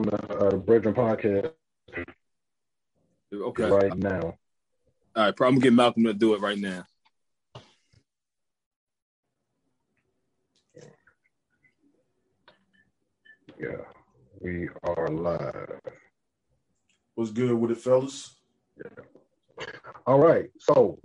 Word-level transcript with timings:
on 0.00 0.06
the, 0.06 0.36
uh, 0.38 0.56
Brethren 0.56 0.94
podcast. 0.94 1.52
Okay. 3.32 3.70
Right 3.70 3.96
now. 3.96 4.34
All 5.16 5.24
right, 5.24 5.36
probably 5.36 5.60
gonna 5.60 5.64
get 5.64 5.74
Malcolm 5.74 6.04
to 6.04 6.14
do 6.14 6.34
it 6.34 6.40
right 6.40 6.58
now. 6.58 6.84
Yeah, 13.58 13.84
we 14.40 14.68
are 14.82 15.08
live. 15.08 15.80
What's 17.14 17.30
good 17.30 17.52
with 17.52 17.72
it, 17.72 17.78
fellas? 17.78 18.36
Yeah. 18.78 19.04
All 20.06 20.18
right, 20.18 20.50
so 20.58 20.98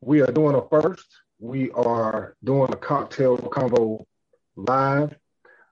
we 0.00 0.20
are 0.20 0.30
doing 0.30 0.54
a 0.54 0.68
first. 0.68 1.06
We 1.40 1.70
are 1.70 2.36
doing 2.44 2.72
a 2.72 2.76
cocktail 2.76 3.38
combo 3.38 4.06
live. 4.56 5.16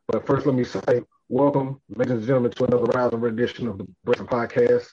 But 0.08 0.26
first, 0.26 0.46
let 0.46 0.54
me 0.54 0.64
say 0.64 1.02
welcome, 1.28 1.80
ladies 1.88 2.12
and 2.12 2.26
gentlemen, 2.26 2.52
to 2.52 2.64
another 2.64 2.84
rousing 2.84 3.24
edition 3.24 3.66
of 3.66 3.78
the 3.78 3.86
Brethren 4.04 4.28
Podcast. 4.28 4.86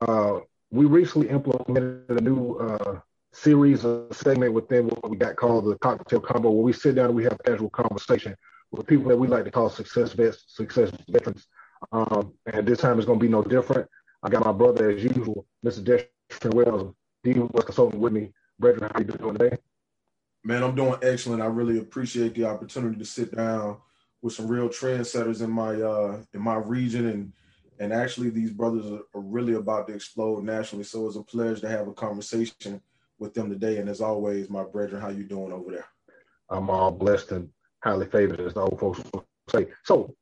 Uh, 0.00 0.40
we 0.70 0.84
recently 0.84 1.28
implemented 1.28 2.04
a 2.08 2.20
new 2.20 2.54
uh, 2.54 3.00
series, 3.32 3.84
a 3.84 4.06
segment 4.12 4.52
within 4.52 4.86
what 4.86 5.10
we 5.10 5.16
got 5.16 5.36
called 5.36 5.64
the 5.64 5.76
cocktail 5.78 6.20
combo, 6.20 6.50
where 6.50 6.62
we 6.62 6.72
sit 6.72 6.94
down 6.94 7.06
and 7.06 7.14
we 7.14 7.24
have 7.24 7.32
a 7.32 7.50
casual 7.50 7.70
conversation 7.70 8.36
with 8.70 8.86
people 8.86 9.08
that 9.08 9.16
we 9.16 9.26
like 9.26 9.44
to 9.44 9.50
call 9.50 9.68
success 9.68 10.12
vets, 10.12 10.44
success 10.46 10.90
veterans. 11.08 11.46
Um, 11.90 12.32
and 12.46 12.66
this 12.66 12.78
time 12.78 12.98
it's 12.98 13.06
going 13.06 13.18
to 13.18 13.24
be 13.24 13.30
no 13.30 13.42
different. 13.42 13.88
I 14.22 14.28
got 14.28 14.44
my 14.44 14.52
brother, 14.52 14.90
as 14.90 15.02
usual, 15.02 15.46
Mr. 15.66 16.06
Destrin 16.30 16.54
Wells, 16.54 16.94
D 17.24 17.32
was 17.34 17.64
consulting 17.64 18.00
with 18.00 18.12
me. 18.12 18.32
Brethren, 18.58 18.88
how 18.94 19.00
you 19.00 19.06
doing 19.06 19.36
today? 19.36 19.58
Man, 20.44 20.62
I'm 20.62 20.76
doing 20.76 20.98
excellent. 21.02 21.42
I 21.42 21.46
really 21.46 21.78
appreciate 21.78 22.34
the 22.34 22.44
opportunity 22.44 22.98
to 22.98 23.04
sit 23.04 23.34
down 23.34 23.78
with 24.22 24.32
some 24.32 24.46
real 24.46 24.68
trendsetters 24.68 25.42
in 25.42 25.50
my 25.50 25.74
uh, 25.74 26.22
in 26.32 26.40
my 26.40 26.56
region, 26.56 27.08
and 27.08 27.32
and 27.80 27.92
actually 27.92 28.30
these 28.30 28.50
brothers 28.50 28.86
are, 28.86 29.00
really 29.14 29.54
about 29.54 29.88
to 29.88 29.94
explode 29.94 30.44
nationally. 30.44 30.84
So 30.84 31.06
it's 31.06 31.16
a 31.16 31.22
pleasure 31.22 31.60
to 31.60 31.68
have 31.68 31.88
a 31.88 31.92
conversation 31.92 32.80
with 33.18 33.34
them 33.34 33.50
today. 33.50 33.78
And 33.78 33.88
as 33.88 34.00
always, 34.00 34.50
my 34.50 34.62
brethren, 34.62 35.00
how 35.00 35.08
you 35.08 35.24
doing 35.24 35.52
over 35.52 35.70
there? 35.70 35.86
I'm 36.50 36.70
all 36.70 36.90
blessed 36.90 37.32
and 37.32 37.48
highly 37.82 38.06
favored, 38.06 38.40
as 38.40 38.54
the 38.54 38.60
old 38.60 38.78
folks 38.78 39.00
say. 39.48 39.66
So, 39.84 40.14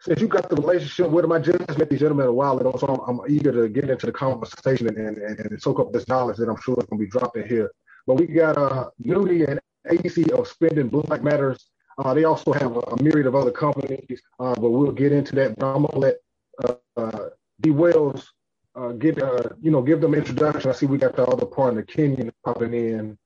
since 0.00 0.20
you 0.20 0.28
got 0.28 0.48
the 0.48 0.56
relationship 0.56 1.10
with 1.10 1.24
him, 1.24 1.32
I 1.32 1.38
just 1.38 1.78
met 1.78 1.88
these 1.88 2.00
gentlemen 2.00 2.26
a 2.26 2.32
while 2.32 2.58
ago, 2.58 2.74
so 2.78 2.86
I'm, 2.88 3.20
I'm 3.20 3.30
eager 3.30 3.52
to 3.52 3.68
get 3.68 3.88
into 3.88 4.06
the 4.06 4.12
conversation 4.12 4.88
and, 4.88 4.98
and, 4.98 5.38
and, 5.40 5.62
soak 5.62 5.80
up 5.80 5.92
this 5.92 6.08
knowledge 6.08 6.36
that 6.38 6.48
I'm 6.48 6.60
sure 6.60 6.76
is 6.78 6.86
going 6.86 7.00
to 7.00 7.06
be 7.06 7.10
dropped 7.10 7.36
in 7.36 7.48
here. 7.48 7.70
But 8.06 8.14
we 8.14 8.26
got 8.26 8.58
uh, 8.58 8.90
Nudie 9.02 9.48
and 9.48 9.60
AC 9.86 10.30
of 10.32 10.46
Spending 10.46 10.88
Black 10.88 11.22
Matters. 11.22 11.70
Uh, 11.98 12.14
they 12.14 12.24
also 12.24 12.52
have 12.52 12.76
a, 12.76 12.80
a, 12.80 13.02
myriad 13.02 13.26
of 13.26 13.34
other 13.34 13.52
companies, 13.52 14.20
uh, 14.40 14.54
but 14.54 14.70
we'll 14.70 14.92
get 14.92 15.12
into 15.12 15.34
that. 15.36 15.56
But 15.56 15.74
I'm 15.74 15.86
to 15.86 15.98
let 15.98 16.16
uh, 16.62 16.74
uh, 16.96 17.28
D. 17.60 17.70
Wells 17.70 18.32
uh, 18.74 18.92
get, 18.92 19.22
uh, 19.22 19.50
you 19.60 19.70
know, 19.70 19.82
give 19.82 20.00
them 20.00 20.14
introduction. 20.14 20.70
I 20.70 20.74
see 20.74 20.86
we 20.86 20.98
got 20.98 21.14
the 21.14 21.24
other 21.24 21.46
partner, 21.46 21.82
Kenyon, 21.82 22.32
popping 22.44 22.74
in. 22.74 23.16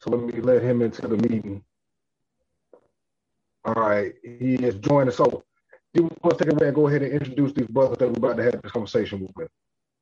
So 0.00 0.10
let 0.10 0.20
me 0.20 0.40
let 0.40 0.62
him 0.62 0.82
into 0.82 1.06
the 1.06 1.16
meeting. 1.16 1.62
All 3.64 3.74
right, 3.74 4.14
he 4.22 4.54
is 4.54 4.76
joining 4.76 5.08
us. 5.08 5.16
So, 5.16 5.44
do 5.92 6.02
you 6.02 6.10
want 6.22 6.38
to 6.38 6.44
take 6.44 6.54
away 6.54 6.68
and 6.68 6.74
go 6.74 6.86
ahead 6.86 7.02
and 7.02 7.12
introduce 7.12 7.52
these 7.52 7.66
brothers 7.66 7.98
that 7.98 8.08
we're 8.08 8.30
about 8.30 8.36
to 8.38 8.44
have 8.44 8.62
this 8.62 8.72
conversation 8.72 9.28
with? 9.36 9.48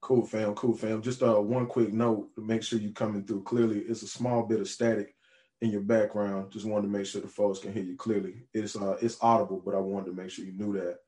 Cool, 0.00 0.25
fam. 0.25 0.55
Cool, 0.55 0.77
fam. 0.77 1.03
Just 1.03 1.22
uh, 1.22 1.41
one 1.41 1.67
quick 1.67 1.92
note 1.92 2.33
to 2.37 2.42
make 2.42 2.62
sure 2.62 2.78
you're 2.78 2.92
coming 2.92 3.25
through 3.25 3.42
clearly. 3.42 3.81
It's 3.81 4.03
a 4.03 4.06
small 4.06 4.44
bit 4.44 4.61
of 4.61 4.69
static 4.69 5.16
in 5.61 5.71
your 5.71 5.81
background. 5.81 6.53
Just 6.53 6.67
wanted 6.67 6.87
to 6.87 6.93
make 6.93 7.07
sure 7.07 7.21
the 7.21 7.29
folks 7.29 7.59
can 7.59 7.73
hear 7.73 7.83
you 7.83 7.97
clearly. 7.97 8.43
It's 8.53 8.77
uh, 8.77 8.97
it's 9.01 9.19
audible, 9.21 9.62
but 9.65 9.75
I 9.75 9.79
wanted 9.79 10.07
to 10.07 10.17
make 10.17 10.31
sure 10.31 10.45
you 10.45 10.53
knew 10.53 10.73
that. 10.75 10.99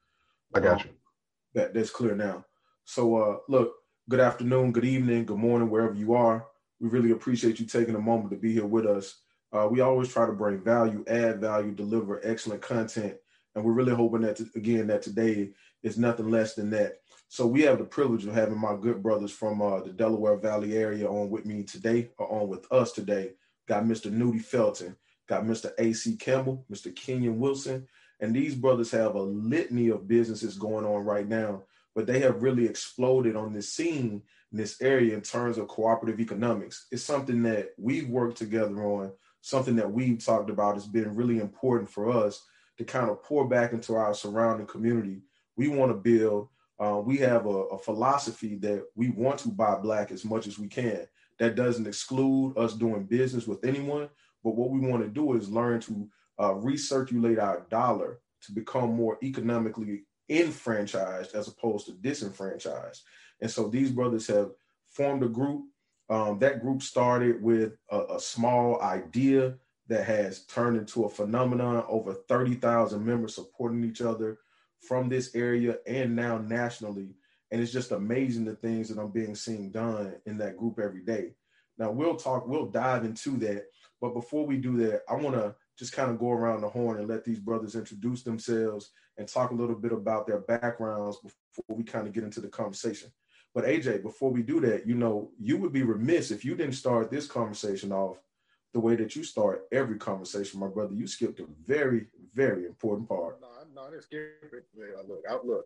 I 0.54 0.60
got 0.60 0.80
um, 0.80 0.86
you. 0.86 0.92
That 1.54 1.74
that's 1.74 1.90
clear 1.90 2.14
now. 2.14 2.44
So, 2.84 3.16
uh, 3.16 3.36
look. 3.48 3.74
Good 4.10 4.20
afternoon, 4.20 4.72
good 4.72 4.86
evening, 4.86 5.26
good 5.26 5.36
morning, 5.36 5.68
wherever 5.68 5.92
you 5.92 6.14
are. 6.14 6.46
We 6.80 6.88
really 6.88 7.10
appreciate 7.10 7.60
you 7.60 7.66
taking 7.66 7.94
a 7.94 8.00
moment 8.00 8.30
to 8.30 8.38
be 8.38 8.54
here 8.54 8.64
with 8.64 8.86
us. 8.86 9.16
Uh, 9.52 9.68
we 9.70 9.82
always 9.82 10.10
try 10.10 10.24
to 10.24 10.32
bring 10.32 10.64
value, 10.64 11.04
add 11.08 11.42
value, 11.42 11.72
deliver 11.72 12.18
excellent 12.24 12.62
content, 12.62 13.16
and 13.54 13.62
we're 13.62 13.74
really 13.74 13.94
hoping 13.94 14.22
that 14.22 14.36
to, 14.36 14.48
again 14.56 14.86
that 14.86 15.02
today 15.02 15.50
is 15.82 15.98
nothing 15.98 16.30
less 16.30 16.54
than 16.54 16.70
that. 16.70 17.00
So 17.28 17.46
we 17.46 17.60
have 17.64 17.76
the 17.76 17.84
privilege 17.84 18.24
of 18.24 18.32
having 18.32 18.58
my 18.58 18.76
good 18.80 19.02
brothers 19.02 19.30
from 19.30 19.60
uh, 19.60 19.80
the 19.80 19.90
Delaware 19.90 20.38
Valley 20.38 20.78
area 20.78 21.06
on 21.06 21.28
with 21.28 21.44
me 21.44 21.62
today, 21.64 22.08
or 22.16 22.32
on 22.32 22.48
with 22.48 22.66
us 22.72 22.92
today. 22.92 23.32
Got 23.68 23.84
Mr. 23.84 24.10
Nudie 24.10 24.42
Felton, 24.42 24.96
got 25.28 25.44
Mr. 25.44 25.72
A.C. 25.78 26.16
Campbell, 26.16 26.64
Mr. 26.72 26.94
Kenyon 26.94 27.38
Wilson, 27.38 27.86
and 28.20 28.34
these 28.34 28.54
brothers 28.54 28.90
have 28.90 29.14
a 29.14 29.22
litany 29.22 29.90
of 29.90 30.08
businesses 30.08 30.56
going 30.56 30.84
on 30.84 31.04
right 31.04 31.28
now, 31.28 31.62
but 31.94 32.06
they 32.06 32.18
have 32.20 32.42
really 32.42 32.66
exploded 32.66 33.36
on 33.36 33.52
this 33.52 33.72
scene 33.72 34.22
in 34.52 34.58
this 34.58 34.80
area 34.80 35.14
in 35.14 35.20
terms 35.20 35.58
of 35.58 35.68
cooperative 35.68 36.18
economics. 36.18 36.86
It's 36.90 37.04
something 37.04 37.42
that 37.42 37.68
we've 37.76 38.08
worked 38.08 38.38
together 38.38 38.82
on 38.82 39.12
something 39.40 39.76
that 39.76 39.90
we've 39.90 40.24
talked 40.24 40.50
about 40.50 40.76
It's 40.76 40.86
been 40.86 41.14
really 41.14 41.38
important 41.38 41.90
for 41.90 42.10
us 42.10 42.44
to 42.76 42.84
kind 42.84 43.10
of 43.10 43.22
pour 43.22 43.48
back 43.48 43.72
into 43.72 43.94
our 43.94 44.14
surrounding 44.14 44.66
community. 44.66 45.22
We 45.56 45.68
want 45.68 45.90
to 45.90 45.96
build, 45.96 46.48
uh, 46.78 47.00
we 47.04 47.18
have 47.18 47.46
a, 47.46 47.48
a, 47.48 47.78
philosophy 47.78 48.56
that 48.56 48.84
we 48.94 49.10
want 49.10 49.38
to 49.40 49.48
buy 49.48 49.76
black 49.76 50.12
as 50.12 50.24
much 50.24 50.46
as 50.46 50.58
we 50.58 50.68
can. 50.68 51.06
That 51.38 51.54
doesn't 51.54 51.86
exclude 51.86 52.56
us 52.56 52.74
doing 52.74 53.04
business 53.04 53.46
with 53.46 53.64
anyone, 53.64 54.08
but 54.42 54.56
what 54.56 54.70
we 54.70 54.80
want 54.80 55.02
to 55.02 55.08
do 55.08 55.34
is 55.34 55.50
learn 55.50 55.80
to 55.82 56.08
uh, 56.38 56.50
recirculate 56.50 57.40
our 57.40 57.66
dollar 57.70 58.20
to 58.42 58.52
become 58.52 58.94
more 58.94 59.18
economically 59.22 60.04
enfranchised 60.28 61.34
as 61.34 61.48
opposed 61.48 61.86
to 61.86 61.92
disenfranchised. 61.92 63.02
And 63.40 63.50
so 63.50 63.68
these 63.68 63.90
brothers 63.90 64.26
have 64.26 64.50
formed 64.88 65.22
a 65.22 65.28
group 65.28 65.64
um, 66.10 66.38
that 66.38 66.62
group 66.62 66.82
started 66.82 67.42
with 67.42 67.74
a, 67.90 68.16
a, 68.16 68.20
small 68.20 68.80
idea 68.80 69.54
that 69.88 70.04
has 70.06 70.44
turned 70.46 70.78
into 70.78 71.04
a 71.04 71.08
phenomenon. 71.08 71.84
Over 71.86 72.14
30,000 72.28 73.04
members 73.04 73.34
supporting 73.34 73.84
each 73.84 74.00
other 74.00 74.38
from 74.80 75.08
this 75.08 75.34
area 75.34 75.76
and 75.86 76.16
now 76.16 76.38
nationally. 76.38 77.10
And 77.50 77.60
it's 77.60 77.72
just 77.72 77.92
amazing 77.92 78.44
the 78.44 78.54
things 78.56 78.88
that 78.88 79.00
I'm 79.00 79.10
being 79.10 79.34
seen 79.34 79.70
done 79.70 80.14
in 80.26 80.38
that 80.38 80.56
group 80.56 80.78
every 80.78 81.02
day. 81.02 81.32
Now 81.78 81.90
we'll 81.90 82.16
talk, 82.16 82.46
we'll 82.46 82.66
dive 82.66 83.04
into 83.04 83.36
that. 83.38 83.66
But 84.00 84.14
before 84.14 84.46
we 84.46 84.58
do 84.58 84.76
that, 84.78 85.02
I 85.08 85.14
want 85.14 85.36
to 85.36 85.54
just 85.78 85.92
kind 85.92 86.10
of 86.10 86.18
go 86.18 86.30
around 86.30 86.60
the 86.60 86.68
horn 86.68 86.98
and 86.98 87.08
let 87.08 87.24
these 87.24 87.38
brothers 87.38 87.74
introduce 87.74 88.22
themselves 88.22 88.90
and 89.16 89.28
talk 89.28 89.50
a 89.50 89.54
little 89.54 89.76
bit 89.76 89.92
about 89.92 90.26
their 90.26 90.40
backgrounds 90.40 91.18
before 91.18 91.76
we 91.76 91.84
kind 91.84 92.06
of 92.06 92.12
get 92.12 92.24
into 92.24 92.40
the 92.40 92.48
conversation. 92.48 93.10
But 93.54 93.64
AJ, 93.64 94.02
before 94.02 94.30
we 94.30 94.42
do 94.42 94.60
that, 94.60 94.86
you 94.86 94.94
know, 94.94 95.30
you 95.38 95.56
would 95.56 95.72
be 95.72 95.82
remiss 95.82 96.30
if 96.30 96.44
you 96.44 96.54
didn't 96.54 96.74
start 96.74 97.10
this 97.10 97.26
conversation 97.26 97.92
off 97.92 98.18
the 98.74 98.80
way 98.80 98.94
that 98.96 99.16
you 99.16 99.24
start 99.24 99.66
every 99.72 99.96
conversation, 99.96 100.60
my 100.60 100.68
brother. 100.68 100.94
You 100.94 101.06
skipped 101.06 101.40
a 101.40 101.46
very, 101.66 102.06
very 102.34 102.66
important 102.66 103.08
part. 103.08 103.40
No, 103.40 103.48
no, 103.74 103.88
I 103.88 103.90
didn't 103.90 104.04
skip 104.04 104.52
it. 104.52 104.66
Look, 105.08 105.24
I, 105.28 105.34
look, 105.44 105.64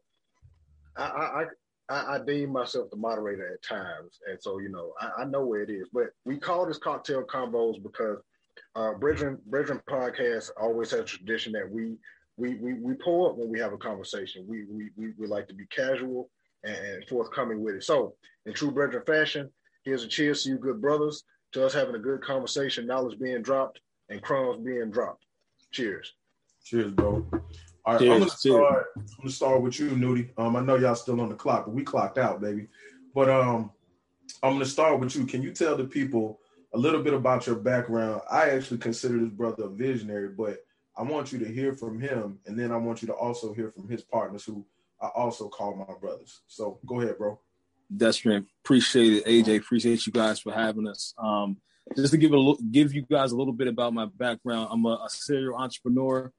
I, 0.97 1.03
I, 1.03 1.45
I, 1.93 2.15
I 2.15 2.19
deem 2.25 2.51
myself 2.51 2.89
the 2.91 2.97
moderator 2.97 3.53
at 3.53 3.63
times, 3.63 4.19
and 4.29 4.41
so 4.41 4.59
you 4.59 4.71
know, 4.71 4.93
I, 4.99 5.23
I 5.23 5.25
know 5.27 5.45
where 5.45 5.61
it 5.61 5.71
is. 5.71 5.89
But 5.93 6.07
we 6.25 6.39
call 6.39 6.67
this 6.67 6.79
cocktail 6.79 7.23
combos 7.23 7.83
because 7.83 8.19
uh, 8.75 8.95
Brethren, 8.95 9.39
Brethren 9.47 9.81
podcast 9.89 10.51
always 10.59 10.91
has 10.93 11.01
a 11.01 11.05
tradition 11.05 11.53
that 11.53 11.71
we 11.71 11.97
we 12.39 12.55
we 12.57 12.75
we 12.75 12.95
pull 12.95 13.29
up 13.29 13.37
when 13.37 13.51
we 13.51 13.59
have 13.59 13.75
a 13.75 13.79
conversation. 13.79 14.47
We 14.49 14.65
we 14.65 14.89
we, 14.97 15.13
we 15.19 15.27
like 15.27 15.49
to 15.49 15.55
be 15.55 15.67
casual 15.67 16.31
and 16.65 17.05
forthcoming 17.09 17.63
with 17.63 17.75
it. 17.75 17.85
So, 17.85 18.15
in 18.47 18.55
true 18.55 18.71
brethren 18.71 19.03
fashion, 19.07 19.51
here's 19.85 20.05
a 20.05 20.09
cheers 20.09 20.45
to 20.45 20.51
you, 20.51 20.59
good 20.59 20.81
brothers, 20.81 21.25
to 21.53 21.67
us 21.67 21.75
having 21.75 21.95
a 21.95 21.99
good 21.99 22.23
conversation, 22.23 22.87
knowledge 22.87 23.19
being 23.19 23.43
dropped, 23.43 23.81
and 24.09 24.23
crumbs 24.23 24.65
being 24.65 24.91
dropped. 24.91 25.25
Cheers. 25.73 26.15
Cheers, 26.65 26.93
bro. 26.93 27.27
All 27.85 27.95
right, 27.95 28.01
cheers, 28.01 28.13
I'm 28.13 28.19
gonna 28.21 28.31
start. 28.31 28.87
I'm 28.97 29.05
gonna 29.19 29.31
start 29.31 29.63
with 29.63 29.81
you, 29.81 29.91
Nudie. 29.91 30.31
Um, 30.39 30.55
I 30.57 30.61
know 30.61 30.77
y'all 30.77 30.95
still 30.95 31.21
on 31.21 31.29
the 31.29 31.35
clock, 31.35 31.67
but 31.67 31.75
we 31.75 31.83
clocked 31.83 32.19
out, 32.19 32.41
baby. 32.41 32.69
But 33.15 33.29
um, 33.29 33.73
I'm 34.43 34.53
gonna 34.53 34.65
start 34.65 35.01
with 35.01 35.17
you. 35.17 35.27
Can 35.27 35.43
you 35.43 35.53
tell 35.53 35.77
the 35.77 35.85
people 35.85 36.41
a 36.75 36.79
little 36.79 37.03
bit 37.03 37.13
about 37.13 37.47
your 37.47 37.57
background? 37.57 38.23
I 38.31 38.51
actually 38.51 38.79
consider 38.79 39.19
this 39.19 39.31
brother 39.31 39.65
a 39.65 39.69
visionary, 39.69 40.29
but 40.29 40.65
I 40.97 41.03
want 41.03 41.33
you 41.33 41.39
to 41.41 41.45
hear 41.47 41.75
from 41.75 42.01
him, 42.01 42.39
and 42.47 42.59
then 42.59 42.71
I 42.71 42.77
want 42.77 43.03
you 43.03 43.09
to 43.09 43.15
also 43.15 43.53
hear 43.53 43.73
from 43.73 43.89
his 43.89 44.03
partners 44.03 44.45
who 44.45 44.65
I 45.01 45.09
also 45.09 45.49
call 45.49 45.75
my 45.75 45.95
brothers. 46.01 46.43
So 46.47 46.79
go 46.87 47.01
ahead, 47.01 47.19
bro. 47.19 47.41
Destrin, 47.95 48.47
appreciate 48.65 49.15
it. 49.15 49.27
AJ, 49.27 49.59
appreciate 49.59 50.07
you 50.07 50.13
guys 50.13 50.39
for 50.39 50.53
having 50.53 50.87
us. 50.87 51.15
Um, 51.19 51.57
just 51.97 52.13
to 52.13 52.17
give 52.17 52.33
a 52.33 52.55
give 52.71 52.95
you 52.95 53.03
guys 53.03 53.33
a 53.33 53.37
little 53.37 53.53
bit 53.53 53.67
about 53.67 53.93
my 53.93 54.07
background, 54.07 54.69
I'm 54.71 54.85
a, 54.87 55.01
a 55.05 55.09
serial 55.11 55.57
entrepreneur. 55.57 56.33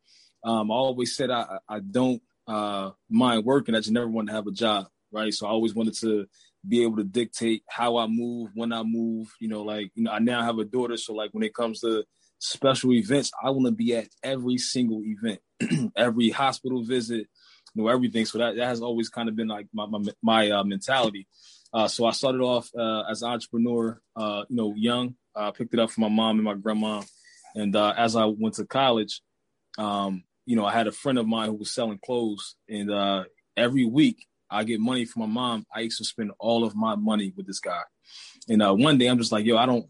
Um, 0.43 0.71
I 0.71 0.75
always 0.75 1.15
said 1.15 1.31
I, 1.31 1.57
I 1.67 1.79
don't 1.79 2.21
uh, 2.47 2.91
mind 3.09 3.45
working. 3.45 3.75
I 3.75 3.79
just 3.79 3.91
never 3.91 4.07
wanted 4.07 4.27
to 4.27 4.35
have 4.35 4.47
a 4.47 4.51
job, 4.51 4.87
right? 5.11 5.33
So 5.33 5.47
I 5.47 5.49
always 5.49 5.73
wanted 5.73 5.95
to 6.01 6.25
be 6.67 6.83
able 6.83 6.97
to 6.97 7.03
dictate 7.03 7.63
how 7.69 7.97
I 7.97 8.07
move, 8.07 8.51
when 8.53 8.73
I 8.73 8.83
move. 8.83 9.27
You 9.39 9.49
know, 9.49 9.63
like 9.63 9.91
you 9.95 10.03
know, 10.03 10.11
I 10.11 10.19
now 10.19 10.43
have 10.43 10.59
a 10.59 10.65
daughter, 10.65 10.97
so 10.97 11.13
like 11.13 11.31
when 11.31 11.43
it 11.43 11.53
comes 11.53 11.81
to 11.81 12.03
special 12.39 12.93
events, 12.93 13.31
I 13.41 13.49
want 13.51 13.65
to 13.67 13.71
be 13.71 13.95
at 13.95 14.09
every 14.21 14.57
single 14.57 15.01
event, 15.03 15.39
every 15.95 16.29
hospital 16.29 16.83
visit, 16.83 17.27
you 17.73 17.83
know 17.83 17.87
everything. 17.87 18.25
So 18.25 18.37
that, 18.39 18.55
that 18.57 18.67
has 18.67 18.81
always 18.81 19.09
kind 19.09 19.29
of 19.29 19.35
been 19.35 19.47
like 19.47 19.67
my 19.73 19.85
my, 19.85 19.99
my 20.21 20.51
uh, 20.51 20.63
mentality. 20.63 21.27
Uh, 21.73 21.87
so 21.87 22.05
I 22.05 22.11
started 22.11 22.41
off 22.41 22.69
uh, 22.77 23.03
as 23.09 23.23
an 23.23 23.31
entrepreneur, 23.31 23.99
uh, 24.15 24.43
you 24.47 24.55
know, 24.55 24.73
young. 24.75 25.15
I 25.35 25.49
picked 25.49 25.73
it 25.73 25.79
up 25.79 25.89
from 25.89 26.03
my 26.03 26.09
mom 26.09 26.35
and 26.35 26.43
my 26.43 26.53
grandma, 26.53 27.01
and 27.55 27.75
uh, 27.75 27.93
as 27.97 28.15
I 28.15 28.25
went 28.25 28.55
to 28.55 28.65
college, 28.65 29.21
um, 29.77 30.23
you 30.45 30.55
know, 30.55 30.65
I 30.65 30.73
had 30.73 30.87
a 30.87 30.91
friend 30.91 31.17
of 31.17 31.27
mine 31.27 31.49
who 31.49 31.55
was 31.55 31.73
selling 31.73 31.99
clothes, 32.03 32.55
and 32.69 32.91
uh, 32.91 33.23
every 33.55 33.85
week 33.85 34.25
I 34.49 34.63
get 34.63 34.79
money 34.79 35.05
from 35.05 35.21
my 35.21 35.27
mom. 35.27 35.65
I 35.73 35.81
used 35.81 35.97
to 35.99 36.05
spend 36.05 36.31
all 36.39 36.63
of 36.63 36.75
my 36.75 36.95
money 36.95 37.33
with 37.35 37.47
this 37.47 37.59
guy, 37.59 37.81
and 38.49 38.61
uh, 38.61 38.73
one 38.73 38.97
day 38.97 39.07
I'm 39.07 39.17
just 39.17 39.31
like, 39.31 39.45
yo, 39.45 39.57
I 39.57 39.65
don't. 39.65 39.85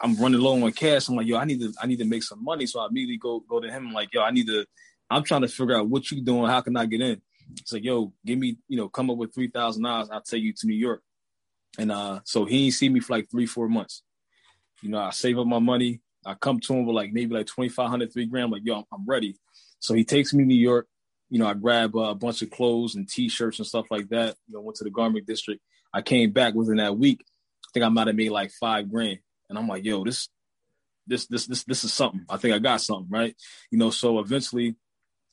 I'm 0.00 0.14
running 0.14 0.40
low 0.40 0.62
on 0.62 0.70
cash. 0.72 1.08
I'm 1.08 1.16
like, 1.16 1.26
yo, 1.26 1.36
I 1.38 1.44
need 1.44 1.58
to, 1.60 1.72
I 1.82 1.88
need 1.88 1.98
to 1.98 2.04
make 2.04 2.22
some 2.22 2.44
money. 2.44 2.66
So 2.66 2.78
I 2.78 2.86
immediately 2.86 3.18
go, 3.18 3.40
go 3.40 3.58
to 3.58 3.68
him. 3.68 3.88
I'm 3.88 3.92
like, 3.92 4.14
yo, 4.14 4.22
I 4.22 4.30
need 4.30 4.46
to, 4.46 4.64
I'm 5.10 5.24
trying 5.24 5.40
to 5.40 5.48
figure 5.48 5.76
out 5.76 5.88
what 5.88 6.08
you 6.12 6.22
doing. 6.22 6.48
How 6.48 6.60
can 6.60 6.76
I 6.76 6.86
get 6.86 7.00
in? 7.00 7.20
It's 7.56 7.72
like, 7.72 7.82
yo, 7.82 8.12
give 8.24 8.38
me, 8.38 8.58
you 8.68 8.76
know, 8.76 8.88
come 8.88 9.10
up 9.10 9.16
with 9.16 9.34
three 9.34 9.48
thousand 9.48 9.82
dollars. 9.82 10.08
I'll 10.10 10.22
take 10.22 10.42
you 10.42 10.52
to 10.52 10.66
New 10.66 10.76
York. 10.76 11.02
And 11.78 11.92
uh, 11.92 12.20
so 12.24 12.44
he 12.44 12.66
ain't 12.66 12.74
see 12.74 12.88
me 12.88 13.00
for 13.00 13.14
like 13.14 13.30
three, 13.30 13.46
four 13.46 13.68
months. 13.68 14.02
You 14.82 14.90
know, 14.90 14.98
I 14.98 15.10
save 15.10 15.38
up 15.38 15.46
my 15.46 15.58
money. 15.58 16.00
I 16.24 16.34
come 16.34 16.60
to 16.60 16.74
him 16.74 16.86
with 16.86 16.94
like 16.94 17.12
maybe 17.12 17.34
like 17.34 17.46
2,500, 17.46 18.12
three 18.12 18.26
grand. 18.26 18.52
Like, 18.52 18.62
yo, 18.64 18.84
I'm 18.92 19.06
ready. 19.06 19.36
So 19.80 19.94
he 19.94 20.04
takes 20.04 20.32
me 20.34 20.44
to 20.44 20.48
New 20.48 20.54
York. 20.54 20.86
You 21.30 21.38
know, 21.38 21.46
I 21.46 21.54
grab 21.54 21.94
uh, 21.94 22.10
a 22.10 22.14
bunch 22.14 22.42
of 22.42 22.50
clothes 22.50 22.94
and 22.94 23.08
t-shirts 23.08 23.58
and 23.58 23.66
stuff 23.66 23.86
like 23.90 24.08
that. 24.08 24.36
You 24.46 24.54
know, 24.54 24.60
went 24.60 24.76
to 24.76 24.84
the 24.84 24.90
garment 24.90 25.26
district. 25.26 25.60
I 25.92 26.02
came 26.02 26.32
back 26.32 26.54
within 26.54 26.76
that 26.76 26.96
week. 26.96 27.20
I 27.66 27.68
think 27.72 27.84
I 27.84 27.88
might 27.88 28.06
have 28.06 28.16
made 28.16 28.30
like 28.30 28.50
five 28.50 28.90
grand. 28.90 29.18
And 29.48 29.58
I'm 29.58 29.68
like, 29.68 29.84
yo, 29.84 30.04
this, 30.04 30.28
this, 31.06 31.26
this, 31.26 31.46
this, 31.46 31.64
this 31.64 31.84
is 31.84 31.92
something. 31.92 32.24
I 32.28 32.36
think 32.36 32.54
I 32.54 32.58
got 32.58 32.80
something, 32.80 33.08
right? 33.10 33.34
You 33.70 33.78
know, 33.78 33.90
so 33.90 34.18
eventually, 34.18 34.76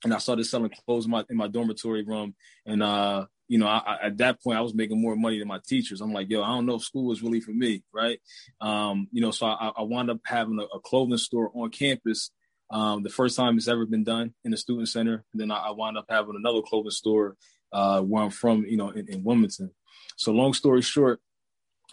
and 0.03 0.13
I 0.13 0.19
started 0.19 0.45
selling 0.45 0.71
clothes 0.85 1.05
in 1.05 1.11
my 1.11 1.23
in 1.29 1.37
my 1.37 1.47
dormitory 1.47 2.03
room. 2.03 2.35
And 2.65 2.83
uh, 2.83 3.25
you 3.47 3.57
know, 3.57 3.67
I, 3.67 3.97
at 4.03 4.17
that 4.17 4.41
point, 4.41 4.57
I 4.57 4.61
was 4.61 4.73
making 4.73 5.01
more 5.01 5.15
money 5.15 5.39
than 5.39 5.47
my 5.47 5.59
teachers. 5.65 6.01
I'm 6.01 6.13
like, 6.13 6.29
yo, 6.29 6.43
I 6.43 6.47
don't 6.49 6.65
know 6.65 6.75
if 6.75 6.83
school 6.83 7.11
is 7.11 7.21
really 7.21 7.41
for 7.41 7.51
me, 7.51 7.83
right? 7.93 8.19
Um, 8.61 9.07
you 9.11 9.21
know, 9.21 9.31
so 9.31 9.47
I, 9.47 9.71
I 9.77 9.81
wound 9.81 10.09
up 10.09 10.19
having 10.25 10.59
a, 10.59 10.63
a 10.63 10.79
clothing 10.79 11.17
store 11.17 11.51
on 11.53 11.69
campus. 11.69 12.31
Um, 12.75 13.03
the 13.03 13.09
first 13.09 13.37
time 13.37 13.57
it's 13.57 13.67
ever 13.67 13.85
been 13.85 14.03
done 14.03 14.33
in 14.43 14.51
the 14.51 14.57
student 14.57 14.89
center. 14.89 15.23
And 15.31 15.41
then 15.41 15.51
I, 15.51 15.67
I 15.67 15.71
wound 15.71 15.97
up 15.97 16.05
having 16.09 16.35
another 16.35 16.61
clothing 16.61 16.91
store 16.91 17.37
uh, 17.71 18.01
where 18.01 18.23
I'm 18.23 18.29
from, 18.29 18.65
you 18.65 18.77
know, 18.77 18.89
in, 18.89 19.07
in 19.07 19.23
Wilmington. 19.23 19.71
So 20.17 20.31
long 20.31 20.53
story 20.53 20.81
short, 20.81 21.19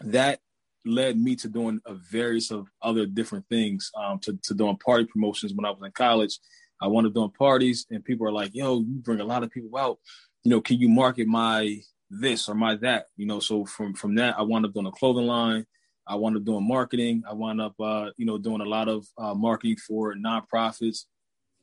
that 0.00 0.40
led 0.84 1.16
me 1.18 1.36
to 1.36 1.48
doing 1.48 1.80
a 1.86 1.94
various 1.94 2.50
of 2.50 2.66
other 2.82 3.06
different 3.06 3.46
things, 3.48 3.90
um, 3.96 4.18
to, 4.20 4.38
to 4.42 4.54
doing 4.54 4.76
party 4.78 5.04
promotions 5.04 5.54
when 5.54 5.64
I 5.64 5.70
was 5.70 5.82
in 5.84 5.92
college. 5.92 6.38
I 6.80 6.88
wanted 6.88 7.14
doing 7.14 7.30
parties, 7.30 7.86
and 7.90 8.04
people 8.04 8.26
are 8.26 8.32
like, 8.32 8.50
"Yo, 8.52 8.80
you 8.80 8.96
bring 8.96 9.20
a 9.20 9.24
lot 9.24 9.44
of 9.44 9.52
people 9.52 9.78
out 9.78 9.98
you 10.44 10.50
know, 10.50 10.60
can 10.60 10.78
you 10.78 10.88
market 10.88 11.26
my 11.26 11.80
this 12.10 12.48
or 12.48 12.54
my 12.54 12.76
that? 12.76 13.06
You 13.16 13.26
know, 13.26 13.40
so 13.40 13.64
from 13.64 13.94
from 13.94 14.16
that, 14.16 14.38
I 14.38 14.42
wound 14.42 14.66
up 14.66 14.72
doing 14.72 14.86
a 14.86 14.92
clothing 14.92 15.26
line. 15.26 15.66
I 16.06 16.16
wound 16.16 16.36
up 16.36 16.44
doing 16.44 16.66
marketing. 16.66 17.22
I 17.28 17.34
wound 17.34 17.60
up, 17.60 17.74
uh, 17.80 18.10
you 18.16 18.26
know, 18.26 18.38
doing 18.38 18.60
a 18.60 18.66
lot 18.66 18.88
of 18.88 19.06
uh, 19.18 19.34
marketing 19.34 19.76
for 19.76 20.14
nonprofits. 20.14 21.04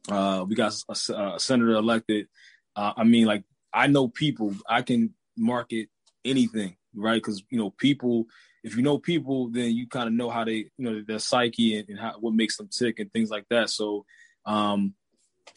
Uh, 0.09 0.45
we 0.47 0.55
got 0.55 0.73
a, 0.87 0.93
a 1.13 1.39
senator 1.39 1.71
elected. 1.71 2.27
Uh, 2.75 2.93
I 2.95 3.03
mean, 3.03 3.25
like 3.25 3.43
I 3.73 3.87
know 3.87 4.07
people. 4.07 4.55
I 4.67 4.81
can 4.81 5.13
market 5.37 5.89
anything, 6.23 6.77
right? 6.95 7.21
Because 7.21 7.43
you 7.49 7.59
know, 7.59 7.71
people. 7.71 8.25
If 8.61 8.75
you 8.75 8.81
know 8.81 8.97
people, 8.97 9.49
then 9.49 9.73
you 9.73 9.87
kind 9.87 10.07
of 10.07 10.13
know 10.13 10.29
how 10.29 10.43
they, 10.43 10.69
you 10.77 10.79
know, 10.79 11.01
their 11.07 11.19
psyche 11.19 11.77
and, 11.77 11.87
and 11.87 11.97
how, 11.97 12.15
what 12.19 12.33
makes 12.33 12.57
them 12.57 12.67
tick 12.67 12.99
and 12.99 13.09
things 13.13 13.29
like 13.29 13.45
that. 13.49 13.69
So, 13.69 14.05
um, 14.45 14.95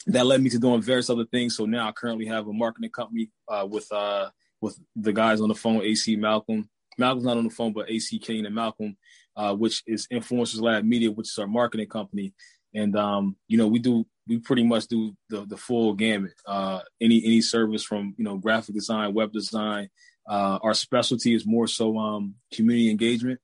that 0.07 0.25
led 0.25 0.41
me 0.41 0.49
to 0.49 0.59
doing 0.59 0.81
various 0.81 1.09
other 1.09 1.25
things. 1.25 1.55
So 1.55 1.65
now 1.65 1.87
I 1.87 1.91
currently 1.91 2.25
have 2.27 2.47
a 2.47 2.53
marketing 2.53 2.91
company 2.91 3.29
uh, 3.47 3.67
with 3.69 3.91
uh, 3.91 4.29
with 4.61 4.79
the 4.95 5.13
guys 5.13 5.41
on 5.41 5.49
the 5.49 5.55
phone, 5.55 5.81
AC 5.81 6.15
Malcolm. 6.15 6.69
Malcolm's 6.97 7.25
not 7.25 7.37
on 7.37 7.43
the 7.43 7.49
phone, 7.49 7.73
but 7.73 7.89
AC 7.89 8.19
Kane 8.19 8.45
and 8.45 8.55
Malcolm, 8.55 8.97
uh, 9.35 9.55
which 9.55 9.83
is 9.87 10.07
Influencers 10.11 10.61
Lab 10.61 10.83
Media, 10.83 11.11
which 11.11 11.27
is 11.27 11.37
our 11.37 11.47
marketing 11.47 11.87
company. 11.87 12.33
And 12.73 12.95
um, 12.95 13.35
you 13.47 13.57
know, 13.57 13.67
we 13.67 13.79
do 13.79 14.05
we 14.27 14.39
pretty 14.39 14.63
much 14.63 14.87
do 14.87 15.15
the 15.29 15.45
the 15.45 15.57
full 15.57 15.93
gamut. 15.93 16.33
Uh, 16.45 16.79
any 17.01 17.23
any 17.23 17.41
service 17.41 17.83
from 17.83 18.15
you 18.17 18.23
know 18.23 18.37
graphic 18.37 18.75
design, 18.75 19.13
web 19.13 19.31
design. 19.31 19.89
Uh, 20.27 20.57
our 20.63 20.73
specialty 20.73 21.33
is 21.33 21.45
more 21.45 21.67
so 21.67 21.97
um, 21.97 22.35
community 22.53 22.89
engagement. 22.89 23.39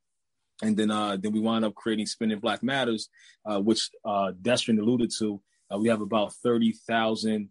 And 0.61 0.75
then 0.75 0.91
uh, 0.91 1.17
then 1.17 1.31
we 1.31 1.39
wind 1.39 1.65
up 1.65 1.75
creating 1.75 2.05
Spending 2.05 2.39
Black 2.39 2.63
Matters, 2.63 3.09
uh, 3.45 3.59
which 3.59 3.89
uh, 4.03 4.31
Destrin 4.41 4.79
alluded 4.79 5.11
to, 5.19 5.41
uh, 5.73 5.77
we 5.77 5.87
have 5.87 6.01
about 6.01 6.33
30,000 6.33 7.49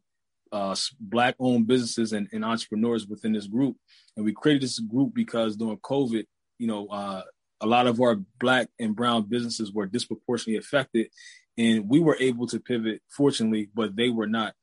uh, 0.53 0.77
black 1.00 1.35
owned 1.39 1.67
businesses 1.67 2.12
and, 2.12 2.29
and, 2.33 2.45
entrepreneurs 2.45 3.06
within 3.06 3.33
this 3.33 3.47
group. 3.47 3.77
And 4.17 4.25
we 4.25 4.33
created 4.33 4.62
this 4.62 4.79
group 4.79 5.15
because 5.15 5.56
during 5.56 5.79
COVID, 5.79 6.25
you 6.59 6.67
know, 6.67 6.87
uh, 6.89 7.23
a 7.61 7.67
lot 7.67 7.87
of 7.87 8.00
our 8.00 8.17
black 8.39 8.69
and 8.79 8.95
brown 8.95 9.25
businesses 9.25 9.73
were 9.73 9.87
disproportionately 9.87 10.59
affected. 10.59 11.09
And 11.56 11.89
we 11.89 12.00
were 12.00 12.17
able 12.21 12.47
to 12.49 12.61
pivot, 12.61 13.03
fortunately, 13.09 13.69
but 13.75 13.97
they 13.97 14.11
were 14.11 14.29
not. 14.29 14.55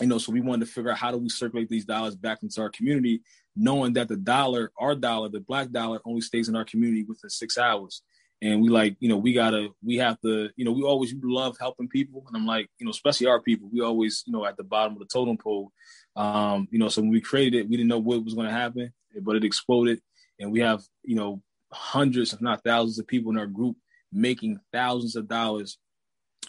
You 0.00 0.06
know, 0.08 0.18
so 0.18 0.32
we 0.32 0.40
wanted 0.40 0.66
to 0.66 0.72
figure 0.72 0.90
out 0.90 0.98
how 0.98 1.10
do 1.10 1.18
we 1.18 1.28
circulate 1.28 1.68
these 1.68 1.84
dollars 1.84 2.16
back 2.16 2.42
into 2.42 2.60
our 2.62 2.70
community, 2.70 3.22
knowing 3.54 3.92
that 3.92 4.08
the 4.08 4.16
dollar, 4.16 4.72
our 4.78 4.94
dollar, 4.94 5.28
the 5.28 5.40
black 5.40 5.70
dollar, 5.70 6.00
only 6.04 6.22
stays 6.22 6.48
in 6.48 6.56
our 6.56 6.64
community 6.64 7.04
within 7.04 7.30
six 7.30 7.58
hours 7.58 8.02
and 8.42 8.60
we 8.60 8.68
like 8.68 8.96
you 8.98 9.08
know 9.08 9.16
we 9.16 9.32
gotta 9.32 9.68
we 9.82 9.96
have 9.96 10.20
to 10.20 10.50
you 10.56 10.64
know 10.64 10.72
we 10.72 10.82
always 10.82 11.14
love 11.22 11.56
helping 11.58 11.88
people. 11.88 12.24
And 12.26 12.36
i'm 12.36 12.46
like 12.46 12.68
you 12.78 12.84
know 12.84 12.90
especially 12.90 13.28
our 13.28 13.40
people 13.40 13.70
we 13.72 13.80
always 13.80 14.24
you 14.26 14.32
know 14.32 14.44
at 14.44 14.56
the 14.56 14.64
bottom 14.64 14.94
of 14.94 14.98
the 14.98 15.06
totem 15.06 15.38
pole. 15.38 15.72
Um 16.16 16.68
you 16.70 16.78
know 16.78 16.88
so 16.88 17.00
when 17.00 17.10
we 17.10 17.20
created 17.20 17.60
it 17.60 17.68
we 17.68 17.76
didn't 17.76 17.88
know 17.88 18.00
what 18.00 18.24
was 18.24 18.34
going 18.34 18.48
to 18.48 18.52
happen 18.52 18.92
but 19.22 19.36
it 19.36 19.44
exploded. 19.44 20.00
And 20.40 20.50
we 20.52 20.60
have 20.60 20.82
you 21.04 21.14
know 21.14 21.40
hundreds 21.72 22.34
if 22.34 22.40
not 22.42 22.64
thousands 22.64 22.98
of 22.98 23.06
people 23.06 23.30
in 23.32 23.38
our 23.38 23.46
group 23.46 23.76
making 24.12 24.58
thousands 24.72 25.16
of 25.16 25.26
dollars 25.26 25.78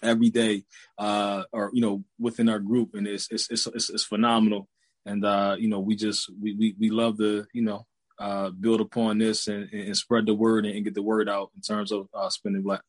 every 0.01 0.30
day 0.30 0.66
uh 0.98 1.44
or 1.54 1.69
you 1.74 1.81
know 1.81 2.04
within 2.19 2.50
our 2.50 2.60
group. 2.60 2.96
And 2.96 3.07
it's 3.07 3.28
it's 3.31 3.50
it's, 3.51 3.68
it's, 3.68 3.89
it's 3.89 4.04
phenomenal. 4.04 4.68
And 5.06 5.24
uh 5.24 5.57
you 5.60 5.69
know 5.69 5.80
we 5.80 5.96
just 5.96 6.30
we, 6.42 6.56
we 6.56 6.75
we 6.80 6.89
love 6.89 7.18
the 7.18 7.46
you 7.54 7.62
know 7.62 7.86
uh, 8.19 8.50
build 8.50 8.81
upon 8.81 9.18
this 9.18 9.48
and, 9.48 9.71
and, 9.74 9.98
spread 9.98 10.25
the 10.25 10.33
word 10.33 10.65
and, 10.65 10.83
get 10.83 10.94
the 10.94 11.01
word 11.01 11.27
out 11.27 11.51
in 11.56 11.62
terms 11.62 11.92
of 11.92 12.07
uh, 12.13 12.30
spinning 12.30 12.62
black. 12.62 12.81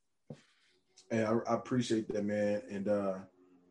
And 1.11 1.27
I, 1.27 1.53
I, 1.53 1.55
appreciate 1.55 2.09
that, 2.09 2.25
man, 2.25 2.63
and 2.71 2.89
uh, 2.89 3.15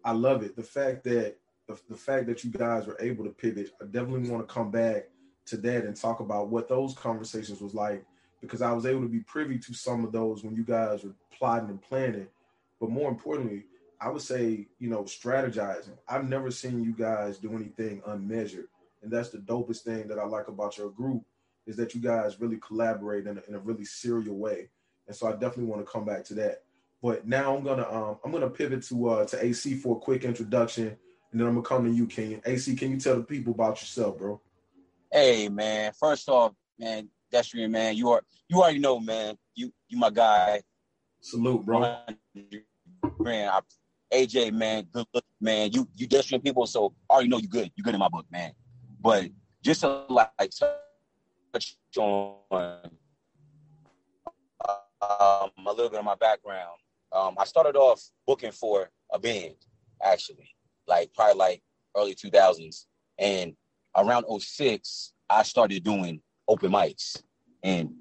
I 0.04 0.14
love 0.14 0.44
it. 0.44 0.56
The 0.56 0.64
fact 0.64 1.04
that 1.04 1.36
the, 1.68 1.80
the 1.90 1.96
fact 1.96 2.28
that 2.28 2.44
you 2.44 2.52
guys 2.52 2.88
were 2.88 2.98
able 3.00 3.24
to 3.26 3.30
pivot, 3.30 3.72
I 3.82 3.86
definitely 3.86 4.30
want 4.30 4.48
to 4.48 4.54
come 4.54 4.72
back 4.72 5.10
to 5.46 5.58
that 5.58 5.86
and 5.86 5.96
talk 5.96 6.20
about 6.20 6.50
what 6.50 6.68
those 6.68 6.94
conversations 6.94 7.62
was 7.62 7.74
like 7.74 8.04
because 8.42 8.62
I 8.62 8.72
was 8.72 8.86
able 8.86 9.02
to 9.02 9.08
be 9.08 9.20
privy 9.20 9.58
to 9.60 9.74
some 9.74 10.04
of 10.04 10.12
those 10.12 10.44
when 10.44 10.56
you 10.56 10.64
guys 10.64 11.04
were 11.04 11.16
plotting 11.32 11.70
and 11.70 11.82
planning. 11.82 12.28
But 12.80 12.90
more 12.90 13.10
importantly, 13.10 13.64
I 14.02 14.10
would 14.10 14.22
say, 14.22 14.68
you 14.80 14.90
know, 14.90 15.04
strategizing. 15.04 15.98
I've 16.10 16.28
never 16.28 16.52
seen 16.52 16.84
you 16.84 16.92
guys 16.92 17.38
do 17.38 17.56
anything 17.56 18.02
unmeasured. 18.06 18.68
And 19.02 19.12
that's 19.12 19.30
the 19.30 19.38
dopest 19.38 19.84
thing 19.84 20.08
that 20.08 20.20
I 20.20 20.26
like 20.26 20.50
about 20.50 20.78
your 20.78 20.90
group 20.90 21.24
is 21.66 21.76
that 21.78 21.94
you 21.96 22.02
guys 22.02 22.40
really 22.40 22.58
collaborate 22.58 23.28
in 23.28 23.38
a, 23.38 23.42
in 23.48 23.56
a 23.56 23.60
really 23.60 23.86
serial 23.86 24.36
way. 24.36 24.70
And 25.08 25.16
so 25.16 25.28
I 25.28 25.32
definitely 25.32 25.66
want 25.66 25.86
to 25.86 25.92
come 25.92 26.06
back 26.06 26.24
to 26.26 26.34
that. 26.36 26.64
But 27.02 27.28
now 27.28 27.56
I'm 27.56 27.64
gonna 27.64 27.86
um, 27.92 28.18
I'm 28.24 28.32
gonna 28.32 28.50
pivot 28.50 28.84
to 28.84 29.10
uh, 29.10 29.26
to 29.26 29.46
AC 29.46 29.76
for 29.76 29.98
a 29.98 30.00
quick 30.00 30.24
introduction, 30.24 30.88
and 31.32 31.40
then 31.40 31.48
I'm 31.48 31.56
gonna 31.56 31.66
come 31.66 31.84
to 31.84 31.92
you, 31.92 32.06
Ken. 32.06 32.42
AC, 32.46 32.76
can 32.78 32.92
you 32.92 32.98
tell 32.98 33.18
the 33.18 33.24
people 33.24 33.54
about 33.54 33.82
yourself, 33.82 34.18
bro? 34.18 34.40
Hey 35.12 35.50
man, 35.50 35.92
first 36.00 36.30
off, 36.30 36.54
man, 36.80 37.10
Destrian, 37.32 37.72
man, 37.72 37.98
you 37.98 38.10
are 38.12 38.22
you 38.48 38.62
already 38.62 38.80
know, 38.80 39.02
man. 39.02 39.38
You 39.54 39.74
you 39.90 39.98
my 39.98 40.12
guy. 40.12 40.62
Salute, 41.20 41.66
bro. 41.66 41.80
Man, 43.20 43.50
I, 43.50 43.60
AJ, 44.14 44.54
man, 44.54 44.88
good 44.92 45.06
look, 45.14 45.26
man. 45.42 45.72
You 45.74 45.90
you 45.96 46.08
Destrian 46.08 46.42
people, 46.42 46.66
so 46.66 46.94
I 47.10 47.16
already 47.16 47.30
know 47.30 47.38
you 47.38 47.50
good. 47.50 47.70
You 47.76 47.84
good 47.84 47.96
in 47.96 48.00
my 48.00 48.08
book, 48.08 48.26
man. 48.32 48.54
But 49.02 49.30
just 49.62 49.82
to 49.82 50.06
like 50.08 50.30
touch 51.54 51.78
on 51.98 52.38
um, 55.02 55.50
a 55.66 55.72
little 55.74 55.90
bit 55.90 56.00
of 56.00 56.06
my 56.06 56.16
background. 56.16 56.78
Um, 57.12 57.36
I 57.38 57.46
started 57.46 57.76
off 57.76 58.02
booking 58.26 58.52
for 58.52 58.90
a 59.12 59.20
band, 59.20 59.56
actually, 60.02 60.50
like 60.88 61.14
probably 61.14 61.38
like 61.38 61.64
early 61.96 62.16
2000s. 62.16 62.86
And 63.20 63.54
around 63.96 64.26
06, 64.40 65.14
I 65.30 65.44
started 65.44 65.84
doing 65.84 66.22
open 66.48 66.72
mics. 66.72 67.22
And 67.62 67.92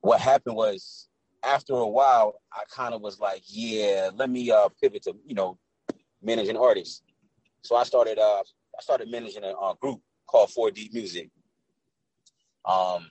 what 0.00 0.20
happened 0.20 0.56
was 0.56 1.08
after 1.42 1.72
a 1.74 1.86
while, 1.86 2.34
I 2.52 2.62
kind 2.70 2.94
of 2.94 3.00
was 3.00 3.18
like, 3.18 3.42
yeah, 3.46 4.10
let 4.14 4.30
me 4.30 4.50
uh, 4.50 4.68
pivot 4.80 5.02
to, 5.04 5.14
you 5.26 5.34
know, 5.34 5.58
managing 6.22 6.56
artists. 6.56 7.02
So 7.62 7.76
I 7.76 7.84
started 7.84 8.18
uh, 8.18 8.42
I 8.78 8.82
started 8.82 9.10
managing 9.10 9.44
a, 9.44 9.48
a 9.48 9.74
group 9.80 10.00
called 10.26 10.50
4D 10.50 10.92
Music. 10.92 11.30
Um, 12.64 13.10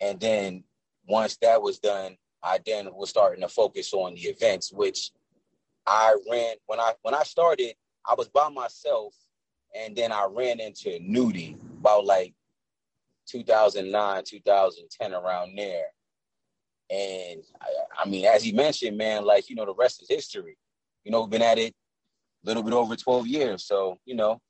and 0.00 0.18
then 0.18 0.64
once 1.06 1.36
that 1.42 1.60
was 1.60 1.78
done, 1.78 2.16
I 2.42 2.58
then 2.64 2.88
was 2.92 3.10
starting 3.10 3.42
to 3.42 3.48
focus 3.48 3.92
on 3.92 4.14
the 4.14 4.22
events, 4.22 4.72
which 4.72 5.10
I 5.86 6.16
ran 6.30 6.54
when 6.66 6.80
I 6.80 6.94
when 7.02 7.14
I 7.14 7.22
started, 7.22 7.74
I 8.08 8.14
was 8.14 8.28
by 8.28 8.48
myself 8.48 9.14
and 9.74 9.94
then 9.94 10.12
I 10.12 10.26
ran 10.30 10.60
into 10.60 10.98
Nudie 11.00 11.56
about 11.78 12.04
like 12.04 12.34
2009, 13.28 14.22
2010, 14.26 15.14
around 15.14 15.56
there. 15.56 15.86
And 16.90 17.42
I, 17.60 18.02
I, 18.02 18.08
mean, 18.08 18.24
as 18.24 18.42
he 18.42 18.52
mentioned, 18.52 18.96
man, 18.96 19.24
like, 19.24 19.48
you 19.48 19.54
know, 19.54 19.64
the 19.64 19.74
rest 19.74 20.02
is 20.02 20.08
history. 20.08 20.56
You 21.04 21.12
know, 21.12 21.20
we've 21.20 21.30
been 21.30 21.42
at 21.42 21.58
it 21.58 21.72
a 22.44 22.48
little 22.48 22.64
bit 22.64 22.72
over 22.72 22.96
12 22.96 23.28
years. 23.28 23.64
So, 23.64 23.98
you 24.04 24.16
know, 24.16 24.40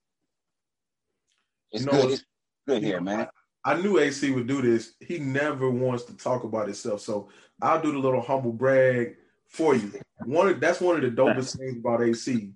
it's 1.71 1.85
you 1.85 1.93
know, 1.93 2.03
good. 2.03 2.13
It's 2.13 2.25
good 2.67 2.83
here, 2.83 3.01
man. 3.01 3.29
I, 3.65 3.81
knew 3.81 3.99
AC 3.99 4.31
would 4.31 4.47
do 4.47 4.63
this. 4.63 4.95
He 5.01 5.19
never 5.19 5.71
wants 5.71 6.05
to 6.05 6.17
talk 6.17 6.45
about 6.45 6.67
himself. 6.67 7.01
So 7.01 7.29
I'll 7.61 7.81
do 7.81 7.93
the 7.93 7.99
little 7.99 8.21
humble 8.21 8.53
brag 8.53 9.17
for 9.47 9.75
you. 9.75 9.93
One 10.25 10.49
of, 10.49 10.61
that's 10.61 10.81
one 10.81 10.97
of 10.97 11.03
the 11.03 11.11
dopest 11.11 11.59
things 11.59 11.77
about 11.77 12.03
AC. 12.03 12.53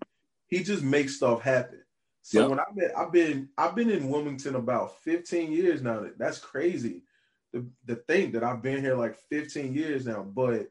He 0.47 0.63
just 0.63 0.83
makes 0.83 1.17
stuff 1.17 1.43
happen. 1.43 1.81
So 2.23 2.41
yep. 2.41 2.51
when 2.51 2.61
I've 2.61 2.75
been, 2.75 2.91
I've 2.97 3.13
been, 3.13 3.49
I've 3.59 3.75
been 3.75 3.91
in 3.91 4.09
Wilmington 4.09 4.55
about 4.55 4.99
15 5.01 5.53
years 5.53 5.83
now. 5.83 6.07
That's 6.17 6.39
crazy. 6.39 7.03
The 7.53 7.67
the 7.85 7.97
thing 7.97 8.33
that 8.33 8.43
I've 8.43 8.63
been 8.63 8.81
here 8.81 8.97
like 8.97 9.17
15 9.31 9.75
years 9.75 10.07
now, 10.07 10.23
but 10.23 10.69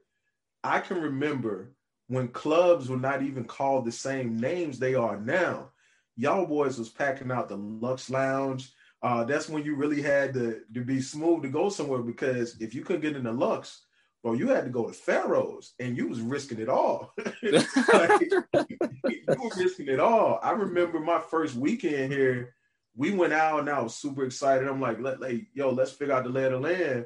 I 0.63 0.79
can 0.79 0.99
remember 0.99 1.73
when 2.07 2.27
clubs 2.29 2.89
were 2.89 2.97
not 2.97 3.21
even 3.21 3.45
called 3.45 3.85
the 3.85 3.91
same 3.91 4.37
names 4.37 4.79
they 4.79 4.95
are 4.95 5.19
now. 5.19 5.69
Y'all 6.15 6.45
boys 6.45 6.77
was 6.77 6.89
packing 6.89 7.31
out 7.31 7.49
the 7.49 7.57
Lux 7.57 8.09
Lounge. 8.09 8.71
Uh, 9.03 9.25
that's 9.25 9.49
when 9.49 9.65
you 9.65 9.75
really 9.75 10.01
had 10.01 10.33
to, 10.33 10.61
to 10.73 10.81
be 10.81 11.01
smooth 11.01 11.43
to 11.43 11.49
go 11.49 11.67
somewhere 11.67 12.01
because 12.01 12.55
if 12.61 12.73
you 12.73 12.83
couldn't 12.83 13.01
get 13.01 13.17
in 13.17 13.25
the 13.25 13.31
Lux, 13.31 13.81
bro, 14.23 14.31
you 14.31 14.47
had 14.47 14.63
to 14.63 14.69
go 14.69 14.87
to 14.87 14.93
Pharaohs 14.93 15.73
and 15.77 15.97
you 15.97 16.07
was 16.07 16.21
risking 16.21 16.59
it 16.59 16.69
all. 16.69 17.13
like, 17.43 18.21
you 18.31 19.23
were 19.27 19.51
risking 19.57 19.89
it 19.89 19.99
all. 19.99 20.39
I 20.41 20.51
remember 20.51 21.01
my 21.01 21.19
first 21.19 21.55
weekend 21.55 22.13
here, 22.13 22.55
we 22.95 23.11
went 23.11 23.33
out 23.33 23.59
and 23.59 23.69
I 23.69 23.81
was 23.81 23.95
super 23.95 24.23
excited. 24.23 24.69
I'm 24.69 24.79
like, 24.79 25.01
let, 25.01 25.19
like, 25.19 25.47
yo, 25.53 25.71
let's 25.71 25.91
figure 25.91 26.13
out 26.13 26.23
the 26.23 26.29
lay 26.29 26.45
of 26.45 26.53
the 26.53 26.59
land. 26.59 27.05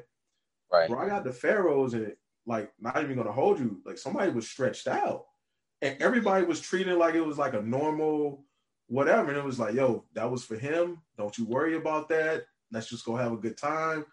Right. 0.72 0.88
Bro, 0.88 1.00
I 1.00 1.08
got 1.08 1.24
the 1.24 1.32
Pharaohs 1.32 1.94
and 1.94 2.12
like 2.46 2.72
not 2.80 3.02
even 3.02 3.16
gonna 3.16 3.32
hold 3.32 3.58
you. 3.58 3.80
Like 3.84 3.98
somebody 3.98 4.30
was 4.30 4.48
stretched 4.48 4.86
out. 4.86 5.24
And 5.82 5.96
everybody 6.00 6.44
was 6.44 6.60
treating 6.60 6.98
like 6.98 7.14
it 7.14 7.24
was 7.24 7.38
like 7.38 7.54
a 7.54 7.62
normal 7.62 8.44
whatever. 8.88 9.28
And 9.28 9.38
it 9.38 9.44
was 9.44 9.58
like, 9.58 9.74
yo, 9.74 10.04
that 10.14 10.30
was 10.30 10.44
for 10.44 10.56
him. 10.56 11.00
Don't 11.16 11.36
you 11.38 11.44
worry 11.44 11.76
about 11.76 12.08
that. 12.08 12.44
Let's 12.72 12.88
just 12.88 13.04
go 13.04 13.16
have 13.16 13.32
a 13.32 13.36
good 13.36 13.56
time. 13.56 14.04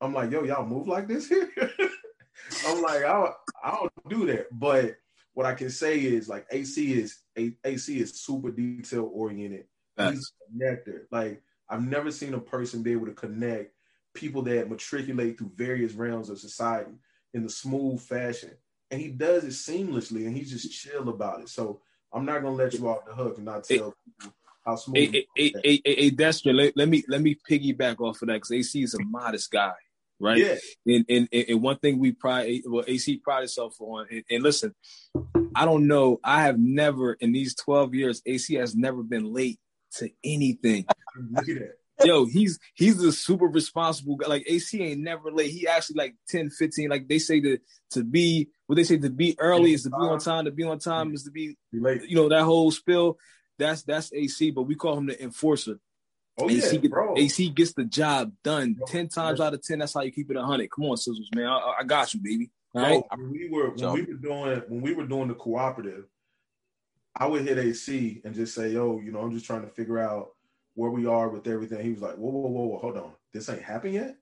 I'm 0.00 0.12
like, 0.12 0.30
yo, 0.30 0.42
y'all 0.42 0.66
move 0.66 0.88
like 0.88 1.08
this 1.08 1.28
here. 1.28 1.50
I'm 2.66 2.82
like, 2.82 3.04
I 3.04 3.12
don't, 3.12 3.34
I 3.62 3.70
don't 3.70 4.08
do 4.08 4.26
that. 4.26 4.48
But 4.50 4.96
what 5.34 5.46
I 5.46 5.54
can 5.54 5.70
say 5.70 5.98
is 5.98 6.28
like 6.28 6.46
AC 6.50 6.92
is 6.94 7.20
AC 7.36 7.98
is 7.98 8.20
super 8.20 8.50
detail 8.50 9.10
oriented. 9.12 9.66
He's 9.96 10.32
a 10.48 10.64
connector. 10.64 11.02
Like 11.10 11.42
I've 11.68 11.86
never 11.86 12.10
seen 12.10 12.34
a 12.34 12.40
person 12.40 12.82
be 12.82 12.92
able 12.92 13.06
to 13.06 13.12
connect 13.12 13.72
people 14.14 14.42
that 14.42 14.70
matriculate 14.70 15.38
through 15.38 15.52
various 15.56 15.92
realms 15.92 16.30
of 16.30 16.38
society 16.38 16.92
in 17.32 17.42
the 17.42 17.50
smooth 17.50 18.00
fashion. 18.00 18.52
And 18.90 19.00
he 19.00 19.08
does 19.08 19.44
it 19.44 19.48
seamlessly 19.48 20.26
and 20.26 20.36
he's 20.36 20.50
just 20.50 20.72
chill 20.72 21.08
about 21.08 21.40
it. 21.40 21.48
So 21.48 21.80
I'm 22.14 22.24
not 22.24 22.42
gonna 22.42 22.54
let 22.54 22.74
you 22.74 22.88
off 22.88 23.04
the 23.06 23.14
hook 23.14 23.36
and 23.36 23.46
not 23.46 23.64
tell 23.64 23.94
people 24.18 24.32
how 24.64 24.76
smooth. 24.76 25.12
Hey, 25.12 25.26
hey, 25.36 25.52
hey, 25.64 25.80
hey, 25.84 26.10
Dexter, 26.10 26.52
let, 26.52 26.76
let, 26.76 26.88
me 26.88 27.02
let 27.08 27.20
me 27.20 27.36
piggyback 27.50 28.00
off 28.00 28.22
of 28.22 28.28
that 28.28 28.34
because 28.34 28.52
AC 28.52 28.82
is 28.82 28.94
a 28.94 29.02
modest 29.02 29.50
guy 29.50 29.74
right? 30.20 30.38
Yeah. 30.38 30.56
And, 30.86 31.04
and 31.08 31.28
and 31.32 31.62
one 31.62 31.78
thing 31.78 31.98
we 31.98 32.12
pride, 32.12 32.62
well, 32.66 32.84
AC 32.86 33.18
pride 33.18 33.44
itself 33.44 33.76
on, 33.80 34.06
and, 34.10 34.24
and, 34.30 34.42
listen, 34.42 34.74
I 35.54 35.64
don't 35.64 35.86
know, 35.86 36.20
I 36.24 36.42
have 36.42 36.58
never 36.58 37.14
in 37.14 37.32
these 37.32 37.54
twelve 37.54 37.94
years, 37.94 38.22
AC 38.26 38.54
has 38.54 38.74
never 38.74 39.02
been 39.02 39.32
late 39.32 39.58
to 39.96 40.10
anything. 40.24 40.86
Look 41.30 41.48
at 41.48 41.58
that. 41.58 41.74
Yo, 42.04 42.24
he's 42.24 42.58
he's 42.74 43.00
a 43.02 43.12
super 43.12 43.46
responsible 43.46 44.16
guy. 44.16 44.26
Like 44.26 44.44
AC 44.48 44.82
ain't 44.82 45.00
never 45.00 45.30
late. 45.30 45.52
He 45.52 45.68
actually 45.68 45.96
like 45.96 46.16
10, 46.28 46.50
15. 46.50 46.90
Like 46.90 47.08
they 47.08 47.18
say 47.18 47.40
to 47.40 47.58
to 47.92 48.02
be 48.02 48.48
what 48.66 48.76
they 48.76 48.84
say 48.84 48.98
to 48.98 49.10
be 49.10 49.36
early 49.38 49.74
is 49.74 49.84
to 49.84 49.90
be 49.90 49.96
on 49.96 50.18
time. 50.18 50.46
To 50.46 50.50
be 50.50 50.64
on 50.64 50.78
time 50.80 51.14
is 51.14 51.22
to 51.24 51.30
be, 51.30 51.56
late. 51.72 52.02
You 52.08 52.16
know 52.16 52.28
that 52.28 52.42
whole 52.42 52.70
spill. 52.72 53.18
That's 53.58 53.82
that's 53.84 54.12
AC, 54.12 54.50
but 54.50 54.62
we 54.62 54.74
call 54.74 54.98
him 54.98 55.06
the 55.06 55.22
enforcer. 55.22 55.78
Oh, 56.36 56.50
AC, 56.50 56.80
yeah, 56.82 56.88
bro. 56.88 57.14
AC 57.16 57.50
gets 57.50 57.74
the 57.74 57.84
job 57.84 58.32
done 58.42 58.74
bro, 58.74 58.86
ten 58.86 59.08
times 59.08 59.38
bro. 59.38 59.46
out 59.46 59.54
of 59.54 59.62
ten. 59.62 59.78
That's 59.78 59.94
how 59.94 60.00
you 60.00 60.10
keep 60.10 60.30
it 60.30 60.36
hundred. 60.36 60.70
Come 60.72 60.86
on, 60.86 60.96
Scissors, 60.96 61.30
man. 61.34 61.46
I, 61.46 61.74
I, 61.80 61.84
got 61.84 62.12
you, 62.12 62.20
baby. 62.20 62.50
Right. 62.74 63.04
When 63.14 63.30
we 63.30 63.48
were 63.48 63.70
when 63.70 63.92
we 63.92 64.02
were 64.02 64.14
doing 64.14 64.62
when 64.68 64.82
we 64.82 64.94
were 64.94 65.06
doing 65.06 65.28
the 65.28 65.34
cooperative, 65.34 66.06
I 67.14 67.26
would 67.26 67.46
hit 67.46 67.58
AC 67.58 68.20
and 68.24 68.34
just 68.34 68.52
say, 68.52 68.70
"Yo, 68.70 68.98
you 68.98 69.12
know, 69.12 69.20
I'm 69.20 69.30
just 69.30 69.46
trying 69.46 69.62
to 69.62 69.68
figure 69.68 70.00
out 70.00 70.30
where 70.74 70.90
we 70.90 71.06
are 71.06 71.28
with 71.28 71.46
everything." 71.46 71.82
He 71.82 71.90
was 71.90 72.02
like, 72.02 72.16
"Whoa, 72.16 72.30
whoa, 72.30 72.48
whoa, 72.48 72.64
whoa, 72.66 72.78
hold 72.78 72.96
on, 72.96 73.12
this 73.32 73.48
ain't 73.48 73.62
happened 73.62 73.94
yet." 73.94 74.16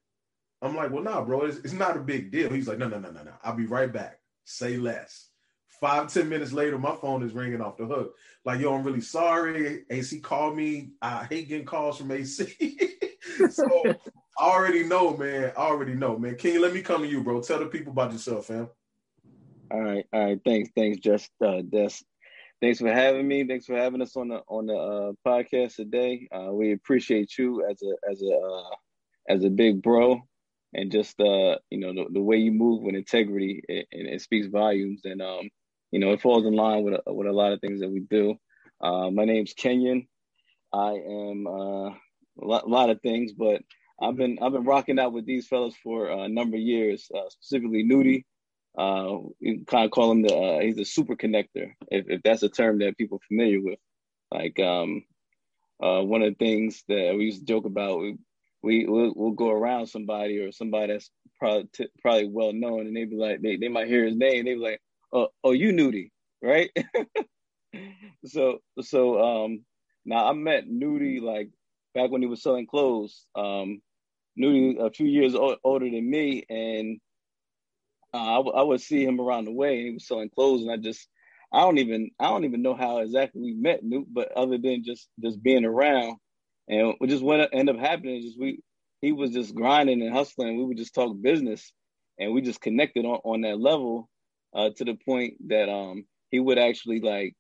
I'm 0.61 0.77
like, 0.77 0.91
"Well, 0.91 1.03
nah, 1.03 1.25
bro, 1.25 1.43
it's, 1.43 1.59
it's 1.59 1.73
not 1.73 1.97
a 1.97 2.01
big 2.01 2.31
deal." 2.31 2.51
He's 2.51 2.69
like, 2.69 2.79
"No, 2.79 2.89
no, 2.89 2.99
no, 2.99 3.11
no, 3.11 3.23
no. 3.23 3.33
I'll 3.43 3.57
be 3.57 3.67
right 3.67 3.93
back. 3.93 4.21
Say 4.45 4.77
less." 4.77 5.29
Five, 5.81 6.13
ten 6.13 6.29
minutes 6.29 6.53
later, 6.53 6.79
my 6.79 6.95
phone 6.95 7.25
is 7.25 7.33
ringing 7.33 7.61
off 7.61 7.77
the 7.77 7.87
hook. 7.87 8.15
Like, 8.45 8.61
yo, 8.61 8.73
I'm 8.73 8.85
really 8.85 9.01
sorry. 9.01 9.85
AC 9.91 10.21
called 10.21 10.57
me. 10.57 10.93
I 11.03 11.25
hate 11.25 11.49
getting 11.49 11.67
calls 11.67 11.99
from 11.99 12.13
AC. 12.13 12.79
so 13.51 13.85
I 14.39 14.45
already 14.45 14.85
know, 14.85 15.17
man. 15.17 15.53
I 15.57 15.61
already 15.61 15.95
know, 15.95 16.17
man. 16.19 16.37
Can 16.37 16.53
you 16.53 16.63
let 16.63 16.73
me 16.73 16.83
come 16.83 17.03
to 17.03 17.09
you, 17.09 17.23
bro? 17.23 17.41
Tell 17.41 17.59
the 17.59 17.67
people 17.67 17.93
about 17.93 18.13
yourself, 18.13 18.47
fam. 18.47 18.69
All 19.73 19.81
right, 19.81 20.05
all 20.13 20.25
right. 20.25 20.41
Thanks, 20.45 20.71
thanks, 20.77 20.99
just 20.99 21.31
uh, 21.45 21.63
Des. 21.63 22.03
Thanks 22.63 22.79
for 22.79 22.93
having 22.93 23.27
me. 23.27 23.45
Thanks 23.45 23.67
for 23.67 23.77
having 23.77 24.01
us 24.03 24.15
on 24.17 24.29
the 24.29 24.41
on 24.47 24.67
the 24.67 24.77
uh, 24.77 25.13
podcast 25.27 25.75
today. 25.75 26.29
Uh, 26.31 26.53
we 26.53 26.73
appreciate 26.73 27.37
you 27.37 27.67
as 27.69 27.83
a 27.83 28.09
as 28.09 28.23
a 28.23 28.37
uh, 28.37 28.75
as 29.29 29.43
a 29.43 29.51
big 29.51 29.83
bro, 29.83 30.21
and 30.73 30.93
just 30.93 31.21
uh, 31.21 31.57
you 31.71 31.79
know 31.81 31.93
the, 31.93 32.07
the 32.13 32.21
way 32.23 32.37
you 32.37 32.53
move 32.53 32.83
with 32.83 32.95
integrity, 32.95 33.65
and 33.69 33.79
it, 33.91 34.15
it, 34.15 34.21
speaks 34.21 34.47
volumes. 34.47 35.01
And 35.03 35.21
um, 35.21 35.51
you 35.91 35.99
know, 35.99 36.13
it 36.13 36.23
falls 36.23 36.47
in 36.47 36.55
line 36.55 36.85
with 36.85 37.01
a, 37.05 37.13
with 37.13 37.27
a 37.27 37.33
lot 37.33 37.53
of 37.53 37.61
things 37.61 37.81
that 37.81 37.91
we 37.91 37.99
do. 37.99 38.37
Uh, 38.81 39.11
my 39.11 39.25
name's 39.25 39.55
Kenyon. 39.55 40.07
I 40.73 40.91
am 40.91 41.49
uh, 41.49 41.89
a, 41.89 41.97
lot, 42.45 42.71
lot 42.71 42.91
of 42.91 43.01
things, 43.01 43.33
but 43.33 43.61
I've 44.01 44.15
been 44.15 44.39
I've 44.41 44.53
been 44.53 44.67
rocking 44.67 45.01
out 45.01 45.13
with 45.13 45.27
these 45.27 45.49
fellas 45.49 45.75
for 45.83 46.11
a 46.11 46.29
number 46.29 46.57
of 46.59 46.63
years, 46.63 47.11
uh, 47.13 47.29
specifically 47.29 47.83
Nudie. 47.83 48.23
Uh, 48.77 49.19
you 49.41 49.65
kind 49.67 49.85
of 49.85 49.91
call 49.91 50.11
him 50.11 50.23
the 50.23 50.35
uh, 50.35 50.61
he's 50.61 50.79
a 50.79 50.85
super 50.85 51.15
connector, 51.15 51.73
if, 51.91 52.07
if 52.09 52.23
that's 52.23 52.43
a 52.43 52.49
term 52.49 52.79
that 52.79 52.97
people 52.97 53.19
are 53.19 53.27
familiar 53.29 53.61
with. 53.61 53.79
Like 54.33 54.59
um, 54.61 55.05
uh, 55.83 56.01
one 56.03 56.23
of 56.23 56.31
the 56.31 56.45
things 56.45 56.83
that 56.89 57.15
we 57.17 57.25
used 57.27 57.41
to 57.41 57.47
joke 57.47 57.67
about, 57.67 58.01
we 58.01 58.17
we 58.63 58.87
we'll, 58.87 59.13
we'll 59.15 59.33
go 59.33 59.51
around 59.51 59.87
somebody 59.89 60.39
or 60.39 60.53
somebody 60.53 60.93
that's 60.93 61.11
probably 61.39 61.69
t- 61.75 61.89
probably 62.01 62.29
well 62.29 62.53
known, 62.53 62.87
and 62.87 62.97
they 62.97 63.05
be 63.05 63.17
like 63.17 63.43
they, 63.43 63.57
they 63.57 63.69
might 63.69 63.89
hear 63.89 64.07
his 64.07 64.17
name, 64.17 64.45
they 64.45 64.55
be 64.55 64.61
like, 64.61 64.81
oh, 65.13 65.29
oh 65.45 65.53
you 65.53 65.73
Nudie, 65.73 66.11
right? 66.43 66.71
so 68.27 68.59
so 68.81 69.21
um 69.21 69.65
now 70.05 70.29
I 70.29 70.33
met 70.33 70.69
Nudie 70.69 71.21
like 71.21 71.51
back 71.95 72.11
when 72.11 72.23
he 72.23 72.29
was 72.29 72.43
selling 72.43 72.67
clothes. 72.67 73.27
Um 73.35 73.83
Nudie 74.39 74.79
a 74.81 74.91
few 74.91 75.07
years 75.07 75.35
o- 75.35 75.59
older 75.63 75.91
than 75.91 76.09
me, 76.09 76.45
and 76.49 77.01
uh, 78.15 78.19
I, 78.19 78.37
w- 78.37 78.57
I 78.57 78.63
would 78.63 78.81
see 78.81 79.05
him 79.05 79.21
around 79.21 79.45
the 79.47 79.53
way, 79.53 79.79
and 79.79 79.87
he 79.89 79.95
was 79.95 80.07
selling 80.07 80.31
clothes, 80.31 80.63
and 80.63 80.73
I 80.73 80.77
just 80.77 81.09
I 81.53 81.61
don't 81.61 81.79
even 81.79 82.11
I 82.21 82.29
don't 82.29 82.45
even 82.45 82.63
know 82.63 82.75
how 82.75 82.99
exactly 82.99 83.41
we 83.43 83.55
met, 83.55 83.85
Newt, 83.85 84.07
but 84.13 84.33
other 84.33 84.59
than 84.59 84.85
just 84.85 85.09
just 85.23 85.43
being 85.43 85.65
around, 85.65 86.17
and 86.69 86.95
what 86.99 87.11
just 87.11 87.23
what 87.25 87.51
ended 87.53 87.77
up 87.77 87.83
happening 87.83 88.17
is 88.19 88.25
just 88.27 88.41
we 88.41 88.61
he 89.01 89.13
was 89.13 89.31
just 89.33 89.55
grinding 89.55 90.03
and 90.03 90.13
hustling. 90.15 90.59
We 90.59 90.65
would 90.65 90.79
just 90.79 90.95
talk 90.95 91.17
business, 91.21 91.73
and 92.19 92.33
we 92.33 92.43
just 92.43 92.61
connected 92.61 93.05
on 93.05 93.21
on 93.25 93.41
that 93.43 93.61
level 93.61 94.09
uh, 94.55 94.71
to 94.77 94.85
the 94.85 94.95
point 95.07 95.35
that 95.49 95.69
um, 95.71 96.05
he 96.31 96.41
would 96.41 96.59
actually 96.59 97.01
like 97.01 97.35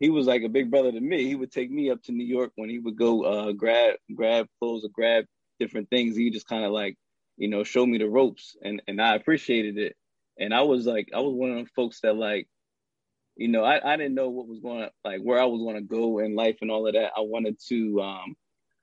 he 0.00 0.10
was 0.10 0.26
like 0.26 0.42
a 0.42 0.48
big 0.48 0.70
brother 0.70 0.92
to 0.92 1.00
me. 1.00 1.24
He 1.26 1.34
would 1.34 1.52
take 1.52 1.70
me 1.70 1.90
up 1.90 2.02
to 2.04 2.12
New 2.12 2.24
York 2.26 2.52
when 2.56 2.68
he 2.70 2.78
would 2.78 2.96
go 2.96 3.22
uh, 3.24 3.52
grab 3.52 3.96
grab 4.14 4.46
clothes 4.58 4.84
or 4.84 4.90
grab 4.92 5.24
different 5.58 5.90
things. 5.90 6.16
He 6.16 6.30
just 6.30 6.48
kind 6.48 6.64
of 6.64 6.72
like 6.72 6.96
you 7.36 7.48
know 7.48 7.64
show 7.64 7.86
me 7.86 7.98
the 7.98 8.08
ropes, 8.08 8.56
and 8.62 8.82
and 8.88 9.00
I 9.00 9.16
appreciated 9.16 9.78
it. 9.78 9.96
And 10.40 10.54
I 10.54 10.62
was 10.62 10.86
like 10.86 11.10
I 11.14 11.20
was 11.20 11.34
one 11.34 11.50
of 11.50 11.56
them 11.56 11.66
folks 11.76 12.00
that 12.00 12.16
like 12.16 12.48
you 13.36 13.48
know 13.48 13.62
I, 13.64 13.92
I 13.92 13.96
didn't 13.96 14.14
know 14.14 14.30
what 14.30 14.48
was 14.48 14.60
going 14.60 14.80
to 14.80 14.90
like 15.04 15.20
where 15.20 15.40
I 15.40 15.44
was 15.44 15.60
going 15.60 15.76
to 15.76 15.82
go 15.82 16.18
in 16.18 16.34
life 16.34 16.58
and 16.62 16.70
all 16.70 16.86
of 16.86 16.94
that. 16.94 17.12
I 17.16 17.20
wanted 17.20 17.58
to 17.68 18.00
um 18.00 18.36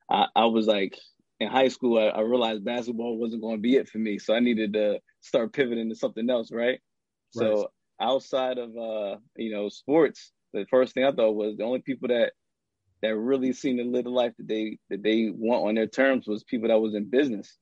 I, 0.09 0.27
I 0.35 0.45
was 0.45 0.67
like 0.67 0.97
in 1.39 1.49
high 1.49 1.67
school 1.67 1.99
I, 1.99 2.07
I 2.07 2.21
realized 2.21 2.63
basketball 2.63 3.17
wasn't 3.17 3.41
going 3.41 3.57
to 3.57 3.61
be 3.61 3.75
it 3.75 3.89
for 3.89 3.97
me, 3.97 4.19
so 4.19 4.33
I 4.33 4.39
needed 4.39 4.73
to 4.73 4.99
start 5.21 5.53
pivoting 5.53 5.89
to 5.89 5.95
something 5.95 6.29
else, 6.29 6.51
right? 6.51 6.79
So 7.31 7.71
outside 7.99 8.57
of 8.57 8.75
uh, 8.77 9.17
you 9.35 9.51
know, 9.51 9.69
sports, 9.69 10.31
the 10.53 10.65
first 10.69 10.93
thing 10.93 11.03
I 11.03 11.11
thought 11.11 11.35
was 11.35 11.57
the 11.57 11.63
only 11.63 11.81
people 11.81 12.07
that 12.09 12.33
that 13.01 13.15
really 13.15 13.53
seemed 13.53 13.79
to 13.79 13.85
live 13.85 14.05
the 14.05 14.09
life 14.09 14.33
that 14.37 14.47
they 14.47 14.77
that 14.89 15.03
they 15.03 15.29
want 15.33 15.67
on 15.67 15.75
their 15.75 15.87
terms 15.87 16.27
was 16.27 16.43
people 16.43 16.69
that 16.69 16.79
was 16.79 16.95
in 16.95 17.09
business. 17.09 17.57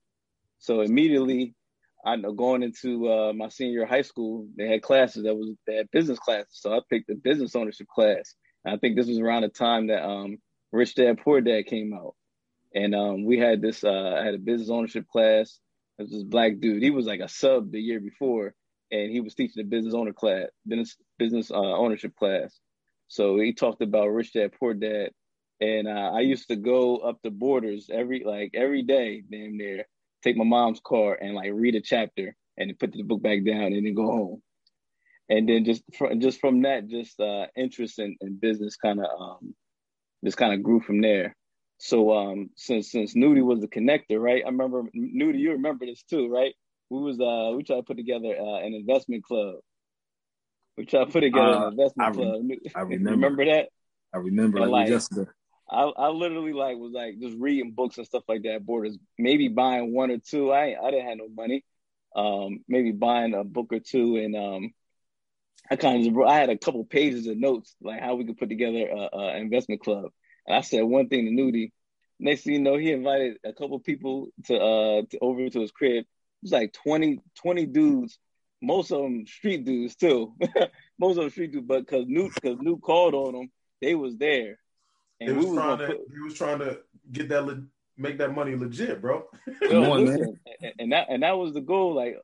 So 0.59 0.81
immediately, 0.81 1.55
I 2.05 2.15
know 2.17 2.33
going 2.33 2.61
into 2.61 3.11
uh, 3.11 3.33
my 3.33 3.49
senior 3.49 3.85
high 3.85 4.03
school, 4.03 4.47
they 4.55 4.67
had 4.67 4.83
classes 4.83 5.23
that 5.23 5.35
was 5.35 5.51
they 5.65 5.75
had 5.75 5.89
business 5.91 6.19
classes. 6.19 6.51
So 6.51 6.71
I 6.71 6.79
picked 6.89 7.07
the 7.07 7.15
business 7.15 7.55
ownership 7.55 7.87
class. 7.87 8.35
And 8.63 8.75
I 8.75 8.77
think 8.77 8.95
this 8.95 9.07
was 9.07 9.19
around 9.19 9.41
the 9.41 9.49
time 9.49 9.87
that 9.87 10.05
um, 10.05 10.37
Rich 10.71 10.95
Dad 10.95 11.19
Poor 11.23 11.41
Dad 11.41 11.65
came 11.65 11.93
out, 11.93 12.15
and 12.73 12.93
um, 12.93 13.25
we 13.25 13.39
had 13.39 13.61
this. 13.61 13.83
Uh, 13.83 14.17
I 14.19 14.25
had 14.25 14.35
a 14.35 14.39
business 14.39 14.69
ownership 14.69 15.07
class. 15.07 15.59
Was 15.97 16.11
this 16.11 16.23
black 16.23 16.59
dude. 16.59 16.83
He 16.83 16.91
was 16.91 17.05
like 17.05 17.21
a 17.21 17.29
sub 17.29 17.71
the 17.71 17.79
year 17.79 17.99
before, 17.99 18.53
and 18.91 19.11
he 19.11 19.21
was 19.21 19.33
teaching 19.33 19.63
a 19.63 19.67
business 19.67 19.93
owner 19.93 20.13
class, 20.13 20.47
business 20.67 20.97
business 21.17 21.51
uh, 21.51 21.55
ownership 21.55 22.15
class. 22.15 22.59
So 23.07 23.39
he 23.39 23.53
talked 23.53 23.81
about 23.81 24.07
Rich 24.07 24.33
Dad 24.33 24.51
Poor 24.59 24.73
Dad, 24.73 25.11
and 25.61 25.87
uh, 25.87 26.11
I 26.13 26.19
used 26.21 26.49
to 26.49 26.55
go 26.55 26.97
up 26.97 27.19
the 27.23 27.31
borders 27.31 27.89
every 27.91 28.23
like 28.25 28.51
every 28.53 28.83
day, 28.83 29.23
damn 29.29 29.57
near, 29.57 29.85
take 30.25 30.35
my 30.35 30.43
mom's 30.43 30.81
car 30.83 31.17
and 31.21 31.35
like 31.35 31.51
read 31.53 31.75
a 31.75 31.81
chapter 31.81 32.35
and 32.57 32.77
put 32.79 32.91
the 32.91 33.03
book 33.03 33.21
back 33.21 33.45
down 33.45 33.73
and 33.73 33.85
then 33.85 33.93
go 33.93 34.05
home. 34.05 34.41
And 35.29 35.47
then 35.47 35.65
just 35.65 35.83
from, 35.97 36.19
just 36.19 36.39
from 36.39 36.61
that, 36.63 36.87
just 36.87 37.19
uh, 37.19 37.47
interest 37.55 37.99
in, 37.99 38.15
in 38.21 38.37
business 38.37 38.75
kind 38.75 38.99
of 38.99 39.05
um, 39.19 39.55
just 40.23 40.37
kind 40.37 40.53
of 40.53 40.63
grew 40.63 40.79
from 40.79 41.01
there. 41.01 41.35
So 41.77 42.13
um, 42.13 42.49
since 42.55 42.91
since 42.91 43.15
Nudie 43.15 43.43
was 43.43 43.59
the 43.59 43.67
connector, 43.67 44.19
right? 44.19 44.43
I 44.45 44.49
remember 44.49 44.83
Nudie, 44.95 45.39
you 45.39 45.51
remember 45.51 45.85
this 45.85 46.03
too, 46.03 46.27
right? 46.29 46.53
We 46.89 46.99
was 46.99 47.19
uh 47.19 47.55
we 47.55 47.63
tried 47.63 47.77
to 47.77 47.83
put 47.83 47.97
together 47.97 48.35
uh, 48.39 48.59
an 48.59 48.73
investment 48.73 49.23
club. 49.23 49.55
We 50.77 50.85
tried 50.85 51.05
to 51.05 51.11
put 51.11 51.21
together 51.21 51.53
uh, 51.53 51.67
an 51.67 51.73
investment 51.73 52.09
I 52.09 52.13
club. 52.13 52.41
I 52.75 52.79
remember. 52.81 53.11
remember 53.11 53.45
that? 53.45 53.69
I 54.13 54.17
remember 54.17 54.59
like, 54.59 54.69
like 54.69 54.89
yesterday. 54.89 55.29
I, 55.69 55.83
I 55.83 56.09
literally 56.09 56.53
like 56.53 56.77
was 56.77 56.93
like 56.93 57.19
just 57.19 57.37
reading 57.37 57.71
books 57.71 57.97
and 57.97 58.05
stuff 58.05 58.23
like 58.27 58.43
that. 58.43 58.65
Borders, 58.65 58.97
maybe 59.17 59.47
buying 59.47 59.93
one 59.93 60.11
or 60.11 60.17
two. 60.19 60.51
I 60.51 60.75
I 60.79 60.91
didn't 60.91 61.07
have 61.07 61.17
no 61.17 61.27
money. 61.29 61.63
Um, 62.15 62.63
maybe 62.67 62.91
buying 62.91 63.33
a 63.33 63.43
book 63.43 63.73
or 63.73 63.79
two, 63.79 64.17
and 64.17 64.35
um, 64.35 64.73
I 65.69 65.75
kind 65.75 66.05
of 66.05 66.17
I 66.21 66.35
had 66.35 66.49
a 66.49 66.57
couple 66.57 66.83
pages 66.85 67.27
of 67.27 67.37
notes 67.37 67.75
like 67.81 67.99
how 67.99 68.15
we 68.15 68.25
could 68.25 68.37
put 68.37 68.49
together 68.49 68.87
a, 68.87 69.17
a 69.17 69.37
investment 69.37 69.81
club. 69.81 70.11
And 70.45 70.55
I 70.55 70.61
said 70.61 70.83
one 70.83 71.09
thing 71.09 71.25
to 71.25 71.31
Nudie. 71.31 71.71
Next 72.19 72.43
thing 72.43 72.53
you 72.53 72.59
know, 72.61 72.77
he 72.77 72.91
invited 72.91 73.37
a 73.43 73.51
couple 73.51 73.79
people 73.79 74.29
to 74.45 74.55
uh 74.55 75.01
to, 75.09 75.19
over 75.19 75.49
to 75.49 75.61
his 75.61 75.71
crib. 75.71 76.03
It 76.03 76.07
was 76.43 76.51
like 76.51 76.73
20, 76.73 77.19
20 77.41 77.65
dudes, 77.65 78.19
most 78.61 78.91
of 78.91 79.01
them 79.01 79.25
street 79.25 79.65
dudes 79.65 79.95
too. 79.95 80.35
most 80.99 81.17
of 81.17 81.23
them 81.23 81.29
street 81.31 81.51
dudes, 81.51 81.67
but 81.67 81.79
because 81.85 82.05
Newt 82.07 82.33
because 82.35 82.57
Newt 82.61 82.81
called 82.81 83.15
on 83.15 83.33
them, 83.33 83.51
they 83.81 83.95
was 83.95 84.15
there. 84.17 84.59
And 85.19 85.29
he 85.29 85.35
was, 85.35 85.45
we 85.45 85.55
trying 85.55 85.77
to 85.77 85.87
put, 85.87 85.97
he 86.13 86.19
was 86.21 86.33
trying 86.33 86.59
to 86.59 86.79
get 87.11 87.29
that 87.29 87.45
le- 87.45 87.63
make 87.97 88.17
that 88.17 88.35
money 88.35 88.55
legit, 88.55 89.01
bro. 89.01 89.25
Come 89.67 89.83
on, 89.83 90.05
man. 90.05 90.39
And 90.79 90.91
that 90.91 91.07
and 91.09 91.23
that 91.23 91.37
was 91.37 91.53
the 91.53 91.61
goal. 91.61 91.93
Like 91.93 92.21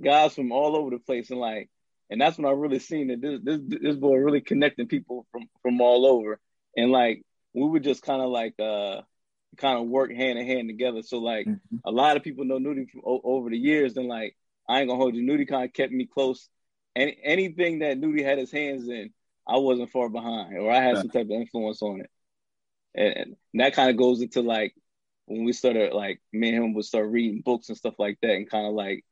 guys 0.00 0.34
from 0.34 0.52
all 0.52 0.76
over 0.76 0.90
the 0.90 0.98
place, 0.98 1.30
and 1.30 1.40
like, 1.40 1.70
and 2.10 2.20
that's 2.20 2.36
when 2.36 2.46
I 2.46 2.50
really 2.50 2.78
seen 2.78 3.08
that 3.08 3.20
this 3.20 3.40
this 3.42 3.80
this 3.80 3.96
boy 3.96 4.16
really 4.16 4.40
connecting 4.40 4.88
people 4.88 5.26
from 5.32 5.48
from 5.62 5.80
all 5.80 6.06
over, 6.06 6.38
and 6.76 6.90
like 6.90 7.22
we 7.54 7.66
would 7.66 7.84
just 7.84 8.02
kind 8.02 8.22
of 8.22 8.30
like 8.30 8.54
uh 8.58 9.02
kind 9.56 9.78
of 9.78 9.86
work 9.86 10.12
hand 10.12 10.38
in 10.38 10.46
hand 10.46 10.68
together. 10.68 11.02
So 11.02 11.18
like 11.18 11.46
mm-hmm. 11.46 11.76
a 11.84 11.90
lot 11.90 12.16
of 12.16 12.22
people 12.22 12.44
know 12.44 12.58
Nudie 12.58 12.90
from 12.90 13.02
o- 13.04 13.20
over 13.24 13.50
the 13.50 13.58
years, 13.58 13.96
and 13.96 14.08
like 14.08 14.36
I 14.68 14.80
ain't 14.80 14.88
gonna 14.88 15.00
hold 15.00 15.14
you. 15.14 15.22
Nudie 15.22 15.48
kind 15.48 15.64
of 15.64 15.72
kept 15.72 15.92
me 15.92 16.06
close. 16.06 16.48
Any 16.94 17.18
anything 17.22 17.80
that 17.80 17.98
Nudie 17.98 18.24
had 18.24 18.38
his 18.38 18.50
hands 18.50 18.88
in, 18.88 19.10
I 19.46 19.58
wasn't 19.58 19.90
far 19.90 20.08
behind, 20.08 20.56
or 20.56 20.70
I 20.70 20.80
had 20.80 20.98
some 20.98 21.08
type 21.08 21.26
of 21.26 21.30
influence 21.30 21.82
on 21.82 22.00
it. 22.00 22.10
And, 22.94 23.36
and 23.52 23.60
that 23.60 23.74
kind 23.74 23.90
of 23.90 23.96
goes 23.96 24.20
into 24.20 24.42
like 24.42 24.74
when 25.26 25.44
we 25.44 25.52
started 25.52 25.92
like 25.92 26.20
me 26.32 26.48
and 26.48 26.64
him 26.64 26.74
would 26.74 26.84
start 26.84 27.10
reading 27.10 27.42
books 27.44 27.68
and 27.68 27.78
stuff 27.78 27.94
like 27.98 28.18
that, 28.22 28.32
and 28.32 28.50
kind 28.50 28.66
of 28.66 28.74
like 28.74 29.04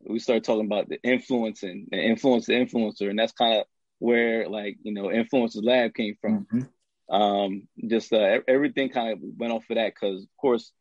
we 0.00 0.18
started 0.18 0.44
talking 0.44 0.66
about 0.66 0.88
the 0.88 1.00
influence 1.02 1.62
and 1.62 1.88
the 1.90 1.98
influence 1.98 2.46
the 2.46 2.54
influencer, 2.54 3.08
and 3.08 3.18
that's 3.18 3.32
kind 3.32 3.60
of 3.60 3.66
where 3.98 4.48
like 4.48 4.78
you 4.82 4.92
know 4.92 5.04
influencers 5.04 5.64
lab 5.64 5.94
came 5.94 6.16
from. 6.20 6.44
Mm-hmm 6.44 6.62
um, 7.10 7.68
just 7.86 8.12
uh, 8.12 8.40
everything 8.46 8.90
kind 8.90 9.12
of 9.12 9.18
went 9.36 9.52
off 9.52 9.64
of 9.70 9.76
that 9.76 9.94
because, 9.94 10.22
of 10.22 10.36
course, 10.38 10.72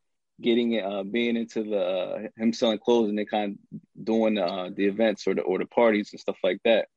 getting 0.41 0.73
it, 0.73 0.83
uh, 0.83 1.03
being 1.03 1.37
into 1.37 1.63
the 1.63 1.79
uh, 1.79 2.19
him 2.35 2.53
selling 2.53 2.79
clothes 2.79 3.09
and 3.09 3.17
then 3.17 3.25
kind 3.25 3.57
of 3.73 3.79
doing 4.03 4.37
uh, 4.37 4.69
the 4.75 4.85
events 4.85 5.25
or 5.27 5.35
the 5.35 5.41
or 5.41 5.57
the 5.57 5.65
parties 5.65 6.09
and 6.11 6.19
stuff 6.19 6.37
like 6.43 6.59
that. 6.65 6.87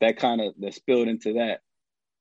That 0.00 0.18
kind 0.18 0.40
of 0.40 0.54
that 0.60 0.74
spilled 0.74 1.08
into 1.08 1.34
that 1.34 1.60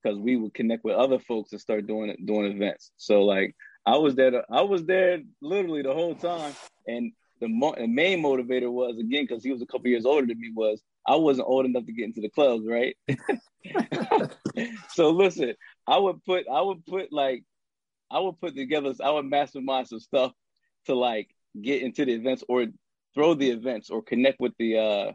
because 0.01 0.17
we 0.19 0.35
would 0.35 0.53
connect 0.53 0.83
with 0.83 0.95
other 0.95 1.19
folks 1.19 1.51
and 1.51 1.59
start 1.59 1.87
doing 1.87 2.09
it 2.09 2.25
doing 2.25 2.51
events. 2.51 2.91
So 2.97 3.23
like 3.23 3.55
I 3.85 3.97
was 3.97 4.15
there, 4.15 4.31
to, 4.31 4.43
I 4.49 4.61
was 4.61 4.83
there 4.85 5.19
literally 5.41 5.83
the 5.83 5.93
whole 5.93 6.15
time, 6.15 6.53
and 6.87 7.11
the, 7.39 7.47
mo- 7.47 7.75
the 7.77 7.87
main 7.87 8.23
motivator 8.23 8.71
was 8.71 8.97
again 8.97 9.25
because 9.27 9.43
he 9.43 9.51
was 9.51 9.61
a 9.61 9.65
couple 9.65 9.87
years 9.87 10.05
older 10.05 10.25
than 10.25 10.39
me 10.39 10.51
was 10.55 10.81
I 11.07 11.15
wasn't 11.15 11.47
old 11.47 11.65
enough 11.65 11.85
to 11.85 11.93
get 11.93 12.05
into 12.05 12.21
the 12.21 12.29
clubs, 12.29 12.65
right? 12.67 12.95
so 14.89 15.09
listen, 15.09 15.53
I 15.87 15.97
would 15.97 16.23
put 16.23 16.45
I 16.51 16.61
would 16.61 16.85
put 16.85 17.11
like 17.11 17.43
I 18.09 18.19
would 18.19 18.39
put 18.39 18.55
together 18.55 18.93
I 19.03 19.11
would 19.11 19.25
mastermind 19.25 19.87
some 19.87 19.99
stuff 19.99 20.31
to 20.85 20.95
like 20.95 21.29
get 21.61 21.81
into 21.81 22.05
the 22.05 22.13
events 22.13 22.43
or 22.47 22.67
throw 23.13 23.33
the 23.33 23.49
events 23.49 23.89
or 23.89 24.01
connect 24.01 24.39
with 24.39 24.53
the 24.59 24.77
uh, 24.77 25.11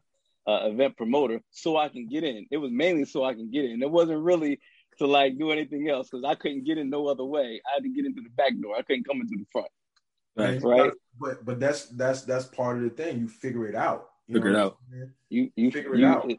uh, 0.47 0.61
event 0.65 0.97
promoter 0.97 1.41
so 1.51 1.77
I 1.77 1.89
can 1.89 2.09
get 2.09 2.25
in. 2.25 2.47
It 2.51 2.57
was 2.57 2.71
mainly 2.73 3.05
so 3.05 3.25
I 3.25 3.35
can 3.35 3.51
get 3.51 3.65
in. 3.65 3.83
It 3.83 3.91
wasn't 3.91 4.23
really 4.23 4.61
to 4.99 5.07
like 5.07 5.39
do 5.39 5.51
anything 5.51 5.89
else 5.89 6.09
because 6.11 6.25
I 6.25 6.35
couldn't 6.35 6.65
get 6.65 6.79
in 6.79 6.91
no 6.91 7.07
other 7.07 7.25
way. 7.25 7.61
I 7.67 7.75
had 7.75 7.83
to 7.83 7.89
get 7.89 8.07
into 8.07 8.23
the 8.23 8.31
back 8.31 8.53
door. 8.61 8.77
I 8.77 8.83
couldn't 8.83 9.05
come 9.05 9.21
into 9.21 9.37
the 9.37 9.47
front. 9.53 9.69
Right. 10.37 10.63
right. 10.63 10.93
But 11.19 11.45
but 11.45 11.61
that's 11.61 11.87
that's 11.87 12.23
that's 12.23 12.47
part 12.47 12.79
of 12.79 12.85
the 12.85 12.91
thing. 12.91 13.21
You 13.21 13.29
figure 13.29 13.67
it 13.67 13.75
out. 13.75 14.09
You 14.27 14.35
figure 14.37 14.51
it 14.51 14.57
out. 14.57 14.79
You 15.29 15.51
you 15.57 15.71
figure 15.71 15.95
it 15.95 16.01
you, 16.01 16.07
out. 16.07 16.31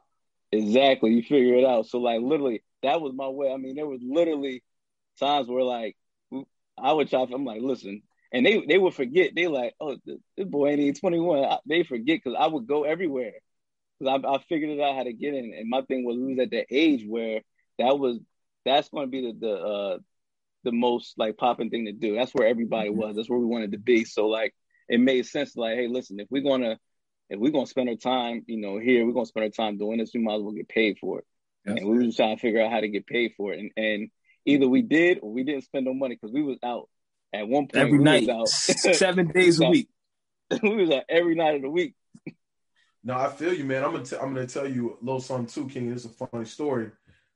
Exactly. 0.51 1.13
You 1.13 1.23
figure 1.23 1.55
it 1.55 1.65
out. 1.65 1.87
So 1.87 1.99
like 1.99 2.21
literally 2.21 2.63
that 2.83 3.01
was 3.01 3.13
my 3.13 3.27
way. 3.27 3.51
I 3.51 3.57
mean, 3.57 3.75
there 3.75 3.87
was 3.87 4.01
literally 4.03 4.63
times 5.19 5.47
where 5.47 5.63
like 5.63 5.95
I 6.77 6.93
would 6.93 7.09
try. 7.09 7.25
I'm 7.31 7.45
like, 7.45 7.61
listen, 7.61 8.01
and 8.31 8.45
they 8.45 8.63
they 8.65 8.77
would 8.77 8.93
forget. 8.93 9.31
They 9.35 9.47
like, 9.47 9.73
oh, 9.79 9.97
this 10.05 10.47
boy 10.47 10.69
ain't 10.69 10.79
even 10.79 10.95
21. 10.95 11.57
they 11.65 11.83
forget 11.83 12.19
because 12.23 12.37
I 12.39 12.47
would 12.47 12.67
go 12.67 12.83
everywhere 12.83 13.33
because 14.01 14.21
I, 14.23 14.27
I 14.27 14.39
figured 14.49 14.71
it 14.71 14.81
out 14.81 14.95
how 14.95 15.03
to 15.03 15.13
get 15.13 15.33
in. 15.33 15.53
And 15.57 15.69
my 15.69 15.81
thing 15.81 16.03
was, 16.05 16.17
we 16.17 16.33
was 16.33 16.39
at 16.39 16.51
the 16.51 16.65
age 16.69 17.05
where 17.07 17.41
that 17.77 17.99
was 17.99 18.19
that's 18.65 18.89
going 18.89 19.07
to 19.07 19.11
be 19.11 19.21
the 19.21 19.39
the 19.39 19.53
uh, 19.53 19.97
the 20.63 20.71
most 20.71 21.17
like 21.17 21.37
popping 21.37 21.69
thing 21.69 21.85
to 21.85 21.91
do. 21.91 22.15
That's 22.15 22.31
where 22.31 22.47
everybody 22.47 22.89
mm-hmm. 22.89 22.99
was. 22.99 23.15
That's 23.15 23.29
where 23.29 23.39
we 23.39 23.45
wanted 23.45 23.71
to 23.73 23.79
be. 23.79 24.05
So 24.05 24.27
like, 24.27 24.53
it 24.87 24.99
made 24.99 25.25
sense. 25.25 25.55
Like, 25.55 25.75
hey, 25.75 25.87
listen, 25.87 26.19
if 26.19 26.27
we're 26.29 26.43
gonna 26.43 26.77
if 27.29 27.39
we're 27.39 27.51
gonna 27.51 27.67
spend 27.67 27.89
our 27.89 27.95
time, 27.95 28.43
you 28.47 28.57
know, 28.57 28.77
here, 28.77 29.05
we're 29.05 29.13
gonna 29.13 29.25
spend 29.25 29.45
our 29.45 29.49
time 29.49 29.77
doing 29.77 29.97
this. 29.97 30.11
We 30.13 30.21
might 30.21 30.35
as 30.35 30.41
well 30.41 30.51
get 30.51 30.69
paid 30.69 30.97
for 30.99 31.19
it. 31.19 31.25
Yes. 31.65 31.77
And 31.77 31.89
we 31.89 31.97
were 31.97 32.03
just 32.03 32.17
trying 32.17 32.35
to 32.35 32.41
figure 32.41 32.61
out 32.61 32.71
how 32.71 32.79
to 32.79 32.87
get 32.87 33.05
paid 33.05 33.33
for 33.37 33.53
it. 33.53 33.59
And, 33.59 33.71
and 33.77 34.09
either 34.45 34.67
we 34.67 34.81
did 34.81 35.19
or 35.21 35.31
we 35.31 35.43
didn't 35.43 35.63
spend 35.63 35.85
no 35.85 35.93
money 35.93 36.15
because 36.15 36.33
we 36.33 36.41
was 36.41 36.57
out 36.63 36.89
at 37.33 37.47
one 37.47 37.67
point. 37.67 37.75
Every 37.75 37.99
night, 37.99 38.27
out 38.29 38.49
seven 38.49 39.27
days 39.33 39.59
a 39.61 39.69
week. 39.69 39.89
we 40.63 40.75
was 40.75 40.89
out 40.89 41.03
every 41.07 41.35
night 41.35 41.55
of 41.55 41.61
the 41.61 41.69
week. 41.69 41.95
No, 43.03 43.17
I 43.17 43.29
feel 43.29 43.53
you, 43.53 43.63
man. 43.63 43.83
I'm 43.83 43.91
gonna 43.93 44.05
t- 44.05 44.15
I'm 44.15 44.33
gonna 44.33 44.45
tell 44.47 44.67
you 44.67 44.97
a 45.01 45.03
little 45.03 45.21
something 45.21 45.47
too, 45.47 45.69
King. 45.69 45.91
It's 45.91 46.05
a 46.05 46.09
funny 46.09 46.45
story. 46.45 46.91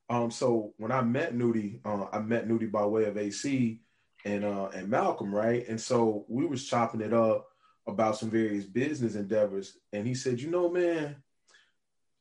Um, 0.09 0.29
so 0.29 0.73
when 0.77 0.91
I 0.91 1.01
met 1.01 1.35
Nudie, 1.35 1.79
uh, 1.83 2.05
I 2.11 2.19
met 2.19 2.47
Nudie 2.47 2.71
by 2.71 2.85
way 2.85 3.05
of 3.05 3.17
AC 3.17 3.81
and 4.23 4.45
uh 4.45 4.69
and 4.73 4.89
Malcolm, 4.89 5.33
right? 5.33 5.67
And 5.67 5.81
so 5.81 6.25
we 6.27 6.45
was 6.45 6.67
chopping 6.67 7.01
it 7.01 7.13
up 7.13 7.47
about 7.87 8.17
some 8.17 8.29
various 8.29 8.65
business 8.65 9.15
endeavors, 9.15 9.77
and 9.91 10.05
he 10.05 10.13
said, 10.13 10.39
you 10.39 10.51
know, 10.51 10.69
man, 10.69 11.15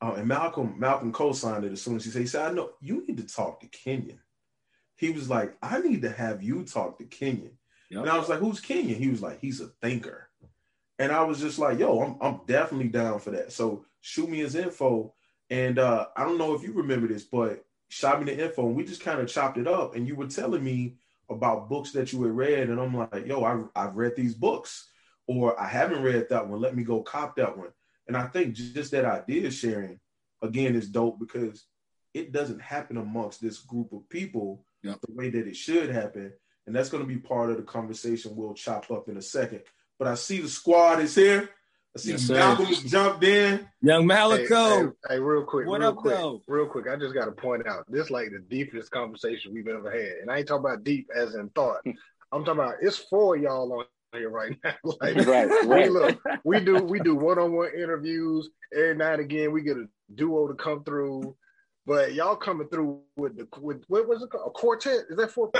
uh, 0.01 0.13
and 0.13 0.27
Malcolm 0.27 0.75
Malcolm 0.79 1.11
co-signed 1.11 1.65
it 1.65 1.71
as 1.71 1.81
soon 1.81 1.95
as 1.97 2.05
he 2.05 2.11
said, 2.11 2.21
he 2.21 2.27
said, 2.27 2.49
I 2.49 2.53
know 2.53 2.71
you 2.81 3.05
need 3.07 3.17
to 3.17 3.27
talk 3.27 3.59
to 3.61 3.67
Kenyon. 3.67 4.19
He 4.97 5.11
was 5.11 5.29
like, 5.29 5.55
I 5.61 5.79
need 5.79 6.01
to 6.03 6.11
have 6.11 6.41
you 6.41 6.63
talk 6.63 6.97
to 6.97 7.05
Kenyon. 7.05 7.57
Yep. 7.89 8.01
And 8.01 8.09
I 8.09 8.17
was 8.17 8.29
like, 8.29 8.39
who's 8.39 8.59
Kenyon? 8.59 8.97
He 8.97 9.09
was 9.09 9.21
like, 9.21 9.39
he's 9.39 9.61
a 9.61 9.67
thinker. 9.81 10.29
And 10.99 11.11
I 11.11 11.23
was 11.23 11.39
just 11.39 11.59
like, 11.59 11.79
yo, 11.79 11.99
I'm, 12.01 12.17
I'm 12.21 12.41
definitely 12.45 12.87
down 12.87 13.19
for 13.19 13.31
that. 13.31 13.51
So 13.51 13.85
shoot 14.01 14.29
me 14.29 14.39
his 14.39 14.55
info. 14.55 15.13
And 15.49 15.77
uh, 15.77 16.07
I 16.15 16.23
don't 16.23 16.37
know 16.37 16.53
if 16.53 16.63
you 16.63 16.73
remember 16.73 17.07
this, 17.07 17.23
but 17.23 17.65
shot 17.89 18.19
me 18.19 18.33
the 18.33 18.45
info 18.45 18.67
and 18.67 18.75
we 18.75 18.83
just 18.83 19.01
kind 19.01 19.19
of 19.19 19.27
chopped 19.27 19.57
it 19.57 19.67
up. 19.67 19.95
And 19.95 20.07
you 20.07 20.15
were 20.15 20.27
telling 20.27 20.63
me 20.63 20.95
about 21.29 21.69
books 21.69 21.91
that 21.91 22.13
you 22.13 22.23
had 22.23 22.31
read. 22.31 22.69
And 22.69 22.79
I'm 22.79 22.95
like, 22.95 23.25
yo, 23.25 23.43
I, 23.43 23.61
I've 23.75 23.95
read 23.95 24.15
these 24.15 24.33
books 24.33 24.89
or 25.27 25.59
I 25.59 25.67
haven't 25.67 26.03
read 26.03 26.27
that 26.29 26.47
one. 26.47 26.61
Let 26.61 26.75
me 26.75 26.83
go 26.83 27.01
cop 27.01 27.35
that 27.35 27.57
one. 27.57 27.69
And 28.07 28.15
I 28.15 28.27
think 28.27 28.55
just 28.55 28.91
that 28.91 29.05
idea 29.05 29.49
sharing 29.51 29.99
again 30.41 30.75
is 30.75 30.89
dope 30.89 31.19
because 31.19 31.65
it 32.13 32.31
doesn't 32.31 32.61
happen 32.61 32.97
amongst 32.97 33.41
this 33.41 33.59
group 33.59 33.91
of 33.91 34.07
people 34.09 34.65
yep. 34.83 34.99
the 35.01 35.13
way 35.13 35.29
that 35.29 35.47
it 35.47 35.55
should 35.55 35.89
happen. 35.89 36.31
And 36.67 36.75
that's 36.75 36.89
going 36.89 37.03
to 37.03 37.07
be 37.07 37.17
part 37.17 37.51
of 37.51 37.57
the 37.57 37.63
conversation 37.63 38.35
we'll 38.35 38.53
chop 38.53 38.89
up 38.89 39.09
in 39.09 39.17
a 39.17 39.21
second. 39.21 39.61
But 39.97 40.07
I 40.07 40.15
see 40.15 40.41
the 40.41 40.49
squad 40.49 40.99
is 40.99 41.15
here. 41.15 41.49
I 41.95 41.99
see 41.99 42.11
yes, 42.11 42.29
Malcolm 42.29 42.67
jumped 42.85 43.23
in. 43.23 43.65
Young 43.81 44.05
Malico. 44.05 44.69
Hey, 44.69 44.85
hey, 44.85 45.15
hey 45.15 45.19
real 45.19 45.45
quick. 45.45 45.65
What 45.65 45.79
real 45.79 45.89
up, 45.89 45.95
quick, 45.95 46.15
though? 46.15 46.41
Real 46.47 46.67
quick. 46.67 46.87
I 46.89 46.97
just 46.97 47.13
got 47.13 47.25
to 47.25 47.31
point 47.31 47.65
out 47.67 47.85
this 47.87 48.09
like 48.09 48.31
the 48.31 48.39
deepest 48.39 48.91
conversation 48.91 49.53
we've 49.53 49.67
ever 49.67 49.89
had. 49.89 50.17
And 50.21 50.29
I 50.29 50.39
ain't 50.39 50.47
talking 50.47 50.65
about 50.65 50.83
deep 50.83 51.07
as 51.15 51.35
in 51.35 51.49
thought. 51.49 51.79
Hmm. 51.85 51.91
I'm 52.33 52.43
talking 52.43 52.61
about 52.61 52.75
it's 52.81 52.97
four 52.97 53.37
y'all 53.37 53.71
on 53.71 53.85
here 54.11 54.29
right 54.29 54.57
now. 54.63 54.73
like, 54.83 55.15
right, 55.25 55.47
right. 55.65 55.67
We, 55.67 55.89
look, 55.89 56.19
we 56.43 56.59
do 56.59 56.83
we 56.83 56.99
do 56.99 57.15
one 57.15 57.39
on 57.39 57.53
one 57.53 57.71
interviews 57.73 58.49
every 58.75 58.95
night. 58.95 59.19
again. 59.21 59.53
We 59.53 59.61
get 59.61 59.77
a 59.77 59.85
duo 60.13 60.47
to 60.47 60.53
come 60.55 60.83
through. 60.83 61.35
But 61.87 62.13
y'all 62.13 62.35
coming 62.35 62.67
through 62.67 63.01
with 63.15 63.37
the 63.37 63.47
with 63.59 63.83
what 63.87 64.07
was 64.07 64.23
it 64.23 64.29
called? 64.31 64.47
A 64.47 64.49
quartet? 64.49 65.05
Is 65.09 65.17
that 65.17 65.31
for 65.31 65.51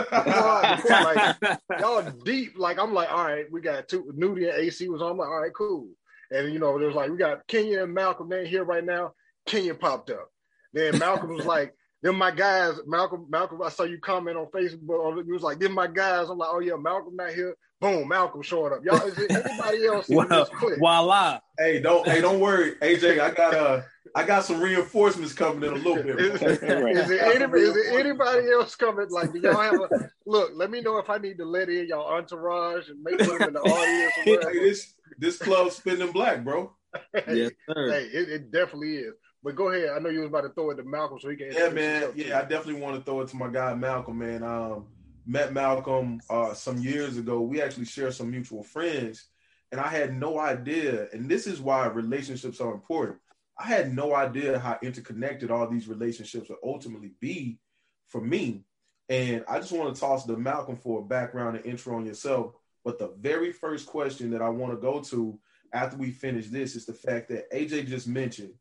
like 0.90 1.60
y'all 1.80 2.02
deep? 2.24 2.58
Like 2.58 2.80
I'm 2.80 2.94
like, 2.94 3.12
all 3.12 3.26
right, 3.26 3.46
we 3.52 3.62
got 3.62 3.88
two 3.88 4.12
Nudie 4.18 4.50
and 4.50 4.60
AC 4.60 4.90
was 4.90 5.04
on. 5.04 5.12
I'm 5.12 5.18
like, 5.18 5.28
all 5.28 5.42
right, 5.42 5.54
cool. 5.54 5.88
And 6.32 6.52
you 6.52 6.58
know, 6.58 6.80
there's 6.80 6.96
like 6.96 7.12
we 7.12 7.18
got 7.18 7.46
Kenya 7.48 7.84
and 7.84 7.94
Malcolm. 7.94 8.30
They 8.30 8.48
here 8.48 8.64
right 8.64 8.84
now. 8.84 9.14
Kenya 9.46 9.76
popped 9.76 10.10
up. 10.10 10.30
Then 10.74 10.98
Malcolm 10.98 11.36
was 11.36 11.46
like, 11.46 11.76
"Them 12.02 12.16
my 12.16 12.32
guys." 12.32 12.80
Malcolm, 12.88 13.28
Malcolm, 13.30 13.62
I 13.62 13.70
saw 13.70 13.84
you 13.84 14.00
comment 14.00 14.36
on 14.36 14.48
Facebook. 14.48 15.24
He 15.24 15.32
was 15.32 15.44
like, 15.44 15.60
"Them 15.60 15.74
my 15.74 15.88
guys." 15.88 16.30
I'm 16.30 16.40
like, 16.40 16.50
"Oh 16.52 16.60
yeah, 16.60 16.76
Malcolm 16.76 17.16
not 17.16 17.34
here." 17.34 17.56
Boom, 17.80 18.08
Malcolm 18.08 18.42
showing 18.42 18.74
up. 18.74 18.84
Y'all, 18.84 19.06
is 19.06 19.18
it 19.20 19.30
anybody 19.32 19.86
else 19.86 20.10
in 20.10 20.16
well. 20.30 20.50
Voila. 20.80 21.40
Hey, 21.60 21.80
don't 21.80 22.08
hey, 22.08 22.20
don't 22.20 22.40
worry, 22.40 22.76
AJ. 22.82 23.20
I 23.20 23.32
got 23.32 23.54
uh 23.54 23.82
I 24.16 24.24
got 24.26 24.46
some 24.46 24.62
reinforcements 24.62 25.34
coming 25.34 25.70
in 25.70 25.74
a 25.74 25.76
little 25.76 26.02
bit. 26.02 26.18
is, 26.18 26.42
is, 26.42 26.62
it 26.64 27.22
anybody, 27.22 27.64
is 27.64 27.76
it 27.76 27.94
anybody 27.94 28.50
else 28.50 28.74
coming? 28.74 29.10
Like, 29.10 29.34
do 29.34 29.40
y'all 29.40 29.60
have 29.60 29.74
a 29.74 30.10
look? 30.26 30.52
Let 30.56 30.72
me 30.72 30.80
know 30.80 30.98
if 31.00 31.10
I 31.10 31.18
need 31.18 31.38
to 31.40 31.46
let 31.46 31.68
in 31.68 31.88
y'all 31.90 32.14
entourage 32.16 32.88
and 32.88 33.04
make 33.04 33.18
them 33.18 33.42
in 33.42 33.54
the 33.54 33.60
audience. 33.60 34.14
Hey, 34.24 34.60
this 34.60 34.94
this 35.18 35.38
club's 35.38 35.76
spinning 35.76 36.14
black, 36.14 36.46
bro. 36.46 36.74
hey, 37.14 37.36
yes, 37.36 37.52
sir. 37.68 37.92
Hey, 37.92 38.04
it, 38.06 38.30
it, 38.30 38.52
definitely 38.52 38.96
is. 38.96 39.16
But 39.44 39.58
go 39.58 39.70
ahead. 39.70 39.90
I 39.90 40.00
know 40.00 40.10
you 40.10 40.22
was 40.22 40.30
about 40.30 40.42
to 40.42 40.50
throw 40.50 40.72
it 40.72 40.76
to 40.76 40.84
Malcolm 40.84 41.20
so 41.20 41.30
he 41.30 41.36
can. 41.36 41.52
Yeah, 41.52 41.70
man. 41.70 42.14
Yeah, 42.16 42.40
I 42.40 42.44
definitely 42.44 42.82
want 42.82 42.96
to 42.96 43.04
throw 43.04 43.20
it 43.20 43.28
to 43.28 43.36
my 43.36 43.50
guy 43.50 43.74
Malcolm, 43.74 44.18
man. 44.18 44.44
Um, 44.44 44.88
met 45.28 45.52
Malcolm 45.52 46.22
uh, 46.30 46.54
some 46.54 46.78
years 46.78 47.18
ago. 47.18 47.42
We 47.42 47.62
actually 47.62 47.86
share 47.86 48.12
some 48.12 48.32
mutual 48.32 48.64
friends, 48.64 49.26
and 49.74 49.82
I 49.82 49.90
had 49.90 50.18
no 50.18 50.40
idea. 50.40 51.08
And 51.12 51.30
this 51.30 51.48
is 51.48 51.60
why 51.60 51.88
relationships 51.88 52.62
are 52.62 52.74
important. 52.74 53.20
I 53.58 53.68
had 53.68 53.96
no 53.96 54.14
idea 54.14 54.60
how 54.60 54.78
interconnected 54.82 55.50
all 55.50 55.68
these 55.70 55.88
relationships 55.88 56.50
would 56.50 56.58
ultimately 56.64 57.12
be 57.20 57.60
for 58.08 58.22
me. 58.22 58.66
And 59.08 59.46
I 59.48 59.60
just 59.60 59.72
want 59.72 59.94
to 59.94 60.02
toss 60.02 60.26
to 60.26 60.36
Malcolm 60.36 60.76
for 60.76 61.00
a 61.00 61.04
background 61.04 61.58
and 61.58 61.66
intro 61.66 61.96
on 61.96 62.06
yourself. 62.06 62.54
But 62.84 63.00
the 63.00 63.14
very 63.20 63.52
first 63.52 63.88
question 63.88 64.30
that 64.32 64.42
I 64.42 64.50
want 64.50 64.74
to 64.74 64.78
go 64.78 65.02
to 65.02 65.40
after 65.74 65.98
we 65.98 66.12
finish 66.12 66.48
this 66.48 66.76
is 66.76 66.86
the 66.86 66.94
fact 66.94 67.30
that 67.30 67.52
AJ 67.52 67.88
just 67.88 68.08
mentioned 68.08 68.54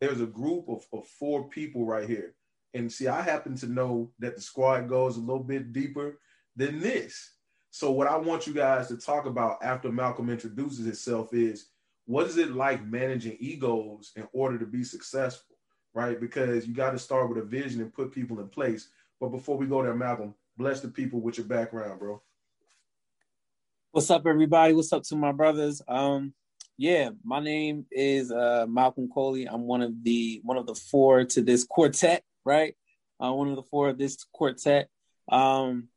there's 0.00 0.20
a 0.20 0.26
group 0.26 0.68
of, 0.68 0.86
of 0.92 1.06
four 1.06 1.48
people 1.48 1.84
right 1.84 2.08
here. 2.08 2.34
And 2.74 2.90
see, 2.90 3.08
I 3.08 3.22
happen 3.22 3.56
to 3.56 3.66
know 3.66 4.10
that 4.18 4.36
the 4.36 4.42
squad 4.42 4.88
goes 4.88 5.16
a 5.16 5.20
little 5.20 5.42
bit 5.42 5.72
deeper 5.72 6.18
than 6.56 6.80
this. 6.80 7.32
So, 7.70 7.90
what 7.90 8.06
I 8.06 8.16
want 8.16 8.46
you 8.46 8.52
guys 8.52 8.88
to 8.88 8.96
talk 8.96 9.26
about 9.26 9.58
after 9.62 9.90
Malcolm 9.90 10.30
introduces 10.30 10.84
himself 10.84 11.32
is 11.32 11.66
what 12.06 12.26
is 12.26 12.36
it 12.36 12.52
like 12.52 12.84
managing 12.84 13.36
egos 13.40 14.12
in 14.16 14.26
order 14.32 14.58
to 14.58 14.66
be 14.66 14.84
successful, 14.84 15.56
right? 15.94 16.20
Because 16.20 16.66
you 16.66 16.74
got 16.74 16.90
to 16.90 16.98
start 16.98 17.28
with 17.28 17.38
a 17.38 17.46
vision 17.46 17.80
and 17.80 17.92
put 17.92 18.12
people 18.12 18.40
in 18.40 18.48
place. 18.48 18.88
But 19.20 19.28
before 19.28 19.56
we 19.56 19.66
go 19.66 19.82
there, 19.82 19.94
Malcolm, 19.94 20.34
bless 20.56 20.80
the 20.80 20.88
people 20.88 21.20
with 21.20 21.38
your 21.38 21.46
background, 21.46 21.98
bro. 21.98 22.20
What's 23.92 24.10
up, 24.10 24.26
everybody? 24.26 24.74
What's 24.74 24.92
up 24.92 25.04
to 25.04 25.16
my 25.16 25.32
brothers? 25.32 25.80
Um, 25.86 26.34
yeah, 26.76 27.10
my 27.22 27.40
name 27.40 27.86
is 27.90 28.32
uh, 28.32 28.66
Malcolm 28.68 29.08
Coley. 29.08 29.46
I'm 29.46 29.62
one 29.62 29.82
of 29.82 30.02
the 30.02 30.40
one 30.42 30.56
of 30.56 30.66
the 30.66 30.74
four 30.74 31.24
to 31.24 31.42
this 31.42 31.64
quartet, 31.64 32.24
right? 32.44 32.74
Uh, 33.22 33.32
one 33.32 33.48
of 33.48 33.56
the 33.56 33.62
four 33.62 33.88
of 33.88 33.96
this 33.96 34.26
quartet. 34.32 34.88
Um, 35.28 35.88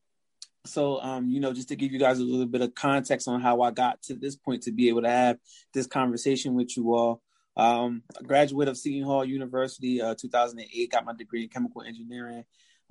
so, 0.67 1.01
um, 1.01 1.29
you 1.29 1.39
know, 1.39 1.53
just 1.53 1.69
to 1.69 1.75
give 1.75 1.91
you 1.91 1.99
guys 1.99 2.19
a 2.19 2.23
little 2.23 2.45
bit 2.45 2.61
of 2.61 2.75
context 2.75 3.27
on 3.27 3.41
how 3.41 3.61
I 3.61 3.71
got 3.71 4.01
to 4.03 4.15
this 4.15 4.35
point 4.35 4.63
to 4.63 4.71
be 4.71 4.89
able 4.89 5.01
to 5.01 5.09
have 5.09 5.37
this 5.73 5.87
conversation 5.87 6.53
with 6.53 6.75
you 6.77 6.93
all. 6.93 7.21
Um, 7.55 8.03
a 8.19 8.23
graduate 8.23 8.67
of 8.67 8.77
Seton 8.77 9.03
Hall 9.03 9.25
University, 9.25 10.01
uh, 10.01 10.13
2008, 10.15 10.91
got 10.91 11.05
my 11.05 11.13
degree 11.13 11.43
in 11.43 11.49
chemical 11.49 11.81
engineering. 11.81 12.43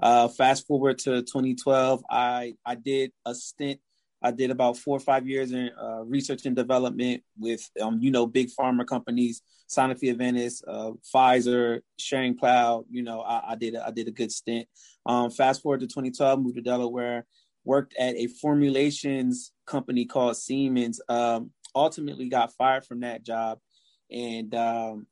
Uh, 0.03 0.29
fast 0.29 0.67
forward 0.67 0.99
to 0.99 1.23
2012, 1.23 2.05
I 2.11 2.55
I 2.65 2.75
did 2.75 3.13
a 3.25 3.35
stint. 3.35 3.81
I 4.23 4.31
did 4.31 4.51
about 4.51 4.77
four 4.77 4.97
or 4.97 5.01
five 5.01 5.29
years 5.29 5.53
in 5.53 5.71
uh, 5.81 6.03
research 6.05 6.47
and 6.47 6.57
development 6.57 7.23
with, 7.39 7.69
um, 7.81 8.01
you 8.01 8.11
know, 8.11 8.27
big 8.27 8.49
pharma 8.59 8.87
companies, 8.87 9.43
Sanofi 9.69 10.15
Aventis, 10.15 10.63
uh, 10.67 10.93
Pfizer, 11.15 11.81
Schering-Plough. 12.01 12.87
You 12.91 13.03
know, 13.03 13.21
I, 13.21 13.53
I 13.53 13.55
did 13.57 13.75
a, 13.75 13.87
I 13.87 13.91
did 13.91 14.09
a 14.09 14.11
good 14.11 14.33
stint. 14.33 14.67
Um, 15.05 15.31
fast 15.31 15.63
forward 15.63 15.81
to 15.81 15.87
2012, 15.87 16.41
moved 16.41 16.57
to 16.57 16.63
Delaware 16.63 17.27
worked 17.67 17.95
at 17.99 18.15
a 18.17 18.29
formulations 18.29 19.53
company 19.67 20.07
called 20.07 20.37
Siemens. 20.37 21.01
Um, 21.09 21.51
ultimately, 21.75 22.29
got 22.29 22.55
fired 22.55 22.87
from 22.87 23.01
that 23.01 23.25
job, 23.25 23.59
and 24.11 24.55
um, 24.55 25.07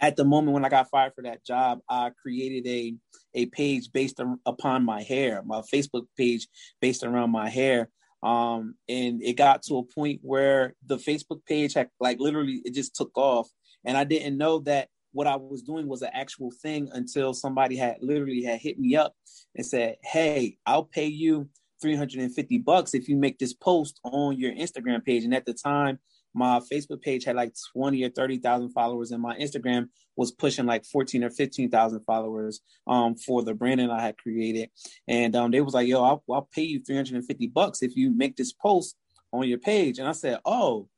at 0.00 0.16
the 0.16 0.24
moment 0.24 0.52
when 0.52 0.64
I 0.64 0.68
got 0.68 0.90
fired 0.90 1.14
for 1.14 1.22
that 1.22 1.44
job, 1.44 1.80
I 1.88 2.10
created 2.20 2.66
a 2.66 2.94
a 3.34 3.46
page 3.46 3.92
based 3.92 4.20
on, 4.20 4.40
upon 4.46 4.84
my 4.84 5.02
hair, 5.02 5.42
my 5.44 5.60
Facebook 5.72 6.06
page 6.16 6.48
based 6.80 7.04
around 7.04 7.30
my 7.30 7.48
hair. 7.48 7.90
Um, 8.22 8.74
and 8.88 9.22
it 9.22 9.34
got 9.34 9.62
to 9.64 9.76
a 9.76 9.84
point 9.84 10.20
where 10.22 10.74
the 10.84 10.96
Facebook 10.96 11.44
page 11.46 11.74
had 11.74 11.88
like 12.00 12.18
literally 12.18 12.60
it 12.64 12.74
just 12.74 12.96
took 12.96 13.16
off, 13.16 13.48
and 13.84 13.96
I 13.96 14.04
didn't 14.04 14.38
know 14.38 14.60
that 14.60 14.88
what 15.12 15.26
I 15.26 15.36
was 15.36 15.62
doing 15.62 15.88
was 15.88 16.02
an 16.02 16.10
actual 16.12 16.50
thing 16.62 16.90
until 16.92 17.32
somebody 17.32 17.76
had 17.76 17.96
literally 18.00 18.42
had 18.42 18.60
hit 18.60 18.78
me 18.78 18.96
up 18.96 19.14
and 19.54 19.64
said, 19.64 19.96
"Hey, 20.02 20.58
I'll 20.66 20.84
pay 20.84 21.06
you 21.06 21.48
350 21.80 22.58
bucks 22.58 22.94
if 22.94 23.08
you 23.08 23.16
make 23.16 23.38
this 23.38 23.52
post 23.52 24.00
on 24.04 24.38
your 24.38 24.52
Instagram 24.52 25.04
page. 25.04 25.24
And 25.24 25.34
at 25.34 25.46
the 25.46 25.54
time, 25.54 25.98
my 26.34 26.60
Facebook 26.60 27.00
page 27.00 27.24
had 27.24 27.36
like 27.36 27.54
20 27.72 28.04
or 28.04 28.10
30,000 28.10 28.70
followers, 28.70 29.10
and 29.10 29.22
my 29.22 29.36
Instagram 29.38 29.88
was 30.16 30.30
pushing 30.30 30.66
like 30.66 30.84
14 30.84 31.24
or 31.24 31.30
15,000 31.30 32.00
followers 32.04 32.60
um, 32.86 33.16
for 33.16 33.42
the 33.42 33.54
brand 33.54 33.78
branding 33.78 33.90
I 33.90 34.02
had 34.02 34.18
created. 34.18 34.70
And 35.06 35.34
um, 35.36 35.50
they 35.50 35.60
was 35.60 35.74
like, 35.74 35.88
yo, 35.88 36.02
I'll, 36.02 36.22
I'll 36.30 36.48
pay 36.52 36.62
you 36.62 36.80
350 36.80 37.46
bucks 37.48 37.82
if 37.82 37.96
you 37.96 38.10
make 38.10 38.36
this 38.36 38.52
post 38.52 38.96
on 39.32 39.48
your 39.48 39.58
page. 39.58 39.98
And 39.98 40.08
I 40.08 40.12
said, 40.12 40.38
oh, 40.44 40.88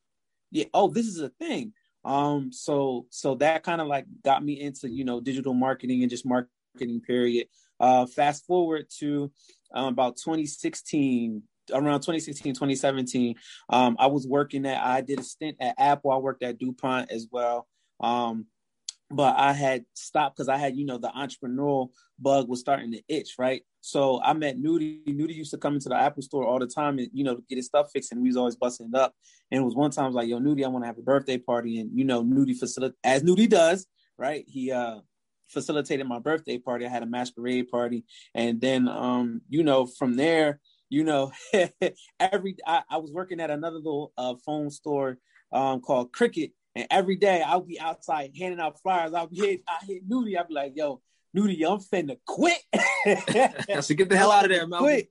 yeah, 0.50 0.66
oh, 0.74 0.88
this 0.88 1.06
is 1.06 1.20
a 1.20 1.28
thing. 1.28 1.72
Um, 2.04 2.50
so 2.52 3.06
so 3.10 3.34
that 3.36 3.62
kind 3.62 3.80
of 3.80 3.86
like 3.86 4.06
got 4.24 4.42
me 4.42 4.58
into 4.60 4.88
you 4.88 5.04
know 5.04 5.20
digital 5.20 5.52
marketing 5.52 6.02
and 6.02 6.10
just 6.10 6.24
marketing 6.24 7.02
period. 7.06 7.48
Uh, 7.78 8.06
fast 8.06 8.46
forward 8.46 8.86
to 8.98 9.30
um, 9.74 9.86
about 9.86 10.16
2016, 10.16 11.42
around 11.72 12.00
2016, 12.00 12.54
2017, 12.54 13.34
um, 13.68 13.96
I 13.98 14.06
was 14.06 14.26
working 14.26 14.66
at, 14.66 14.82
I 14.82 15.00
did 15.00 15.20
a 15.20 15.22
stint 15.22 15.56
at 15.60 15.74
Apple. 15.78 16.10
I 16.10 16.16
worked 16.16 16.42
at 16.42 16.58
DuPont 16.58 17.10
as 17.10 17.28
well. 17.30 17.66
Um, 18.00 18.46
but 19.10 19.36
I 19.36 19.52
had 19.52 19.84
stopped 19.94 20.36
because 20.36 20.48
I 20.48 20.56
had, 20.56 20.76
you 20.76 20.86
know, 20.86 20.96
the 20.96 21.08
entrepreneurial 21.08 21.88
bug 22.18 22.48
was 22.48 22.60
starting 22.60 22.92
to 22.92 23.02
itch, 23.08 23.34
right? 23.38 23.62
So 23.80 24.22
I 24.22 24.34
met 24.34 24.58
Nudie. 24.58 25.04
Nudie 25.08 25.34
used 25.34 25.50
to 25.50 25.58
come 25.58 25.74
into 25.74 25.88
the 25.88 25.96
Apple 25.96 26.22
store 26.22 26.46
all 26.46 26.60
the 26.60 26.66
time 26.66 26.98
and, 26.98 27.08
you 27.12 27.24
know, 27.24 27.40
get 27.48 27.56
his 27.56 27.66
stuff 27.66 27.90
fixed. 27.92 28.12
And 28.12 28.22
we 28.22 28.28
was 28.28 28.36
always 28.36 28.54
busting 28.54 28.90
it 28.92 28.98
up. 28.98 29.12
And 29.50 29.60
it 29.60 29.64
was 29.64 29.74
one 29.74 29.90
time 29.90 30.04
I 30.04 30.08
was 30.08 30.14
like, 30.14 30.28
yo, 30.28 30.38
Nudie, 30.38 30.64
I 30.64 30.68
want 30.68 30.84
to 30.84 30.86
have 30.86 30.98
a 30.98 31.02
birthday 31.02 31.38
party. 31.38 31.80
And, 31.80 31.90
you 31.98 32.04
know, 32.04 32.22
Nudie 32.22 32.56
facilitated, 32.56 32.98
as 33.02 33.22
Nudie 33.24 33.48
does, 33.48 33.86
right? 34.16 34.44
He, 34.46 34.70
uh, 34.70 35.00
facilitated 35.50 36.06
my 36.06 36.18
birthday 36.18 36.58
party. 36.58 36.86
I 36.86 36.88
had 36.88 37.02
a 37.02 37.06
masquerade 37.06 37.70
party, 37.70 38.04
and 38.34 38.60
then 38.60 38.88
um, 38.88 39.42
you 39.48 39.62
know 39.62 39.86
from 39.86 40.16
there, 40.16 40.60
you 40.88 41.04
know, 41.04 41.32
every 42.20 42.56
I, 42.66 42.82
I, 42.90 42.96
was 42.98 43.12
working 43.12 43.40
at 43.40 43.50
another 43.50 43.76
little 43.76 44.12
uh, 44.18 44.34
phone 44.44 44.70
store 44.70 45.18
um, 45.52 45.80
called 45.80 46.12
Cricket, 46.12 46.52
and 46.74 46.86
every 46.90 47.16
day 47.16 47.42
I'll 47.42 47.60
be 47.60 47.80
outside 47.80 48.32
handing 48.38 48.60
out 48.60 48.80
flyers. 48.80 49.14
I'll 49.14 49.28
be 49.28 49.38
hit, 49.38 49.62
I 49.68 49.84
hit 49.86 50.08
Nudie. 50.08 50.36
I'll 50.36 50.46
be 50.46 50.54
like, 50.54 50.72
"Yo, 50.74 51.00
Nudie, 51.36 51.64
I'm 51.64 51.78
finna 51.78 52.16
quit." 52.26 52.62
so 53.84 53.94
get 53.94 54.08
the 54.08 54.16
hell 54.16 54.32
out 54.32 54.44
of 54.44 54.50
there, 54.50 54.66
man. 54.66 54.80
Quit. 54.80 55.10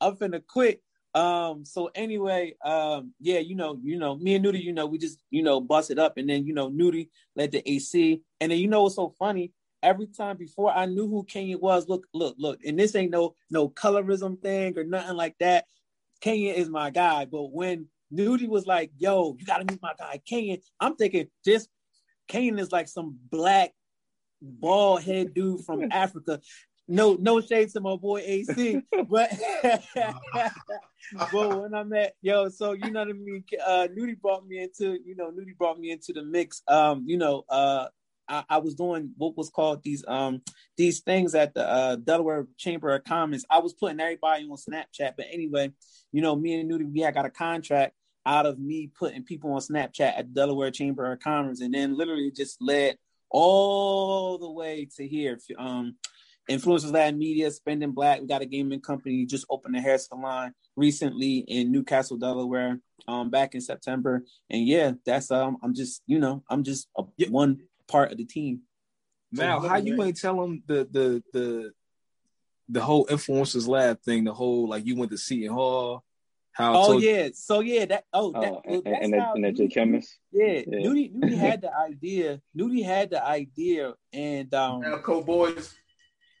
I'm 0.00 0.16
finna 0.16 0.40
quit. 0.46 0.82
Um, 1.14 1.64
so 1.64 1.90
anyway, 1.94 2.54
um, 2.64 3.12
yeah, 3.20 3.38
you 3.38 3.56
know, 3.56 3.78
you 3.82 3.98
know, 3.98 4.16
me 4.16 4.36
and 4.36 4.44
Nudie, 4.44 4.62
you 4.62 4.72
know, 4.72 4.86
we 4.86 4.98
just, 4.98 5.18
you 5.30 5.42
know, 5.42 5.60
busted 5.60 5.98
up 5.98 6.16
and 6.16 6.28
then, 6.28 6.46
you 6.46 6.54
know, 6.54 6.70
Nudie 6.70 7.08
led 7.34 7.52
the 7.52 7.68
AC. 7.68 8.22
And 8.40 8.52
then 8.52 8.58
you 8.58 8.68
know 8.68 8.84
what's 8.84 8.96
so 8.96 9.14
funny? 9.18 9.52
Every 9.82 10.06
time 10.06 10.36
before 10.36 10.70
I 10.72 10.86
knew 10.86 11.08
who 11.08 11.24
Kenya 11.24 11.58
was, 11.58 11.88
look, 11.88 12.06
look, 12.12 12.36
look, 12.38 12.60
and 12.64 12.78
this 12.78 12.94
ain't 12.94 13.10
no 13.10 13.34
no 13.50 13.68
colorism 13.68 14.40
thing 14.40 14.78
or 14.78 14.84
nothing 14.84 15.16
like 15.16 15.34
that. 15.40 15.64
Kenya 16.20 16.52
is 16.52 16.68
my 16.68 16.90
guy. 16.90 17.24
But 17.24 17.50
when 17.50 17.86
Nudie 18.12 18.48
was 18.48 18.66
like, 18.66 18.92
yo, 18.98 19.36
you 19.38 19.46
gotta 19.46 19.64
meet 19.64 19.80
my 19.80 19.94
guy, 19.98 20.20
Kenya, 20.26 20.58
I'm 20.78 20.96
thinking 20.96 21.28
just 21.44 21.68
Kenya 22.28 22.56
is 22.58 22.72
like 22.72 22.88
some 22.88 23.18
black 23.30 23.72
bald 24.42 25.02
head 25.02 25.34
dude 25.34 25.64
from 25.64 25.88
Africa 25.90 26.40
no 26.90 27.16
no 27.20 27.40
shade 27.40 27.70
to 27.70 27.80
my 27.80 27.96
boy 27.96 28.20
AC, 28.24 28.82
but 29.08 29.30
but 31.32 31.62
when 31.62 31.74
I 31.74 31.84
met 31.84 32.16
yo, 32.20 32.48
so 32.48 32.72
you 32.72 32.90
know 32.90 33.00
what 33.00 33.08
I 33.08 33.12
mean. 33.12 33.44
Uh, 33.64 33.88
Nudie 33.96 34.20
brought 34.20 34.46
me 34.46 34.62
into 34.62 34.98
you 35.04 35.14
know 35.16 35.30
Nudie 35.30 35.56
brought 35.56 35.78
me 35.78 35.92
into 35.92 36.12
the 36.12 36.22
mix. 36.22 36.62
Um, 36.68 37.04
you 37.06 37.16
know, 37.16 37.44
uh, 37.48 37.86
I, 38.28 38.44
I, 38.50 38.58
was 38.58 38.74
doing 38.74 39.12
what 39.16 39.36
was 39.36 39.50
called 39.50 39.82
these 39.82 40.04
um 40.06 40.42
these 40.76 41.00
things 41.00 41.34
at 41.34 41.54
the 41.54 41.66
uh, 41.66 41.96
Delaware 41.96 42.46
Chamber 42.58 42.90
of 42.90 43.04
Commerce. 43.04 43.44
I 43.48 43.60
was 43.60 43.72
putting 43.72 44.00
everybody 44.00 44.44
on 44.44 44.56
Snapchat, 44.56 45.14
but 45.16 45.26
anyway, 45.30 45.72
you 46.12 46.22
know, 46.22 46.34
me 46.34 46.60
and 46.60 46.70
Nudie 46.70 46.92
we 46.92 47.00
had 47.00 47.14
got 47.14 47.24
a 47.24 47.30
contract 47.30 47.94
out 48.26 48.46
of 48.46 48.58
me 48.58 48.90
putting 48.98 49.22
people 49.22 49.52
on 49.52 49.60
Snapchat 49.60 50.18
at 50.18 50.34
Delaware 50.34 50.72
Chamber 50.72 51.12
of 51.12 51.20
Commerce, 51.20 51.60
and 51.60 51.72
then 51.72 51.96
literally 51.96 52.32
just 52.32 52.60
led 52.60 52.98
all 53.30 54.38
the 54.38 54.50
way 54.50 54.88
to 54.96 55.06
here. 55.06 55.38
Um, 55.56 55.96
Influencers 56.50 56.92
Lab 56.92 57.14
Media, 57.14 57.50
Spending 57.50 57.92
Black. 57.92 58.20
We 58.20 58.26
got 58.26 58.42
a 58.42 58.46
gaming 58.46 58.80
company 58.80 59.24
just 59.24 59.46
opened 59.48 59.76
a 59.76 59.80
hair 59.80 59.98
salon 59.98 60.52
recently 60.76 61.38
in 61.38 61.70
Newcastle, 61.70 62.16
Delaware, 62.16 62.80
um, 63.06 63.30
back 63.30 63.54
in 63.54 63.60
September. 63.60 64.24
And 64.50 64.66
yeah, 64.66 64.92
that's 65.06 65.30
um, 65.30 65.58
I'm 65.62 65.74
just 65.74 66.02
you 66.06 66.18
know, 66.18 66.42
I'm 66.50 66.64
just 66.64 66.88
a, 66.98 67.04
one 67.28 67.60
part 67.86 68.10
of 68.10 68.18
the 68.18 68.24
team. 68.24 68.62
Now, 69.32 69.60
how 69.60 69.76
you 69.76 70.02
ain't 70.02 70.18
tell 70.18 70.40
them 70.40 70.62
the 70.66 70.88
the 70.90 71.22
the 71.32 71.72
the 72.68 72.80
whole 72.80 73.06
influencers 73.06 73.68
lab 73.68 74.02
thing? 74.02 74.24
The 74.24 74.34
whole 74.34 74.68
like 74.68 74.86
you 74.86 74.96
went 74.96 75.12
to 75.12 75.18
Seton 75.18 75.54
Hall. 75.54 76.02
How 76.52 76.74
oh 76.74 76.98
yeah, 76.98 77.28
so 77.32 77.60
yeah, 77.60 77.84
that 77.86 78.04
oh, 78.12 78.32
that, 78.32 78.52
oh 78.52 78.62
well, 78.66 78.82
and, 78.84 79.14
and, 79.14 79.14
and 79.14 79.56
Nudie, 79.56 79.72
chemist. 79.72 80.18
Yeah, 80.32 80.62
yeah. 80.66 80.78
Nudie, 80.80 81.14
Nudie 81.14 81.38
had 81.38 81.60
the 81.62 81.74
idea. 81.74 82.40
Nudie 82.58 82.84
had 82.84 83.10
the 83.10 83.24
idea, 83.24 83.94
and 84.12 84.52
um, 84.52 84.82
Co 85.02 85.22
Boys. 85.22 85.74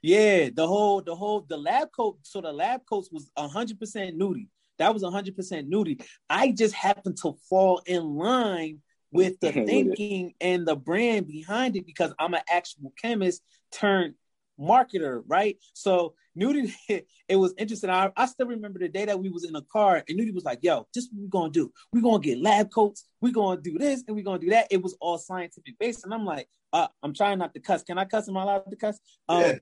Yeah, 0.02 0.48
the 0.54 0.66
whole 0.66 1.02
the 1.02 1.14
whole 1.14 1.44
the 1.48 1.56
lab 1.56 1.88
coat. 1.94 2.18
So 2.22 2.40
the 2.40 2.52
lab 2.52 2.82
coats 2.88 3.10
was 3.12 3.30
hundred 3.36 3.78
percent 3.78 4.18
Nudie. 4.18 4.48
That 4.78 4.94
was 4.94 5.04
hundred 5.04 5.36
percent 5.36 5.70
Nudie. 5.70 6.02
I 6.28 6.52
just 6.52 6.74
happened 6.74 7.18
to 7.18 7.34
fall 7.48 7.82
in 7.86 8.16
line 8.16 8.80
with 9.12 9.38
the 9.40 9.52
thinking 9.66 10.34
and 10.40 10.66
the 10.66 10.76
brand 10.76 11.26
behind 11.26 11.76
it 11.76 11.86
because 11.86 12.14
I'm 12.18 12.34
an 12.34 12.42
actual 12.50 12.92
chemist 13.00 13.42
turned 13.72 14.14
marketer, 14.58 15.22
right? 15.26 15.58
So 15.74 16.14
Nudie, 16.38 16.72
it 17.28 17.36
was 17.36 17.54
interesting. 17.58 17.90
I, 17.90 18.10
I 18.16 18.26
still 18.26 18.46
remember 18.46 18.78
the 18.78 18.88
day 18.88 19.04
that 19.04 19.18
we 19.18 19.28
was 19.28 19.44
in 19.44 19.56
a 19.56 19.62
car 19.62 20.02
and 20.08 20.18
Nudie 20.18 20.34
was 20.34 20.44
like, 20.44 20.60
yo, 20.62 20.86
this 20.94 21.08
what 21.12 21.22
we're 21.22 21.28
gonna 21.28 21.52
do. 21.52 21.72
We're 21.92 22.02
gonna 22.02 22.20
get 22.20 22.40
lab 22.40 22.70
coats, 22.70 23.06
we're 23.20 23.32
gonna 23.32 23.60
do 23.60 23.78
this 23.78 24.04
and 24.06 24.16
we're 24.16 24.24
gonna 24.24 24.38
do 24.38 24.50
that. 24.50 24.68
It 24.70 24.82
was 24.82 24.96
all 25.00 25.18
scientific 25.18 25.78
based. 25.78 26.04
And 26.04 26.14
I'm 26.14 26.24
like, 26.24 26.48
uh, 26.72 26.88
I'm 27.02 27.14
trying 27.14 27.38
not 27.38 27.52
to 27.54 27.60
cuss. 27.60 27.82
Can 27.82 27.98
I 27.98 28.04
cuss? 28.04 28.28
Am 28.28 28.36
I 28.36 28.42
allowed 28.42 28.70
to 28.70 28.76
cuss? 28.76 28.98
Um, 29.28 29.40
yeah. 29.42 29.58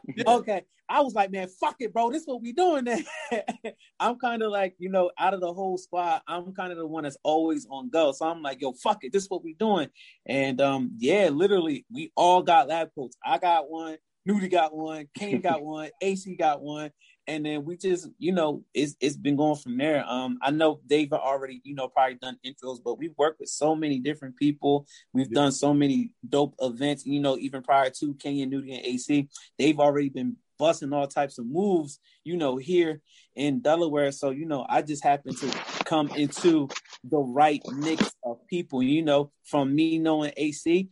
okay. 0.26 0.62
I 0.88 1.00
was 1.00 1.14
like, 1.14 1.30
man, 1.30 1.48
fuck 1.48 1.76
it, 1.80 1.92
bro. 1.92 2.10
This 2.10 2.22
is 2.22 2.28
what 2.28 2.42
we 2.42 2.52
doing 2.52 2.84
then. 2.84 3.04
I'm 4.00 4.18
kind 4.18 4.42
of 4.42 4.50
like, 4.50 4.74
you 4.78 4.90
know, 4.90 5.10
out 5.18 5.32
of 5.32 5.40
the 5.40 5.52
whole 5.52 5.78
squad, 5.78 6.20
I'm 6.28 6.52
kind 6.52 6.70
of 6.70 6.78
the 6.78 6.86
one 6.86 7.04
that's 7.04 7.16
always 7.22 7.66
on 7.70 7.88
go. 7.88 8.12
So 8.12 8.26
I'm 8.26 8.42
like, 8.42 8.60
yo, 8.60 8.72
fuck 8.72 8.98
it. 9.02 9.12
This 9.12 9.24
is 9.24 9.30
what 9.30 9.42
we 9.42 9.54
doing. 9.54 9.88
And 10.26 10.60
um, 10.60 10.92
yeah, 10.98 11.30
literally, 11.30 11.86
we 11.90 12.12
all 12.14 12.42
got 12.42 12.68
lab 12.68 12.90
coats. 12.94 13.16
I 13.24 13.38
got 13.38 13.70
one. 13.70 13.96
Nudie 14.28 14.50
got 14.50 14.74
one, 14.74 15.08
Kane 15.16 15.40
got 15.40 15.62
one, 15.64 15.90
AC 16.00 16.36
got 16.36 16.62
one, 16.62 16.90
and 17.26 17.46
then 17.46 17.64
we 17.64 17.76
just, 17.76 18.08
you 18.18 18.32
know, 18.32 18.64
it's 18.74 18.96
it's 19.00 19.16
been 19.16 19.36
going 19.36 19.56
from 19.56 19.78
there. 19.78 20.04
Um, 20.06 20.38
I 20.42 20.50
know 20.50 20.80
they've 20.86 21.12
already, 21.12 21.60
you 21.64 21.74
know, 21.74 21.88
probably 21.88 22.16
done 22.16 22.38
intros, 22.44 22.78
but 22.84 22.98
we've 22.98 23.14
worked 23.16 23.40
with 23.40 23.48
so 23.48 23.74
many 23.74 23.98
different 23.98 24.36
people. 24.36 24.86
We've 25.12 25.28
yeah. 25.30 25.42
done 25.42 25.52
so 25.52 25.72
many 25.72 26.10
dope 26.28 26.54
events. 26.60 27.06
You 27.06 27.20
know, 27.20 27.36
even 27.38 27.62
prior 27.62 27.90
to 27.90 28.14
Kenyon 28.14 28.50
Nudie 28.50 28.76
and 28.76 28.86
AC, 28.86 29.28
they've 29.58 29.78
already 29.78 30.08
been 30.08 30.36
busting 30.58 30.92
all 30.92 31.06
types 31.06 31.38
of 31.38 31.46
moves, 31.46 31.98
you 32.24 32.36
know, 32.36 32.56
here 32.56 33.00
in 33.34 33.60
Delaware. 33.60 34.12
So, 34.12 34.30
you 34.30 34.46
know, 34.46 34.64
I 34.68 34.82
just 34.82 35.02
happened 35.02 35.36
to 35.38 35.48
come 35.84 36.08
into 36.10 36.68
the 37.04 37.18
right 37.18 37.62
mix 37.74 38.14
of 38.24 38.46
people, 38.46 38.82
you 38.82 39.02
know, 39.02 39.32
from 39.44 39.74
me 39.74 39.98
knowing 39.98 40.32
AC 40.36 40.88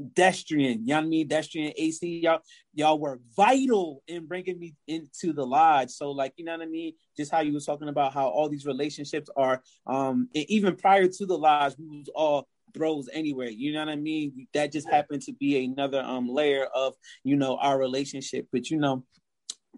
Destrian, 0.00 0.80
you 0.80 0.88
know 0.88 0.96
what 0.96 1.04
I 1.04 1.08
mean? 1.08 1.28
Destrian, 1.28 1.72
AC, 1.76 2.20
y'all, 2.22 2.40
y'all 2.74 2.98
were 2.98 3.20
vital 3.36 4.02
in 4.06 4.26
bringing 4.26 4.58
me 4.58 4.74
into 4.86 5.32
the 5.32 5.44
lodge. 5.44 5.90
So, 5.90 6.10
like, 6.10 6.32
you 6.36 6.44
know 6.44 6.52
what 6.52 6.62
I 6.62 6.66
mean? 6.66 6.94
Just 7.16 7.30
how 7.30 7.40
you 7.40 7.52
was 7.52 7.66
talking 7.66 7.88
about 7.88 8.12
how 8.12 8.28
all 8.28 8.48
these 8.48 8.66
relationships 8.66 9.28
are, 9.36 9.62
um, 9.86 10.28
even 10.34 10.76
prior 10.76 11.08
to 11.08 11.26
the 11.26 11.36
lodge, 11.36 11.74
we 11.78 11.98
was 11.98 12.10
all 12.14 12.48
bros 12.72 13.08
anyway. 13.12 13.50
You 13.50 13.72
know 13.72 13.80
what 13.80 13.88
I 13.88 13.96
mean? 13.96 14.46
That 14.54 14.72
just 14.72 14.88
happened 14.88 15.22
to 15.22 15.32
be 15.32 15.64
another 15.64 16.00
um 16.00 16.28
layer 16.28 16.66
of 16.66 16.94
you 17.24 17.36
know 17.36 17.56
our 17.56 17.78
relationship. 17.78 18.46
But 18.52 18.70
you 18.70 18.78
know, 18.78 19.04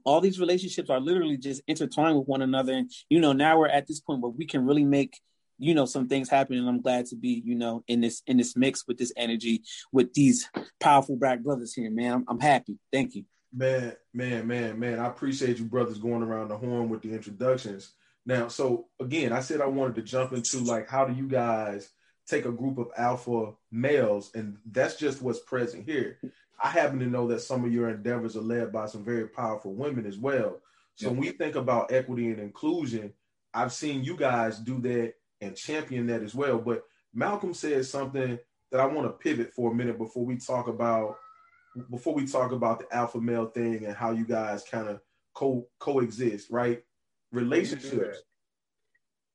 all 0.04 0.20
these 0.20 0.40
relationships 0.40 0.90
are 0.90 1.00
literally 1.00 1.36
just 1.36 1.62
intertwined 1.66 2.18
with 2.18 2.28
one 2.28 2.42
another. 2.42 2.72
And 2.72 2.90
you 3.08 3.20
know, 3.20 3.32
now 3.32 3.58
we're 3.58 3.68
at 3.68 3.86
this 3.86 4.00
point 4.00 4.20
where 4.20 4.30
we 4.30 4.46
can 4.46 4.66
really 4.66 4.84
make 4.84 5.18
you 5.62 5.74
know 5.74 5.86
some 5.86 6.08
things 6.08 6.28
happen 6.28 6.56
and 6.56 6.68
i'm 6.68 6.80
glad 6.80 7.06
to 7.06 7.16
be 7.16 7.40
you 7.44 7.54
know 7.54 7.84
in 7.86 8.00
this 8.00 8.22
in 8.26 8.36
this 8.36 8.56
mix 8.56 8.86
with 8.86 8.98
this 8.98 9.12
energy 9.16 9.62
with 9.92 10.12
these 10.12 10.50
powerful 10.80 11.16
black 11.16 11.40
brothers 11.40 11.72
here 11.72 11.90
man. 11.90 12.12
I'm, 12.12 12.24
I'm 12.28 12.40
happy. 12.40 12.78
Thank 12.92 13.14
you. 13.14 13.24
Man 13.54 13.94
man 14.12 14.46
man 14.46 14.78
man 14.78 14.98
i 14.98 15.06
appreciate 15.06 15.58
you 15.58 15.64
brothers 15.64 15.98
going 15.98 16.22
around 16.22 16.48
the 16.48 16.56
horn 16.56 16.88
with 16.88 17.02
the 17.02 17.12
introductions. 17.12 17.92
Now 18.26 18.48
so 18.48 18.86
again 19.00 19.32
i 19.32 19.40
said 19.40 19.60
i 19.60 19.66
wanted 19.66 19.94
to 19.96 20.02
jump 20.02 20.32
into 20.32 20.58
like 20.58 20.88
how 20.88 21.04
do 21.04 21.14
you 21.14 21.28
guys 21.28 21.90
take 22.26 22.44
a 22.44 22.52
group 22.52 22.78
of 22.78 22.88
alpha 22.96 23.52
males 23.70 24.30
and 24.34 24.56
that's 24.70 24.96
just 24.96 25.22
what's 25.22 25.40
present 25.40 25.84
here. 25.84 26.18
I 26.62 26.68
happen 26.68 27.00
to 27.00 27.06
know 27.06 27.26
that 27.28 27.40
some 27.40 27.64
of 27.64 27.72
your 27.72 27.90
endeavors 27.90 28.36
are 28.36 28.42
led 28.42 28.72
by 28.72 28.86
some 28.86 29.04
very 29.04 29.28
powerful 29.28 29.74
women 29.74 30.06
as 30.06 30.16
well. 30.16 30.60
So 30.94 31.08
when 31.08 31.18
we 31.18 31.30
think 31.30 31.56
about 31.56 31.90
equity 31.90 32.28
and 32.30 32.38
inclusion 32.38 33.12
i've 33.54 33.72
seen 33.72 34.02
you 34.04 34.16
guys 34.16 34.58
do 34.58 34.80
that 34.80 35.14
and 35.42 35.56
champion 35.56 36.06
that 36.06 36.22
as 36.22 36.34
well. 36.34 36.58
But 36.58 36.84
Malcolm 37.12 37.52
said 37.52 37.84
something 37.84 38.38
that 38.70 38.80
I 38.80 38.86
want 38.86 39.06
to 39.06 39.12
pivot 39.12 39.52
for 39.52 39.72
a 39.72 39.74
minute 39.74 39.98
before 39.98 40.24
we 40.24 40.36
talk 40.36 40.68
about 40.68 41.16
before 41.90 42.14
we 42.14 42.26
talk 42.26 42.52
about 42.52 42.78
the 42.80 42.96
alpha 42.96 43.20
male 43.20 43.46
thing 43.46 43.86
and 43.86 43.96
how 43.96 44.12
you 44.12 44.24
guys 44.24 44.62
kind 44.62 44.88
of 44.88 45.00
co 45.34 45.66
coexist, 45.78 46.50
right? 46.50 46.82
Relationships. 47.32 48.18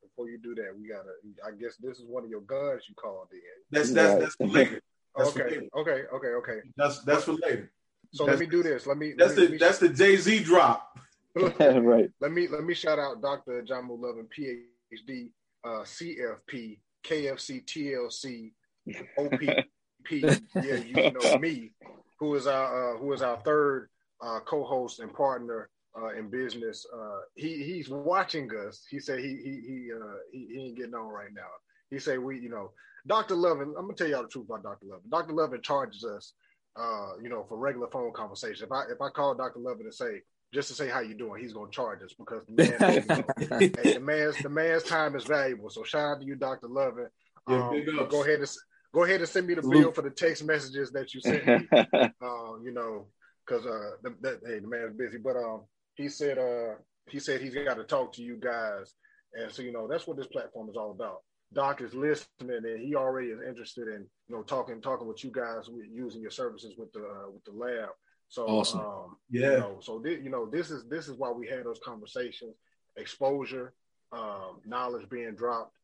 Before 0.01 0.29
you 0.29 0.37
do 0.37 0.55
that, 0.55 0.73
we 0.79 0.87
gotta. 0.87 1.09
I 1.45 1.51
guess 1.59 1.75
this 1.77 1.99
is 1.99 2.05
one 2.07 2.23
of 2.23 2.29
your 2.29 2.41
guns 2.41 2.83
you 2.87 2.95
called 2.95 3.27
in. 3.31 3.39
That's 3.71 3.91
that's 3.91 4.19
that's 4.19 4.35
related. 4.39 4.81
That's 5.15 5.29
okay, 5.31 5.43
related. 5.45 5.69
okay, 5.75 6.03
okay, 6.13 6.27
okay. 6.27 6.59
That's 6.75 6.99
that's 6.99 7.27
related. 7.27 7.69
So 8.13 8.27
that's, 8.27 8.39
let 8.39 8.47
me 8.47 8.55
do 8.55 8.61
this. 8.61 8.85
Let 8.85 8.99
me. 8.99 9.15
That's 9.17 9.35
let 9.35 9.49
me, 9.49 9.57
the 9.57 9.65
that's 9.65 9.79
the 9.79 9.89
Jay 9.89 10.15
Z 10.15 10.43
drop. 10.43 10.99
right. 11.59 12.11
Let 12.21 12.31
me 12.31 12.47
let 12.47 12.63
me 12.63 12.75
shout 12.75 12.99
out 12.99 13.19
Dr. 13.19 13.63
John 13.63 13.87
Lovin, 13.89 14.27
PhD 14.27 15.29
uh, 15.67 15.83
CFP, 15.83 16.79
KFC, 17.05 17.65
TLC, 17.65 18.51
OPP. 19.17 19.67
yeah, 20.11 20.75
you 20.75 21.11
know 21.11 21.37
me, 21.39 21.71
who 22.19 22.35
is 22.35 22.47
our 22.47 22.95
uh, 22.95 22.97
who 22.97 23.11
is 23.13 23.21
our 23.21 23.37
third 23.41 23.89
uh, 24.21 24.39
co-host 24.45 24.99
and 24.99 25.13
partner 25.13 25.69
uh, 25.99 26.09
in 26.09 26.29
business. 26.29 26.85
Uh, 26.93 27.19
he 27.35 27.63
he's 27.63 27.89
watching 27.89 28.49
us. 28.65 28.85
He 28.89 28.99
said 28.99 29.19
he 29.19 29.37
he 29.43 29.61
he, 29.67 29.89
uh, 29.93 30.17
he 30.31 30.47
he 30.53 30.65
ain't 30.67 30.77
getting 30.77 30.95
on 30.95 31.09
right 31.09 31.33
now. 31.33 31.51
He 31.89 31.99
said 31.99 32.19
we 32.19 32.39
you 32.39 32.49
know 32.49 32.71
Dr. 33.05 33.35
Lovin. 33.35 33.73
I'm 33.77 33.85
gonna 33.85 33.93
tell 33.93 34.07
y'all 34.07 34.23
the 34.23 34.29
truth 34.29 34.45
about 34.45 34.63
Dr. 34.63 34.85
Lovin. 34.87 35.09
Dr. 35.09 35.33
Lovin 35.33 35.61
charges 35.61 36.03
us, 36.03 36.33
uh, 36.75 37.11
you 37.21 37.29
know, 37.29 37.45
for 37.47 37.57
regular 37.57 37.87
phone 37.91 38.13
conversation. 38.13 38.65
If 38.65 38.71
I 38.71 38.83
if 38.91 39.01
I 39.01 39.09
call 39.09 39.35
Dr. 39.35 39.59
Lovin 39.59 39.85
and 39.85 39.93
say, 39.93 40.21
just 40.53 40.69
to 40.69 40.73
say 40.73 40.87
how 40.89 41.01
you 41.01 41.13
doing. 41.13 41.41
He's 41.41 41.53
gonna 41.53 41.71
charge 41.71 42.01
us 42.03 42.13
because 42.17 42.43
the, 42.47 42.53
man, 42.53 43.69
hey, 43.83 43.93
the 43.93 43.99
man's 43.99 44.37
the 44.37 44.49
man's 44.49 44.83
time 44.83 45.15
is 45.15 45.25
valuable. 45.25 45.69
So 45.69 45.83
shout 45.83 46.17
out 46.17 46.21
to 46.21 46.25
you, 46.25 46.35
Doctor 46.35 46.67
Lovin. 46.67 47.07
Um, 47.47 47.73
yeah, 47.73 48.05
go 48.09 48.23
ahead 48.23 48.39
and 48.39 48.49
go 48.93 49.03
ahead 49.03 49.19
and 49.19 49.29
send 49.29 49.47
me 49.47 49.53
the 49.53 49.61
bill 49.61 49.91
for 49.91 50.01
the 50.01 50.09
text 50.09 50.43
messages 50.43 50.91
that 50.91 51.13
you 51.13 51.21
sent 51.21 51.45
me. 51.45 51.67
uh, 51.71 52.07
you 52.63 52.71
know, 52.71 53.07
because 53.45 53.65
uh, 53.65 53.91
the, 54.03 54.15
the, 54.21 54.39
hey, 54.45 54.59
the 54.59 54.67
man's 54.67 54.95
busy. 54.97 55.17
But 55.17 55.35
um, 55.37 55.61
he 55.95 56.09
said 56.09 56.37
uh, 56.37 56.75
he 57.09 57.19
said 57.19 57.41
he's 57.41 57.55
got 57.55 57.75
to 57.75 57.83
talk 57.83 58.13
to 58.13 58.23
you 58.23 58.37
guys, 58.37 58.93
and 59.33 59.51
so 59.51 59.61
you 59.61 59.71
know 59.71 59.87
that's 59.87 60.07
what 60.07 60.17
this 60.17 60.27
platform 60.27 60.69
is 60.69 60.75
all 60.75 60.91
about. 60.91 61.21
Doc 61.53 61.81
is 61.81 61.93
listening, 61.93 62.65
and 62.65 62.81
he 62.81 62.95
already 62.95 63.29
is 63.29 63.39
interested 63.47 63.87
in 63.87 64.05
you 64.27 64.35
know 64.35 64.43
talking 64.43 64.81
talking 64.81 65.07
with 65.07 65.23
you 65.23 65.31
guys 65.31 65.69
with, 65.69 65.85
using 65.91 66.21
your 66.21 66.31
services 66.31 66.73
with 66.77 66.91
the 66.93 66.99
uh, 66.99 67.29
with 67.31 67.43
the 67.45 67.51
lab. 67.51 67.89
So 68.29 68.45
awesome. 68.45 68.79
Um, 68.79 69.17
yeah. 69.29 69.51
You 69.51 69.57
know, 69.57 69.77
so 69.81 69.99
th- 69.99 70.21
you 70.21 70.29
know, 70.29 70.45
this 70.45 70.71
is 70.71 70.85
this 70.89 71.07
is 71.07 71.17
why 71.17 71.31
we 71.31 71.47
had 71.47 71.65
those 71.65 71.79
conversations, 71.83 72.55
exposure, 72.95 73.73
um, 74.11 74.59
knowledge 74.65 75.09
being 75.09 75.35
dropped, 75.35 75.75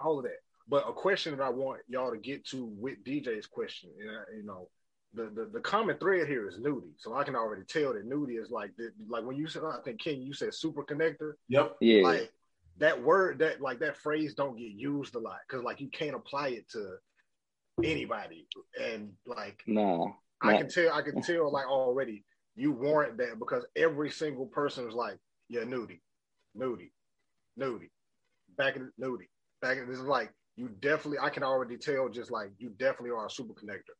all 0.00 0.18
of 0.18 0.24
that. 0.24 0.40
But 0.68 0.88
a 0.88 0.92
question 0.92 1.36
that 1.36 1.42
I 1.42 1.50
want 1.50 1.80
y'all 1.88 2.10
to 2.10 2.18
get 2.18 2.46
to 2.46 2.64
with 2.64 3.04
DJ's 3.04 3.46
question, 3.46 3.90
and 4.00 4.38
you 4.38 4.44
know, 4.44 4.68
the, 5.14 5.24
the, 5.24 5.50
the 5.52 5.60
common 5.60 5.98
thread 5.98 6.28
here 6.28 6.48
is 6.48 6.56
nudie. 6.56 6.94
So 6.98 7.14
I 7.14 7.24
can 7.24 7.36
already 7.36 7.64
tell 7.64 7.92
that 7.92 8.08
nudie 8.08 8.40
is 8.40 8.50
like 8.50 8.70
the, 8.76 8.90
like 9.08 9.24
when 9.24 9.36
you 9.36 9.46
said 9.46 9.62
I 9.64 9.78
think 9.84 10.00
King, 10.00 10.22
you 10.22 10.32
said 10.32 10.54
super 10.54 10.82
connector. 10.82 11.34
Yep. 11.48 11.76
Yeah. 11.80 12.02
Like 12.02 12.32
that 12.78 13.02
word 13.02 13.38
that 13.40 13.60
like 13.60 13.80
that 13.80 13.96
phrase 13.96 14.34
don't 14.34 14.56
get 14.56 14.72
used 14.72 15.14
a 15.14 15.18
lot 15.18 15.38
because 15.46 15.64
like 15.64 15.80
you 15.80 15.88
can't 15.88 16.14
apply 16.14 16.48
it 16.48 16.68
to 16.70 16.96
anybody 17.82 18.46
and 18.80 19.12
like 19.26 19.62
no 19.66 20.14
I 20.42 20.56
can 20.58 20.68
tell, 20.68 20.92
I 20.92 21.02
can 21.02 21.22
tell 21.22 21.52
like 21.52 21.66
already 21.66 22.24
you 22.54 22.72
warrant 22.72 23.16
that 23.18 23.38
because 23.38 23.64
every 23.76 24.10
single 24.10 24.46
person 24.46 24.86
is 24.86 24.94
like, 24.94 25.18
yeah, 25.48 25.62
nudie, 25.62 26.00
nudie, 26.56 26.90
nudie, 27.58 27.90
back 28.56 28.76
in 28.76 28.90
nudie, 29.00 29.28
back 29.60 29.78
in 29.78 29.88
this 29.88 29.98
is 29.98 30.04
like 30.04 30.30
you 30.56 30.68
definitely 30.80 31.18
I 31.20 31.30
can 31.30 31.42
already 31.42 31.76
tell 31.76 32.08
just 32.08 32.30
like 32.30 32.50
you 32.58 32.70
definitely 32.78 33.10
are 33.10 33.26
a 33.26 33.30
super 33.30 33.54
connector. 33.54 33.96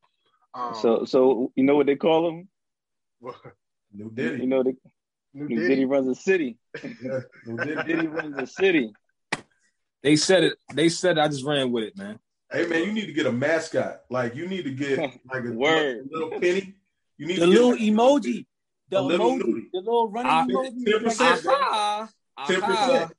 Um, 0.54 0.74
so 0.74 1.04
so 1.04 1.52
you 1.54 1.64
know 1.64 1.76
what 1.76 1.86
they 1.86 1.96
call 1.96 2.28
him? 2.28 2.48
New 3.92 4.10
Diddy. 4.10 4.42
You 4.42 4.46
know 4.46 4.62
the 4.62 4.76
New, 5.34 5.48
New 5.48 5.56
Diddy. 5.56 5.68
Diddy 5.68 5.84
runs 5.86 6.06
the 6.06 6.14
city. 6.14 6.58
yeah, 6.82 7.20
New 7.46 7.56
Diddy. 7.64 7.82
Diddy 7.84 8.06
runs 8.06 8.36
the 8.36 8.46
city. 8.46 8.92
They 10.02 10.16
said 10.16 10.44
it. 10.44 10.54
They 10.74 10.88
said 10.88 11.16
it, 11.16 11.20
I 11.20 11.28
just 11.28 11.44
ran 11.44 11.70
with 11.70 11.84
it, 11.84 11.96
man. 11.96 12.18
Hey 12.52 12.66
man, 12.66 12.84
you 12.84 12.92
need 12.92 13.06
to 13.06 13.12
get 13.12 13.26
a 13.26 13.32
mascot. 13.32 14.02
Like 14.10 14.34
you 14.34 14.46
need 14.46 14.64
to 14.64 14.70
get 14.70 14.98
like 15.32 15.44
a 15.44 15.52
Word. 15.52 16.08
little 16.10 16.30
penny. 16.40 16.74
You 17.18 17.26
need 17.26 17.38
The 17.38 17.46
to 17.46 17.50
little 17.50 17.70
like, 17.70 17.80
emoji. 17.80 18.46
The 18.90 18.98
a 18.98 19.00
little 19.00 19.30
emoji. 19.32 19.40
nudie. 19.42 19.64
The 19.72 19.78
little 19.80 20.10
running 20.10 20.32
Ah, 20.32 20.46
emoji. 20.46 20.86
10%. 20.86 22.08
Ten 22.46 22.60
percent. 22.62 23.12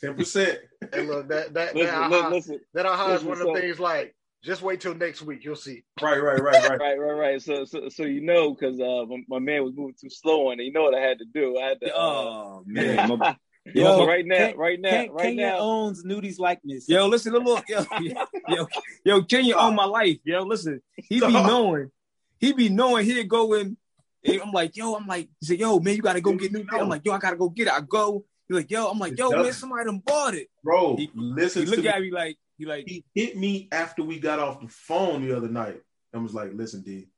Ten 0.00 0.14
percent. 0.14 0.58
And 0.92 1.06
look, 1.08 1.28
that 1.28 1.54
that 1.54 1.76
Listen, 1.76 2.00
that, 2.00 2.10
li- 2.10 2.16
aha, 2.18 2.28
listen. 2.30 2.60
that 2.74 2.86
aha 2.86 3.06
is 3.06 3.12
listen, 3.22 3.28
one 3.28 3.40
of 3.40 3.46
the 3.54 3.60
things 3.60 3.78
like 3.78 4.14
just 4.42 4.62
wait 4.62 4.80
till 4.80 4.94
next 4.94 5.22
week, 5.22 5.44
you'll 5.44 5.54
see. 5.54 5.84
Right, 6.02 6.20
right, 6.20 6.42
right, 6.42 6.68
right. 6.68 6.80
Right, 6.80 6.98
right, 6.98 7.12
right. 7.12 7.42
So, 7.42 7.64
so, 7.64 7.88
so 7.88 8.02
you 8.02 8.20
know, 8.20 8.52
because 8.54 8.80
uh, 8.80 9.04
my, 9.06 9.22
my 9.28 9.38
man 9.38 9.62
was 9.62 9.74
moving 9.76 9.94
too 10.00 10.10
slow 10.10 10.50
on 10.50 10.58
it. 10.58 10.64
You 10.64 10.72
know 10.72 10.82
what 10.82 10.94
I 10.96 11.00
had 11.00 11.18
to 11.20 11.24
do? 11.24 11.56
I 11.58 11.68
had 11.68 11.80
to. 11.82 11.94
Uh, 11.94 11.98
Oh 11.98 12.62
man, 12.66 13.08
my- 13.18 13.36
Yo, 13.64 13.96
so 13.96 14.06
right 14.06 14.26
now, 14.26 14.36
Ken- 14.36 14.56
right 14.56 14.80
now, 14.80 14.90
Ken- 14.90 15.10
right 15.12 15.22
Kenyon 15.28 15.50
now. 15.50 15.58
owns 15.58 16.04
Nudie's 16.04 16.38
likeness. 16.38 16.88
Yo, 16.88 17.06
listen, 17.06 17.32
look, 17.32 17.64
yo, 17.68 17.84
yo, 18.48 18.68
yo, 19.04 19.22
Kenyon 19.22 19.58
own 19.58 19.74
my 19.74 19.84
life. 19.84 20.18
Yo, 20.24 20.42
listen, 20.42 20.82
he 20.96 21.20
be 21.20 21.32
knowing, 21.32 21.90
he 22.40 22.52
be 22.52 22.68
knowing 22.68 23.04
he'd 23.06 23.28
go 23.28 23.54
in. 23.54 23.76
and 24.24 24.40
I'm 24.42 24.50
like, 24.50 24.76
yo, 24.76 24.94
I'm 24.94 25.06
like, 25.06 25.28
he 25.40 25.46
said, 25.46 25.60
yo, 25.60 25.78
man, 25.78 25.94
you 25.96 26.02
gotta 26.02 26.20
go 26.20 26.32
get 26.32 26.52
new. 26.52 26.66
I'm 26.72 26.88
like, 26.88 27.02
yo, 27.04 27.12
I 27.12 27.18
gotta 27.18 27.36
go 27.36 27.48
get 27.48 27.68
it. 27.68 27.72
I 27.72 27.80
go. 27.80 28.24
He's 28.48 28.56
like, 28.56 28.70
yo, 28.70 28.88
I'm 28.90 28.98
like, 28.98 29.16
yo, 29.16 29.30
man, 29.30 29.52
somebody 29.52 29.84
done 29.84 30.02
bought 30.04 30.34
it. 30.34 30.48
Bro, 30.64 30.96
He- 30.96 31.10
listen 31.14 31.62
He 31.62 31.68
look 31.70 31.84
at 31.86 32.00
me 32.00 32.10
like, 32.10 32.36
he 32.58 32.66
like, 32.66 32.84
He 32.86 33.04
hit 33.14 33.36
me 33.36 33.68
after 33.70 34.02
we 34.02 34.18
got 34.18 34.40
off 34.40 34.60
the 34.60 34.68
phone 34.68 35.22
the 35.22 35.36
other 35.36 35.48
night 35.48 35.80
and 36.12 36.22
was 36.22 36.34
like, 36.34 36.50
listen, 36.52 36.82
D, 36.82 37.08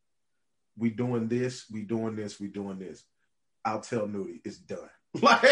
we 0.76 0.90
doing 0.90 1.26
this, 1.26 1.64
we 1.72 1.82
doing 1.82 2.16
this, 2.16 2.38
we 2.38 2.48
doing 2.48 2.78
this. 2.78 3.02
I'll 3.64 3.80
tell 3.80 4.06
Nudie 4.06 4.40
it's 4.44 4.58
done. 4.58 4.90
Like 5.22 5.42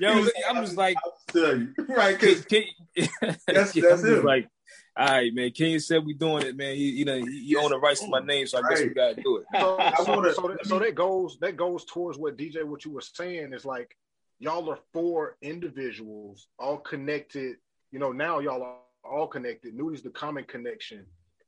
yo, 0.00 0.12
he 0.14 0.20
was 0.20 0.32
I'm 0.48 0.64
just 0.64 0.76
like, 0.76 0.96
I'll 1.04 1.14
tell 1.32 1.56
you. 1.58 1.74
Right, 1.88 2.18
Ken, 2.18 2.34
because 2.34 2.44
Ken, 2.46 2.64
That's- 3.20 3.38
I'm 3.48 3.54
that's 3.54 3.72
just 3.74 4.04
him. 4.04 4.24
like, 4.24 4.48
all 4.96 5.06
right, 5.06 5.32
man. 5.32 5.50
King 5.52 5.78
said 5.78 6.04
we 6.04 6.14
doing 6.14 6.44
it, 6.44 6.56
man. 6.56 6.74
He, 6.74 6.90
you 6.90 7.04
know, 7.04 7.16
he, 7.16 7.44
he 7.46 7.56
own 7.56 7.70
the 7.70 7.78
rights 7.78 8.00
to 8.00 8.08
my 8.08 8.18
name, 8.20 8.46
so 8.48 8.58
I 8.58 8.68
guess 8.68 8.80
we 8.80 8.88
gotta 8.88 9.14
do 9.22 9.36
it. 9.38 9.46
So, 9.60 9.78
I 9.78 9.92
so, 10.04 10.04
wanna- 10.16 10.34
so, 10.34 10.48
that, 10.48 10.66
so 10.66 10.78
that 10.80 10.94
goes 10.96 11.38
that 11.40 11.56
goes 11.56 11.84
towards 11.84 12.18
what 12.18 12.36
DJ 12.36 12.64
what 12.64 12.84
you 12.84 12.90
were 12.92 13.00
saying 13.00 13.52
is 13.52 13.64
like 13.64 13.96
y'all 14.40 14.68
are 14.70 14.78
four 14.92 15.36
individuals 15.42 16.48
all 16.58 16.78
connected. 16.78 17.56
You 17.92 17.98
know, 18.00 18.12
now 18.12 18.40
y'all 18.40 18.62
are 18.62 18.76
all 19.04 19.26
connected. 19.28 19.74
Nudie's 19.74 20.02
the 20.02 20.10
common 20.10 20.44
connection, 20.44 21.06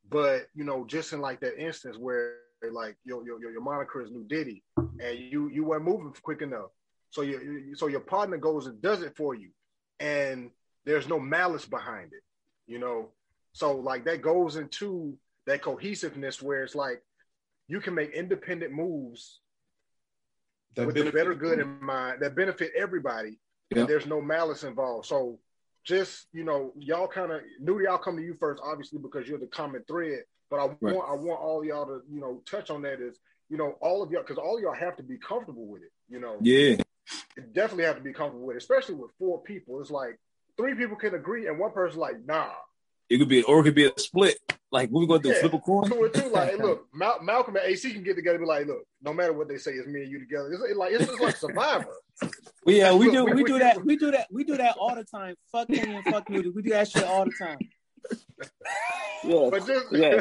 but 0.09 0.47
you 0.55 0.65
know, 0.65 0.85
just 0.87 1.13
in 1.13 1.21
like 1.21 1.41
that 1.41 1.59
instance 1.61 1.97
where 1.99 2.35
like 2.73 2.97
your 3.05 3.25
your 3.25 3.41
your, 3.41 3.51
your 3.53 3.63
moniker 3.63 4.03
is 4.03 4.11
New 4.11 4.25
Diddy, 4.25 4.63
and 4.77 5.19
you 5.19 5.49
you 5.51 5.65
weren't 5.65 5.85
moving 5.85 6.15
quick 6.23 6.43
enough, 6.43 6.71
so 7.11 7.23
your 7.23 7.41
so 7.75 7.87
your 7.89 8.01
partner 8.01 8.39
goes 8.39 8.67
and 8.67 8.81
does 8.81 9.03
it 9.03 9.17
for 9.17 9.35
you, 9.35 9.51
and 9.99 10.51
there's 10.85 11.09
no 11.09 11.19
malice 11.21 11.67
behind 11.67 12.13
it. 12.13 12.23
You 12.67 12.79
know, 12.79 13.11
so 13.53 13.77
like 13.77 14.05
that 14.05 14.23
goes 14.23 14.57
into 14.57 15.17
that 15.47 15.63
cohesiveness 15.63 16.41
where 16.41 16.63
it's 16.63 16.75
like 16.75 17.03
you 17.69 17.81
can 17.81 17.95
make 17.95 18.13
independent 18.13 18.73
moves 18.73 19.41
that 20.77 20.87
with 20.87 20.95
the 20.97 21.11
better 21.11 21.35
good 21.35 21.59
in 21.59 21.81
mind 21.85 22.21
that 22.21 22.35
benefit 22.37 22.73
everybody. 22.77 23.39
Yeah. 23.71 23.81
And 23.81 23.89
there's 23.89 24.07
no 24.07 24.21
malice 24.21 24.65
involved. 24.65 25.07
So 25.07 25.39
just 25.85 26.27
you 26.33 26.45
know, 26.45 26.73
y'all 26.77 27.09
kind 27.09 27.33
of 27.33 27.41
Nudie, 27.63 27.89
I'll 27.89 27.99
come 27.99 28.17
to 28.17 28.23
you 28.23 28.35
first, 28.39 28.61
obviously, 28.65 28.99
because 28.99 29.29
you're 29.29 29.39
the 29.39 29.47
common 29.47 29.83
thread. 29.89 30.25
But 30.51 30.61
I 30.61 30.67
Right. 30.67 30.77
want 30.81 31.09
I 31.09 31.15
want 31.15 31.41
all 31.41 31.65
y'all 31.65 31.87
to 31.87 32.03
you 32.13 32.21
know 32.21 32.43
touch 32.51 32.71
on 32.71 32.83
that 32.83 33.01
is 33.01 33.19
you 33.49 33.57
know 33.57 33.77
all 33.81 34.03
of 34.03 34.11
y'all 34.11 34.23
because 34.23 34.39
all 34.39 34.61
y'all 34.61 34.75
have 34.75 34.97
to 34.97 35.03
be 35.03 35.17
comfortable 35.19 35.67
with 35.67 35.83
it. 35.83 35.93
You 36.09 36.21
know, 36.21 36.39
Yeah, 36.41 36.77
definitely 37.53 37.85
have 37.85 37.97
to 37.97 38.03
be 38.03 38.13
comfortable 38.13 38.47
with 38.47 38.57
especially 38.57 38.95
with 38.97 39.11
four 39.19 39.43
people. 39.43 39.81
It's 39.81 39.91
like 39.91 40.19
three 40.57 40.75
people 40.75 40.97
can 40.97 41.15
agree 41.15 41.47
and 41.47 41.59
one 41.59 41.73
person 41.73 41.99
like 42.01 42.25
nah. 42.25 42.51
it 43.09 43.19
could 43.19 43.29
be, 43.29 43.43
or 43.43 43.61
it 43.61 43.65
could 43.65 43.75
be 43.75 43.87
a 43.87 43.93
split. 43.97 44.39
Like, 44.73 44.89
what 44.91 45.01
we 45.01 45.07
gonna 45.09 45.21
do? 45.21 45.31
Yeah. 45.31 45.41
Flip 45.41 45.55
a 45.55 45.59
coin? 45.59 45.91
Two 45.91 46.05
and 46.05 46.15
two, 46.15 46.29
like, 46.29 46.51
hey, 46.51 46.57
look, 46.57 46.87
Mal- 46.95 47.21
Malcolm 47.23 47.57
and 47.57 47.65
AC 47.65 47.93
can 47.93 48.05
get 48.05 48.15
together 48.15 48.37
and 48.37 48.45
be 48.45 48.49
like, 48.49 48.67
look, 48.69 48.87
no 49.03 49.13
matter 49.13 49.33
what 49.33 49.49
they 49.49 49.57
say, 49.59 49.73
it's 49.73 49.89
me 49.89 50.03
and 50.03 50.11
you 50.13 50.21
together. 50.21 50.49
It's 50.53 50.77
like 50.77 50.93
it's 50.93 51.07
just 51.07 51.21
like 51.21 51.37
Survivor. 51.37 51.87
Well, 52.67 52.77
yeah, 52.77 52.93
we 52.93 53.07
Look, 53.07 53.15
do 53.15 53.25
we- 53.25 53.33
we 53.33 53.43
we- 53.43 53.49
do 53.51 53.59
that 53.59 53.83
we 53.85 53.97
do 53.97 54.11
that 54.11 54.27
we 54.31 54.45
do 54.45 54.57
that 54.59 54.77
all 54.79 54.95
the 54.95 55.03
time. 55.05 55.35
Fuck 55.51 55.69
Kenyon 55.69 55.97
and 55.97 56.05
fuck 56.05 56.29
Nudie. 56.29 56.55
We 56.55 56.61
do 56.61 56.69
that 56.71 56.89
shit 56.91 57.05
all 57.05 57.25
the 57.25 57.33
time. 57.33 57.59
Yeah, 59.25 59.49
But 59.51 59.67
just 59.67 59.87
Yeah. 59.93 60.21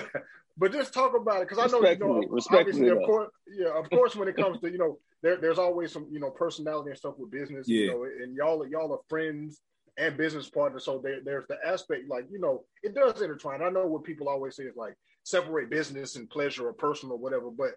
But 0.60 0.74
just 0.74 0.93
talk 0.93 1.15
about 1.15 1.41
it 1.41 1.50
because 1.50 1.63
I 1.63 1.67
know 1.72 1.82
you 1.89 1.98
know 1.98 2.39
obviously 2.52 2.89
of 2.89 3.02
course 3.04 3.30
yeah 3.58 3.69
of 3.80 3.89
course 3.89 4.15
when 4.15 4.28
it 4.28 4.36
comes 4.38 4.60
to 4.60 4.69
you 4.69 4.78
know 4.78 5.00
there, 5.24 5.38
there's 5.38 5.58
always 5.60 5.91
some 5.91 6.08
you 6.12 6.19
know 6.19 6.30
personality 6.30 6.89
and 6.89 6.98
stuff 7.00 7.15
with 7.17 7.32
business 7.32 7.67
you 7.67 7.88
know 7.88 8.04
and 8.04 8.36
y'all 8.36 8.67
y'all 8.67 8.91
are 8.93 9.00
friends 9.10 9.62
and 9.98 10.17
business 10.17 10.50
partners 10.50 10.86
so 10.86 11.00
there, 11.04 11.19
there's 11.24 11.45
the 11.48 11.58
aspect 11.65 12.04
like 12.10 12.26
you 12.32 12.39
know 12.39 12.63
it 12.84 12.93
does 12.93 13.22
intertwine. 13.22 13.62
I 13.62 13.69
know 13.69 13.86
what 13.88 14.04
people 14.04 14.30
always 14.30 14.56
say 14.56 14.63
is 14.63 14.76
like 14.76 14.95
separate 15.24 15.69
business 15.69 16.15
and 16.15 16.30
pleasure 16.30 16.67
or 16.67 16.74
personal 16.74 17.15
or 17.15 17.19
whatever 17.19 17.50
but 17.52 17.72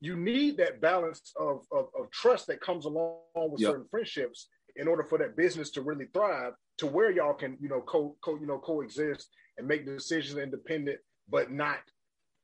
you 0.00 0.16
need 0.16 0.56
that 0.56 0.80
balance 0.80 1.32
of 1.38 1.64
of, 1.72 1.86
of 1.98 2.10
trust 2.10 2.46
that 2.46 2.60
comes 2.60 2.84
along 2.84 3.20
with 3.34 3.60
Yep. 3.60 3.70
certain 3.70 3.86
friendships 3.90 4.48
in 4.76 4.88
order 4.88 5.04
for 5.04 5.18
that 5.18 5.36
business 5.36 5.70
to 5.70 5.82
really 5.82 6.06
thrive 6.14 6.52
to 6.78 6.86
where 6.86 7.10
y'all 7.10 7.34
can 7.34 7.56
you 7.60 7.68
know 7.68 7.80
co, 7.82 8.16
co 8.24 8.38
you 8.38 8.46
know 8.46 8.58
coexist 8.58 9.28
and 9.58 9.66
make 9.66 9.86
decisions 9.86 10.38
independent 10.38 10.98
but 11.32 11.50
not 11.50 11.78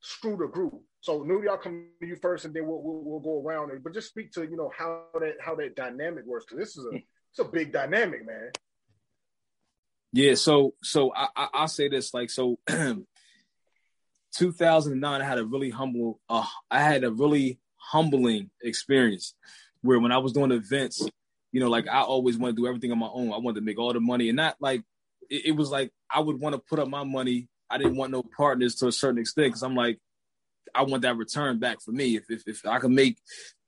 screw 0.00 0.36
the 0.36 0.46
group. 0.46 0.80
So 1.00 1.20
Nudie, 1.20 1.48
I'll 1.48 1.58
come 1.58 1.86
to 2.00 2.06
you 2.06 2.16
first, 2.16 2.44
and 2.44 2.52
then 2.54 2.66
we'll, 2.66 2.82
we'll, 2.82 3.02
we'll 3.04 3.20
go 3.20 3.46
around. 3.46 3.70
But 3.84 3.94
just 3.94 4.08
speak 4.08 4.32
to 4.32 4.42
you 4.42 4.56
know 4.56 4.72
how 4.76 5.04
that 5.20 5.36
how 5.40 5.54
that 5.56 5.76
dynamic 5.76 6.24
works 6.26 6.46
because 6.46 6.58
this 6.58 6.76
is 6.76 6.84
a 6.86 6.96
it's 6.96 7.38
a 7.38 7.44
big 7.44 7.72
dynamic, 7.72 8.26
man. 8.26 8.50
Yeah, 10.12 10.34
so 10.34 10.74
so 10.82 11.12
I, 11.14 11.28
I 11.36 11.48
I'll 11.54 11.68
say 11.68 11.88
this 11.88 12.14
like 12.14 12.30
so 12.30 12.58
2009 14.34 15.20
I 15.20 15.24
had 15.24 15.38
a 15.38 15.44
really 15.44 15.70
humble 15.70 16.20
uh 16.28 16.46
I 16.70 16.80
had 16.80 17.04
a 17.04 17.12
really 17.12 17.60
humbling 17.76 18.50
experience 18.62 19.34
where 19.82 20.00
when 20.00 20.12
I 20.12 20.18
was 20.18 20.32
doing 20.32 20.50
events, 20.50 21.06
you 21.52 21.60
know, 21.60 21.68
like 21.68 21.86
I 21.88 22.00
always 22.00 22.36
want 22.36 22.56
to 22.56 22.62
do 22.62 22.66
everything 22.66 22.90
on 22.92 22.98
my 22.98 23.08
own. 23.12 23.32
I 23.32 23.38
wanted 23.38 23.60
to 23.60 23.64
make 23.64 23.78
all 23.78 23.92
the 23.92 24.00
money 24.00 24.28
and 24.28 24.36
not 24.36 24.56
like 24.60 24.82
it, 25.30 25.46
it 25.46 25.52
was 25.52 25.70
like 25.70 25.92
I 26.10 26.20
would 26.20 26.40
want 26.40 26.54
to 26.54 26.58
put 26.58 26.78
up 26.78 26.88
my 26.88 27.04
money. 27.04 27.48
I 27.70 27.78
didn't 27.78 27.96
want 27.96 28.12
no 28.12 28.22
partners 28.22 28.76
to 28.76 28.88
a 28.88 28.92
certain 28.92 29.18
extent 29.18 29.48
because 29.48 29.62
I'm 29.62 29.74
like 29.74 29.98
I 30.74 30.82
want 30.82 31.02
that 31.02 31.16
return 31.16 31.58
back 31.58 31.80
for 31.80 31.92
me. 31.92 32.16
If 32.16 32.30
if, 32.30 32.42
if 32.46 32.66
I 32.66 32.78
can 32.78 32.94
make 32.94 33.18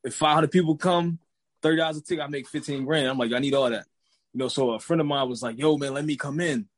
if 0.05 0.15
500 0.15 0.51
people 0.51 0.77
come, 0.77 1.19
thirty 1.63 1.77
dollars 1.77 1.99
a 1.99 2.03
ticket, 2.03 2.25
I 2.25 2.29
make 2.29 2.49
15 2.49 2.85
grand. 2.85 3.09
I'm 3.09 3.19
like 3.19 3.33
I 3.33 3.39
need 3.39 3.55
all 3.55 3.71
that. 3.71 3.87
You 4.33 4.39
know, 4.39 4.49
so 4.49 4.71
a 4.71 4.79
friend 4.79 5.01
of 5.01 5.07
mine 5.07 5.29
was 5.29 5.43
like, 5.43 5.59
"Yo, 5.59 5.77
man, 5.77 5.93
let 5.95 6.05
me 6.05 6.17
come 6.17 6.41
in." 6.41 6.69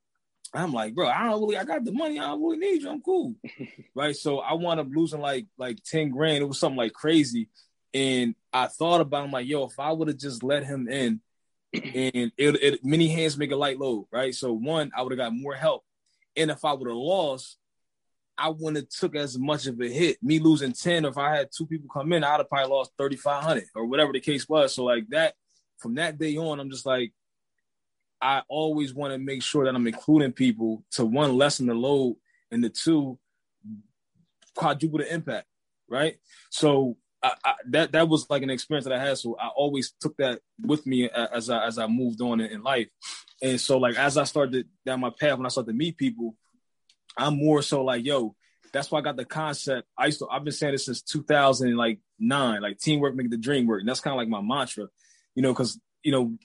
I'm 0.54 0.72
like, 0.72 0.94
"Bro, 0.94 1.08
I 1.08 1.24
don't 1.24 1.40
really, 1.40 1.58
I 1.58 1.64
got 1.64 1.84
the 1.84 1.92
money. 1.92 2.18
I 2.18 2.28
don't 2.28 2.42
really 2.42 2.56
need 2.56 2.82
you. 2.82 2.90
I'm 2.90 3.02
cool." 3.02 3.34
right? 3.94 4.16
So 4.16 4.38
I 4.38 4.54
wound 4.54 4.80
up 4.80 4.88
losing 4.90 5.20
like 5.20 5.46
like 5.58 5.82
10 5.84 6.10
grand. 6.10 6.42
It 6.42 6.48
was 6.48 6.58
something 6.58 6.78
like 6.78 6.92
crazy. 6.92 7.48
And 7.94 8.34
I 8.54 8.68
thought 8.68 9.02
about, 9.02 9.20
it, 9.20 9.24
I'm 9.24 9.32
like, 9.32 9.46
yo, 9.46 9.64
if 9.64 9.78
I 9.78 9.92
would 9.92 10.08
have 10.08 10.16
just 10.16 10.42
let 10.42 10.64
him 10.64 10.88
in 10.88 11.20
and 11.72 12.32
it, 12.36 12.62
it 12.62 12.84
many 12.84 13.08
hands 13.08 13.38
make 13.38 13.50
a 13.50 13.56
light 13.56 13.78
load, 13.78 14.06
right? 14.10 14.34
So 14.34 14.52
one, 14.52 14.90
I 14.96 15.02
would 15.02 15.12
have 15.12 15.18
got 15.18 15.34
more 15.34 15.54
help. 15.54 15.84
And 16.36 16.50
if 16.50 16.64
I 16.64 16.72
would 16.72 16.88
have 16.88 16.96
lost, 16.96 17.58
I 18.38 18.48
wouldn't 18.48 18.76
have 18.76 18.88
took 18.88 19.14
as 19.14 19.38
much 19.38 19.66
of 19.66 19.80
a 19.80 19.88
hit. 19.88 20.16
Me 20.22 20.38
losing 20.38 20.72
10, 20.72 21.04
if 21.04 21.18
I 21.18 21.36
had 21.36 21.50
two 21.56 21.66
people 21.66 21.88
come 21.92 22.12
in, 22.12 22.24
I'd 22.24 22.38
have 22.38 22.48
probably 22.48 22.70
lost 22.70 22.92
3,500 22.98 23.64
or 23.74 23.86
whatever 23.86 24.12
the 24.12 24.20
case 24.20 24.48
was. 24.48 24.74
So 24.74 24.84
like 24.84 25.08
that, 25.10 25.34
from 25.78 25.94
that 25.96 26.18
day 26.18 26.36
on, 26.36 26.58
I'm 26.58 26.70
just 26.70 26.86
like, 26.86 27.12
I 28.20 28.42
always 28.48 28.94
want 28.94 29.12
to 29.12 29.18
make 29.18 29.42
sure 29.42 29.64
that 29.64 29.74
I'm 29.74 29.86
including 29.86 30.32
people 30.32 30.84
to 30.92 31.04
one, 31.04 31.36
lessen 31.36 31.66
the 31.66 31.74
load, 31.74 32.16
and 32.50 32.62
the 32.62 32.70
two, 32.70 33.18
quadruple 34.54 34.98
the 34.98 35.12
impact, 35.12 35.46
right? 35.88 36.16
So 36.50 36.96
I, 37.22 37.32
I, 37.44 37.54
that 37.68 37.92
that 37.92 38.08
was 38.08 38.28
like 38.28 38.42
an 38.42 38.50
experience 38.50 38.84
that 38.84 38.94
I 38.94 39.04
had. 39.04 39.18
So 39.18 39.36
I 39.38 39.48
always 39.48 39.92
took 40.00 40.16
that 40.16 40.40
with 40.60 40.86
me 40.86 41.08
uh, 41.08 41.28
as 41.32 41.50
I 41.50 41.66
as 41.66 41.78
I 41.78 41.86
moved 41.86 42.20
on 42.20 42.40
in, 42.40 42.50
in 42.50 42.62
life. 42.62 42.88
And 43.40 43.60
so 43.60 43.78
like 43.78 43.96
as 43.96 44.16
I 44.16 44.24
started 44.24 44.68
down 44.84 45.00
my 45.00 45.10
path, 45.10 45.36
when 45.36 45.46
I 45.46 45.50
started 45.50 45.72
to 45.72 45.76
meet 45.76 45.96
people, 45.96 46.36
I'm 47.16 47.36
more 47.36 47.62
so 47.62 47.84
like, 47.84 48.04
yo, 48.04 48.34
that's 48.72 48.90
why 48.90 48.98
I 48.98 49.02
got 49.02 49.16
the 49.16 49.24
concept. 49.24 49.86
I 49.96 50.06
used 50.06 50.18
to 50.20 50.28
I've 50.30 50.44
been 50.44 50.52
saying 50.52 50.72
this 50.72 50.86
since 50.86 51.02
2009, 51.02 52.62
like 52.62 52.78
teamwork 52.78 53.14
make 53.14 53.30
the 53.30 53.36
dream 53.36 53.66
work. 53.66 53.80
And 53.80 53.88
that's 53.88 54.00
kind 54.00 54.14
of 54.14 54.18
like 54.18 54.28
my 54.28 54.40
mantra, 54.40 54.88
you 55.34 55.42
know, 55.42 55.52
because 55.52 55.78
you 56.02 56.12
know, 56.12 56.36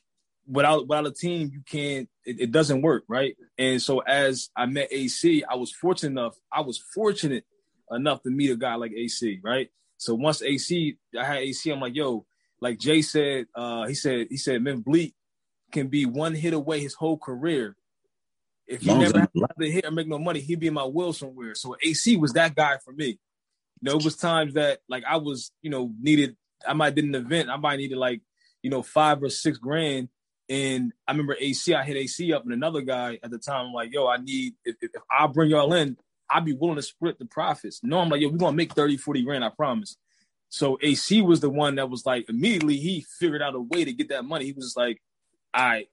without 0.48 0.88
without 0.88 1.08
a 1.08 1.12
team, 1.12 1.50
you 1.52 1.62
can't 1.66 2.10
it, 2.24 2.42
it 2.42 2.52
doesn't 2.52 2.82
work, 2.82 3.04
right? 3.08 3.36
And 3.58 3.82
so 3.82 4.00
as 4.00 4.50
I 4.56 4.68
met 4.68 4.90
AC, 4.92 5.44
I 5.44 5.56
was 5.56 5.72
fortunate 5.72 6.12
enough, 6.12 6.36
I 6.52 6.62
was 6.62 6.78
fortunate 6.78 7.46
enough 7.90 8.22
to 8.24 8.30
meet 8.30 8.52
a 8.52 8.56
guy 8.56 8.76
like 8.76 8.92
AC, 8.92 9.40
right? 9.44 9.70
So 9.98 10.16
once 10.16 10.42
AC, 10.42 10.98
I 11.20 11.26
had 11.26 11.38
AC, 11.38 11.72
I'm 11.72 11.80
like, 11.80 11.96
yo, 11.96 12.26
like 12.62 12.80
Jay 12.80 13.02
said, 13.02 13.48
uh, 13.56 13.88
he 13.88 13.94
said, 13.94 14.28
he 14.30 14.38
said, 14.38 14.62
man, 14.62 14.82
Bleek 14.82 15.14
can 15.72 15.88
be 15.88 16.06
one 16.06 16.34
hit 16.34 16.54
away 16.54 16.80
his 16.80 16.94
whole 16.94 17.18
career. 17.18 17.76
If 18.68 18.82
he 18.82 18.90
Long 18.90 19.00
never 19.00 19.20
had 19.20 19.30
to 19.60 19.72
hit 19.72 19.86
or 19.86 19.92
make 19.92 20.08
no 20.08 20.20
money, 20.20 20.40
he'd 20.40 20.60
be 20.60 20.68
in 20.68 20.74
my 20.74 20.84
will 20.84 21.14
somewhere. 21.14 21.56
So 21.56 21.76
AC 21.84 22.18
was 22.18 22.34
that 22.34 22.56
guy 22.56 22.78
for 22.84 22.92
me. 22.94 23.20
You 23.82 23.84
know, 23.84 23.98
it 23.98 24.04
was 24.04 24.16
times 24.16 24.56
that 24.56 24.80
like 24.90 25.04
I 25.08 25.18
was, 25.18 25.52
you 25.62 25.70
know, 25.70 25.92
needed, 26.00 26.36
I 26.68 26.74
might 26.74 26.96
did 26.96 27.06
an 27.06 27.16
event, 27.16 27.50
I 27.50 27.58
might 27.58 27.78
needed 27.78 27.98
like, 27.98 28.22
you 28.62 28.70
know, 28.70 28.82
five 28.82 29.22
or 29.24 29.30
six 29.30 29.58
grand 29.58 30.10
And 30.50 30.94
I 31.08 31.12
remember 31.12 31.36
AC, 31.40 31.74
I 31.74 31.84
hit 31.84 31.98
AC 31.98 32.34
up 32.34 32.44
and 32.44 32.54
another 32.54 32.82
guy 32.82 33.20
at 33.22 33.32
the 33.32 33.38
time, 33.38 33.68
I'm 33.68 33.74
like, 33.74 33.94
yo, 33.94 34.08
I 34.08 34.18
need, 34.18 34.54
if, 34.64 34.76
if, 34.82 34.92
if 34.94 35.02
I 35.12 35.28
bring 35.28 35.52
y'all 35.52 35.74
in, 35.74 35.98
I'd 36.30 36.46
be 36.46 36.54
willing 36.54 36.76
to 36.76 36.82
split 36.82 37.20
the 37.20 37.26
profits. 37.26 37.82
No, 37.84 38.00
I'm 38.00 38.10
like, 38.10 38.22
yo, 38.22 38.30
we're 38.30 38.38
going 38.38 38.54
to 38.54 38.58
make 38.58 38.74
30, 38.74 38.98
40 38.98 39.24
grand, 39.24 39.46
I 39.46 39.50
promise. 39.50 39.98
So 40.50 40.78
AC 40.82 41.22
was 41.22 41.40
the 41.40 41.50
one 41.50 41.76
that 41.76 41.90
was 41.90 42.06
like, 42.06 42.30
immediately 42.30 42.78
he 42.78 43.06
figured 43.20 43.42
out 43.42 43.56
a 43.56 43.60
way 43.60 43.86
to 43.86 43.94
get 43.94 44.10
that 44.10 44.26
money. 44.26 44.46
He 44.46 44.54
was 44.54 44.66
just 44.66 44.78
like, 44.78 45.02
all 45.54 45.66
right, 45.66 45.88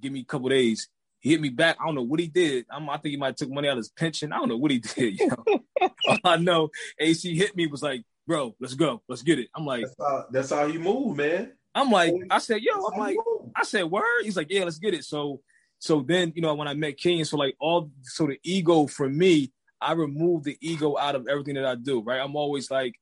give 0.00 0.12
me 0.12 0.20
a 0.20 0.24
couple 0.24 0.48
days. 0.48 0.88
He 1.20 1.30
hit 1.30 1.40
me 1.40 1.48
back. 1.48 1.76
I 1.80 1.86
don't 1.86 1.94
know 1.94 2.02
what 2.02 2.20
he 2.20 2.28
did. 2.28 2.66
I'm, 2.70 2.88
i 2.88 2.96
think 2.96 3.12
he 3.12 3.16
might 3.16 3.28
have 3.28 3.36
took 3.36 3.50
money 3.50 3.68
out 3.68 3.72
of 3.72 3.78
his 3.78 3.90
pension. 3.90 4.32
I 4.32 4.38
don't 4.38 4.48
know 4.48 4.56
what 4.56 4.70
he 4.70 4.78
did. 4.96 5.18
You 5.18 5.28
know? 5.28 5.90
I 6.24 6.36
know, 6.36 6.70
AC 6.98 7.36
hit 7.36 7.56
me 7.56 7.66
was 7.66 7.82
like, 7.82 8.02
bro, 8.26 8.54
let's 8.60 8.74
go, 8.74 9.02
let's 9.08 9.22
get 9.22 9.38
it. 9.38 9.48
I'm 9.54 9.66
like, 9.66 9.82
that's 9.82 9.94
how, 9.98 10.26
that's 10.30 10.50
how 10.50 10.66
you 10.66 10.80
move, 10.80 11.16
man. 11.16 11.52
I'm 11.74 11.90
like, 11.90 12.14
I 12.30 12.38
said, 12.38 12.62
yo, 12.62 12.72
I'm 12.86 12.98
like, 12.98 13.16
I 13.54 13.62
said, 13.62 13.84
word. 13.84 14.22
He's 14.22 14.36
like, 14.36 14.48
yeah, 14.50 14.64
let's 14.64 14.78
get 14.78 14.94
it. 14.94 15.04
So, 15.04 15.40
so 15.78 16.00
then, 16.00 16.32
you 16.34 16.42
know, 16.42 16.54
when 16.54 16.66
I 16.66 16.74
met 16.74 16.98
Kenyon, 16.98 17.24
so 17.24 17.36
like 17.36 17.56
all, 17.60 17.90
so 18.02 18.26
the 18.26 18.38
ego 18.42 18.86
for 18.86 19.08
me, 19.08 19.52
I 19.80 19.92
remove 19.92 20.44
the 20.44 20.56
ego 20.60 20.96
out 20.98 21.14
of 21.14 21.26
everything 21.28 21.54
that 21.54 21.64
I 21.64 21.74
do, 21.74 22.00
right? 22.00 22.20
I'm 22.20 22.36
always 22.36 22.70
like, 22.70 22.94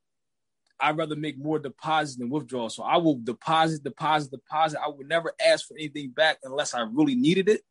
I'd 0.79 0.97
rather 0.97 1.17
make 1.17 1.39
more 1.39 1.59
deposits 1.59 2.19
than 2.19 2.29
withdrawals. 2.29 2.77
So 2.77 2.83
I 2.83 2.99
will 2.99 3.19
deposit, 3.23 3.83
deposit, 3.83 4.31
deposit. 4.31 4.79
I 4.85 4.89
would 4.89 5.09
never 5.09 5.33
ask 5.45 5.67
for 5.67 5.75
anything 5.75 6.11
back 6.11 6.39
unless 6.45 6.75
I 6.75 6.81
really 6.81 7.15
needed 7.15 7.49
it. 7.49 7.63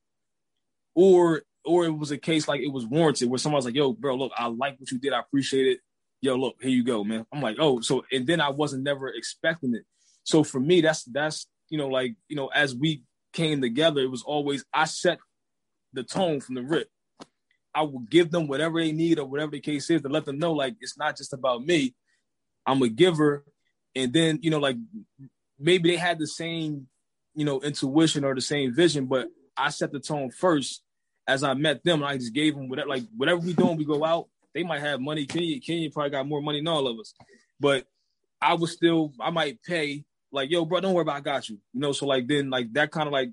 Or 0.96 1.44
or 1.66 1.86
it 1.86 1.98
was 1.98 2.12
a 2.12 2.18
case 2.18 2.48
like 2.48 2.62
it 2.62 2.72
was 2.72 2.86
warranted 2.86 3.30
where 3.30 3.38
someone's 3.40 3.66
like, 3.66 3.76
yo, 3.76 3.94
bro, 3.94 4.16
look, 4.16 4.32
I 4.38 4.48
like 4.48 4.80
what 4.80 4.92
you 4.92 5.00
did. 5.00 5.14
I 5.14 5.20
appreciate 5.20 5.68
it. 5.68 5.80
Yo, 6.22 6.36
look, 6.36 6.56
here 6.62 6.72
you 6.72 6.84
go, 6.84 7.04
man. 7.04 7.26
I'm 7.32 7.42
like, 7.42 7.58
oh, 7.60 7.82
so 7.82 8.06
and 8.12 8.26
then 8.26 8.42
I 8.42 8.50
wasn't 8.50 8.84
never 8.84 9.08
expecting 9.10 9.76
it. 9.76 9.84
So 10.24 10.44
for 10.44 10.60
me, 10.60 10.82
that's 10.82 11.04
that's 11.04 11.48
you 11.70 11.78
know, 11.78 11.88
like, 11.88 12.16
you 12.28 12.36
know, 12.36 12.48
as 12.48 12.76
we 12.76 13.04
came 13.34 13.62
together, 13.62 14.02
it 14.02 14.12
was 14.12 14.24
always 14.24 14.66
I 14.74 14.86
set 14.86 15.20
the 15.94 16.04
tone 16.04 16.42
from 16.42 16.56
the 16.56 16.64
rip. 16.64 16.90
I 17.76 17.82
will 17.82 18.00
give 18.00 18.32
them 18.32 18.48
whatever 18.48 18.80
they 18.80 18.94
need 18.94 19.20
or 19.20 19.26
whatever 19.26 19.52
the 19.52 19.60
case 19.60 19.90
is 19.90 20.02
to 20.02 20.10
let 20.10 20.24
them 20.24 20.40
know 20.40 20.54
like 20.54 20.76
it's 20.80 20.98
not 20.98 21.18
just 21.18 21.34
about 21.34 21.66
me. 21.66 21.94
I'm 22.66 22.82
a 22.82 22.88
giver. 22.88 23.44
And 23.96 24.14
then, 24.14 24.40
you 24.42 24.50
know, 24.50 24.60
like 24.60 24.78
maybe 25.60 25.92
they 25.92 25.98
had 25.98 26.18
the 26.18 26.28
same, 26.28 26.88
you 27.34 27.44
know, 27.44 27.60
intuition 27.60 28.24
or 28.24 28.34
the 28.34 28.42
same 28.42 28.74
vision, 28.74 29.08
but 29.08 29.28
I 29.58 29.70
set 29.70 29.92
the 29.92 30.00
tone 30.00 30.32
first 30.32 30.84
as 31.28 31.44
I 31.44 31.54
met 31.54 31.84
them. 31.84 32.02
I 32.02 32.18
just 32.18 32.34
gave 32.34 32.56
them 32.56 32.70
whatever, 32.70 32.90
like 32.90 33.04
whatever 33.16 33.42
we 33.42 33.54
doing, 33.54 33.76
we 33.76 33.86
go 33.86 34.06
out. 34.06 34.28
They 34.54 34.64
might 34.64 34.80
have 34.80 35.02
money. 35.02 35.26
Kenyon, 35.26 35.60
Kenyon 35.60 35.92
probably 35.92 36.12
got 36.12 36.28
more 36.28 36.42
money 36.42 36.60
than 36.60 36.70
all 36.70 36.88
of 36.88 36.98
us, 36.98 37.14
but 37.60 37.86
I 38.42 38.54
was 38.54 38.72
still, 38.72 39.12
I 39.20 39.32
might 39.32 39.62
pay 39.64 40.06
like, 40.32 40.50
yo, 40.50 40.66
bro, 40.66 40.80
don't 40.80 40.94
worry 40.94 41.02
about, 41.02 41.16
it, 41.16 41.20
I 41.20 41.22
got 41.22 41.50
you. 41.50 41.58
You 41.74 41.82
know, 41.82 41.92
so 41.92 42.06
like 42.06 42.28
then 42.28 42.50
like 42.50 42.72
that 42.74 42.92
kind 42.92 43.08
of 43.08 43.14
like 43.14 43.32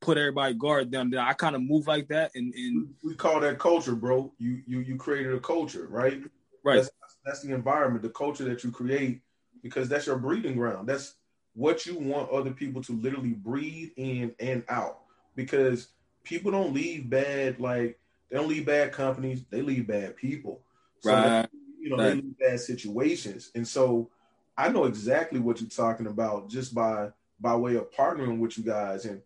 put 0.00 0.18
everybody 0.18 0.54
guard 0.54 0.90
down. 0.90 1.14
I 1.16 1.32
kind 1.32 1.56
of 1.56 1.62
move 1.62 1.86
like 1.86 2.08
that, 2.08 2.32
and, 2.34 2.52
and 2.54 2.94
we 3.02 3.14
call 3.14 3.40
that 3.40 3.58
culture, 3.58 3.94
bro. 3.94 4.32
You 4.38 4.62
you 4.66 4.80
you 4.80 4.96
created 4.96 5.34
a 5.34 5.40
culture, 5.40 5.86
right? 5.90 6.20
Right. 6.64 6.76
That's, 6.76 6.90
that's 7.24 7.42
the 7.42 7.54
environment, 7.54 8.02
the 8.02 8.10
culture 8.10 8.44
that 8.44 8.64
you 8.64 8.70
create, 8.70 9.20
because 9.62 9.88
that's 9.88 10.06
your 10.06 10.18
breeding 10.18 10.56
ground. 10.56 10.88
That's 10.88 11.14
what 11.54 11.86
you 11.86 11.98
want 11.98 12.30
other 12.30 12.50
people 12.50 12.82
to 12.82 12.92
literally 12.92 13.32
breathe 13.32 13.90
in 13.96 14.34
and 14.40 14.64
out. 14.68 15.00
Because 15.34 15.88
people 16.24 16.50
don't 16.50 16.74
leave 16.74 17.08
bad 17.08 17.60
like 17.60 17.98
they 18.30 18.36
don't 18.36 18.48
leave 18.48 18.66
bad 18.66 18.92
companies, 18.92 19.44
they 19.50 19.62
leave 19.62 19.86
bad 19.86 20.16
people. 20.16 20.60
So 21.00 21.12
right. 21.12 21.48
you 21.80 21.90
know, 21.90 21.96
right. 21.96 22.08
they 22.08 22.14
leave 22.14 22.38
bad 22.38 22.60
situations. 22.60 23.50
And 23.54 23.66
so 23.66 24.10
I 24.56 24.68
know 24.68 24.84
exactly 24.84 25.40
what 25.40 25.60
you're 25.60 25.70
talking 25.70 26.06
about 26.06 26.48
just 26.48 26.74
by 26.74 27.10
by 27.40 27.54
way 27.54 27.76
of 27.76 27.90
partnering 27.92 28.38
with 28.38 28.58
you 28.58 28.64
guys. 28.64 29.04
And 29.04 29.20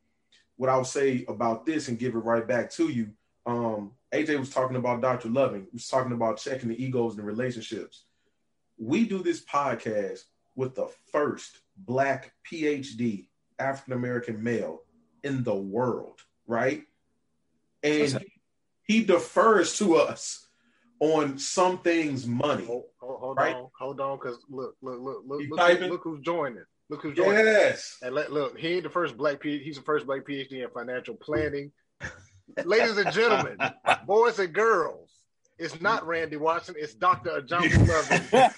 what 0.60 0.68
I'll 0.68 0.84
say 0.84 1.24
about 1.26 1.64
this 1.64 1.88
and 1.88 1.98
give 1.98 2.14
it 2.14 2.18
right 2.18 2.46
back 2.46 2.70
to 2.72 2.90
you. 2.90 3.12
Um, 3.46 3.92
AJ 4.12 4.38
was 4.38 4.50
talking 4.50 4.76
about 4.76 5.00
Dr. 5.00 5.30
Loving. 5.30 5.62
He 5.62 5.70
was 5.72 5.88
talking 5.88 6.12
about 6.12 6.36
checking 6.36 6.68
the 6.68 6.84
egos 6.84 7.16
and 7.16 7.26
relationships. 7.26 8.04
We 8.76 9.06
do 9.06 9.22
this 9.22 9.42
podcast 9.42 10.20
with 10.54 10.74
the 10.74 10.88
first 11.12 11.56
black 11.78 12.34
PhD 12.46 13.28
African 13.58 13.94
American 13.94 14.42
male 14.42 14.82
in 15.24 15.44
the 15.44 15.54
world, 15.54 16.20
right? 16.46 16.82
And 17.82 18.22
he 18.82 19.02
defers 19.02 19.78
to 19.78 19.96
us 19.96 20.46
on 20.98 21.38
some 21.38 21.78
things 21.78 22.26
money. 22.26 22.66
Hold, 22.66 22.84
hold 22.98 23.38
right? 23.38 23.56
on, 23.56 23.70
hold 23.78 23.98
on, 23.98 24.18
because 24.18 24.36
look, 24.50 24.76
look, 24.82 25.00
look, 25.00 25.22
look, 25.26 25.40
He 25.40 25.46
look, 25.48 25.80
look 25.80 26.00
who's 26.04 26.20
joining. 26.20 26.64
Look 26.90 27.02
who's 27.02 27.16
joining. 27.16 27.46
Yes. 27.46 27.98
And 28.02 28.16
let, 28.16 28.32
look, 28.32 28.58
he 28.58 28.74
ain't 28.74 28.82
the 28.82 28.90
first 28.90 29.16
black 29.16 29.38
P. 29.38 29.60
He's 29.60 29.76
the 29.76 29.82
first 29.82 30.06
black 30.06 30.26
PhD 30.26 30.64
in 30.64 30.70
financial 30.70 31.14
planning. 31.14 31.70
Ladies 32.64 32.98
and 32.98 33.12
gentlemen, 33.12 33.56
boys 34.06 34.40
and 34.40 34.52
girls, 34.52 35.08
it's 35.56 35.80
not 35.80 36.04
Randy 36.04 36.36
Watson. 36.36 36.74
It's 36.76 36.94
Dr. 36.94 37.40
Ajamu 37.40 37.78
Loving, 37.88 38.50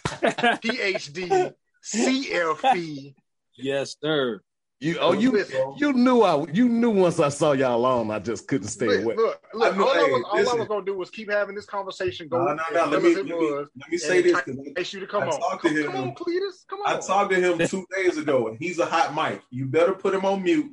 PhD, 0.62 1.52
CFP. 1.84 3.14
yes, 3.58 3.96
sir. 4.02 4.40
You 4.82 4.98
oh 5.00 5.12
you 5.12 5.44
you 5.76 5.92
knew 5.92 6.22
I 6.22 6.44
you 6.52 6.68
knew 6.68 6.90
once 6.90 7.20
I 7.20 7.28
saw 7.28 7.52
y'all 7.52 7.86
on 7.86 8.10
I 8.10 8.18
just 8.18 8.48
couldn't 8.48 8.66
stay 8.66 8.86
Look, 8.88 9.04
away. 9.04 9.14
look, 9.14 9.40
look, 9.54 9.72
I 9.72 9.76
know, 9.76 9.84
all, 9.84 9.94
I 9.94 10.02
was, 10.08 10.24
all 10.28 10.50
I 10.50 10.54
was 10.54 10.66
gonna 10.68 10.84
do 10.84 10.96
was 10.96 11.08
keep 11.08 11.30
having 11.30 11.54
this 11.54 11.66
conversation 11.66 12.26
going. 12.26 12.56
no, 12.56 12.62
no. 12.74 12.80
as 12.86 12.90
Let 12.90 13.02
me, 13.02 13.14
let 13.14 13.24
me, 13.24 13.32
was, 13.32 13.68
let 13.78 13.90
me 13.92 13.96
say 13.96 14.22
this. 14.22 14.40
'cause 14.40 14.56
entice 14.56 14.92
you 14.92 14.98
to 14.98 15.06
come 15.06 15.22
I 15.22 15.26
on. 15.26 15.40
talked 15.40 15.62
to 15.62 15.68
Come, 15.68 15.76
him. 15.76 15.86
come 15.92 15.96
on, 15.96 16.14
Cletus. 16.16 16.66
Come 16.68 16.80
on. 16.80 16.96
I 16.96 16.98
talked 16.98 17.30
to 17.32 17.40
him 17.40 17.64
two 17.68 17.86
days 17.96 18.18
ago, 18.18 18.48
and 18.48 18.58
he's 18.58 18.80
a 18.80 18.84
hot 18.86 19.14
mic. 19.14 19.40
You 19.50 19.66
better 19.66 19.92
put 19.92 20.14
him 20.14 20.24
on 20.24 20.42
mute 20.42 20.72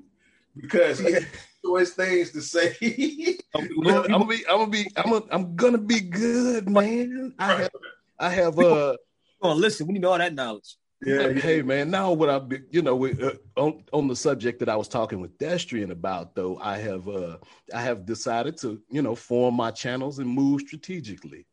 because 0.57 0.97
he 0.99 1.11
has 1.11 1.25
choice 1.63 1.91
things 1.91 2.31
to 2.31 2.41
say. 2.41 2.75
Look, 3.75 4.05
I'm 4.05 4.11
gonna 4.13 4.25
be 4.25 4.43
I'm 4.49 4.57
gonna 4.57 4.71
be 4.71 4.91
I'm 4.97 5.11
gonna, 5.11 5.25
I'm 5.29 5.55
gonna 5.55 5.77
be 5.77 5.99
good, 5.99 6.67
man. 6.67 7.35
I 7.37 7.53
have 7.61 7.71
I 8.17 8.29
have 8.29 8.57
uh 8.57 8.95
Come 9.41 9.51
on, 9.51 9.61
listen, 9.61 9.85
we 9.85 9.93
need 9.93 10.05
all 10.05 10.17
that 10.17 10.33
knowledge. 10.33 10.77
Yeah, 11.01 11.31
hey 11.33 11.61
man 11.61 11.89
now 11.89 12.11
what 12.11 12.29
I've 12.29 12.49
been 12.49 12.65
you 12.71 12.81
know 12.81 12.95
we, 12.95 13.13
uh, 13.21 13.31
on 13.55 13.83
on 13.93 14.07
the 14.07 14.15
subject 14.15 14.59
that 14.59 14.69
I 14.69 14.75
was 14.75 14.87
talking 14.87 15.19
with 15.21 15.37
Destrian 15.37 15.91
about 15.91 16.35
though 16.35 16.57
I 16.59 16.77
have 16.77 17.07
uh 17.07 17.37
I 17.73 17.81
have 17.81 18.05
decided 18.05 18.57
to 18.57 18.81
you 18.89 19.01
know 19.01 19.15
form 19.15 19.55
my 19.55 19.71
channels 19.71 20.19
and 20.19 20.29
move 20.29 20.61
strategically 20.61 21.45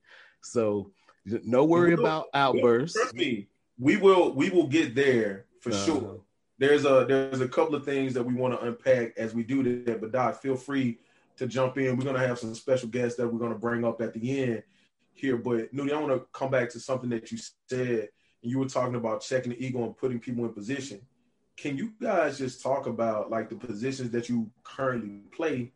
so 0.43 0.91
no 1.25 1.65
worry 1.65 1.95
Well, 1.95 2.05
about 2.05 2.27
outbursts 2.35 2.97
Trust 2.99 3.15
me, 3.15 3.49
we 3.79 3.97
will 3.97 4.33
we 4.33 4.51
will 4.51 4.67
get 4.67 4.95
there 4.95 5.47
for 5.61 5.71
Uh-huh. 5.71 5.85
sure. 5.85 6.21
There's 6.59 6.85
a 6.87 7.05
there's 7.07 7.41
a 7.41 7.49
couple 7.49 7.75
of 7.75 7.85
things 7.85 8.15
that 8.15 8.23
we 8.23 8.35
want 8.35 8.55
to 8.59 8.67
unpack 8.67 9.13
as 9.19 9.35
we 9.35 9.43
do 9.43 9.85
that. 9.85 10.01
But 10.01 10.13
Doc, 10.13 10.41
feel 10.41 10.57
free 10.57 10.99
to 11.37 11.47
jump 11.47 11.77
in. 11.77 11.97
We're 11.97 12.05
gonna 12.05 12.27
have 12.27 12.39
some 12.39 12.55
special 12.55 12.89
guests 12.89 13.17
that 13.19 13.29
we're 13.29 13.39
gonna 13.39 13.59
bring 13.59 13.85
up 13.85 14.01
at 14.01 14.15
the 14.15 14.43
end 14.43 14.63
here. 15.13 15.37
But 15.37 15.75
Nudie, 15.75 15.93
I 15.93 16.01
want 16.01 16.13
to 16.15 16.27
come 16.33 16.51
back 16.51 16.71
to 16.71 16.81
something 16.81 17.11
that 17.11 17.31
you 17.31 17.39
said. 17.69 18.09
You 18.47 18.61
were 18.61 18.69
talking 18.69 18.95
about 18.95 19.23
checking 19.23 19.53
the 19.53 19.65
ego 19.65 19.85
and 19.85 19.97
putting 19.97 20.21
people 20.21 20.45
in 20.45 20.53
position. 20.53 21.01
Can 21.57 21.77
you 21.77 21.93
guys 22.01 22.39
just 22.39 22.63
talk 22.63 22.87
about 22.87 23.31
like 23.31 23.49
the 23.49 23.57
positions 23.57 24.11
that 24.11 24.29
you 24.29 24.51
currently 24.63 25.23
play 25.35 25.73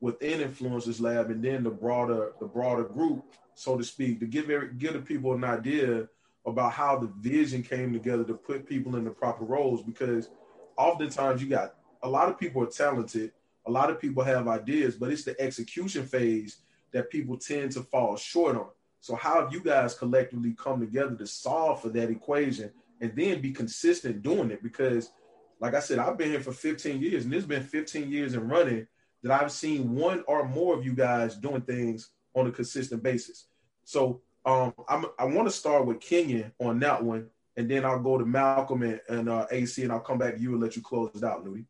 within 0.00 0.40
Influencers 0.40 1.00
Lab 1.00 1.30
and 1.30 1.42
then 1.42 1.62
the 1.62 1.70
broader 1.70 2.32
the 2.40 2.46
broader 2.46 2.84
group, 2.84 3.24
so 3.54 3.76
to 3.76 3.84
speak, 3.84 4.20
to 4.20 4.26
give 4.26 4.48
give 4.78 4.92
the 4.92 5.00
people 5.00 5.34
an 5.34 5.44
idea 5.44 6.08
about 6.46 6.72
how 6.72 6.96
the 6.96 7.08
vision 7.18 7.62
came 7.62 7.92
together 7.92 8.24
to 8.24 8.34
put 8.34 8.68
people 8.68 8.96
in 8.96 9.04
the 9.04 9.10
proper 9.10 9.44
roles 9.44 9.82
because 9.82 10.30
oftentimes 10.78 11.42
you 11.42 11.48
got 11.48 11.74
a 12.02 12.08
lot 12.08 12.28
of 12.28 12.38
people 12.38 12.62
are 12.62 12.66
talented, 12.66 13.32
a 13.66 13.70
lot 13.70 13.90
of 13.90 14.00
people 14.00 14.22
have 14.22 14.46
ideas, 14.46 14.94
but 14.94 15.10
it's 15.10 15.24
the 15.24 15.38
execution 15.40 16.06
phase 16.06 16.58
that 16.92 17.10
people 17.10 17.36
tend 17.36 17.72
to 17.72 17.82
fall 17.82 18.16
short 18.16 18.56
on. 18.56 18.68
So 19.06 19.14
how 19.14 19.40
have 19.40 19.52
you 19.52 19.60
guys 19.60 19.94
collectively 19.94 20.52
come 20.58 20.80
together 20.80 21.14
to 21.14 21.28
solve 21.28 21.80
for 21.80 21.90
that 21.90 22.10
equation 22.10 22.72
and 23.00 23.14
then 23.14 23.40
be 23.40 23.52
consistent 23.52 24.20
doing 24.20 24.50
it? 24.50 24.64
Because 24.64 25.12
like 25.60 25.74
I 25.74 25.78
said, 25.78 26.00
I've 26.00 26.18
been 26.18 26.30
here 26.30 26.40
for 26.40 26.50
15 26.50 27.00
years 27.00 27.24
and 27.24 27.32
it's 27.32 27.46
been 27.46 27.62
15 27.62 28.10
years 28.10 28.34
in 28.34 28.48
running 28.48 28.88
that 29.22 29.40
I've 29.40 29.52
seen 29.52 29.94
one 29.94 30.24
or 30.26 30.48
more 30.48 30.76
of 30.76 30.84
you 30.84 30.92
guys 30.92 31.36
doing 31.36 31.60
things 31.60 32.10
on 32.34 32.48
a 32.48 32.50
consistent 32.50 33.04
basis. 33.04 33.46
So 33.84 34.22
um, 34.44 34.74
I'm, 34.88 35.06
I 35.20 35.24
want 35.26 35.46
to 35.46 35.52
start 35.54 35.86
with 35.86 36.00
Kenyon 36.00 36.50
on 36.58 36.80
that 36.80 37.04
one, 37.04 37.28
and 37.56 37.70
then 37.70 37.84
I'll 37.84 38.02
go 38.02 38.18
to 38.18 38.26
Malcolm 38.26 38.82
and, 38.82 39.00
and 39.08 39.28
uh, 39.28 39.46
AC, 39.52 39.84
and 39.84 39.92
I'll 39.92 40.00
come 40.00 40.18
back 40.18 40.34
to 40.34 40.42
you 40.42 40.50
and 40.50 40.60
let 40.60 40.74
you 40.74 40.82
close 40.82 41.12
it 41.14 41.22
out, 41.22 41.44
Nudie. 41.44 41.66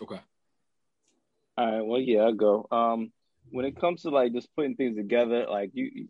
Okay. 0.00 0.20
All 1.58 1.72
right. 1.72 1.84
Well, 1.84 2.00
yeah, 2.00 2.20
I'll 2.20 2.32
go. 2.32 2.68
Um, 2.70 3.10
when 3.50 3.64
it 3.64 3.80
comes 3.80 4.02
to 4.02 4.10
like 4.10 4.32
just 4.32 4.54
putting 4.54 4.76
things 4.76 4.96
together, 4.96 5.46
like 5.48 5.70
you, 5.74 6.08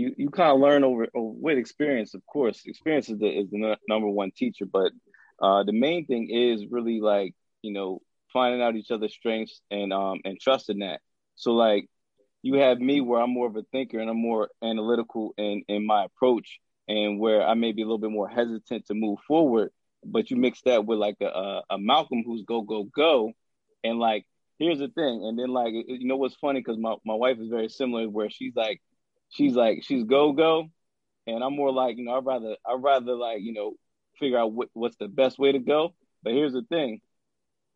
you, 0.00 0.14
you 0.18 0.30
kind 0.30 0.52
of 0.52 0.60
learn 0.60 0.84
over, 0.84 1.06
over 1.14 1.34
with 1.40 1.58
experience. 1.58 2.14
Of 2.14 2.24
course, 2.26 2.62
experience 2.66 3.08
is 3.10 3.18
the 3.18 3.28
is 3.28 3.50
the 3.50 3.58
nu- 3.58 3.76
number 3.88 4.08
one 4.08 4.30
teacher. 4.32 4.66
But 4.66 4.92
uh, 5.40 5.64
the 5.64 5.72
main 5.72 6.06
thing 6.06 6.30
is 6.30 6.66
really 6.70 7.00
like 7.00 7.34
you 7.62 7.72
know 7.72 8.00
finding 8.32 8.62
out 8.62 8.76
each 8.76 8.90
other's 8.90 9.14
strengths 9.14 9.60
and 9.70 9.92
um 9.92 10.20
and 10.24 10.40
trusting 10.40 10.80
that. 10.80 11.00
So 11.36 11.52
like 11.52 11.86
you 12.42 12.54
have 12.54 12.78
me 12.80 13.00
where 13.00 13.20
I'm 13.20 13.30
more 13.30 13.48
of 13.48 13.56
a 13.56 13.64
thinker 13.72 13.98
and 14.00 14.10
I'm 14.10 14.20
more 14.20 14.50
analytical 14.62 15.34
in 15.38 15.64
in 15.68 15.86
my 15.86 16.04
approach, 16.04 16.60
and 16.88 17.18
where 17.20 17.42
I 17.46 17.54
may 17.54 17.72
be 17.72 17.82
a 17.82 17.86
little 17.86 17.98
bit 17.98 18.10
more 18.10 18.28
hesitant 18.28 18.86
to 18.86 18.94
move 18.94 19.18
forward. 19.28 19.70
But 20.04 20.30
you 20.30 20.36
mix 20.36 20.62
that 20.62 20.86
with 20.86 20.98
like 20.98 21.16
a 21.20 21.26
a, 21.26 21.62
a 21.70 21.78
Malcolm 21.78 22.22
who's 22.24 22.42
go 22.44 22.62
go 22.62 22.84
go 22.84 23.32
And 23.84 23.98
like, 23.98 24.26
here's 24.58 24.78
the 24.78 24.88
thing. 24.88 25.24
And 25.26 25.38
then 25.38 25.48
like, 25.48 25.72
you 25.72 26.06
know 26.06 26.16
what's 26.16 26.34
funny? 26.36 26.60
Because 26.60 26.78
my, 26.78 26.96
my 27.04 27.14
wife 27.14 27.38
is 27.40 27.48
very 27.48 27.68
similar, 27.68 28.08
where 28.08 28.30
she's 28.30 28.54
like, 28.56 28.80
she's 29.30 29.54
like, 29.54 29.82
she's 29.82 30.04
go 30.04 30.32
go, 30.32 30.68
and 31.26 31.42
I'm 31.42 31.56
more 31.56 31.72
like, 31.72 31.96
you 31.96 32.04
know, 32.04 32.16
I'd 32.16 32.26
rather 32.26 32.56
I'd 32.66 32.82
rather 32.82 33.14
like, 33.14 33.40
you 33.42 33.52
know, 33.52 33.74
figure 34.18 34.38
out 34.38 34.52
what, 34.52 34.68
what's 34.74 34.96
the 34.96 35.08
best 35.08 35.38
way 35.38 35.52
to 35.52 35.58
go. 35.58 35.94
But 36.22 36.34
here's 36.34 36.52
the 36.52 36.62
thing. 36.62 37.00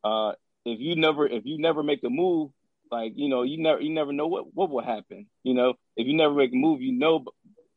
Uh, 0.02 0.32
if 0.64 0.80
you 0.80 0.96
never 0.96 1.26
if 1.26 1.44
you 1.46 1.58
never 1.58 1.82
make 1.82 2.02
a 2.04 2.10
move, 2.10 2.50
like 2.90 3.12
you 3.16 3.28
know, 3.28 3.42
you 3.42 3.62
never 3.62 3.80
you 3.80 3.92
never 3.92 4.12
know 4.12 4.26
what 4.26 4.54
what 4.54 4.70
will 4.70 4.84
happen. 4.84 5.26
You 5.42 5.54
know, 5.54 5.74
if 5.96 6.06
you 6.06 6.16
never 6.16 6.34
make 6.34 6.52
a 6.52 6.56
move, 6.56 6.82
you 6.82 6.92
know 6.92 7.24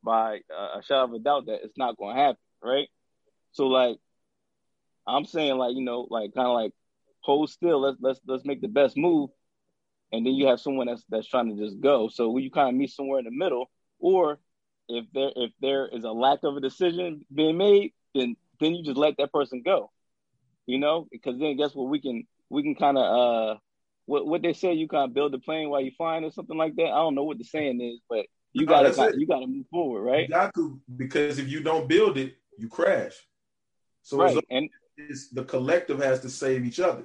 by 0.04 0.40
uh, 0.56 0.80
a 0.80 0.84
shadow 0.84 1.06
of 1.06 1.14
a 1.14 1.20
doubt 1.20 1.48
that 1.48 1.64
it's 1.64 1.78
not 1.78 1.98
going 1.98 2.16
to 2.16 2.22
happen, 2.22 2.38
right? 2.64 2.88
So 3.52 3.68
like, 3.68 3.98
I'm 5.08 5.26
saying 5.26 5.58
like 5.58 5.76
you 5.76 5.84
know 5.84 6.08
like 6.10 6.34
kind 6.34 6.48
of 6.48 6.54
like 6.54 6.74
hold 7.22 7.50
still. 7.50 7.82
Let's 7.82 7.98
let's 8.02 8.20
let's 8.28 8.46
make 8.46 8.62
the 8.62 8.68
best 8.68 8.98
move, 8.98 9.30
and 10.12 10.26
then 10.26 10.34
you 10.34 10.48
have 10.48 10.60
someone 10.60 10.88
that's 10.88 11.04
that's 11.10 11.28
trying 11.28 11.56
to 11.56 11.64
just 11.64 11.80
go. 11.80 12.10
So 12.10 12.38
you 12.38 12.52
kind 12.52 12.70
of 12.70 12.76
meet 12.76 12.92
somewhere 12.92 13.20
in 13.20 13.26
the 13.26 13.32
middle, 13.32 13.70
or 14.00 14.40
if 14.88 15.06
there 15.14 15.32
if 15.36 15.52
there 15.62 15.88
is 15.88 16.04
a 16.04 16.12
lack 16.12 16.40
of 16.44 16.56
a 16.56 16.62
decision 16.62 17.26
being 17.34 17.58
made, 17.58 17.94
then 18.16 18.36
then 18.60 18.74
you 18.74 18.84
just 18.84 18.98
let 18.98 19.18
that 19.18 19.34
person 19.34 19.62
go. 19.64 19.92
You 20.66 20.80
know, 20.80 21.08
because 21.12 21.40
then 21.40 21.58
guess 21.58 21.74
what? 21.74 21.90
We 21.90 22.02
can 22.02 22.26
we 22.50 22.64
can 22.64 22.76
kind 22.76 22.98
of 22.98 23.04
uh 23.04 23.58
what 24.06 24.26
what 24.26 24.42
they 24.42 24.54
say 24.54 24.74
you 24.74 24.88
kind 24.88 25.10
of 25.10 25.14
build 25.14 25.34
the 25.34 25.40
plane 25.40 25.70
while 25.70 25.82
you're 25.82 25.92
flying 25.92 26.24
or 26.24 26.32
something 26.32 26.58
like 26.58 26.76
that. 26.76 26.86
I 26.86 26.98
don't 26.98 27.16
know 27.16 27.24
what 27.24 27.38
the 27.38 27.44
saying 27.44 27.82
is, 27.82 28.00
but 28.10 28.26
you 28.54 28.66
gotta 28.66 29.14
you 29.18 29.28
gotta 29.28 29.48
move 29.48 29.66
forward, 29.70 30.04
right? 30.04 30.28
You 30.30 30.52
to 30.56 30.80
because 30.96 31.40
if 31.40 31.48
you 31.48 31.62
don't 31.62 31.88
build 31.88 32.18
it, 32.18 32.36
you 32.58 32.70
crash. 32.70 33.14
So 34.02 34.18
right. 34.18 34.38
and 34.50 34.70
the 35.34 35.44
collective 35.44 36.00
has 36.00 36.22
to 36.22 36.30
save 36.30 36.66
each 36.66 36.80
other. 36.80 37.04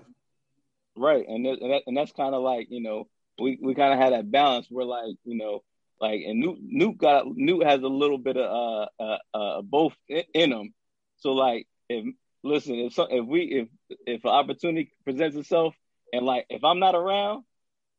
Right, 0.96 1.24
and 1.26 1.46
and, 1.46 1.72
that, 1.72 1.82
and 1.86 1.96
that's 1.96 2.12
kind 2.12 2.34
of 2.34 2.42
like 2.42 2.68
you 2.70 2.82
know 2.82 3.08
we, 3.40 3.58
we 3.62 3.74
kind 3.74 3.92
of 3.92 3.98
had 3.98 4.12
that 4.12 4.30
balance. 4.30 4.68
We're 4.70 4.84
like 4.84 5.16
you 5.24 5.36
know 5.36 5.62
like 6.00 6.20
and 6.26 6.40
Newt 6.40 6.58
Newt 6.60 6.98
got 6.98 7.26
Newt 7.26 7.64
has 7.64 7.80
a 7.82 7.88
little 7.88 8.18
bit 8.18 8.36
of 8.36 8.88
uh 8.98 9.02
uh, 9.02 9.18
uh 9.34 9.62
both 9.62 9.94
in, 10.08 10.24
in 10.34 10.52
him. 10.52 10.74
So 11.18 11.32
like 11.32 11.66
if 11.88 12.14
listen 12.42 12.74
if 12.74 12.92
so, 12.92 13.06
if 13.10 13.24
we 13.24 13.42
if 13.42 13.68
if 14.06 14.24
an 14.24 14.30
opportunity 14.30 14.92
presents 15.04 15.36
itself 15.36 15.74
and 16.12 16.26
like 16.26 16.46
if 16.50 16.62
I'm 16.64 16.78
not 16.78 16.94
around, 16.94 17.44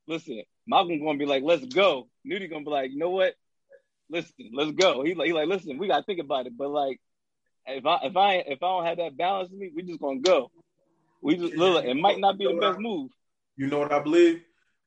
listen, 0.07 0.43
Malcolm's 0.67 1.01
gonna 1.01 1.17
be 1.17 1.25
like, 1.25 1.43
let's 1.43 1.65
go. 1.65 2.09
Nudie 2.27 2.49
gonna 2.49 2.65
be 2.65 2.71
like, 2.71 2.91
you 2.91 2.97
know 2.97 3.09
what? 3.09 3.33
Listen, 4.09 4.51
let's 4.53 4.71
go. 4.71 5.03
He 5.03 5.15
like, 5.15 5.27
he 5.27 5.33
like, 5.33 5.47
listen, 5.47 5.77
we 5.77 5.87
gotta 5.87 6.03
think 6.03 6.19
about 6.19 6.45
it. 6.45 6.57
But 6.57 6.69
like, 6.69 6.99
if 7.65 7.85
I 7.85 7.99
if 8.03 8.15
I 8.15 8.33
if 8.35 8.61
I 8.61 8.67
don't 8.67 8.85
have 8.85 8.97
that 8.97 9.17
balance 9.17 9.51
in 9.51 9.57
me, 9.57 9.71
we 9.75 9.81
just 9.83 9.99
gonna 9.99 10.19
go. 10.19 10.51
We 11.23 11.37
just 11.37 11.55
look. 11.55 11.85
It 11.85 11.95
might 11.95 12.19
not 12.19 12.37
be 12.37 12.45
the 12.45 12.59
best 12.59 12.79
move. 12.79 13.09
You 13.55 13.67
know 13.67 13.79
what 13.79 13.93
I 13.93 13.99
believe? 13.99 14.41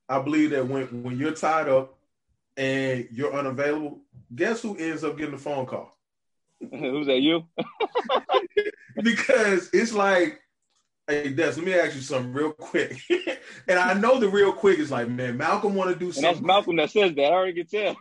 I 0.09 0.21
believe 0.21 0.51
that 0.51 0.69
when 0.69 1.03
when 1.03 1.19
you're 1.19 1.33
tied 1.33 1.69
up 1.69 1.99
and 2.57 3.09
you're 3.11 3.35
unavailable, 3.35 4.03
guess 4.35 4.61
who 4.61 4.77
ends 4.77 5.03
up 5.03 5.17
getting 5.17 5.33
the 5.33 5.39
phone 5.39 5.67
call? 5.67 5.97
Who's 6.71 7.07
that? 7.07 7.21
You? 7.21 7.45
because 9.03 9.71
it's 9.73 9.93
like 9.93 10.41
Hey 11.09 11.31
Des, 11.31 11.53
let 11.53 11.65
me 11.65 11.73
ask 11.73 11.95
you 11.95 12.01
something 12.03 12.33
real 12.33 12.53
quick. 12.53 12.99
and 13.69 13.79
I 13.79 13.95
know 13.95 14.19
the 14.19 14.29
real 14.29 14.53
quick 14.53 14.81
is 14.81 14.91
like, 14.91 15.09
man, 15.09 15.37
Malcolm 15.37 15.77
want 15.77 15.91
to 15.91 15.97
do 15.97 16.11
something. 16.11 16.29
And 16.29 16.37
that's 16.37 16.47
Malcolm 16.47 16.77
that 16.77 16.91
says 16.91 17.15
that. 17.15 17.27
I 17.27 17.33
already 17.33 17.65
can 17.65 17.67
tell. 17.67 17.97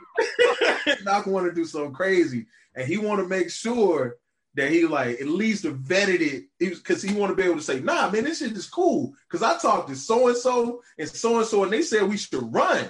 Malcolm 1.04 1.32
want 1.32 1.46
to 1.46 1.54
do 1.54 1.66
something 1.66 1.94
crazy, 1.94 2.48
and 2.76 2.88
he 2.88 2.98
want 2.98 3.22
to 3.22 3.28
make 3.28 3.52
sure 3.52 4.18
that 4.56 4.72
he 4.72 4.86
like 4.86 5.20
at 5.22 5.28
least 5.28 5.66
vetted 5.66 6.22
it 6.22 6.46
because 6.60 7.02
he, 7.02 7.10
he 7.10 7.20
want 7.20 7.30
to 7.30 7.36
be 7.36 7.44
able 7.44 7.58
to 7.58 7.62
say, 7.62 7.82
nah, 7.82 8.10
man, 8.10 8.24
this 8.24 8.40
shit 8.40 8.54
is 8.54 8.68
cool. 8.68 9.14
Because 9.30 9.44
I 9.44 9.58
talked 9.58 9.90
to 9.90 9.96
so 9.96 10.30
and 10.30 10.38
so 10.38 10.82
and 10.98 11.10
so 11.10 11.38
and 11.40 11.48
so, 11.48 11.64
and 11.64 11.74
they 11.74 11.82
said 11.82 12.04
we 12.04 12.18
should 12.18 12.54
run. 12.54 12.90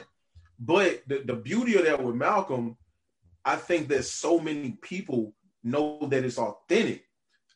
But 0.60 1.04
the, 1.08 1.24
the 1.26 1.34
beauty 1.34 1.76
of 1.76 1.86
that 1.86 2.02
with 2.02 2.16
Malcolm, 2.16 2.78
I 3.44 3.56
think 3.56 3.90
that 3.90 4.06
so 4.06 4.40
many 4.40 4.78
people 4.82 5.34
know 5.64 6.08
that 6.10 6.24
it's 6.24 6.38
authentic. 6.38 7.04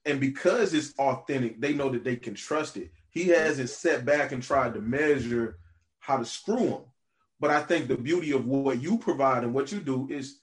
And 0.05 0.19
because 0.19 0.73
it's 0.73 0.93
authentic, 0.97 1.61
they 1.61 1.73
know 1.73 1.89
that 1.89 2.03
they 2.03 2.15
can 2.15 2.33
trust 2.33 2.77
it. 2.77 2.91
He 3.11 3.25
hasn't 3.25 3.69
set 3.69 4.05
back 4.05 4.31
and 4.31 4.41
tried 4.41 4.73
to 4.73 4.81
measure 4.81 5.57
how 5.99 6.17
to 6.17 6.25
screw 6.25 6.69
them. 6.69 6.81
But 7.39 7.51
I 7.51 7.61
think 7.61 7.87
the 7.87 7.97
beauty 7.97 8.31
of 8.31 8.45
what 8.45 8.81
you 8.81 8.97
provide 8.97 9.43
and 9.43 9.53
what 9.53 9.71
you 9.71 9.79
do 9.79 10.07
is 10.09 10.39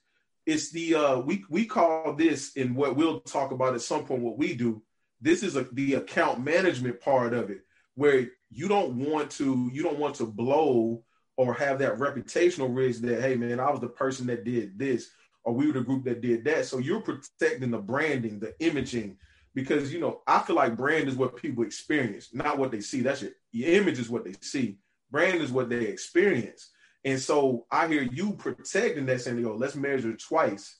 it's 0.47 0.71
the 0.71 0.95
uh 0.95 1.19
we 1.19 1.43
we 1.49 1.65
call 1.65 2.13
this 2.13 2.53
in 2.53 2.73
what 2.73 2.95
we'll 2.95 3.19
talk 3.19 3.51
about 3.51 3.75
at 3.75 3.81
some 3.81 4.05
point 4.05 4.23
what 4.23 4.37
we 4.37 4.55
do. 4.55 4.81
This 5.21 5.43
is 5.43 5.55
a, 5.55 5.67
the 5.73 5.95
account 5.95 6.43
management 6.43 7.01
part 7.01 7.33
of 7.33 7.49
it 7.49 7.59
where 7.95 8.27
you 8.49 8.67
don't 8.67 8.95
want 8.95 9.29
to 9.31 9.69
you 9.73 9.83
don't 9.83 9.99
want 9.99 10.15
to 10.15 10.25
blow 10.25 11.03
or 11.35 11.53
have 11.53 11.79
that 11.79 11.97
reputational 11.97 12.73
risk 12.73 13.01
that 13.01 13.21
hey 13.21 13.35
man 13.35 13.59
I 13.59 13.69
was 13.69 13.81
the 13.81 13.89
person 13.89 14.25
that 14.27 14.45
did 14.45 14.79
this 14.79 15.09
or 15.43 15.53
we 15.53 15.67
were 15.67 15.73
the 15.73 15.81
group 15.81 16.05
that 16.05 16.21
did 16.21 16.45
that. 16.45 16.65
So 16.65 16.77
you're 16.77 17.01
protecting 17.01 17.71
the 17.71 17.77
branding, 17.77 18.39
the 18.39 18.53
imaging, 18.59 19.17
because 19.53 19.93
you 19.93 19.99
know 19.99 20.21
I 20.27 20.39
feel 20.39 20.55
like 20.55 20.77
brand 20.77 21.09
is 21.09 21.15
what 21.15 21.35
people 21.35 21.65
experience, 21.65 22.33
not 22.33 22.57
what 22.57 22.71
they 22.71 22.79
see. 22.79 23.01
That's 23.01 23.21
your, 23.21 23.31
your 23.51 23.81
image 23.81 23.99
is 23.99 24.09
what 24.09 24.23
they 24.23 24.35
see. 24.41 24.77
Brand 25.11 25.41
is 25.41 25.51
what 25.51 25.69
they 25.69 25.85
experience. 25.85 26.71
And 27.05 27.19
so 27.19 27.65
I 27.71 27.87
hear 27.87 28.01
you 28.01 28.33
protecting 28.33 29.05
that 29.05 29.21
saying, 29.21 29.39
"Yo, 29.39 29.55
let's 29.55 29.75
measure 29.75 30.13
twice, 30.15 30.77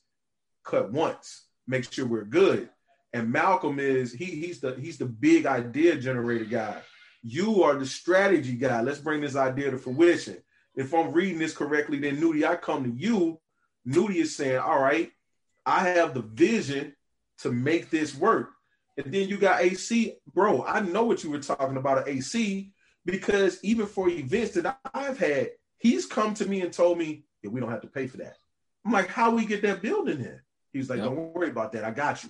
cut 0.64 0.92
once, 0.92 1.48
make 1.68 1.92
sure 1.92 2.06
we're 2.06 2.26
good." 2.26 2.70
And 3.14 3.32
Malcolm 3.32 3.80
is 3.80 4.12
he 4.12 4.26
he's 4.26 4.60
the 4.60 4.76
he's 4.76 4.98
the 4.98 5.06
big 5.06 5.46
idea 5.46 5.96
generator 5.96 6.46
guy. 6.46 6.82
You 7.24 7.64
are 7.64 7.76
the 7.76 7.86
strategy 7.86 8.54
guy. 8.54 8.82
Let's 8.82 9.00
bring 9.00 9.22
this 9.22 9.36
idea 9.36 9.72
to 9.72 9.78
fruition. 9.78 10.38
If 10.76 10.94
I'm 10.94 11.12
reading 11.12 11.40
this 11.40 11.56
correctly, 11.56 12.00
then 12.00 12.18
Nudie, 12.18 12.48
I 12.48 12.56
come 12.56 12.84
to 12.84 12.92
you. 12.92 13.40
Nudie 13.88 14.18
is 14.18 14.36
saying, 14.36 14.58
"All 14.58 14.82
right, 14.82 15.12
I 15.66 15.90
have 15.90 16.14
the 16.14 16.22
vision 16.22 16.96
to 17.40 17.52
make 17.52 17.90
this 17.90 18.16
work. 18.16 18.52
And 18.98 19.14
then 19.14 19.30
you 19.30 19.38
got 19.38 19.62
AC, 19.62 20.16
bro. 20.34 20.64
I 20.64 20.80
know 20.80 21.04
what 21.04 21.24
you 21.24 21.30
were 21.30 21.40
talking 21.40 21.78
about 21.78 22.08
AC 22.08 22.72
because 23.06 23.60
even 23.64 23.86
for 23.86 24.10
events 24.10 24.56
that 24.56 24.80
I've 24.94 25.20
had, 25.20 25.52
he's 25.78 26.06
come 26.06 26.34
to 26.36 26.46
me 26.46 26.62
and 26.62 26.72
told 26.72 26.98
me, 26.98 27.24
yeah, 27.42 27.50
we 27.50 27.60
don't 27.60 27.72
have 27.72 27.82
to 27.82 27.88
pay 27.88 28.08
for 28.08 28.18
that. 28.18 28.38
I'm 28.86 28.92
like, 28.92 29.10
how 29.10 29.32
we 29.32 29.46
get 29.46 29.62
that 29.64 29.82
building 29.82 30.20
in? 30.20 30.40
He's 30.72 30.90
like, 30.90 30.98
yep. 30.98 31.08
don't 31.08 31.34
worry 31.34 31.50
about 31.50 31.72
that. 31.74 31.84
I 31.84 31.92
got 31.92 32.24
you. 32.24 32.30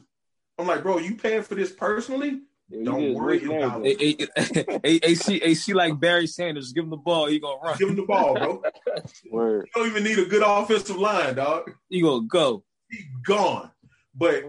I'm 0.57 0.67
like, 0.67 0.83
bro, 0.83 0.97
you 0.97 1.15
paying 1.15 1.43
for 1.43 1.55
this 1.55 1.71
personally? 1.71 2.41
Yeah, 2.69 2.83
don't 2.83 3.13
worry 3.13 3.43
about 3.45 3.81
it. 3.85 4.79
AC, 4.83 5.41
AC 5.41 5.73
like 5.73 5.97
Barry 5.99 6.27
Sanders. 6.27 6.73
Give 6.73 6.83
him 6.83 6.89
the 6.89 6.97
ball. 6.97 7.27
He 7.27 7.39
gonna 7.39 7.59
run. 7.63 7.77
Give 7.77 7.89
him 7.89 7.95
the 7.95 8.03
ball, 8.03 8.33
bro. 8.33 8.63
Word. 9.31 9.69
You 9.75 9.81
don't 9.81 9.91
even 9.91 10.03
need 10.03 10.19
a 10.19 10.25
good 10.25 10.43
offensive 10.45 10.97
line, 10.97 11.35
dog. 11.35 11.71
He 11.89 12.01
gonna 12.01 12.27
go. 12.27 12.65
He 12.89 13.05
gone. 13.25 13.71
But 14.13 14.43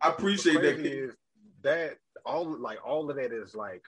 I 0.00 0.10
appreciate 0.10 0.60
that. 0.60 0.78
Is, 0.78 1.14
that 1.62 1.96
all 2.24 2.46
like 2.58 2.78
all 2.86 3.10
of 3.10 3.16
that 3.16 3.32
is 3.32 3.54
like 3.54 3.82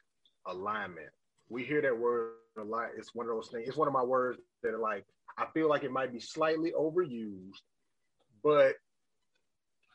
alignment. 0.46 1.10
We 1.48 1.62
hear 1.62 1.80
that 1.82 1.96
word 1.96 2.32
a 2.59 2.64
lot. 2.64 2.88
It's 2.96 3.14
one 3.14 3.26
of 3.28 3.34
those 3.34 3.48
things. 3.48 3.68
It's 3.68 3.76
one 3.76 3.88
of 3.88 3.94
my 3.94 4.02
words 4.02 4.38
that 4.62 4.74
are 4.74 4.78
like 4.78 5.04
I 5.38 5.46
feel 5.52 5.68
like 5.68 5.84
it 5.84 5.92
might 5.92 6.12
be 6.12 6.20
slightly 6.20 6.72
overused, 6.72 7.61
but 8.42 8.74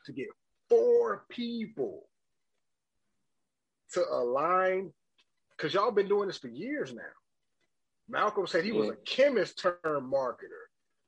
to 0.06 0.12
get 0.12 0.28
four 0.68 1.24
people 1.28 2.08
to 3.94 4.04
align, 4.10 4.92
because 5.56 5.74
y'all 5.74 5.90
been 5.90 6.08
doing 6.08 6.28
this 6.28 6.38
for 6.38 6.48
years 6.48 6.94
now. 6.94 7.02
Malcolm 8.08 8.46
said 8.46 8.64
he 8.64 8.72
was 8.72 8.90
a 8.90 8.96
chemist 9.04 9.58
turned 9.58 10.12
marketer. 10.12 10.66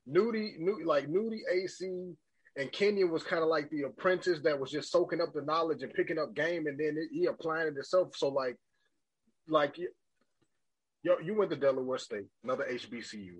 Nudie, 0.09 0.59
Nudie, 0.59 0.85
like 0.85 1.07
Nudie 1.07 1.41
AC 1.51 2.13
and 2.57 2.71
Kenyon 2.71 3.11
was 3.11 3.23
kind 3.23 3.43
of 3.43 3.49
like 3.49 3.69
the 3.69 3.83
apprentice 3.83 4.39
that 4.43 4.59
was 4.59 4.71
just 4.71 4.91
soaking 4.91 5.21
up 5.21 5.33
the 5.33 5.41
knowledge 5.41 5.83
and 5.83 5.93
picking 5.93 6.17
up 6.17 6.33
game, 6.35 6.67
and 6.67 6.79
then 6.79 6.95
it, 6.97 7.09
he 7.11 7.25
applying 7.25 7.67
it 7.67 7.75
himself. 7.75 8.15
So 8.15 8.29
like, 8.29 8.55
like 9.47 9.77
you, 11.05 11.17
you 11.23 11.35
went 11.35 11.51
to 11.51 11.55
Delaware 11.55 11.99
State, 11.99 12.25
another 12.43 12.65
HBCU. 12.69 13.35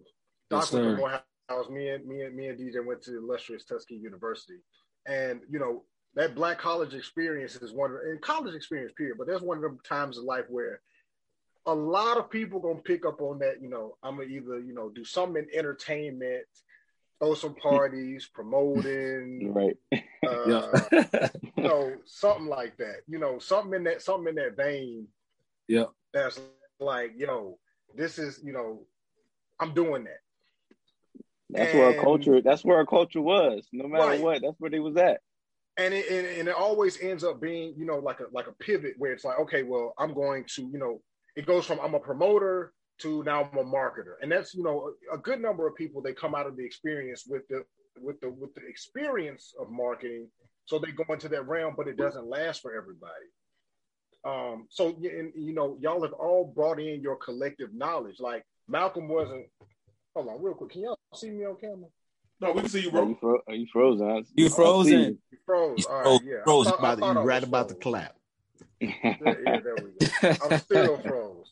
Doc 0.49 0.63
yes, 0.63 0.72
went 0.72 0.86
to 0.86 0.97
Morehouse. 0.97 1.70
Me 1.72 1.89
and 1.89 2.05
me 2.05 2.22
and 2.22 2.36
me 2.36 2.47
and 2.47 2.59
DJ 2.59 2.86
went 2.86 3.01
to 3.03 3.18
illustrious 3.18 3.66
Tuskegee 3.66 3.99
University, 3.99 4.59
and 5.07 5.41
you 5.49 5.59
know 5.59 5.84
that 6.13 6.36
black 6.36 6.59
college 6.59 6.93
experience 6.93 7.55
is 7.55 7.74
one 7.74 7.91
of 7.91 7.97
and 8.05 8.22
college 8.22 8.55
experience 8.55 8.93
period. 8.95 9.18
But 9.18 9.28
there's 9.28 9.41
one 9.41 9.57
of 9.57 9.63
the 9.63 9.78
times 9.88 10.18
in 10.18 10.26
life 10.26 10.45
where 10.47 10.80
a 11.66 11.74
lot 11.74 12.18
of 12.18 12.30
people 12.30 12.59
gonna 12.59 12.82
pick 12.82 13.05
up 13.05 13.22
on 13.22 13.39
that. 13.39 13.61
You 13.61 13.70
know, 13.70 13.97
I'm 14.03 14.18
gonna 14.18 14.30
either 14.30 14.59
you 14.59 14.74
know 14.74 14.89
do 14.89 15.03
something 15.03 15.43
in 15.51 15.59
entertainment 15.59 16.45
throw 17.20 17.34
some 17.34 17.55
parties, 17.61 18.30
promoting, 18.32 19.53
right? 19.53 19.78
Uh, 20.26 20.80
you 21.55 21.63
know, 21.63 21.93
something 22.05 22.47
like 22.47 22.76
that. 22.78 23.01
You 23.07 23.20
know, 23.20 23.38
something 23.38 23.76
in 23.76 23.84
that 23.84 24.01
something 24.01 24.30
in 24.30 24.36
that 24.36 24.57
vein. 24.57 25.07
Yeah, 25.68 25.86
that's 26.16 26.39
like, 26.80 27.13
yo, 27.17 27.57
this 27.95 28.19
is 28.19 28.39
you 28.43 28.53
know, 28.53 28.84
I'm 29.59 29.73
doing 29.73 30.05
that. 30.05 30.19
That's 31.49 31.71
and, 31.71 31.80
where 31.80 31.88
our 31.88 32.03
culture. 32.03 32.41
That's 32.41 32.63
where 32.63 32.78
our 32.78 32.86
culture 32.86 33.21
was. 33.21 33.67
No 33.71 33.88
matter 33.88 34.05
right. 34.05 34.21
what, 34.21 34.41
that's 34.41 34.59
where 34.59 34.71
they 34.71 34.80
was 34.80 34.97
at. 34.97 35.21
And 35.78 35.93
it, 35.93 36.09
and, 36.09 36.26
and 36.26 36.47
it 36.47 36.55
always 36.55 36.99
ends 37.01 37.23
up 37.23 37.41
being, 37.41 37.73
you 37.78 37.86
know, 37.86 37.99
like 37.99 38.19
a 38.19 38.26
like 38.32 38.47
a 38.47 38.53
pivot 38.53 38.93
where 38.97 39.11
it's 39.11 39.26
like, 39.26 39.39
okay, 39.39 39.63
well, 39.63 39.93
I'm 39.97 40.13
going 40.13 40.45
to, 40.55 40.63
you 40.63 40.80
know, 40.80 41.01
it 41.36 41.45
goes 41.45 41.65
from 41.65 41.80
I'm 41.82 41.93
a 41.93 41.99
promoter 41.99 42.73
to 42.99 43.23
now 43.23 43.43
I'm 43.43 43.57
a 43.57 43.63
marketer, 43.63 44.15
and 44.21 44.32
that's 44.32 44.53
you 44.53 44.63
know 44.63 44.93
a, 45.11 45.15
a 45.15 45.17
good 45.17 45.41
number 45.41 45.67
of 45.67 45.76
people 45.76 46.01
they 46.01 46.13
come 46.13 46.34
out 46.34 46.47
of 46.47 46.55
the 46.55 46.65
experience 46.65 47.26
with 47.28 47.41
the 47.49 47.63
with 47.99 48.19
the 48.21 48.30
with 48.30 48.53
the 48.55 48.65
experience 48.67 49.53
of 49.59 49.69
marketing, 49.69 50.30
so 50.65 50.80
they 50.80 50.91
go 50.91 51.03
into 51.13 51.28
that 51.30 51.47
realm, 51.47 51.73
but 51.76 51.88
it 51.88 51.97
doesn't 51.97 52.28
last 52.28 52.61
for 52.61 52.76
everybody. 52.76 53.26
Um, 54.26 54.65
so 54.69 54.88
and, 54.88 55.32
you 55.36 55.53
know, 55.53 55.78
y'all 55.80 56.01
have 56.01 56.13
all 56.13 56.45
brought 56.45 56.80
in 56.80 57.01
your 57.01 57.15
collective 57.15 57.73
knowledge. 57.73 58.19
Like 58.19 58.43
Malcolm 58.67 59.07
wasn't. 59.07 59.45
Hold 60.15 60.30
on, 60.30 60.41
real 60.41 60.53
quick. 60.55 60.71
Can 60.71 60.82
y'all 60.82 60.97
see 61.13 61.30
me 61.30 61.45
on 61.45 61.55
camera? 61.57 61.88
No, 62.41 62.51
we 62.51 62.61
can 62.61 62.69
see 62.69 62.82
you, 62.82 62.89
Are 62.89 62.91
bro. 62.91 63.07
you, 63.09 63.17
fro- 63.19 63.41
are 63.47 63.53
you 63.53 63.67
frozen? 63.71 64.09
I- 64.09 64.23
You 64.36 64.47
I 64.47 64.49
frozen. 64.49 65.19
You 65.32 65.38
froze. 65.45 65.80
You 65.80 65.88
All 65.88 66.03
froze- 66.03 66.21
yeah. 66.26 66.36
I 66.39 66.43
froze. 66.43 66.65
thought- 66.67 66.76
I 66.76 66.80
About, 66.93 66.99
thought 66.99 67.13
you 67.13 67.19
I 67.19 67.23
right 67.23 67.41
was 67.41 67.47
about 67.49 67.67
to 67.69 67.73
froze. 67.76 67.84
clap. 67.84 68.15
Yeah, 68.82 68.91
yeah, 69.23 69.59
there 69.61 69.76
we 69.76 69.91
go. 69.99 70.36
I'm 70.43 70.59
still 70.59 70.97
froze. 70.97 71.51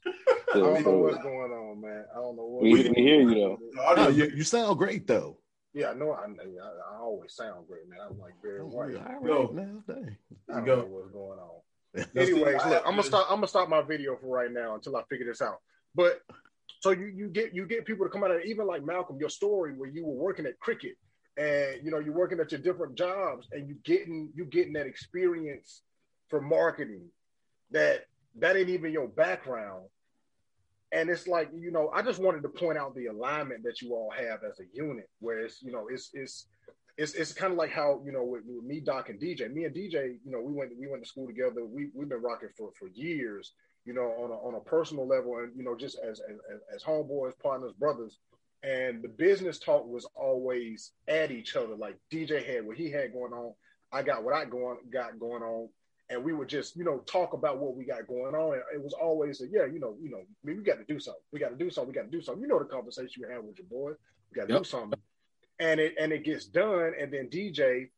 I 0.53 0.57
don't 0.57 0.83
know 0.85 0.97
what's 0.97 1.23
going 1.23 1.51
on, 1.51 1.81
man. 1.81 2.05
I 2.11 2.15
don't 2.15 2.35
know 2.35 2.45
what. 2.45 2.63
We- 2.63 2.89
we 2.89 2.95
hear 2.95 3.21
you, 3.21 3.35
though. 3.35 3.59
I 3.81 3.95
No, 3.95 4.03
know 4.03 4.09
you, 4.09 4.25
you 4.35 4.43
sound 4.43 4.77
great 4.77 5.07
though. 5.07 5.37
Yeah, 5.73 5.89
I 5.91 5.93
know. 5.95 6.11
I, 6.11 6.23
I, 6.25 6.95
I 6.95 6.99
always 6.99 7.33
sound 7.33 7.65
great, 7.67 7.89
man. 7.89 7.99
I'm 8.09 8.19
like 8.19 8.33
very 8.41 8.61
white. 8.63 8.95
All 8.95 9.03
right, 9.03 9.25
Yo. 9.25 9.51
now, 9.53 9.83
dang. 9.93 10.17
I 10.49 10.53
don't 10.55 10.65
go. 10.65 10.75
know 10.77 10.85
what's 10.87 11.11
going 11.11 11.39
on. 11.39 11.61
Let's 12.13 12.29
Anyways. 12.29 12.55
I 12.61 12.69
look, 12.69 12.73
have 12.73 12.77
I'm 12.85 12.91
gonna 12.91 13.01
to- 13.03 13.07
stop. 13.07 13.27
I'm 13.29 13.37
gonna 13.37 13.47
stop 13.47 13.69
my 13.69 13.81
video 13.81 14.15
for 14.17 14.27
right 14.27 14.51
now 14.51 14.75
until 14.75 14.95
I 14.95 15.03
figure 15.09 15.25
this 15.27 15.41
out. 15.41 15.59
But 15.95 16.21
so 16.79 16.91
you 16.91 17.05
you 17.05 17.29
get 17.29 17.53
you 17.53 17.65
get 17.67 17.85
people 17.85 18.05
to 18.05 18.09
come 18.11 18.23
out 18.23 18.31
of 18.31 18.41
even 18.45 18.65
like 18.65 18.83
Malcolm, 18.83 19.17
your 19.19 19.29
story 19.29 19.73
where 19.73 19.89
you 19.89 20.05
were 20.05 20.13
working 20.15 20.45
at 20.45 20.59
Cricket 20.59 20.95
and 21.37 21.83
you 21.83 21.91
know 21.91 21.99
you're 21.99 22.13
working 22.13 22.39
at 22.39 22.51
your 22.51 22.61
different 22.61 22.95
jobs 22.95 23.47
and 23.51 23.67
you 23.67 23.75
getting 23.83 24.31
you 24.35 24.45
getting 24.45 24.73
that 24.73 24.85
experience 24.87 25.81
for 26.29 26.41
marketing 26.41 27.05
that 27.71 28.05
that 28.39 28.55
ain't 28.57 28.69
even 28.69 28.91
your 28.91 29.07
background. 29.07 29.85
And 30.91 31.09
it's 31.09 31.27
like 31.27 31.49
you 31.55 31.71
know, 31.71 31.89
I 31.93 32.01
just 32.01 32.19
wanted 32.19 32.41
to 32.43 32.49
point 32.49 32.77
out 32.77 32.95
the 32.95 33.07
alignment 33.07 33.63
that 33.63 33.81
you 33.81 33.93
all 33.93 34.11
have 34.15 34.39
as 34.43 34.59
a 34.59 34.63
unit, 34.73 35.09
where 35.19 35.39
it's 35.39 35.61
you 35.61 35.71
know 35.71 35.87
it's 35.91 36.09
it's 36.13 36.47
it's 36.97 37.13
it's 37.13 37.33
kind 37.33 37.51
of 37.51 37.57
like 37.57 37.71
how 37.71 38.01
you 38.05 38.11
know 38.11 38.23
with, 38.23 38.43
with 38.45 38.63
me, 38.63 38.79
Doc, 38.79 39.09
and 39.09 39.19
DJ. 39.19 39.51
Me 39.51 39.65
and 39.65 39.75
DJ, 39.75 40.17
you 40.23 40.31
know, 40.31 40.41
we 40.41 40.53
went 40.53 40.71
we 40.79 40.87
went 40.87 41.03
to 41.03 41.09
school 41.09 41.27
together. 41.27 41.65
We 41.65 41.89
we've 41.93 42.09
been 42.09 42.21
rocking 42.21 42.49
for 42.55 42.71
for 42.77 42.87
years, 42.89 43.53
you 43.85 43.93
know, 43.93 44.03
on 44.23 44.29
a 44.31 44.35
on 44.35 44.55
a 44.55 44.59
personal 44.59 45.07
level, 45.07 45.37
and 45.39 45.51
you 45.55 45.63
know, 45.63 45.75
just 45.75 45.97
as 45.99 46.19
as 46.19 46.37
as 46.73 46.83
homeboys, 46.83 47.33
partners, 47.41 47.73
brothers. 47.73 48.19
And 48.61 49.01
the 49.01 49.09
business 49.09 49.59
talk 49.59 49.85
was 49.85 50.07
always 50.15 50.91
at 51.07 51.31
each 51.31 51.55
other. 51.55 51.75
Like 51.75 51.97
DJ 52.11 52.45
had 52.45 52.65
what 52.65 52.77
he 52.77 52.89
had 52.91 53.11
going 53.11 53.33
on, 53.33 53.53
I 53.91 54.03
got 54.03 54.23
what 54.23 54.33
I 54.35 54.45
going 54.45 54.77
got 54.91 55.19
going 55.19 55.41
on, 55.43 55.69
and 56.09 56.23
we 56.23 56.31
would 56.33 56.47
just 56.47 56.75
you 56.77 56.83
know 56.85 56.99
talk 56.99 57.33
about 57.33 57.57
what 57.59 57.75
we 57.75 57.85
got 57.85 58.07
going 58.07 58.35
on. 58.35 58.53
And 58.53 58.63
it 58.73 58.83
was 58.83 58.93
always 58.93 59.41
a 59.41 59.47
yeah, 59.47 59.65
you 59.65 59.79
know, 59.79 59.97
you 59.99 60.11
know, 60.11 60.19
I 60.19 60.47
mean, 60.47 60.57
we 60.57 60.63
got 60.63 60.77
to 60.77 60.85
do 60.85 60.99
something. 60.99 61.23
We 61.31 61.39
got 61.39 61.49
to 61.49 61.55
do 61.57 61.71
something. 61.71 61.89
We 61.91 61.95
got 61.95 62.11
to 62.11 62.17
do 62.17 62.21
something. 62.21 62.41
You 62.41 62.47
know 62.47 62.59
the 62.59 62.65
conversation 62.65 63.23
you 63.23 63.27
had 63.27 63.43
with 63.43 63.57
your 63.57 63.67
boy. 63.67 63.93
We 64.31 64.39
got 64.39 64.47
to 64.47 64.53
Yep. 64.53 64.63
do 64.63 64.63
something 64.63 64.99
and 65.59 65.79
it 65.79 65.95
and 65.99 66.11
it 66.11 66.23
gets 66.23 66.45
done, 66.45 66.93
and 66.99 67.11
then 67.11 67.29
DJ, 67.29 67.89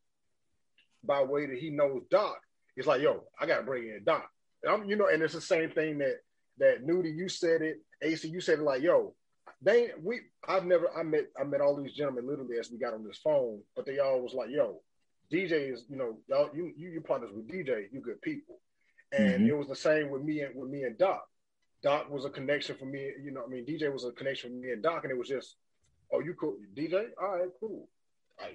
by 1.03 1.23
way 1.23 1.45
that 1.45 1.57
he 1.57 1.69
knows 1.69 2.03
Doc, 2.09 2.37
he's 2.75 2.87
like, 2.87 3.01
"Yo, 3.01 3.23
I 3.39 3.45
gotta 3.45 3.63
bring 3.63 3.83
in 3.87 4.03
Doc." 4.03 4.29
And 4.63 4.73
I'm, 4.73 4.89
you 4.89 4.95
know, 4.95 5.07
and 5.07 5.21
it's 5.21 5.33
the 5.33 5.41
same 5.41 5.69
thing 5.71 5.99
that 5.99 6.17
that 6.57 6.85
Nudie, 6.85 7.15
you 7.15 7.27
said 7.29 7.61
it, 7.61 7.81
AC, 8.01 8.27
you 8.27 8.41
said 8.41 8.59
it, 8.59 8.63
like, 8.63 8.81
"Yo, 8.81 9.15
they 9.61 9.91
we 10.01 10.21
I've 10.47 10.65
never 10.65 10.89
I 10.95 11.03
met 11.03 11.25
I 11.39 11.43
met 11.43 11.61
all 11.61 11.75
these 11.75 11.93
gentlemen 11.93 12.27
literally 12.27 12.57
as 12.57 12.71
we 12.71 12.77
got 12.77 12.93
on 12.93 13.03
this 13.03 13.17
phone, 13.17 13.61
but 13.75 13.85
they 13.85 13.99
all 13.99 14.21
was 14.21 14.33
like, 14.33 14.49
"Yo, 14.49 14.81
DJ 15.31 15.71
is 15.71 15.85
you 15.89 15.95
know 15.97 16.17
y'all 16.27 16.49
you 16.53 16.71
you 16.77 16.89
you 16.89 17.01
partners 17.01 17.31
with 17.33 17.47
DJ, 17.47 17.87
you 17.91 18.01
good 18.01 18.21
people," 18.21 18.59
and 19.11 19.43
Mhm. 19.43 19.49
it 19.49 19.53
was 19.53 19.67
the 19.67 19.75
same 19.75 20.09
with 20.09 20.23
me 20.23 20.41
and 20.41 20.55
with 20.55 20.69
me 20.69 20.83
and 20.83 20.97
Doc. 20.97 21.27
Doc 21.83 22.09
was 22.09 22.25
a 22.25 22.29
connection 22.29 22.75
for 22.77 22.85
me, 22.85 23.11
you 23.21 23.31
know. 23.31 23.43
I 23.43 23.47
mean, 23.47 23.65
DJ 23.65 23.91
was 23.93 24.05
a 24.05 24.11
connection 24.11 24.49
for 24.51 24.55
me 24.55 24.71
and 24.71 24.81
Doc, 24.81 25.03
and 25.03 25.11
it 25.11 25.17
was 25.17 25.27
just 25.27 25.57
Oh, 26.15 26.19
you 26.19 26.33
cool, 26.33 26.55
DJ? 26.75 27.07
All 27.21 27.37
right, 27.37 27.49
cool. 27.59 27.87
I, 28.39 28.51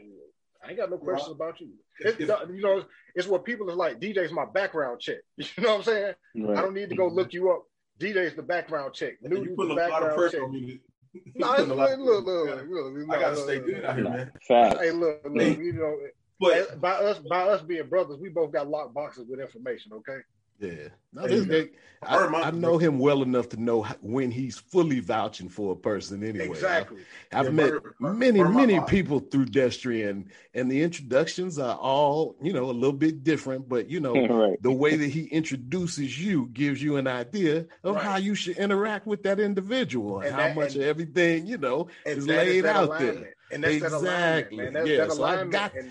I 0.65 0.71
ain't 0.71 0.79
got 0.79 0.91
no 0.91 0.99
questions 0.99 1.35
about 1.35 1.61
you. 1.61 1.69
It's, 2.01 2.19
you 2.19 2.27
know, 2.61 2.85
it's 3.15 3.27
what 3.27 3.45
people 3.45 3.69
is 3.71 3.77
like. 3.77 4.01
DJ's 4.01 4.33
my 4.33 4.47
background 4.47 5.01
check. 5.01 5.19
You 5.37 5.47
know 5.59 5.77
what 5.77 5.79
I'm 5.79 5.83
saying? 5.85 6.15
I 6.51 6.63
don't 6.63 6.75
need 6.75 6.91
to 6.91 6.97
go 6.97 7.09
look 7.09 7.33
you 7.33 7.51
up. 7.51 7.65
DJ's 7.99 8.35
the 8.35 8.43
background 8.43 8.95
check. 8.95 9.15
You 9.23 9.29
Nudie's 9.29 9.57
putting 9.57 9.77
the 9.77 9.87
a 9.87 9.91
lot 9.91 10.03
of 10.03 10.17
pressure 10.17 10.39
check. 10.39 10.43
on 10.43 10.53
me. 10.53 10.81
You 11.13 11.33
No, 11.35 11.53
it's, 11.55 11.67
look, 11.67 11.99
look, 11.99 12.25
look, 12.25 12.69
look, 12.69 13.11
I 13.11 13.21
gotta 13.21 13.35
look, 13.35 13.45
stay 13.45 13.57
look, 13.57 13.67
good 13.67 13.85
out 13.85 13.97
here, 13.97 14.05
man. 14.05 14.31
Facts. 14.47 14.81
Hey, 14.81 14.93
look, 14.93 15.21
look, 15.25 15.59
you 15.59 15.73
know, 15.73 15.99
But 16.39 16.81
by 16.81 16.93
us, 16.93 17.19
by 17.19 17.43
us 17.49 17.63
being 17.63 17.89
brothers, 17.89 18.19
we 18.21 18.29
both 18.29 18.53
got 18.53 18.69
locked 18.69 18.95
boxes 18.95 19.27
with 19.29 19.41
information. 19.41 19.93
Okay. 19.93 20.19
Yeah. 20.61 20.89
No, 21.13 21.23
Hey, 21.23 21.41
this 21.41 21.47
guy- 21.47 21.71
I, 22.03 22.17
heard 22.19 22.35
I 22.35 22.51
know 22.53 22.79
him 22.79 22.99
well 22.99 23.23
enough 23.23 23.51
to 23.51 23.61
know 23.61 23.83
when 24.01 24.31
he's 24.31 24.57
fully 24.59 25.01
vouching 25.01 25.51
for 25.51 25.73
a 25.73 25.77
person 25.77 26.23
anyway. 26.25 26.47
Exactly. 26.49 27.03
I've 27.31 27.47
Yeah, 27.47 27.51
met 27.51 27.71
Bird- 27.71 27.83
Bird- 28.01 28.17
many, 28.19 28.41
Bird 28.41 28.51
my 28.53 28.65
many 28.67 28.81
people 28.87 29.19
through 29.21 29.47
Destrian, 29.47 30.27
and 30.55 30.71
the 30.71 30.83
introductions 30.83 31.59
are 31.59 31.77
all, 31.77 32.37
you 32.41 32.55
know, 32.55 32.71
a 32.71 32.73
little 32.73 32.95
bit 32.95 33.23
different, 33.23 33.69
but 33.69 33.91
you 33.91 34.01
know, 34.01 34.15
right. 34.29 34.63
the 34.63 34.73
way 34.73 34.97
that 34.97 35.09
he 35.09 35.25
introduces 35.25 36.19
you 36.19 36.49
gives 36.55 36.83
you 36.83 36.97
an 36.97 37.07
idea 37.07 37.67
of 37.85 37.97
Right. 37.97 38.05
how 38.05 38.17
you 38.17 38.35
should 38.35 38.57
interact 38.57 39.07
with 39.07 39.23
that 39.25 39.39
individual 39.39 40.19
and, 40.21 40.29
And 40.29 40.35
how 40.37 40.43
that- 40.43 40.57
much 40.57 40.75
and- 40.75 40.83
of 40.85 40.89
everything, 40.89 41.47
you 41.47 41.59
know, 41.59 41.89
is 42.07 42.27
laid 42.27 42.63
that 42.65 42.77
out 42.77 42.85
alignment. 42.89 43.21
there. 43.21 43.35
And 43.53 43.65
that's 43.65 43.81
that 43.83 43.93
alignment, 43.93 44.07
Exactly. 44.47 44.57
man. 44.57 44.73
That's 44.73 44.89
Yeah, 44.89 44.97
that 45.05 45.13
so 45.13 45.25
I 45.25 45.45
got- 45.45 45.75
and, 45.75 45.91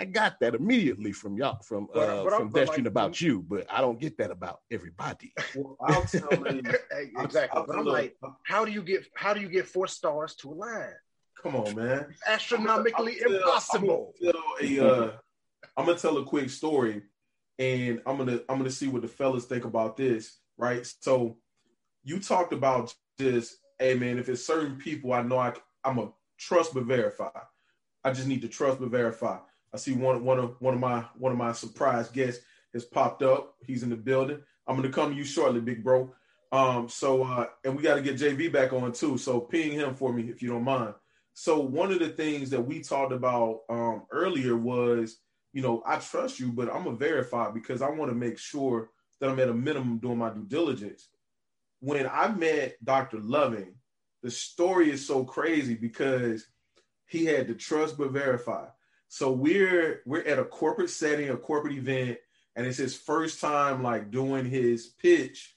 I 0.00 0.06
got 0.06 0.40
that 0.40 0.54
immediately 0.54 1.12
from 1.12 1.36
y'all 1.36 1.60
from 1.62 1.84
uh 1.94 2.24
but 2.24 2.32
I'm- 2.32 2.38
from 2.40 2.48
but 2.48 2.66
Destrian 2.66 2.78
like- 2.78 2.86
about 2.86 3.20
you, 3.20 3.42
but 3.46 3.66
I 3.70 3.82
don't 3.82 4.00
get 4.00 4.16
that 4.16 4.30
about 4.30 4.60
everybody. 4.70 5.34
well, 5.54 5.76
I'll 5.80 6.02
tell 6.04 6.30
you. 6.54 6.62
Exactly. 7.18 7.62
But 7.66 7.76
I'm 7.76 7.84
tell 7.84 7.92
like, 7.92 8.16
how 8.44 8.64
do 8.64 8.72
you 8.72 8.82
get 8.82 9.06
how 9.14 9.34
do 9.34 9.40
you 9.40 9.48
get 9.48 9.66
four 9.66 9.86
stars 9.86 10.34
to 10.36 10.50
align? 10.50 10.94
come 11.42 11.56
on, 11.56 11.74
man. 11.74 12.06
Astronomically 12.26 13.16
I'm 13.22 13.28
gonna 13.28 13.38
tell- 13.38 13.48
impossible. 13.48 14.14
I'm 14.22 14.32
gonna 14.32 14.76
tell 14.76 14.86
a, 14.86 15.04
uh, 15.06 15.12
I'm 15.76 15.86
gonna 15.86 15.98
tell 15.98 16.16
a 16.18 16.24
quick 16.24 16.48
story, 16.50 17.02
and 17.58 18.00
I'm 18.06 18.16
gonna 18.16 18.40
I'm 18.48 18.56
gonna 18.58 18.70
see 18.70 18.88
what 18.88 19.02
the 19.02 19.08
fellas 19.08 19.44
think 19.44 19.64
about 19.66 19.96
this. 19.98 20.38
Right. 20.56 20.84
So, 21.00 21.36
you 22.04 22.20
talked 22.20 22.52
about 22.52 22.94
just, 23.18 23.56
hey 23.78 23.94
man, 23.94 24.18
if 24.18 24.28
it's 24.30 24.46
certain 24.46 24.76
people, 24.76 25.12
I 25.12 25.22
know 25.22 25.38
I 25.38 25.52
I'm 25.84 25.98
a 25.98 26.10
trust 26.38 26.72
but 26.74 26.84
verify. 26.84 27.30
I 28.04 28.12
just 28.12 28.28
need 28.28 28.40
to 28.42 28.48
trust 28.48 28.80
but 28.80 28.90
verify. 28.90 29.38
I 29.72 29.76
see 29.76 29.92
one 29.92 30.24
one 30.24 30.38
of 30.38 30.56
one 30.60 30.74
of 30.74 30.80
my 30.80 31.04
one 31.16 31.32
of 31.32 31.38
my 31.38 31.52
surprise 31.52 32.08
guests 32.08 32.44
has 32.72 32.84
popped 32.84 33.22
up. 33.22 33.54
He's 33.64 33.82
in 33.82 33.90
the 33.90 33.96
building. 33.96 34.40
I'm 34.66 34.76
gonna 34.76 34.90
come 34.90 35.10
to 35.10 35.16
you 35.16 35.24
shortly, 35.24 35.60
big 35.60 35.84
bro. 35.84 36.12
Um, 36.52 36.88
so 36.88 37.22
uh, 37.22 37.46
and 37.64 37.76
we 37.76 37.82
got 37.82 37.94
to 37.94 38.02
get 38.02 38.16
JV 38.16 38.52
back 38.52 38.72
on 38.72 38.92
too. 38.92 39.18
So 39.18 39.40
ping 39.40 39.72
him 39.72 39.94
for 39.94 40.12
me 40.12 40.24
if 40.24 40.42
you 40.42 40.48
don't 40.48 40.64
mind. 40.64 40.94
So 41.32 41.60
one 41.60 41.92
of 41.92 42.00
the 42.00 42.08
things 42.08 42.50
that 42.50 42.60
we 42.60 42.80
talked 42.80 43.12
about 43.12 43.60
um, 43.68 44.02
earlier 44.10 44.56
was, 44.56 45.18
you 45.52 45.62
know, 45.62 45.82
I 45.86 45.96
trust 45.96 46.40
you, 46.40 46.52
but 46.52 46.68
I'm 46.68 46.84
gonna 46.84 46.96
verify 46.96 47.50
because 47.50 47.82
I 47.82 47.90
want 47.90 48.10
to 48.10 48.16
make 48.16 48.38
sure 48.38 48.90
that 49.20 49.30
I'm 49.30 49.38
at 49.38 49.48
a 49.48 49.54
minimum 49.54 49.98
doing 49.98 50.18
my 50.18 50.30
due 50.30 50.44
diligence. 50.46 51.08
When 51.80 52.08
I 52.08 52.28
met 52.28 52.76
Dr. 52.84 53.20
Loving, 53.20 53.74
the 54.22 54.30
story 54.30 54.90
is 54.90 55.06
so 55.06 55.24
crazy 55.24 55.74
because 55.74 56.46
he 57.06 57.24
had 57.24 57.46
to 57.48 57.54
trust 57.54 57.96
but 57.96 58.10
verify. 58.10 58.66
So 59.12 59.32
we're 59.32 60.02
we're 60.06 60.22
at 60.22 60.38
a 60.38 60.44
corporate 60.44 60.88
setting, 60.88 61.30
a 61.30 61.36
corporate 61.36 61.74
event, 61.74 62.18
and 62.54 62.64
it's 62.64 62.78
his 62.78 62.96
first 62.96 63.40
time 63.40 63.82
like 63.82 64.12
doing 64.12 64.44
his 64.44 64.86
pitch 64.86 65.56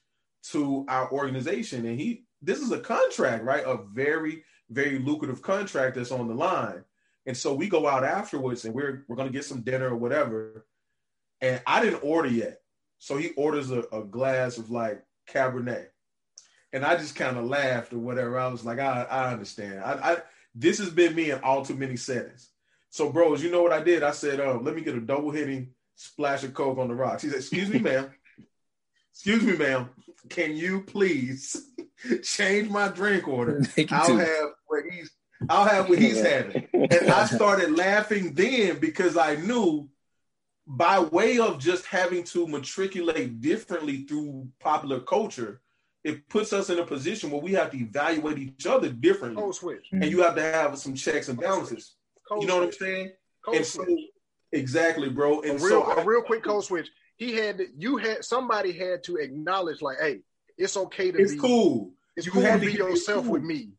to 0.50 0.84
our 0.90 1.12
organization. 1.12 1.86
And 1.86 2.00
he 2.00 2.26
this 2.42 2.60
is 2.60 2.72
a 2.72 2.80
contract, 2.80 3.44
right? 3.44 3.64
A 3.64 3.78
very 3.78 4.44
very 4.72 4.98
lucrative 4.98 5.44
contract 5.44 5.96
that's 5.96 6.12
on 6.12 6.28
the 6.28 6.34
line. 6.34 6.84
And 7.28 7.38
so 7.38 7.54
we 7.54 7.70
go 7.70 7.88
out 7.88 8.04
afterwards 8.04 8.66
and 8.66 8.74
we're 8.74 9.06
we're 9.08 9.16
gonna 9.16 9.30
get 9.30 9.46
some 9.46 9.62
dinner 9.62 9.90
or 9.90 9.98
whatever. 9.98 10.66
And 11.40 11.62
I 11.68 11.84
didn't 11.84 12.04
order 12.04 12.30
yet. 12.30 12.60
So 12.98 13.18
he 13.18 13.34
orders 13.38 13.70
a, 13.70 13.84
a 13.92 14.04
glass 14.04 14.58
of 14.58 14.72
like 14.72 15.04
Cabernet. 15.30 15.90
And 16.74 16.84
I 16.84 16.96
just 16.96 17.16
kind 17.16 17.38
of 17.38 17.46
laughed 17.46 17.94
or 17.94 18.00
whatever. 18.00 18.40
I 18.40 18.48
was 18.48 18.66
like, 18.66 18.80
I, 18.80 19.04
I 19.04 19.32
understand. 19.32 19.80
I, 19.80 19.94
I 19.94 20.18
this 20.56 20.80
has 20.80 20.90
been 20.90 21.14
me 21.14 21.30
in 21.30 21.40
all 21.42 21.64
too 21.64 21.76
many 21.76 21.98
settings. 21.98 22.50
So, 22.94 23.12
bros, 23.12 23.42
you 23.42 23.50
know 23.50 23.64
what 23.64 23.74
I 23.74 23.82
did? 23.82 24.04
I 24.04 24.12
said, 24.12 24.40
um, 24.40 24.64
let 24.64 24.76
me 24.76 24.84
get 24.84 24.94
a 24.94 25.02
double 25.02 25.32
hitting 25.32 25.70
splash 25.96 26.44
of 26.44 26.54
Coke 26.54 26.78
on 26.78 26.90
the 26.90 26.94
rocks. 26.94 27.24
He 27.24 27.30
said, 27.30 27.40
Excuse 27.40 27.68
me, 27.68 27.80
ma'am. 27.80 28.12
Excuse 29.12 29.42
me, 29.42 29.58
ma'am. 29.58 29.90
Can 30.30 30.56
you 30.56 30.82
please 30.84 31.72
change 32.24 32.70
my 32.70 32.90
drink 32.90 33.28
order? 33.28 33.64
I'll 33.90 34.06
too. 34.06 34.18
have 34.18 34.50
what 34.68 34.84
he's 34.92 35.10
I'll 35.50 35.66
have 35.66 35.90
what 35.90 35.98
he's 35.98 36.22
having. 36.22 36.68
And 36.72 37.10
I 37.10 37.26
started 37.26 37.76
laughing 37.76 38.36
then 38.36 38.78
because 38.78 39.18
I 39.18 39.38
knew 39.38 39.90
by 40.68 41.00
way 41.00 41.40
of 41.40 41.58
just 41.58 41.88
having 41.88 42.24
to 42.26 42.46
matriculate 42.46 43.42
differently 43.42 44.04
through 44.04 44.50
popular 44.60 45.00
culture, 45.00 45.62
it 46.04 46.30
puts 46.30 46.54
us 46.54 46.70
in 46.70 46.78
a 46.78 46.86
position 46.86 47.32
where 47.32 47.42
we 47.42 47.54
have 47.54 47.72
to 47.72 47.78
evaluate 47.78 48.38
each 48.38 48.68
other 48.68 48.90
differently. 48.90 49.42
Code 49.42 49.56
switch. 49.56 49.88
And 49.92 50.06
you 50.06 50.22
have 50.22 50.36
to 50.36 50.44
have 50.44 50.78
some 50.78 50.94
checks 50.94 51.28
and 51.28 51.40
balances. 51.40 51.96
Code 52.28 52.42
You 52.42 52.48
know 52.48 52.56
what 52.58 52.66
I'm 52.66 52.72
saying? 52.72 53.12
Code 53.46 53.56
And 53.56 53.66
so 53.66 53.86
exactly, 54.52 55.10
bro. 55.10 55.40
a 55.42 55.52
And 55.52 55.62
real, 55.62 55.70
so 55.70 55.84
I- 55.84 56.02
a 56.02 56.06
real 56.06 56.22
quick 56.22 56.44
code 56.44 56.64
switch. 56.64 56.90
He 57.18 57.34
had 57.34 57.58
to, 57.60 57.68
you 57.78 57.98
had 57.98 58.26
somebody 58.26 58.72
had 58.72 59.04
to 59.06 59.18
acknowledge 59.18 59.82
like, 59.82 59.98
hey, 60.00 60.22
it's 60.58 60.76
okay 60.78 61.12
to 61.12 61.18
it's 61.18 61.34
be 61.34 61.40
cool. 61.40 61.94
It's 62.16 62.26
You 62.26 62.32
cool 62.32 62.42
to 62.44 62.48
had 62.50 62.60
to 62.62 62.66
be 62.66 62.72
get 62.74 62.80
yourself 62.80 63.24
cool. 63.24 63.34
with 63.34 63.44
me. 63.44 63.70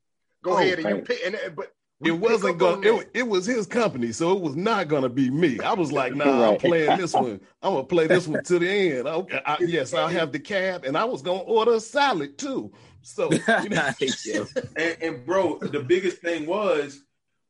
Go 0.42 0.52
Oh, 0.52 0.58
ahead 0.58 0.78
and 0.78 0.88
you 0.88 1.02
pick. 1.02 1.20
And 1.24 1.36
but 1.56 1.72
It 2.04 2.10
wasn't 2.12 2.58
going. 2.58 2.76
on 2.76 2.82
to 2.82 2.90
that. 2.92 3.00
It, 3.00 3.10
it 3.20 3.28
was 3.28 3.46
his 3.46 3.66
company, 3.66 4.12
so 4.12 4.36
it 4.36 4.40
was 4.42 4.56
not 4.56 4.88
going 4.88 5.04
to 5.04 5.08
be 5.08 5.30
me. 5.30 5.60
I 5.60 5.72
was 5.72 5.90
like, 5.92 6.14
"Nah, 6.16 6.50
I'm 6.50 6.58
playing 6.58 6.98
this 6.98 7.14
one. 7.14 7.40
I'm 7.62 7.72
gonna 7.74 7.84
play 7.84 8.06
this 8.08 8.26
one 8.28 8.42
to 8.42 8.58
the 8.58 8.68
end." 8.68 9.06
Okay, 9.08 9.40
I, 9.46 9.56
yes, 9.60 9.94
I'll 9.94 10.08
have 10.08 10.30
the 10.32 10.38
cab, 10.40 10.84
and 10.84 10.98
I 10.98 11.04
was 11.04 11.22
gonna 11.22 11.40
order 11.40 11.74
a 11.74 11.80
salad 11.80 12.36
too. 12.36 12.72
So, 13.02 13.30
you 13.32 13.68
know, 13.70 13.90
And, 14.76 14.96
and 15.00 15.26
bro, 15.26 15.58
the 15.60 15.80
biggest 15.80 16.18
thing 16.18 16.46
was 16.46 17.03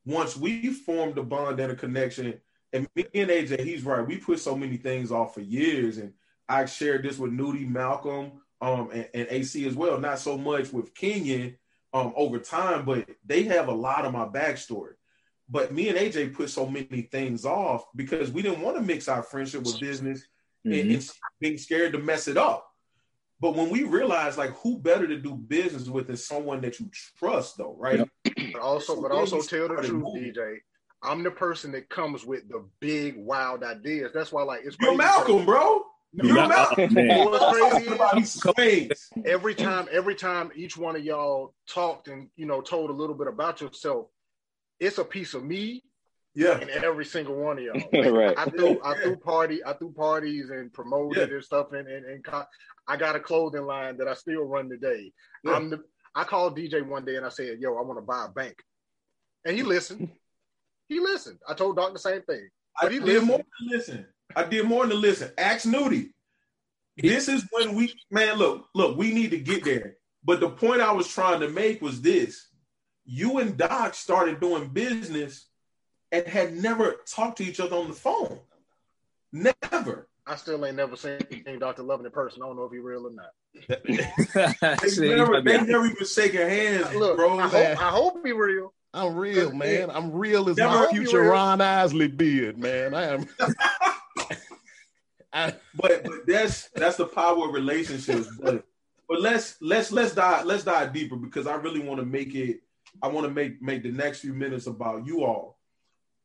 once 0.05 0.37
we 0.37 0.73
formed 0.73 1.19
a 1.19 1.23
bond 1.23 1.61
and 1.61 1.73
a 1.73 1.77
connection, 1.77 2.41
and 2.73 2.89
me 2.95 3.07
and 3.15 3.31
AJ, 3.31 3.61
he's 3.61 3.85
right. 3.85 4.07
We 4.07 4.17
put 4.17 4.41
so 4.41 4.57
many 4.57 4.77
things 4.77 5.13
off 5.13 5.35
for 5.35 5.41
years, 5.41 5.99
and 5.99 6.13
I 6.49 6.67
shared 6.67 7.05
this 7.05 7.19
with 7.19 7.33
Nudie, 7.33 7.69
Malcolm, 7.69 8.33
um, 8.61 8.91
and, 8.93 9.09
and 9.15 9.27
AC 9.31 9.67
as 9.67 9.75
well. 9.75 9.99
Not 9.99 10.19
so 10.19 10.37
much 10.37 10.73
with 10.73 10.95
Kenyon 10.95 11.57
um 11.93 12.13
over 12.17 12.41
time, 12.41 12.85
but 12.85 13.09
they 13.25 13.45
have 13.45 13.69
a 13.69 13.73
lot 13.73 14.05
of 14.05 14.13
my 14.13 14.25
backstory. 14.27 14.95
But 15.49 15.73
me 15.73 15.89
and 15.89 15.97
AJ 15.99 16.35
put 16.35 16.51
so 16.51 16.67
many 16.67 17.03
things 17.03 17.45
off 17.45 17.85
because 17.95 18.33
we 18.33 18.43
didn't 18.43 18.63
want 18.63 18.77
to 18.77 18.83
mix 18.83 19.09
our 19.09 19.23
friendship 19.23 19.63
with 19.63 19.79
business 19.79 20.27
and, 20.65 20.73
Mhm. 20.75 20.95
and 20.95 21.11
being 21.41 21.59
scared 21.59 21.93
to 21.93 21.99
mess 21.99 22.27
it 22.27 22.37
up. 22.37 22.74
But 23.45 23.57
when 23.57 23.69
we 23.69 23.83
realize 23.83 24.39
like, 24.39 24.53
who 24.63 24.79
better 24.79 25.07
to 25.07 25.19
do 25.19 25.35
business 25.35 25.87
with 25.87 26.07
than 26.07 26.17
someone 26.17 26.63
that 26.63 26.81
you 26.81 26.89
trust, 27.19 27.59
though, 27.59 27.77
right? 27.79 27.99
Yep. 27.99 28.09
But 28.55 28.63
also, 28.63 28.95
So 28.95 29.03
but 29.03 29.11
also 29.13 29.43
tell 29.43 29.69
the 29.69 29.83
truth, 29.83 30.03
moving. 30.03 30.33
DJ. 30.33 30.57
I'm 31.03 31.23
the 31.23 31.31
person 31.31 31.71
that 31.73 31.91
comes 31.91 32.25
with 32.25 32.49
the 32.49 32.67
big 32.81 33.17
wild 33.19 33.63
ideas. 33.63 34.13
That's 34.15 34.33
why, 34.33 34.45
like, 34.45 34.63
it's 34.65 34.79
You're 34.81 34.97
Malcolm, 34.97 35.45
bro. 35.45 35.83
You're 36.15 36.37
Yeah. 36.39 36.47
Malcolm. 36.47 36.95
Man. 36.95 37.25
What's 37.27 37.59
crazy 37.59 37.87
is- 37.89 37.93
About 37.93 38.15
these 38.15 38.33
swings. 38.33 39.11
every 39.27 39.55
time 39.55 39.89
every 39.93 40.15
time 40.15 40.51
each 40.57 40.79
one 40.79 40.97
of 40.97 41.05
y'all 41.05 41.53
talked 41.69 42.09
and 42.09 42.31
you 42.37 42.47
know 42.47 42.63
told 42.63 42.89
a 42.89 42.95
little 42.95 43.15
bit 43.15 43.27
about 43.27 43.61
yourself 43.61 44.07
it's 44.81 44.97
a 44.97 45.05
piece 45.05 45.35
of 45.35 45.45
me 45.45 45.83
Yeah. 46.35 46.59
in 46.61 46.68
every 46.70 47.05
single 47.05 47.37
one 47.37 47.59
of 47.59 47.64
y'all 47.64 48.12
Right. 48.12 48.37
i 48.37 48.45
threw 48.47 48.80
i 48.85 48.95
threw 49.01 49.16
party 49.16 49.64
i 49.64 49.72
threw 49.74 49.93
parties 49.93 50.51
and 50.51 50.72
promoted 50.72 51.32
and 51.32 51.45
stuff 51.45 51.72
and, 51.72 51.87
and, 51.87 52.05
and 52.05 52.24
co- 52.24 52.45
i 52.89 52.97
got 52.97 53.14
a 53.16 53.20
clothing 53.20 53.62
line 53.66 53.97
that 53.99 54.09
i 54.09 54.14
still 54.14 54.43
run 54.45 54.68
today 54.68 55.12
Yeah. 55.45 55.53
i'm 55.53 55.70
the 55.70 55.80
i 56.14 56.24
called 56.24 56.57
dj 56.59 56.85
one 56.87 57.05
day 57.05 57.16
and 57.16 57.24
i 57.24 57.28
said 57.28 57.59
yo 57.61 57.76
i 57.76 57.82
want 57.82 57.99
to 57.99 58.03
buy 58.03 58.24
a 58.26 58.28
bank 58.30 58.57
and 59.45 59.57
he 59.57 59.62
listened 59.62 60.11
he 60.89 60.99
listened 61.01 61.39
i 61.49 61.55
told 61.55 61.76
doc 61.76 61.93
the 61.93 61.99
same 62.01 62.22
thing 62.22 62.49
I 62.76 62.87
But 62.87 62.93
he 62.93 62.99
did 62.99 63.07
listened. 63.07 63.26
more 63.28 63.39
than 63.39 63.68
listen. 63.78 64.07
I 64.35 64.43
did 64.43 64.66
more 64.66 64.85
than 64.89 65.01
listen. 65.01 65.30
Ask 65.39 65.64
Nudie. 65.64 66.09
This 66.97 67.28
is 67.28 67.47
when 67.53 67.76
we, 67.76 67.95
man, 68.11 68.37
look, 68.37 68.66
look, 68.74 68.97
we 68.99 69.14
need 69.14 69.30
to 69.30 69.39
get 69.39 69.62
there. 69.64 69.95
But 70.24 70.41
the 70.41 70.49
point 70.51 70.80
I 70.80 70.91
was 70.91 71.07
trying 71.07 71.39
to 71.39 71.49
make 71.49 71.80
was 71.80 72.03
this. 72.03 72.49
You 73.05 73.39
and 73.39 73.57
Doc 73.57 73.95
started 73.95 74.41
doing 74.41 74.70
business 74.70 75.47
and 76.15 76.27
had 76.27 76.55
never 76.55 76.97
talked 77.07 77.39
to 77.39 77.45
each 77.45 77.61
other 77.61 77.77
on 77.77 77.89
the 77.89 77.95
phone. 77.95 78.39
Never. 79.33 80.09
i 80.27 80.37
still 80.37 80.65
ain't 80.65 80.77
never 80.77 80.97
seen 80.97 81.19
dr 81.59 81.83
loving 81.83 82.07
in 82.07 82.12
person 82.12 82.41
i 82.43 82.47
don't 82.47 82.57
know 82.57 82.65
if 82.65 82.73
he 82.73 82.79
real 82.79 83.07
or 83.07 83.11
not 83.11 83.33
They 83.69 85.17
never, 85.17 85.35
you 85.35 85.43
they 85.43 85.61
never 85.61 85.87
even 85.87 86.07
shaking 86.07 86.41
hands, 86.41 86.95
look 86.95 87.17
bro. 87.17 87.39
I, 87.39 87.49
hope, 87.49 87.83
I 87.83 87.91
hope 87.91 88.25
he 88.25 88.33
real 88.33 88.73
I'm 88.95 89.17
real, 89.17 89.53
man. 89.53 89.91
I'm 89.91 90.12
real 90.12 90.49
as 90.49 90.57
Never 90.57 90.87
my 90.87 90.91
future. 90.93 91.23
Ron 91.23 91.61
Isley 91.61 92.07
beard, 92.07 92.59
man. 92.59 92.95
I 92.95 93.03
am. 93.03 93.27
I, 95.33 95.53
but, 95.75 96.05
but 96.05 96.27
that's 96.29 96.69
that's 96.71 96.97
the 96.97 97.07
power 97.07 97.49
of 97.49 97.55
relationships. 97.55 98.29
But 98.41 98.65
but 99.09 99.21
let's 99.21 99.57
let's 99.61 99.91
let's 99.91 100.15
dive 100.15 100.47
let's 100.47 100.62
dive 100.62 100.93
deeper 100.93 101.17
because 101.17 101.49
I 101.49 101.57
really 101.57 101.81
want 101.81 101.99
to 101.99 102.07
make 102.07 102.37
it. 102.37 102.61
I 103.03 103.09
want 103.09 103.27
to 103.27 103.33
make 103.33 103.61
make 103.61 103.83
the 103.83 103.91
next 103.91 104.21
few 104.21 104.33
minutes 104.33 104.69
about 104.69 105.05
you 105.05 105.25
all. 105.25 105.54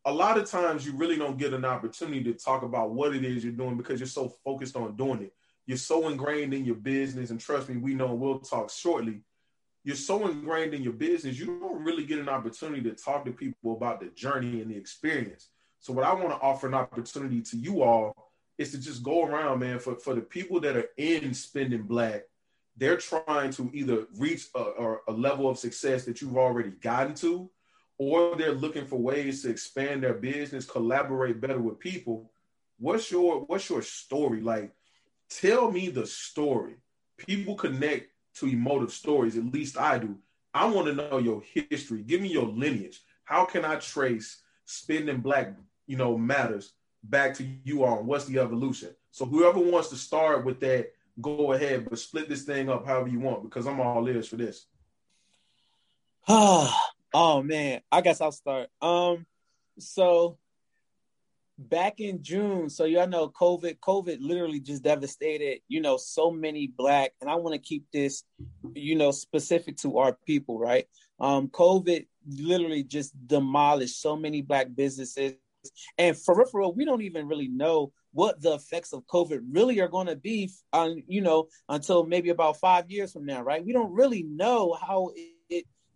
A 0.06 0.14
lot 0.14 0.38
of 0.38 0.50
times 0.50 0.86
you 0.86 0.94
really 0.94 1.18
don't 1.18 1.38
get 1.38 1.54
an 1.54 1.66
opportunity 1.66 2.24
to 2.24 2.34
talk 2.34 2.64
about 2.64 2.92
what 2.92 3.16
it 3.16 3.26
is 3.26 3.44
you're 3.44 3.54
doing 3.54 3.78
because 3.78 4.00
you're 4.00 4.08
so 4.08 4.34
focused 4.44 4.76
on 4.76 4.96
doing 4.96 5.24
it. 5.24 5.34
You're 5.66 5.78
so 5.78 6.08
ingrained 6.08 6.54
in 6.54 6.66
your 6.66 6.76
business, 6.76 7.30
and 7.30 7.40
trust 7.40 7.70
me, 7.70 7.78
we 7.78 7.94
know 7.94 8.14
we'll 8.14 8.40
talk 8.40 8.72
shortly. 8.72 9.22
You're 9.84 9.96
so 9.96 10.28
ingrained 10.28 10.74
in 10.74 10.84
your 10.84 10.94
business, 10.94 11.38
you 11.38 11.46
don't 11.46 11.84
really 11.84 12.06
get 12.06 12.20
an 12.20 12.30
opportunity 12.30 12.82
to 12.84 12.96
talk 12.96 13.26
to 13.26 13.32
people 13.32 13.74
about 13.74 14.00
the 14.00 14.08
journey 14.08 14.62
and 14.62 14.72
the 14.72 14.76
experience. 14.78 15.50
So, 15.80 15.94
what 15.94 16.06
I 16.06 16.14
want 16.14 16.30
to 16.30 16.40
offer 16.42 16.68
an 16.68 16.74
opportunity 16.74 17.42
to 17.42 17.58
you 17.58 17.84
all 17.84 18.14
is 18.58 18.72
to 18.72 18.78
just 18.78 19.04
go 19.04 19.26
around, 19.26 19.60
man, 19.60 19.80
for, 19.80 19.96
for 19.96 20.14
the 20.14 20.22
people 20.22 20.60
that 20.62 20.76
are 20.76 20.90
in 20.98 21.34
spending 21.34 21.84
black, 21.84 22.24
they're 22.76 22.98
trying 22.98 23.52
to 23.52 23.70
either 23.74 24.06
reach 24.18 24.48
a, 24.56 24.96
a 25.08 25.12
level 25.12 25.50
of 25.50 25.58
success 25.58 26.06
that 26.06 26.22
you've 26.22 26.38
already 26.38 26.72
gotten 26.72 27.14
to, 27.16 27.50
or 28.00 28.36
they're 28.38 28.54
looking 28.54 28.86
for 28.86 28.96
ways 28.96 29.44
to 29.44 29.50
expand 29.50 30.02
their 30.02 30.14
business, 30.14 30.66
collaborate 30.66 31.40
better 31.40 31.60
with 31.60 31.80
people. 31.80 32.32
What's 32.80 33.12
your 33.12 33.42
what's 33.42 33.70
your 33.70 33.82
story? 33.84 34.42
Like, 34.42 34.72
tell 35.30 35.70
me 35.70 35.90
the 35.90 36.08
story. 36.08 36.78
People 37.18 37.56
connect 37.56 38.10
to 38.36 38.48
emotive 38.48 38.94
stories, 38.94 39.38
at 39.38 39.52
least 39.54 39.78
I 39.78 40.00
do. 40.00 40.18
I 40.54 40.66
want 40.66 40.88
to 40.88 40.94
know 40.94 41.18
your 41.18 41.44
history. 41.54 42.02
Give 42.02 42.22
me 42.22 42.30
your 42.30 42.48
lineage. 42.48 43.02
How 43.26 43.44
can 43.46 43.66
I 43.66 43.76
trace 43.76 44.42
spending 44.66 45.18
black, 45.18 45.54
you 45.86 45.98
know, 45.98 46.18
matters 46.18 46.72
back 47.04 47.34
to 47.36 47.46
you 47.66 47.84
on 47.84 48.08
what's 48.08 48.26
the 48.26 48.40
evolution? 48.40 48.96
So 49.12 49.26
whoever 49.26 49.60
wants 49.60 49.90
to 49.90 49.98
start 49.98 50.46
with 50.46 50.62
that, 50.62 50.94
go 51.20 51.52
ahead, 51.52 51.90
but 51.90 52.00
split 52.00 52.30
this 52.30 52.44
thing 52.44 52.70
up 52.70 52.86
however 52.86 53.10
you 53.10 53.20
want 53.20 53.44
because 53.44 53.68
I'm 53.68 53.82
all 53.82 54.08
ears 54.08 54.30
for 54.30 54.38
this. 54.38 54.68
oh 57.14 57.42
man, 57.42 57.82
I 57.92 58.02
guess 58.02 58.22
I'll 58.22 58.32
start. 58.32 58.70
Um, 58.82 59.26
so 59.78 60.38
back 61.58 62.00
in 62.00 62.24
June, 62.24 62.70
so 62.70 62.86
y'all 62.86 63.08
know 63.08 63.30
COVID, 63.30 63.80
COVID 63.80 64.18
literally 64.22 64.60
just 64.62 64.84
devastated, 64.84 65.60
you 65.68 65.82
know, 65.82 65.98
so 65.98 66.32
many 66.32 66.68
black, 66.68 67.12
and 67.22 67.30
I 67.30 67.36
want 67.36 67.54
to 67.54 67.60
keep 67.60 67.86
this, 67.92 68.24
you 68.74 68.96
know, 68.96 69.12
specific 69.12 69.78
to 69.78 69.98
our 69.98 70.18
people, 70.26 70.58
right? 70.58 70.86
Um, 71.20 71.50
COVID 71.50 72.08
literally 72.28 72.84
just 72.84 73.14
demolished 73.28 74.02
so 74.02 74.16
many 74.16 74.42
black 74.42 74.68
businesses. 74.74 75.34
And 75.98 76.18
for 76.18 76.46
real, 76.54 76.74
we 76.74 76.86
don't 76.86 77.02
even 77.02 77.28
really 77.28 77.50
know 77.50 77.92
what 78.14 78.42
the 78.42 78.54
effects 78.54 78.94
of 78.94 79.06
COVID 79.08 79.42
really 79.52 79.82
are 79.82 79.90
going 79.90 80.08
to 80.08 80.16
be 80.16 80.50
on, 80.72 81.04
you 81.08 81.22
know, 81.22 81.48
until 81.68 82.06
maybe 82.06 82.30
about 82.30 82.58
five 82.58 82.90
years 82.90 83.12
from 83.12 83.26
now, 83.26 83.42
right? 83.42 83.64
We 83.64 83.74
don't 83.74 83.92
really 83.92 84.24
know 84.24 84.78
how 84.80 85.12
it 85.14 85.34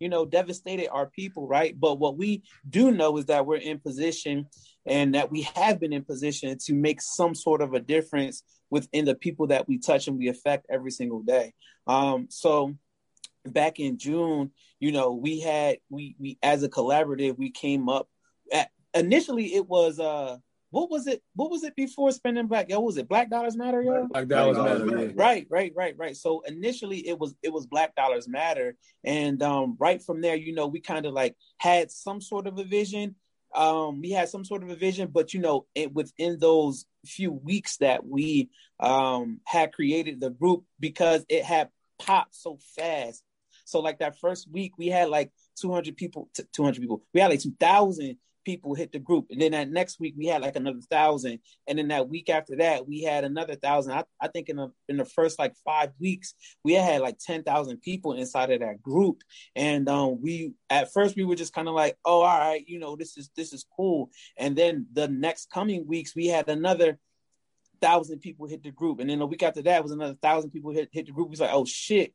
you 0.03 0.09
know, 0.09 0.25
devastated 0.25 0.89
our 0.89 1.05
people, 1.05 1.47
right? 1.47 1.79
But 1.79 1.97
what 1.97 2.17
we 2.17 2.43
do 2.69 2.91
know 2.91 3.17
is 3.17 3.27
that 3.27 3.45
we're 3.45 3.55
in 3.55 3.79
position 3.79 4.47
and 4.85 5.15
that 5.15 5.31
we 5.31 5.43
have 5.55 5.79
been 5.79 5.93
in 5.93 6.03
position 6.03 6.57
to 6.65 6.73
make 6.73 7.01
some 7.01 7.33
sort 7.33 7.61
of 7.61 7.73
a 7.73 7.79
difference 7.79 8.43
within 8.69 9.05
the 9.05 9.15
people 9.15 9.47
that 9.47 9.65
we 9.65 9.77
touch 9.77 10.09
and 10.09 10.17
we 10.17 10.27
affect 10.27 10.65
every 10.69 10.91
single 10.91 11.21
day. 11.21 11.53
Um, 11.87 12.27
so 12.29 12.75
back 13.45 13.79
in 13.79 13.97
June, 13.97 14.51
you 14.81 14.91
know, 14.91 15.13
we 15.13 15.39
had 15.39 15.77
we 15.89 16.17
we 16.19 16.37
as 16.43 16.63
a 16.63 16.69
collaborative, 16.69 17.37
we 17.37 17.49
came 17.49 17.87
up 17.87 18.09
at 18.51 18.71
initially 18.93 19.55
it 19.55 19.69
was 19.69 20.01
uh 20.01 20.35
what 20.73 20.89
was 20.89 21.05
it? 21.05 21.21
What 21.35 21.51
was 21.51 21.63
it 21.63 21.75
before 21.75 22.11
spending 22.11 22.47
black? 22.47 22.67
Yo, 22.67 22.79
was 22.79 22.97
it 22.97 23.07
Black 23.07 23.29
Dollars 23.29 23.55
Matter, 23.55 23.83
yo? 23.83 24.07
Black 24.07 24.25
Dollars 24.27 24.57
Black 24.57 24.69
Matter. 24.69 24.79
Dollars 24.79 24.91
yeah. 24.91 24.97
Matter. 25.05 25.13
Right, 25.15 25.47
right, 25.51 25.71
right, 25.75 25.95
right. 25.99 26.17
So 26.17 26.41
initially 26.47 27.07
it 27.07 27.19
was 27.19 27.35
it 27.43 27.53
was 27.53 27.67
Black 27.67 27.93
Dollars 27.93 28.27
Matter, 28.27 28.75
and 29.03 29.43
um, 29.43 29.77
right 29.79 30.01
from 30.01 30.21
there, 30.21 30.35
you 30.35 30.51
know, 30.51 30.65
we 30.65 30.79
kind 30.81 31.05
of 31.05 31.13
like 31.13 31.35
had 31.59 31.91
some 31.91 32.19
sort 32.21 32.47
of 32.47 32.57
a 32.57 32.63
vision. 32.63 33.13
Um, 33.53 34.01
we 34.01 34.09
had 34.09 34.29
some 34.29 34.43
sort 34.43 34.63
of 34.63 34.71
a 34.71 34.75
vision, 34.75 35.09
but 35.13 35.31
you 35.35 35.41
know, 35.41 35.67
it, 35.75 35.93
within 35.93 36.39
those 36.39 36.85
few 37.05 37.31
weeks 37.31 37.77
that 37.77 38.03
we 38.03 38.49
um 38.79 39.41
had 39.45 39.73
created 39.73 40.19
the 40.19 40.31
group 40.31 40.63
because 40.79 41.23
it 41.29 41.43
had 41.43 41.69
popped 41.99 42.33
so 42.33 42.57
fast. 42.75 43.23
So 43.65 43.79
like 43.79 43.99
that 43.99 44.17
first 44.17 44.49
week, 44.51 44.73
we 44.79 44.87
had 44.87 45.09
like 45.09 45.31
200 45.61 45.95
people, 45.95 46.29
t- 46.33 46.43
200 46.51 46.81
people. 46.81 47.03
We 47.13 47.21
had 47.21 47.29
like 47.29 47.41
2,000 47.41 48.17
people 48.43 48.73
hit 48.73 48.91
the 48.91 48.99
group. 48.99 49.27
And 49.29 49.41
then 49.41 49.51
that 49.51 49.69
next 49.69 49.99
week 49.99 50.15
we 50.17 50.27
had 50.27 50.41
like 50.41 50.55
another 50.55 50.81
thousand. 50.89 51.39
And 51.67 51.77
then 51.77 51.87
that 51.89 52.09
week 52.09 52.29
after 52.29 52.55
that, 52.57 52.87
we 52.87 53.01
had 53.01 53.23
another 53.23 53.55
thousand. 53.55 53.93
I, 53.93 54.03
I 54.21 54.27
think 54.27 54.49
in 54.49 54.57
the 54.57 54.71
in 54.87 54.97
the 54.97 55.05
first 55.05 55.39
like 55.39 55.53
five 55.65 55.91
weeks, 55.99 56.33
we 56.63 56.73
had 56.73 57.01
like 57.01 57.17
10,000 57.19 57.81
people 57.81 58.13
inside 58.13 58.51
of 58.51 58.59
that 58.61 58.81
group. 58.81 59.21
And 59.55 59.87
um 59.89 60.21
we 60.21 60.53
at 60.69 60.93
first 60.93 61.15
we 61.15 61.23
were 61.23 61.35
just 61.35 61.53
kind 61.53 61.67
of 61.67 61.73
like, 61.73 61.97
oh, 62.05 62.21
all 62.21 62.39
right, 62.39 62.63
you 62.67 62.79
know, 62.79 62.95
this 62.95 63.17
is 63.17 63.29
this 63.35 63.53
is 63.53 63.65
cool. 63.75 64.09
And 64.37 64.55
then 64.55 64.87
the 64.93 65.07
next 65.07 65.49
coming 65.49 65.87
weeks, 65.87 66.15
we 66.15 66.27
had 66.27 66.49
another 66.49 66.99
thousand 67.83 68.19
people 68.19 68.47
hit 68.47 68.63
the 68.63 68.71
group. 68.71 68.99
And 69.01 69.09
then 69.09 69.21
a 69.21 69.25
week 69.25 69.43
after 69.43 69.61
that 69.63 69.83
was 69.83 69.91
another 69.91 70.15
thousand 70.21 70.51
people 70.51 70.71
hit, 70.71 70.87
hit 70.93 71.05
the 71.05 71.11
group. 71.11 71.27
We 71.27 71.31
was 71.31 71.41
like, 71.41 71.49
oh 71.51 71.65
shit, 71.65 72.13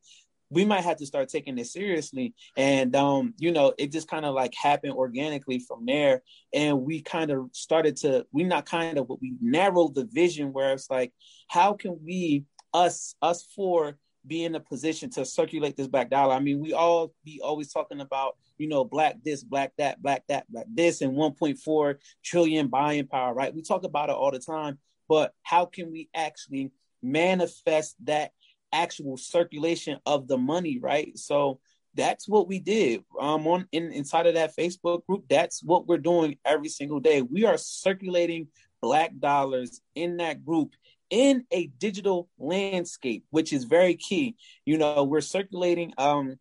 we 0.50 0.64
might 0.64 0.84
have 0.84 0.96
to 0.98 1.06
start 1.06 1.28
taking 1.28 1.54
this 1.54 1.72
seriously. 1.72 2.34
And 2.56 2.94
um, 2.96 3.34
you 3.38 3.52
know, 3.52 3.74
it 3.78 3.92
just 3.92 4.08
kind 4.08 4.24
of 4.24 4.34
like 4.34 4.54
happened 4.54 4.94
organically 4.94 5.58
from 5.58 5.86
there. 5.86 6.22
And 6.52 6.82
we 6.82 7.02
kind 7.02 7.30
of 7.30 7.50
started 7.52 7.96
to 7.98 8.26
we 8.32 8.44
not 8.44 8.66
kind 8.66 8.98
of 8.98 9.08
but 9.08 9.20
we 9.20 9.34
narrowed 9.40 9.94
the 9.94 10.08
vision 10.10 10.52
where 10.52 10.72
it's 10.72 10.90
like, 10.90 11.12
how 11.48 11.74
can 11.74 11.98
we 12.04 12.44
us 12.74 13.14
us 13.22 13.46
four 13.54 13.98
be 14.28 14.44
in 14.44 14.54
a 14.54 14.60
position 14.60 15.10
to 15.10 15.24
circulate 15.24 15.76
this 15.76 15.88
black 15.88 16.10
dollar. 16.10 16.34
I 16.34 16.40
mean, 16.40 16.60
we 16.60 16.72
all 16.72 17.14
be 17.24 17.40
always 17.42 17.72
talking 17.72 18.00
about, 18.00 18.36
you 18.58 18.68
know, 18.68 18.84
black 18.84 19.16
this, 19.24 19.42
black 19.42 19.72
that, 19.78 20.02
black 20.02 20.24
that, 20.28 20.50
black 20.50 20.66
this, 20.72 21.00
and 21.00 21.14
1.4 21.14 21.94
trillion 22.22 22.68
buying 22.68 23.06
power, 23.06 23.34
right? 23.34 23.54
We 23.54 23.62
talk 23.62 23.84
about 23.84 24.10
it 24.10 24.16
all 24.16 24.30
the 24.30 24.38
time, 24.38 24.78
but 25.08 25.32
how 25.42 25.64
can 25.64 25.90
we 25.90 26.08
actually 26.14 26.70
manifest 27.02 27.96
that 28.04 28.32
actual 28.72 29.16
circulation 29.16 29.98
of 30.06 30.28
the 30.28 30.38
money, 30.38 30.78
right? 30.78 31.16
So 31.18 31.60
that's 31.94 32.28
what 32.28 32.46
we 32.46 32.60
did 32.60 33.02
um 33.20 33.46
on 33.46 33.66
in, 33.72 33.92
inside 33.92 34.26
of 34.26 34.34
that 34.34 34.56
Facebook 34.56 35.04
group. 35.06 35.24
That's 35.28 35.62
what 35.62 35.86
we're 35.86 35.98
doing 35.98 36.38
every 36.44 36.68
single 36.68 37.00
day. 37.00 37.22
We 37.22 37.44
are 37.44 37.58
circulating 37.58 38.48
black 38.80 39.18
dollars 39.18 39.80
in 39.94 40.18
that 40.18 40.44
group 40.44 40.74
in 41.10 41.44
a 41.50 41.66
digital 41.78 42.28
landscape, 42.38 43.24
which 43.30 43.52
is 43.52 43.64
very 43.64 43.94
key. 43.94 44.36
You 44.64 44.78
know, 44.78 45.04
we're 45.04 45.20
circulating 45.20 45.92
um 45.98 46.38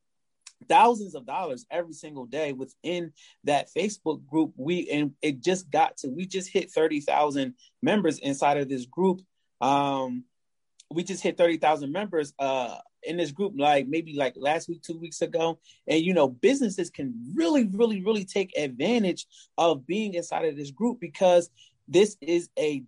thousands 0.68 1.16
of 1.16 1.26
dollars 1.26 1.66
every 1.72 1.94
single 1.94 2.26
day 2.26 2.54
within 2.54 3.14
that 3.44 3.70
Facebook 3.76 4.26
group. 4.26 4.54
We 4.58 4.90
and 4.90 5.14
it 5.22 5.42
just 5.42 5.70
got 5.72 5.98
to 5.98 6.10
we 6.10 6.26
just 6.26 6.50
hit 6.50 6.72
30,000 6.72 7.54
members 7.82 8.20
inside 8.20 8.58
of 8.58 8.70
this 8.70 8.86
group. 8.86 9.22
Um 9.62 10.26
we 10.92 11.04
just 11.04 11.24
hit 11.24 11.38
30,000 11.38 11.92
members 11.92 12.34
uh 12.40 12.78
in 13.04 13.18
this 13.18 13.32
group 13.32 13.54
like 13.58 13.88
maybe 13.88 14.16
like 14.16 14.34
last 14.38 14.68
week 14.68 14.82
2 14.82 14.98
weeks 14.98 15.22
ago 15.22 15.60
and 15.88 16.02
you 16.02 16.14
know 16.14 16.28
businesses 16.28 16.90
can 16.90 17.14
really 17.36 17.66
really 17.66 18.04
really 18.04 18.26
take 18.26 18.58
advantage 18.58 19.28
of 19.58 19.86
being 19.86 20.14
inside 20.14 20.46
of 20.46 20.56
this 20.56 20.72
group 20.72 21.00
because 21.00 21.50
this 21.88 22.18
is 22.22 22.50
a 22.58 22.84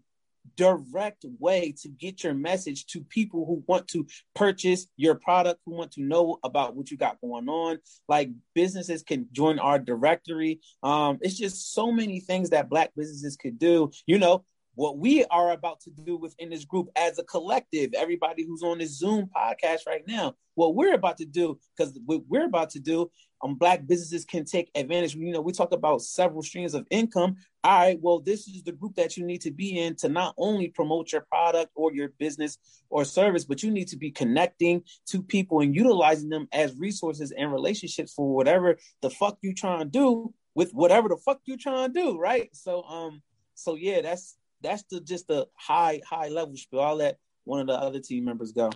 direct 0.56 1.26
way 1.40 1.74
to 1.82 1.90
get 1.90 2.24
your 2.24 2.34
message 2.34 2.86
to 2.88 3.02
people 3.02 3.46
who 3.46 3.64
want 3.68 3.88
to 3.90 4.06
purchase 4.36 4.88
your 4.98 5.16
product, 5.16 5.62
who 5.66 5.72
want 5.72 5.92
to 5.92 6.02
know 6.02 6.40
about 6.44 6.76
what 6.76 6.92
you 6.92 6.98
got 6.98 7.20
going 7.22 7.48
on. 7.48 7.78
Like 8.08 8.30
businesses 8.54 9.04
can 9.04 9.28
join 9.32 9.60
our 9.60 9.80
directory. 9.80 10.60
Um, 10.84 11.20
it's 11.22 11.38
just 11.38 11.74
so 11.74 11.92
many 11.92 12.20
things 12.20 12.50
that 12.50 12.70
black 12.70 12.92
businesses 12.96 13.36
could 13.38 13.60
do. 13.60 13.92
You 14.06 14.20
know, 14.20 14.44
what 14.76 14.98
we 14.98 15.26
are 15.26 15.52
about 15.52 15.82
to 15.82 15.90
do 15.90 16.16
within 16.18 16.50
this 16.50 16.66
group 16.66 16.90
as 16.96 17.20
a 17.20 17.24
collective, 17.24 17.92
everybody 17.94 18.46
who's 18.46 18.64
on 18.64 18.78
this 18.78 18.98
Zoom 18.98 19.30
podcast 19.36 19.80
right 19.88 20.04
now, 20.08 20.36
what 20.56 20.76
we're 20.76 20.94
about 20.94 21.18
to 21.18 21.26
do, 21.26 21.60
because 21.76 21.98
what 22.06 22.22
we're 22.28 22.46
about 22.46 22.70
to 22.72 22.80
do, 22.80 23.10
um, 23.42 23.56
black 23.56 23.88
businesses 23.88 24.26
can 24.26 24.46
take 24.46 24.70
advantage. 24.76 25.16
You 25.16 25.32
know, 25.32 25.42
we 25.42 25.54
talk 25.54 25.72
about 25.72 26.02
several 26.02 26.42
streams 26.42 26.74
of 26.74 26.86
income. 26.90 27.38
All 27.64 27.80
right, 27.80 28.00
well, 28.02 28.20
this 28.20 28.48
is 28.48 28.64
the 28.64 28.72
group 28.72 28.96
that 28.96 29.18
you 29.18 29.26
need 29.26 29.42
to 29.42 29.52
be 29.52 29.78
in 29.78 29.96
to 29.98 30.10
not 30.10 30.34
only 30.38 30.70
promote 30.70 31.12
your 31.12 31.22
product 31.22 31.72
or 31.76 31.94
your 31.94 32.10
business 32.20 32.58
or 32.90 33.06
service, 33.06 33.46
but 33.46 33.64
you 33.64 33.72
need 33.72 33.88
to 33.90 33.98
be 33.98 34.12
connecting 34.12 34.84
to 35.08 35.22
people 35.22 35.62
and 35.62 35.76
utilizing 35.76 36.30
them 36.30 36.48
as 36.52 36.76
resources 36.76 37.32
and 37.32 37.52
relationships 37.52 38.14
for 38.14 38.34
whatever 38.34 38.78
the 39.02 39.10
fuck 39.10 39.38
you 39.42 39.54
trying 39.54 39.80
to 39.80 39.86
do 39.86 40.34
with 40.56 40.72
whatever 40.72 41.10
the 41.10 41.18
fuck 41.18 41.40
you 41.46 41.58
trying 41.58 41.94
to 41.94 42.02
do, 42.02 42.18
right? 42.18 42.50
So, 42.54 42.84
um, 42.84 43.22
so 43.56 43.76
yeah, 43.76 44.02
that's 44.02 44.36
that's 44.62 44.84
the 44.90 45.02
just 45.02 45.28
the 45.28 45.48
high 45.56 46.02
high 46.08 46.30
level 46.30 46.56
spiel. 46.56 46.82
I'll 46.82 46.96
let 46.96 47.18
one 47.44 47.62
of 47.62 47.68
the 47.68 47.74
other 47.74 48.00
team 48.00 48.26
members 48.26 48.52
go. 48.52 48.70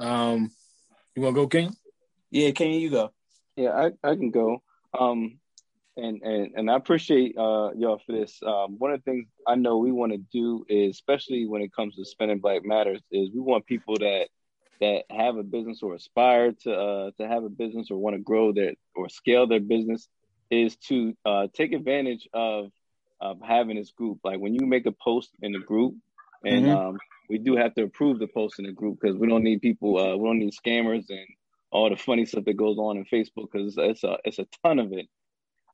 Um, 0.00 0.50
you 1.14 1.22
want 1.22 1.34
to 1.34 1.42
go, 1.42 1.48
King? 1.48 1.74
Yeah, 2.30 2.50
King, 2.52 2.80
you 2.80 2.90
go. 2.90 3.12
Yeah, 3.56 3.70
I, 3.70 4.08
I 4.08 4.14
can 4.14 4.30
go. 4.30 4.62
Um, 4.98 5.38
and 5.96 6.22
and 6.22 6.52
and 6.54 6.70
I 6.70 6.76
appreciate 6.76 7.36
uh 7.36 7.70
y'all 7.76 8.00
for 8.06 8.12
this. 8.12 8.40
Um, 8.46 8.76
one 8.78 8.92
of 8.92 9.02
the 9.02 9.10
things 9.10 9.26
I 9.46 9.56
know 9.56 9.78
we 9.78 9.90
want 9.90 10.12
to 10.12 10.18
do 10.32 10.64
is, 10.68 10.96
especially 10.96 11.46
when 11.46 11.62
it 11.62 11.72
comes 11.72 11.96
to 11.96 12.04
spending 12.04 12.38
Black 12.38 12.64
Matters, 12.64 13.00
is 13.10 13.30
we 13.34 13.40
want 13.40 13.66
people 13.66 13.96
that 13.98 14.28
that 14.80 15.04
have 15.10 15.36
a 15.36 15.42
business 15.42 15.80
or 15.82 15.94
aspire 15.94 16.52
to 16.62 16.72
uh 16.72 17.10
to 17.18 17.26
have 17.26 17.42
a 17.42 17.48
business 17.48 17.90
or 17.90 17.98
want 17.98 18.14
to 18.14 18.22
grow 18.22 18.52
their 18.52 18.74
or 18.94 19.08
scale 19.08 19.48
their 19.48 19.60
business 19.60 20.08
is 20.50 20.76
to 20.76 21.14
uh, 21.26 21.46
take 21.52 21.72
advantage 21.72 22.28
of 22.32 22.70
of 23.20 23.40
having 23.42 23.76
this 23.76 23.90
group. 23.90 24.18
Like 24.24 24.40
when 24.40 24.54
you 24.54 24.66
make 24.66 24.86
a 24.86 24.92
post 24.92 25.30
in 25.42 25.52
the 25.52 25.58
group, 25.58 25.94
and 26.44 26.66
mm-hmm. 26.66 26.76
um, 26.76 26.98
we 27.28 27.38
do 27.38 27.56
have 27.56 27.74
to 27.74 27.82
approve 27.82 28.18
the 28.18 28.26
post 28.26 28.58
in 28.58 28.66
the 28.66 28.72
group 28.72 28.98
because 29.00 29.16
we 29.16 29.28
don't 29.28 29.44
need 29.44 29.60
people, 29.60 29.98
uh, 29.98 30.16
we 30.16 30.26
don't 30.28 30.38
need 30.38 30.52
scammers 30.52 31.10
and 31.10 31.26
all 31.70 31.90
the 31.90 31.96
funny 31.96 32.24
stuff 32.24 32.44
that 32.44 32.56
goes 32.56 32.78
on 32.78 32.96
in 32.96 33.04
Facebook 33.04 33.48
because 33.52 33.74
it's 33.76 34.04
a 34.04 34.18
it's 34.24 34.38
a 34.38 34.46
ton 34.64 34.78
of 34.78 34.92
it. 34.92 35.08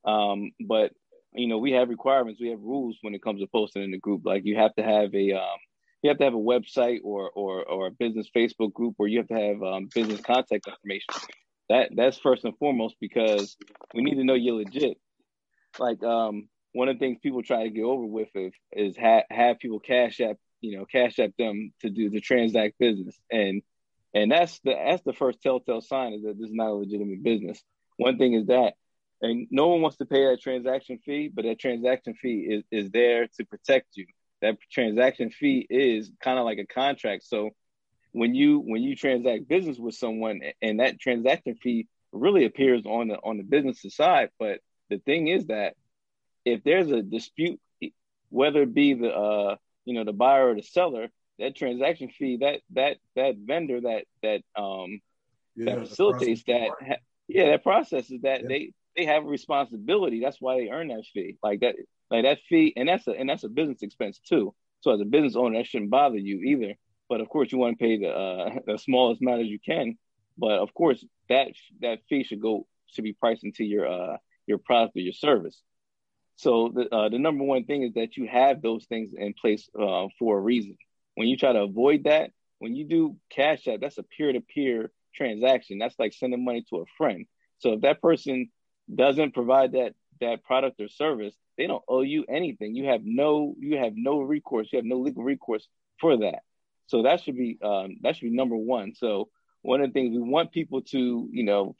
Um, 0.04 0.52
but 0.66 0.92
you 1.32 1.48
know 1.48 1.58
we 1.58 1.72
have 1.72 1.88
requirements, 1.88 2.40
we 2.40 2.50
have 2.50 2.60
rules 2.60 2.98
when 3.02 3.14
it 3.14 3.22
comes 3.22 3.40
to 3.40 3.46
posting 3.46 3.82
in 3.82 3.90
the 3.90 3.98
group. 3.98 4.22
Like 4.24 4.44
you 4.44 4.56
have 4.56 4.74
to 4.76 4.82
have 4.82 5.14
a 5.14 5.32
um, 5.32 5.58
you 6.02 6.10
have 6.10 6.18
to 6.18 6.24
have 6.24 6.34
a 6.34 6.38
website 6.38 7.00
or 7.04 7.30
or 7.30 7.64
or 7.64 7.86
a 7.86 7.90
business 7.90 8.28
Facebook 8.34 8.72
group, 8.72 8.94
or 8.98 9.08
you 9.08 9.18
have 9.18 9.28
to 9.28 9.34
have 9.34 9.62
um, 9.62 9.88
business 9.94 10.20
contact 10.20 10.66
information. 10.66 11.14
That 11.68 11.90
that's 11.94 12.18
first 12.18 12.44
and 12.44 12.56
foremost 12.58 12.96
because 13.00 13.56
we 13.94 14.02
need 14.02 14.16
to 14.16 14.24
know 14.24 14.34
you're 14.34 14.56
legit. 14.56 14.98
Like 15.78 16.02
um, 16.02 16.48
one 16.74 16.88
of 16.88 16.96
the 16.96 16.98
things 16.98 17.18
people 17.22 17.42
try 17.42 17.62
to 17.62 17.70
get 17.70 17.84
over 17.84 18.04
with 18.04 18.28
is, 18.34 18.52
is 18.72 18.96
have, 18.96 19.22
have 19.30 19.58
people 19.60 19.78
cash 19.78 20.20
app, 20.20 20.36
you 20.60 20.76
know, 20.76 20.84
cash 20.84 21.18
app 21.20 21.30
them 21.38 21.72
to 21.80 21.88
do 21.88 22.10
the 22.10 22.20
transact 22.20 22.78
business. 22.78 23.16
And 23.30 23.62
and 24.12 24.30
that's 24.30 24.58
the 24.60 24.74
that's 24.74 25.02
the 25.04 25.12
first 25.12 25.40
telltale 25.40 25.80
sign 25.80 26.12
is 26.14 26.22
that 26.24 26.36
this 26.38 26.48
is 26.48 26.54
not 26.54 26.70
a 26.70 26.74
legitimate 26.74 27.22
business. 27.22 27.62
One 27.96 28.18
thing 28.18 28.34
is 28.34 28.48
that 28.48 28.74
and 29.22 29.46
no 29.50 29.68
one 29.68 29.80
wants 29.80 29.96
to 29.98 30.04
pay 30.04 30.26
that 30.26 30.42
transaction 30.42 30.98
fee, 30.98 31.30
but 31.32 31.44
that 31.44 31.60
transaction 31.60 32.14
fee 32.14 32.46
is, 32.50 32.64
is 32.70 32.90
there 32.90 33.28
to 33.38 33.44
protect 33.44 33.96
you. 33.96 34.06
That 34.42 34.58
transaction 34.70 35.30
fee 35.30 35.66
is 35.70 36.10
kind 36.20 36.38
of 36.38 36.44
like 36.44 36.58
a 36.58 36.66
contract. 36.66 37.24
So 37.24 37.50
when 38.10 38.34
you 38.34 38.58
when 38.58 38.82
you 38.82 38.96
transact 38.96 39.48
business 39.48 39.78
with 39.78 39.94
someone 39.94 40.40
and 40.60 40.80
that 40.80 41.00
transaction 41.00 41.54
fee 41.54 41.86
really 42.12 42.44
appears 42.44 42.82
on 42.84 43.08
the 43.08 43.16
on 43.16 43.36
the 43.36 43.44
business 43.44 43.80
side, 43.88 44.30
but 44.40 44.58
the 44.90 44.98
thing 44.98 45.28
is 45.28 45.46
that 45.46 45.74
if 46.44 46.62
there's 46.64 46.90
a 46.90 47.02
dispute, 47.02 47.60
whether 48.30 48.62
it 48.62 48.74
be 48.74 48.94
the 48.94 49.10
uh, 49.10 49.56
you 49.84 49.94
know 49.94 50.04
the 50.04 50.12
buyer 50.12 50.50
or 50.50 50.54
the 50.54 50.62
seller, 50.62 51.08
that 51.38 51.56
transaction 51.56 52.10
fee, 52.10 52.38
that 52.38 52.60
that 52.70 52.96
that 53.16 53.36
vendor 53.36 53.80
that 53.80 54.04
that 54.22 54.42
um 54.60 55.00
yeah, 55.56 55.76
that 55.76 55.88
facilitates 55.88 56.42
that, 56.44 56.70
ha- 56.80 56.96
yeah, 57.28 57.50
that 57.50 57.62
process 57.62 58.10
is 58.10 58.22
that 58.22 58.42
yeah. 58.42 58.48
they 58.48 58.72
they 58.96 59.04
have 59.04 59.24
a 59.24 59.28
responsibility. 59.28 60.20
That's 60.20 60.40
why 60.40 60.58
they 60.58 60.70
earn 60.70 60.88
that 60.88 61.04
fee, 61.12 61.36
like 61.42 61.60
that, 61.60 61.76
like 62.10 62.24
that 62.24 62.38
fee, 62.48 62.72
and 62.76 62.88
that's 62.88 63.06
a 63.06 63.12
and 63.12 63.28
that's 63.28 63.44
a 63.44 63.48
business 63.48 63.82
expense 63.82 64.18
too. 64.18 64.54
So 64.80 64.92
as 64.92 65.00
a 65.00 65.06
business 65.06 65.36
owner, 65.36 65.58
that 65.58 65.66
shouldn't 65.66 65.90
bother 65.90 66.18
you 66.18 66.40
either. 66.40 66.74
But 67.08 67.20
of 67.20 67.28
course, 67.28 67.52
you 67.52 67.58
want 67.58 67.78
to 67.78 67.82
pay 67.82 67.98
the 67.98 68.08
uh, 68.08 68.50
the 68.66 68.78
smallest 68.78 69.22
amount 69.22 69.42
as 69.42 69.48
you 69.48 69.58
can. 69.58 69.96
But 70.36 70.58
of 70.58 70.74
course, 70.74 71.04
that 71.28 71.48
that 71.80 72.00
fee 72.08 72.24
should 72.24 72.40
go 72.40 72.66
should 72.86 73.04
be 73.04 73.12
priced 73.12 73.44
into 73.44 73.64
your 73.64 73.86
uh 73.86 74.16
your 74.46 74.58
product 74.58 74.96
or 74.96 75.00
your 75.00 75.12
service. 75.12 75.62
So 76.36 76.72
the 76.74 76.94
uh, 76.94 77.08
the 77.08 77.18
number 77.18 77.44
one 77.44 77.64
thing 77.64 77.82
is 77.82 77.94
that 77.94 78.16
you 78.16 78.26
have 78.26 78.60
those 78.60 78.84
things 78.86 79.14
in 79.16 79.34
place 79.34 79.68
uh, 79.78 80.08
for 80.18 80.38
a 80.38 80.40
reason. 80.40 80.76
When 81.14 81.28
you 81.28 81.36
try 81.36 81.52
to 81.52 81.60
avoid 81.62 82.04
that, 82.04 82.30
when 82.58 82.74
you 82.74 82.84
do 82.84 83.16
Cash 83.30 83.68
App, 83.68 83.80
that's 83.80 83.98
a 83.98 84.02
peer 84.02 84.32
to 84.32 84.40
peer 84.40 84.90
transaction. 85.14 85.78
That's 85.78 85.98
like 85.98 86.12
sending 86.12 86.44
money 86.44 86.64
to 86.70 86.78
a 86.78 86.84
friend. 86.98 87.26
So 87.58 87.74
if 87.74 87.82
that 87.82 88.02
person 88.02 88.50
doesn't 88.92 89.34
provide 89.34 89.72
that 89.72 89.94
that 90.20 90.44
product 90.44 90.80
or 90.80 90.88
service, 90.88 91.34
they 91.56 91.66
don't 91.66 91.84
owe 91.88 92.02
you 92.02 92.24
anything. 92.28 92.74
You 92.74 92.86
have 92.86 93.02
no 93.04 93.54
you 93.58 93.78
have 93.78 93.92
no 93.94 94.20
recourse. 94.20 94.68
You 94.72 94.78
have 94.78 94.86
no 94.86 94.98
legal 94.98 95.22
recourse 95.22 95.66
for 96.00 96.16
that. 96.18 96.40
So 96.86 97.02
that 97.02 97.22
should 97.22 97.36
be 97.36 97.58
um, 97.62 97.96
that 98.02 98.16
should 98.16 98.30
be 98.30 98.36
number 98.36 98.56
one. 98.56 98.94
So 98.94 99.28
one 99.62 99.80
of 99.80 99.88
the 99.88 99.92
things 99.92 100.14
we 100.14 100.22
want 100.22 100.52
people 100.52 100.82
to 100.82 101.28
you 101.30 101.44
know 101.44 101.76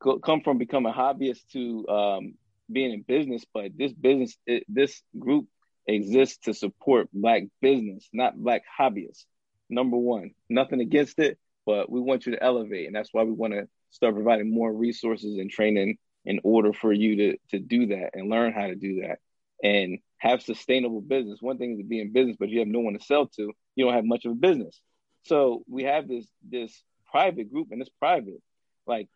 go, 0.00 0.18
come 0.18 0.40
from 0.40 0.58
becoming 0.58 0.92
hobbyists 0.92 1.46
to 1.52 1.88
um, 1.88 2.34
being 2.70 2.92
in 2.92 3.02
business, 3.02 3.44
but 3.52 3.76
this 3.76 3.92
business, 3.92 4.36
it, 4.46 4.64
this 4.68 5.02
group 5.18 5.46
exists 5.86 6.38
to 6.44 6.54
support 6.54 7.08
black 7.12 7.44
business, 7.60 8.08
not 8.12 8.36
black 8.36 8.62
hobbyists. 8.78 9.24
Number 9.70 9.96
one, 9.96 10.32
nothing 10.48 10.80
against 10.80 11.18
it, 11.18 11.38
but 11.66 11.90
we 11.90 12.00
want 12.00 12.26
you 12.26 12.32
to 12.32 12.42
elevate, 12.42 12.86
and 12.86 12.96
that's 12.96 13.12
why 13.12 13.22
we 13.22 13.32
want 13.32 13.52
to 13.52 13.68
start 13.90 14.14
providing 14.14 14.52
more 14.52 14.72
resources 14.72 15.38
and 15.38 15.50
training 15.50 15.98
in 16.24 16.40
order 16.42 16.72
for 16.72 16.92
you 16.92 17.16
to 17.16 17.38
to 17.50 17.58
do 17.58 17.86
that 17.86 18.10
and 18.14 18.28
learn 18.28 18.52
how 18.52 18.66
to 18.66 18.74
do 18.74 19.02
that 19.02 19.18
and 19.62 19.98
have 20.18 20.42
sustainable 20.42 21.00
business. 21.00 21.40
One 21.40 21.58
thing 21.58 21.72
is 21.72 21.78
to 21.78 21.84
be 21.84 22.00
in 22.00 22.12
business, 22.12 22.36
but 22.38 22.48
you 22.48 22.58
have 22.60 22.68
no 22.68 22.80
one 22.80 22.98
to 22.98 23.04
sell 23.04 23.26
to, 23.26 23.52
you 23.76 23.84
don't 23.84 23.94
have 23.94 24.04
much 24.04 24.24
of 24.24 24.32
a 24.32 24.34
business. 24.34 24.80
So 25.24 25.62
we 25.68 25.84
have 25.84 26.08
this 26.08 26.26
this 26.48 26.82
private 27.10 27.52
group, 27.52 27.68
and 27.70 27.80
it's 27.80 27.90
private. 27.98 28.42
Like 28.86 29.08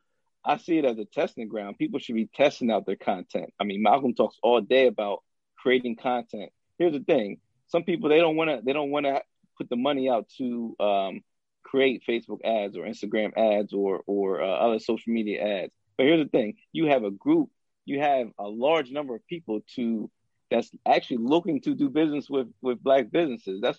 I 0.45 0.57
see 0.57 0.79
it 0.79 0.85
as 0.85 0.99
a 0.99 1.05
testing 1.05 1.49
ground. 1.49 1.79
People 1.79 2.01
should 2.01 2.17
be 2.17 2.27
testing 2.27 2.71
out 2.71 2.87
their 2.87 2.97
content. 2.97 3.53
I 3.61 3.65
mean, 3.65 3.83
Malcolm 3.83 4.15
talks 4.15 4.37
all 4.43 4.61
day 4.61 4.87
about 4.87 5.23
creating 5.57 5.97
content. 5.97 6.51
Here's 6.79 6.93
the 6.93 7.01
thing: 7.01 7.39
some 7.69 7.85
people 7.85 8.09
they 8.09 8.19
don't 8.19 8.37
want 8.37 8.51
to 8.51 8.61
they 8.65 8.73
don't 8.73 8.91
want 8.91 9.07
to 9.07 9.23
put 9.57 9.69
the 9.69 9.77
money 9.77 10.09
out 10.09 10.29
to 10.39 10.77
um, 10.81 11.21
create 11.63 12.03
Facebook 12.09 12.45
ads 12.45 12.77
or 12.77 12.85
Instagram 12.85 13.33
ads 13.37 13.73
or 13.73 14.03
or 14.07 14.43
uh, 14.43 14.47
other 14.47 14.79
social 14.79 15.13
media 15.13 15.63
ads. 15.63 15.73
But 15.97 16.07
here's 16.07 16.25
the 16.25 16.31
thing: 16.31 16.57
you 16.73 16.87
have 16.87 17.05
a 17.05 17.11
group, 17.11 17.51
you 17.85 18.01
have 18.01 18.29
a 18.39 18.49
large 18.49 18.91
number 18.91 19.15
of 19.15 19.27
people 19.27 19.61
to 19.77 20.11
that's 20.51 20.71
actually 20.87 21.19
looking 21.19 21.61
to 21.63 21.75
do 21.75 21.89
business 21.89 22.29
with 22.29 22.49
with 22.61 22.83
black 22.83 23.11
businesses. 23.11 23.61
That's 23.61 23.79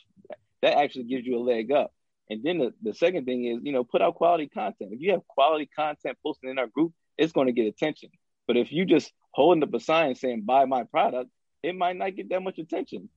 that 0.61 0.77
actually 0.77 1.05
gives 1.05 1.25
you 1.25 1.37
a 1.37 1.43
leg 1.43 1.71
up. 1.71 1.93
And 2.29 2.43
then 2.43 2.57
the, 2.59 2.73
the 2.81 2.93
second 2.93 3.25
thing 3.25 3.45
is, 3.45 3.59
you 3.63 3.71
know, 3.71 3.83
put 3.83 4.01
out 4.01 4.15
quality 4.15 4.47
content. 4.47 4.91
If 4.93 5.01
you 5.01 5.11
have 5.11 5.27
quality 5.27 5.69
content 5.75 6.17
posted 6.23 6.49
in 6.49 6.59
our 6.59 6.67
group, 6.67 6.93
it's 7.17 7.33
going 7.33 7.47
to 7.47 7.53
get 7.53 7.67
attention. 7.67 8.09
But 8.47 8.57
if 8.57 8.71
you 8.71 8.85
just 8.85 9.11
holding 9.31 9.63
up 9.63 9.73
a 9.73 9.79
sign 9.79 10.15
saying 10.15 10.43
buy 10.45 10.65
my 10.65 10.83
product, 10.83 11.29
it 11.61 11.75
might 11.75 11.97
not 11.97 12.15
get 12.15 12.29
that 12.29 12.41
much 12.41 12.59
attention. 12.59 13.09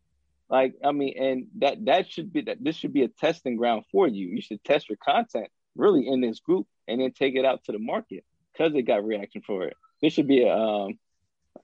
Like, 0.48 0.74
I 0.84 0.92
mean, 0.92 1.14
and 1.20 1.46
that 1.58 1.84
that 1.86 2.10
should 2.10 2.32
be 2.32 2.42
that 2.42 2.62
this 2.62 2.76
should 2.76 2.92
be 2.92 3.02
a 3.02 3.08
testing 3.08 3.56
ground 3.56 3.84
for 3.90 4.06
you. 4.06 4.28
You 4.28 4.40
should 4.40 4.62
test 4.62 4.88
your 4.88 4.98
content 5.04 5.48
really 5.74 6.06
in 6.06 6.20
this 6.20 6.38
group 6.38 6.66
and 6.86 7.00
then 7.00 7.12
take 7.12 7.34
it 7.34 7.44
out 7.44 7.64
to 7.64 7.72
the 7.72 7.78
market 7.78 8.24
because 8.52 8.72
it 8.74 8.82
got 8.82 9.04
reaction 9.04 9.42
for 9.44 9.64
it. 9.64 9.76
This 10.00 10.12
should 10.12 10.28
be 10.28 10.44
a 10.44 10.54
um 10.54 10.98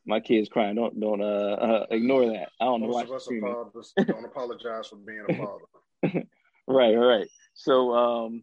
my 0.04 0.18
kids 0.18 0.48
crying. 0.48 0.74
Don't 0.74 0.98
don't 0.98 1.22
uh, 1.22 1.24
uh 1.24 1.86
ignore 1.90 2.26
that. 2.26 2.48
I 2.60 2.64
don't 2.64 2.80
Most 2.80 3.08
know. 3.08 3.14
of 3.14 3.22
us 3.22 3.28
fathers 3.40 3.92
don't 3.96 4.24
apologize 4.24 4.88
for 4.88 4.96
being 4.96 5.24
a 5.28 5.34
father. 5.34 6.24
right, 6.72 6.94
right. 6.94 7.28
So 7.54 7.94
um 7.94 8.42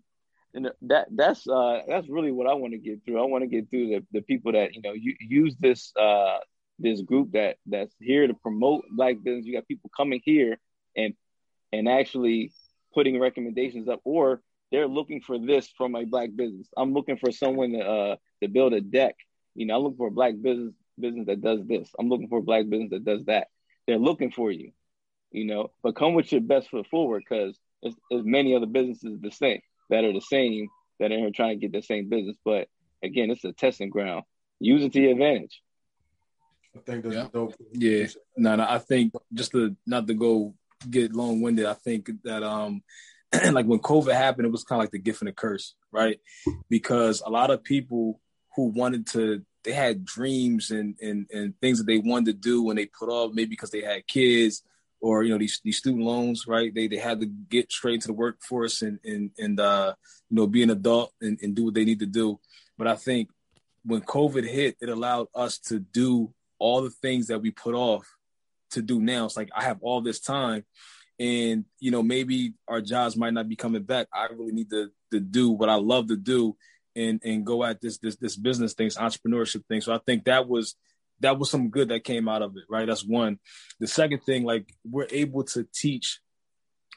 and 0.53 0.69
that 0.83 1.07
that's 1.11 1.47
uh 1.47 1.81
that's 1.87 2.07
really 2.09 2.31
what 2.31 2.47
I 2.47 2.53
want 2.53 2.73
to 2.73 2.79
get 2.79 3.03
through. 3.05 3.21
I 3.21 3.25
want 3.25 3.43
to 3.43 3.47
get 3.47 3.69
through 3.69 3.89
the, 3.89 4.05
the 4.11 4.21
people 4.21 4.53
that 4.53 4.73
you 4.73 4.81
know 4.81 4.93
you, 4.93 5.15
use 5.19 5.55
this 5.59 5.93
uh 5.95 6.37
this 6.79 7.01
group 7.01 7.33
that 7.33 7.57
that's 7.65 7.93
here 7.99 8.25
to 8.25 8.33
promote 8.33 8.85
black 8.91 9.17
business. 9.23 9.45
You 9.45 9.53
got 9.53 9.67
people 9.67 9.91
coming 9.95 10.21
here 10.23 10.57
and 10.95 11.13
and 11.71 11.87
actually 11.87 12.51
putting 12.93 13.19
recommendations 13.19 13.87
up, 13.87 14.01
or 14.03 14.41
they're 14.71 14.87
looking 14.87 15.21
for 15.21 15.37
this 15.37 15.67
from 15.77 15.95
a 15.95 16.05
black 16.05 16.29
business. 16.35 16.67
I'm 16.75 16.93
looking 16.93 17.17
for 17.17 17.31
someone 17.31 17.73
to 17.73 17.79
uh 17.79 18.15
to 18.41 18.47
build 18.47 18.73
a 18.73 18.81
deck. 18.81 19.15
You 19.55 19.65
know, 19.65 19.77
I'm 19.77 19.83
looking 19.83 19.97
for 19.97 20.07
a 20.07 20.11
black 20.11 20.33
business 20.41 20.73
business 20.99 21.27
that 21.27 21.41
does 21.41 21.65
this. 21.65 21.89
I'm 21.99 22.09
looking 22.09 22.27
for 22.27 22.39
a 22.39 22.43
black 22.43 22.67
business 22.67 22.91
that 22.91 23.05
does 23.05 23.25
that. 23.25 23.47
They're 23.87 23.97
looking 23.97 24.31
for 24.31 24.51
you, 24.51 24.71
you 25.31 25.45
know. 25.45 25.71
But 25.83 25.95
come 25.95 26.13
with 26.13 26.31
your 26.31 26.41
best 26.41 26.69
foot 26.69 26.87
forward 26.87 27.23
because 27.27 27.57
there's, 27.81 27.95
there's 28.09 28.25
many 28.25 28.55
other 28.55 28.65
businesses 28.65 29.19
the 29.21 29.31
same 29.31 29.61
that 29.89 30.03
are 30.03 30.13
the 30.13 30.21
same 30.21 30.67
that 30.99 31.11
are 31.11 31.17
here 31.17 31.31
trying 31.33 31.59
to 31.59 31.67
get 31.67 31.71
the 31.71 31.81
same 31.85 32.09
business. 32.09 32.37
But 32.43 32.67
again, 33.03 33.31
it's 33.31 33.43
a 33.45 33.53
testing 33.53 33.89
ground. 33.89 34.23
Use 34.59 34.83
it 34.83 34.93
to 34.93 35.01
your 35.01 35.11
advantage. 35.13 35.61
I 36.75 36.79
think 36.79 37.03
that's 37.03 37.15
Yeah. 37.15 37.27
dope. 37.33 37.55
Yeah, 37.73 38.07
no, 38.37 38.55
no. 38.55 38.65
I 38.67 38.77
think 38.79 39.13
just 39.33 39.51
to 39.51 39.75
not 39.87 40.07
to 40.07 40.13
go 40.13 40.53
get 40.89 41.13
long 41.13 41.41
winded. 41.41 41.65
I 41.65 41.73
think 41.73 42.09
that 42.23 42.43
um, 42.43 42.83
like 43.51 43.65
when 43.65 43.79
COVID 43.79 44.13
happened, 44.13 44.45
it 44.45 44.51
was 44.51 44.63
kind 44.63 44.79
of 44.79 44.83
like 44.83 44.91
the 44.91 44.99
gift 44.99 45.21
and 45.21 45.27
the 45.29 45.33
curse, 45.33 45.75
right? 45.91 46.19
Because 46.69 47.21
a 47.25 47.29
lot 47.29 47.49
of 47.49 47.63
people 47.63 48.19
who 48.55 48.65
wanted 48.65 49.07
to, 49.07 49.43
they 49.63 49.71
had 49.71 50.05
dreams 50.05 50.71
and 50.71 50.95
and 51.01 51.27
and 51.31 51.59
things 51.59 51.79
that 51.79 51.85
they 51.85 51.97
wanted 51.99 52.25
to 52.27 52.33
do, 52.33 52.63
when 52.63 52.75
they 52.75 52.85
put 52.85 53.09
off 53.09 53.33
maybe 53.33 53.49
because 53.49 53.71
they 53.71 53.81
had 53.81 54.05
kids 54.07 54.63
or 55.01 55.23
you 55.23 55.31
know 55.31 55.37
these 55.37 55.61
these 55.63 55.77
student 55.77 56.03
loans, 56.03 56.45
right? 56.47 56.73
They 56.73 56.87
they 56.87 56.97
had 56.97 57.19
to 57.21 57.25
get 57.25 57.71
straight 57.71 58.01
to 58.01 58.07
the 58.07 58.13
workforce 58.13 58.81
and 58.81 58.99
and 59.03 59.31
and 59.37 59.59
uh, 59.59 59.93
you 60.29 60.35
know 60.35 60.47
be 60.47 60.63
an 60.63 60.69
adult 60.69 61.13
and, 61.21 61.37
and 61.41 61.55
do 61.55 61.65
what 61.65 61.73
they 61.73 61.85
need 61.85 61.99
to 61.99 62.05
do. 62.05 62.39
But 62.77 62.87
I 62.87 62.95
think 62.95 63.29
when 63.85 64.01
COVID 64.01 64.47
hit, 64.47 64.77
it 64.81 64.89
allowed 64.89 65.27
us 65.33 65.59
to 65.59 65.79
do 65.79 66.33
all 66.59 66.81
the 66.81 66.89
things 66.89 67.27
that 67.27 67.39
we 67.39 67.51
put 67.51 67.75
off 67.75 68.05
to 68.71 68.81
do 68.81 68.99
now. 68.99 69.25
It's 69.25 69.37
like 69.37 69.49
I 69.55 69.63
have 69.63 69.79
all 69.81 70.01
this 70.01 70.19
time, 70.19 70.65
and 71.19 71.65
you 71.79 71.91
know 71.91 72.03
maybe 72.03 72.53
our 72.67 72.81
jobs 72.81 73.15
might 73.15 73.33
not 73.33 73.49
be 73.49 73.55
coming 73.55 73.83
back. 73.83 74.07
I 74.13 74.27
really 74.31 74.53
need 74.53 74.69
to 74.71 74.89
to 75.11 75.19
do 75.19 75.51
what 75.51 75.69
I 75.69 75.75
love 75.75 76.07
to 76.07 76.17
do, 76.17 76.57
and 76.95 77.21
and 77.23 77.45
go 77.45 77.63
at 77.63 77.81
this 77.81 77.97
this 77.99 78.17
this 78.17 78.35
business 78.35 78.73
things, 78.73 78.97
entrepreneurship 78.97 79.65
thing. 79.67 79.81
So 79.81 79.93
I 79.93 79.99
think 80.05 80.25
that 80.25 80.47
was 80.47 80.75
that 81.21 81.37
was 81.37 81.49
some 81.49 81.69
good 81.69 81.89
that 81.89 82.03
came 82.03 82.27
out 82.27 82.41
of 82.41 82.55
it, 82.57 82.63
right? 82.69 82.87
That's 82.87 83.05
one. 83.05 83.39
The 83.79 83.87
second 83.87 84.23
thing, 84.23 84.43
like 84.43 84.73
we're 84.83 85.07
able 85.11 85.43
to 85.45 85.67
teach 85.73 86.19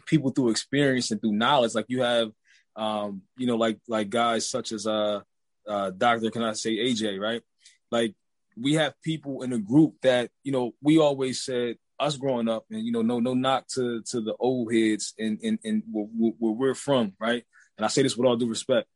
people 0.06 0.30
through 0.30 0.50
experience 0.50 1.10
and 1.10 1.20
through 1.20 1.32
knowledge. 1.32 1.74
Like 1.74 1.86
you 1.88 2.02
have, 2.02 2.30
um, 2.76 3.22
you 3.36 3.46
know, 3.46 3.56
like 3.56 3.78
like 3.88 4.10
guys 4.10 4.48
such 4.48 4.72
as 4.72 4.86
uh, 4.86 5.20
uh, 5.68 5.90
Doctor, 5.90 6.30
can 6.30 6.42
I 6.42 6.52
say 6.52 6.76
AJ, 6.76 7.20
right? 7.20 7.42
Like 7.90 8.14
we 8.56 8.74
have 8.74 8.94
people 9.02 9.42
in 9.42 9.50
the 9.50 9.58
group 9.58 9.94
that 10.02 10.30
you 10.42 10.52
know 10.52 10.74
we 10.80 10.98
always 10.98 11.42
said 11.42 11.76
us 11.98 12.16
growing 12.16 12.48
up, 12.48 12.64
and 12.70 12.84
you 12.84 12.92
know, 12.92 13.02
no 13.02 13.20
no 13.20 13.34
knock 13.34 13.68
to 13.68 14.02
to 14.10 14.20
the 14.20 14.34
old 14.38 14.72
heads 14.72 15.14
and 15.18 15.38
and 15.42 15.58
and 15.64 15.82
where, 15.90 16.32
where 16.38 16.52
we're 16.52 16.74
from, 16.74 17.14
right? 17.20 17.44
And 17.76 17.84
I 17.84 17.88
say 17.88 18.02
this 18.02 18.16
with 18.16 18.26
all 18.26 18.36
due 18.36 18.48
respect. 18.48 18.88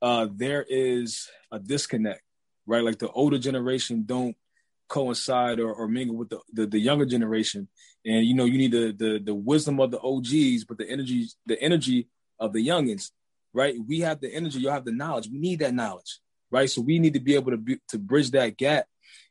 Uh, 0.00 0.28
there 0.34 0.64
is 0.68 1.28
a 1.50 1.58
disconnect, 1.58 2.22
right? 2.66 2.84
Like 2.84 2.98
the 2.98 3.10
older 3.10 3.38
generation 3.38 4.04
don't 4.06 4.36
coincide 4.88 5.60
or, 5.60 5.72
or 5.72 5.88
mingle 5.88 6.16
with 6.16 6.28
the, 6.30 6.40
the, 6.52 6.66
the 6.66 6.78
younger 6.78 7.06
generation. 7.06 7.68
And 8.04 8.24
you 8.24 8.34
know 8.34 8.44
you 8.44 8.58
need 8.58 8.72
the, 8.72 8.94
the 8.96 9.20
the 9.22 9.34
wisdom 9.34 9.80
of 9.80 9.90
the 9.90 10.00
og's 10.00 10.64
but 10.64 10.78
the 10.78 10.88
energy 10.88 11.26
the 11.46 11.60
energy 11.60 12.08
of 12.38 12.52
the 12.52 12.66
youngins 12.66 13.10
right? 13.52 13.74
We 13.88 14.00
have 14.00 14.20
the 14.20 14.32
energy 14.32 14.58
you 14.58 14.68
have 14.68 14.84
the 14.84 14.92
knowledge. 14.92 15.28
We 15.30 15.38
need 15.38 15.60
that 15.60 15.74
knowledge 15.74 16.20
right? 16.50 16.70
So 16.70 16.80
we 16.80 16.98
need 16.98 17.14
to 17.14 17.20
be 17.20 17.34
able 17.34 17.50
to 17.50 17.56
be, 17.56 17.78
to 17.88 17.98
bridge 17.98 18.30
that 18.32 18.56
gap 18.56 18.86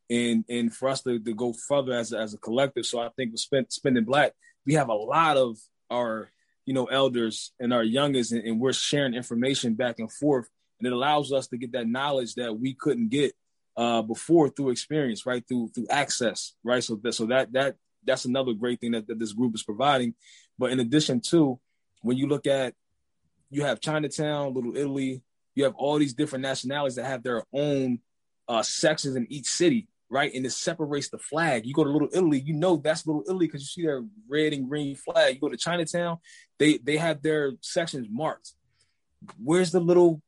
and 0.10 0.46
and 0.50 0.74
for 0.74 0.90
us 0.90 1.02
to, 1.04 1.20
to 1.20 1.34
go 1.34 1.54
further 1.54 1.94
as 1.94 2.12
a, 2.14 2.20
as 2.20 2.34
a 2.34 2.38
collective. 2.38 2.86
So 2.86 3.00
i 3.00 3.10
think 3.16 3.32
with 3.32 3.42
spend, 3.42 3.68
spending 3.70 4.04
black 4.04 4.34
we 4.66 4.74
have 4.74 4.90
a 4.90 4.94
lot 4.94 5.38
of 5.38 5.58
our 5.90 6.32
you 6.66 6.74
know 6.74 6.86
elders 6.86 7.54
and 7.60 7.74
our 7.74 7.84
youngest 7.84 8.32
and, 8.32 8.44
and 8.44 8.60
we're 8.60 8.74
sharing 8.74 9.14
information 9.14 9.76
back 9.76 10.00
and 10.00 10.12
forth. 10.12 10.48
And 10.80 10.88
it 10.88 10.94
allows 10.94 11.32
us 11.32 11.48
to 11.48 11.58
get 11.58 11.72
that 11.72 11.88
knowledge 11.88 12.36
that 12.36 12.60
we 12.60 12.74
couldn't 12.74 13.10
get 13.10 13.34
uh, 13.78 14.02
before 14.02 14.50
through 14.50 14.70
experience, 14.70 15.26
right? 15.26 15.44
Through 15.48 15.70
through 15.70 15.88
access, 15.90 16.54
right? 16.64 16.84
So 16.84 16.96
that 17.04 17.14
so 17.14 17.26
that 17.28 17.52
that 17.54 17.76
that's 18.06 18.26
another 18.26 18.54
great 18.54 18.80
thing 18.80 18.92
that, 18.92 19.08
that 19.08 19.20
this 19.20 19.34
group 19.34 19.56
is 19.56 19.64
providing. 19.64 20.14
But 20.58 20.72
in 20.72 20.80
addition 20.80 21.22
to, 21.32 21.60
when 22.02 22.18
you 22.18 22.28
look 22.28 22.48
at, 22.48 22.74
you 23.50 23.64
have 23.64 23.80
Chinatown, 23.80 24.54
Little 24.54 24.78
Italy, 24.78 25.22
you 25.56 25.64
have 25.64 25.76
all 25.76 25.98
these 25.98 26.14
different 26.14 26.44
nationalities 26.44 26.96
that 26.96 27.06
have 27.06 27.24
their 27.24 27.44
own 27.54 28.00
uh, 28.48 28.62
sections 28.62 29.16
in 29.16 29.26
each 29.30 29.48
city, 29.48 29.88
right? 30.10 30.34
And 30.34 30.46
it 30.46 30.52
separates 30.52 31.10
the 31.10 31.18
flag. 31.18 31.66
You 31.66 31.74
go 31.74 31.84
to 31.84 31.90
Little 31.90 32.10
Italy, 32.14 32.40
you 32.40 32.54
know 32.54 32.78
that's 32.78 33.08
Little 33.08 33.24
Italy 33.28 33.48
because 33.48 33.62
you 33.62 33.68
see 33.68 33.88
their 33.88 34.04
red 34.30 34.54
and 34.54 34.70
green 34.70 34.96
flag. 34.96 35.36
You 35.36 35.42
go 35.42 35.50
to 35.50 35.58
Chinatown, 35.58 36.18
they 36.60 36.78
they 36.78 36.98
have 36.98 37.22
their 37.22 37.54
sections 37.62 38.08
marked. 38.10 38.54
Where's 39.42 39.72
the 39.72 39.80
little 39.80 40.22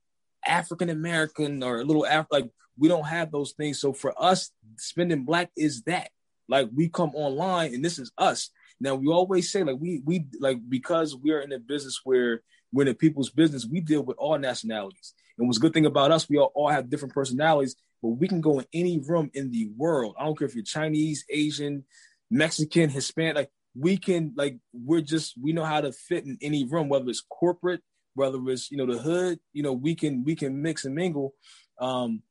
African 0.46 0.90
American 0.90 1.62
or 1.62 1.84
little 1.84 2.06
Af- 2.06 2.28
like 2.32 2.50
we 2.78 2.88
don't 2.88 3.08
have 3.08 3.32
those 3.32 3.54
things. 3.54 3.80
So 3.80 3.94
for 3.94 4.14
us, 4.22 4.52
spending 4.78 5.24
black 5.24 5.52
is 5.56 5.84
that. 5.84 6.10
Like 6.50 6.70
we 6.74 6.90
come 6.90 7.12
online 7.14 7.74
and 7.74 7.84
this 7.84 8.00
is 8.00 8.12
us. 8.18 8.50
Now 8.80 8.96
we 8.96 9.08
always 9.08 9.52
say 9.52 9.64
like 9.64 9.78
we 9.80 10.02
we 10.06 10.26
like 10.40 10.60
because 10.70 11.16
we're 11.16 11.42
in 11.42 11.52
a 11.52 11.60
business 11.60 12.02
where 12.04 12.42
we're 12.72 12.84
in 12.84 12.90
a 12.90 12.94
people's 12.94 13.30
business, 13.30 13.66
we 13.66 13.82
deal 13.82 14.04
with 14.04 14.18
all 14.18 14.38
nationalities. 14.38 15.14
And 15.38 15.48
what's 15.48 15.58
good 15.58 15.74
thing 15.74 15.86
about 15.86 16.12
us, 16.12 16.30
we 16.30 16.38
all, 16.38 16.52
all 16.56 16.70
have 16.70 16.90
different 16.90 17.14
personalities, 17.14 17.76
but 18.02 18.10
we 18.10 18.28
can 18.28 18.42
go 18.42 18.60
in 18.60 18.66
any 18.74 19.00
room 19.00 19.30
in 19.34 19.52
the 19.52 19.70
world. 19.78 20.16
I 20.20 20.26
don't 20.26 20.38
care 20.38 20.48
if 20.48 20.56
you're 20.56 20.64
Chinese, 20.64 21.26
Asian, 21.30 21.86
Mexican, 22.30 22.90
Hispanic, 22.90 23.36
like 23.36 23.52
we 23.76 23.98
can 23.98 24.34
like 24.36 24.58
we're 24.74 25.02
just 25.02 25.36
we 25.42 25.54
know 25.54 25.64
how 25.64 25.82
to 25.82 25.92
fit 25.92 26.26
in 26.26 26.38
any 26.42 26.66
room, 26.66 26.90
whether 26.90 27.10
it's 27.10 27.24
corporate, 27.30 27.82
whether 28.16 28.40
it's 28.48 28.72
you 28.72 28.78
know 28.78 28.86
the 28.86 29.00
hood, 29.00 29.40
you 29.54 29.64
know, 29.64 29.74
we 29.74 29.96
can 29.96 30.24
we 30.24 30.36
can 30.36 30.62
mix 30.62 30.86
and 30.86 30.96
mingle. 30.96 31.34
Um, 31.80 32.24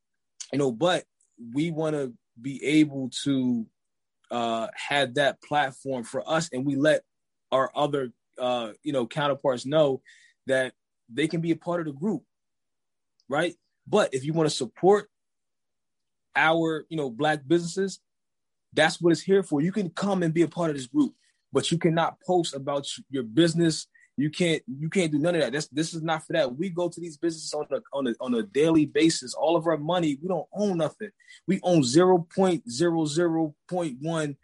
you 0.53 0.59
know, 0.59 0.73
but 0.73 1.05
we 1.55 1.71
want 1.71 1.95
to 1.95 2.13
be 2.41 2.63
able 2.65 3.11
to 3.25 3.67
uh, 4.31 4.69
have 4.75 5.15
that 5.15 5.43
platform 5.43 6.05
for 6.05 6.29
us, 6.29 6.49
and 6.53 6.65
we 6.65 6.77
let 6.77 7.03
our 7.53 7.71
other 7.75 8.11
uh, 8.39 8.73
you 8.83 8.93
know 8.93 9.07
counterparts 9.07 9.67
know 9.67 10.03
that 10.47 10.73
they 11.09 11.29
can 11.29 11.41
be 11.41 11.51
a 11.53 11.57
part 11.57 11.81
of 11.81 11.87
the 11.87 11.93
group, 11.93 12.23
right? 13.29 13.55
But 13.87 14.15
if 14.15 14.25
you 14.25 14.33
want 14.33 14.49
to 14.49 14.55
support 14.55 15.09
our 16.35 16.85
you 16.89 16.97
know 16.97 17.11
black 17.11 17.41
businesses, 17.47 18.01
that's 18.73 19.01
what 19.01 19.13
it's 19.13 19.23
here 19.23 19.43
for. 19.43 19.61
You 19.61 19.73
can 19.73 19.91
come 19.91 20.23
and 20.23 20.35
be 20.35 20.43
a 20.43 20.49
part 20.49 20.71
of 20.71 20.77
this 20.77 20.87
group, 20.87 21.15
but 21.53 21.71
you 21.71 21.79
cannot 21.79 22.21
post 22.21 22.55
about 22.55 22.87
your 23.11 23.23
business 23.23 23.87
you 24.17 24.31
can't 24.31 24.63
you 24.67 24.89
can't 24.89 25.13
do 25.13 25.19
none 25.19 25.35
of 25.35 25.43
that. 25.43 25.53
This 25.53 25.69
this 25.69 25.93
is 25.93 26.03
not 26.03 26.27
for 26.27 26.33
that. 26.33 26.57
We 26.57 26.71
go 26.71 26.89
to 26.89 27.01
these 27.01 27.19
businesses 27.19 27.53
on 27.53 27.67
a 27.71 27.81
on 27.93 28.07
a 28.07 28.15
on 28.21 28.35
a 28.35 28.43
daily 28.43 28.87
basis. 28.87 29.35
All 29.35 29.57
of 29.57 29.67
our 29.67 29.77
money, 29.77 30.19
we 30.21 30.29
don't 30.29 30.49
own 30.55 30.79
nothing. 30.79 31.11
We 31.47 31.61
own 31.63 31.85
zero 31.85 32.27
point 32.35 32.71
zero 32.71 33.05
zero 33.05 33.55
point 33.69 33.99
one 34.01 34.37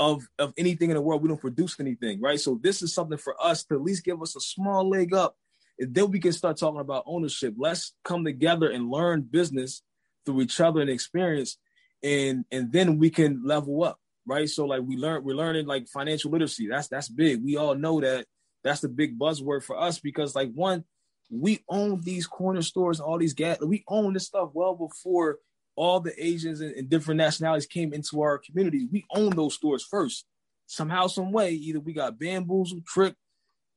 of 0.00 0.26
of 0.38 0.52
anything 0.58 0.90
in 0.90 0.96
the 0.96 1.00
world. 1.02 1.22
We 1.22 1.28
don't 1.28 1.40
produce 1.40 1.78
anything, 1.78 2.20
right? 2.20 2.40
So 2.40 2.58
this 2.60 2.82
is 2.82 2.92
something 2.92 3.18
for 3.18 3.36
us 3.40 3.62
to 3.64 3.74
at 3.74 3.82
least 3.82 4.04
give 4.04 4.20
us 4.20 4.34
a 4.34 4.40
small 4.40 4.88
leg 4.88 5.14
up, 5.14 5.36
and 5.78 5.94
then 5.94 6.10
we 6.10 6.18
can 6.18 6.32
start 6.32 6.56
talking 6.56 6.80
about 6.80 7.04
ownership. 7.06 7.54
Let's 7.56 7.94
come 8.04 8.24
together 8.24 8.70
and 8.70 8.90
learn 8.90 9.22
business 9.22 9.82
through 10.26 10.40
each 10.42 10.60
other 10.60 10.80
and 10.80 10.90
experience, 10.90 11.58
and 12.02 12.44
and 12.50 12.72
then 12.72 12.98
we 12.98 13.08
can 13.08 13.42
level 13.44 13.84
up, 13.84 14.00
right? 14.26 14.48
So 14.48 14.66
like 14.66 14.82
we 14.82 14.96
learn 14.96 15.22
we're 15.22 15.36
learning 15.36 15.66
like 15.66 15.86
financial 15.86 16.32
literacy. 16.32 16.66
That's 16.66 16.88
that's 16.88 17.08
big. 17.08 17.44
We 17.44 17.56
all 17.56 17.76
know 17.76 18.00
that 18.00 18.26
that's 18.64 18.80
the 18.80 18.88
big 18.88 19.18
buzzword 19.18 19.62
for 19.62 19.78
us 19.78 19.98
because 19.98 20.34
like 20.34 20.52
one 20.52 20.84
we 21.30 21.60
own 21.68 22.00
these 22.02 22.26
corner 22.26 22.62
stores 22.62 23.00
and 23.00 23.06
all 23.06 23.18
these 23.18 23.34
gas 23.34 23.58
we 23.60 23.84
own 23.88 24.12
this 24.12 24.26
stuff 24.26 24.50
well 24.52 24.74
before 24.74 25.38
all 25.76 26.00
the 26.00 26.12
asians 26.22 26.60
and, 26.60 26.74
and, 26.74 26.90
different 26.90 27.18
nationalities 27.18 27.66
came 27.66 27.92
into 27.92 28.20
our 28.20 28.38
community 28.38 28.88
we 28.92 29.04
own 29.14 29.30
those 29.30 29.54
stores 29.54 29.82
first 29.82 30.26
somehow 30.66 31.06
some 31.06 31.32
way 31.32 31.52
either 31.52 31.80
we 31.80 31.92
got 31.92 32.18
bamboozled 32.18 32.84
tricked 32.86 33.16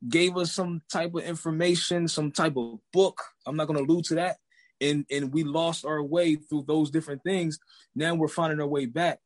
gave 0.08 0.38
us 0.38 0.52
some 0.52 0.82
type 0.92 1.14
of 1.16 1.24
information, 1.24 2.08
some 2.08 2.32
type 2.32 2.58
of 2.58 2.80
book. 2.92 3.22
I'm 3.46 3.56
not 3.56 3.68
going 3.68 3.78
to 3.78 3.86
allude 3.86 4.06
to 4.06 4.16
that. 4.16 4.38
And 4.82 5.06
and 5.10 5.34
we 5.34 5.44
lost 5.44 5.86
our 5.86 6.04
way 6.04 6.36
through 6.36 6.66
those 6.68 6.92
different 6.92 7.24
things. 7.24 7.60
Now 7.96 8.14
we're 8.14 8.28
finding 8.28 8.60
our 8.60 8.68
way 8.68 8.86
back. 8.86 9.20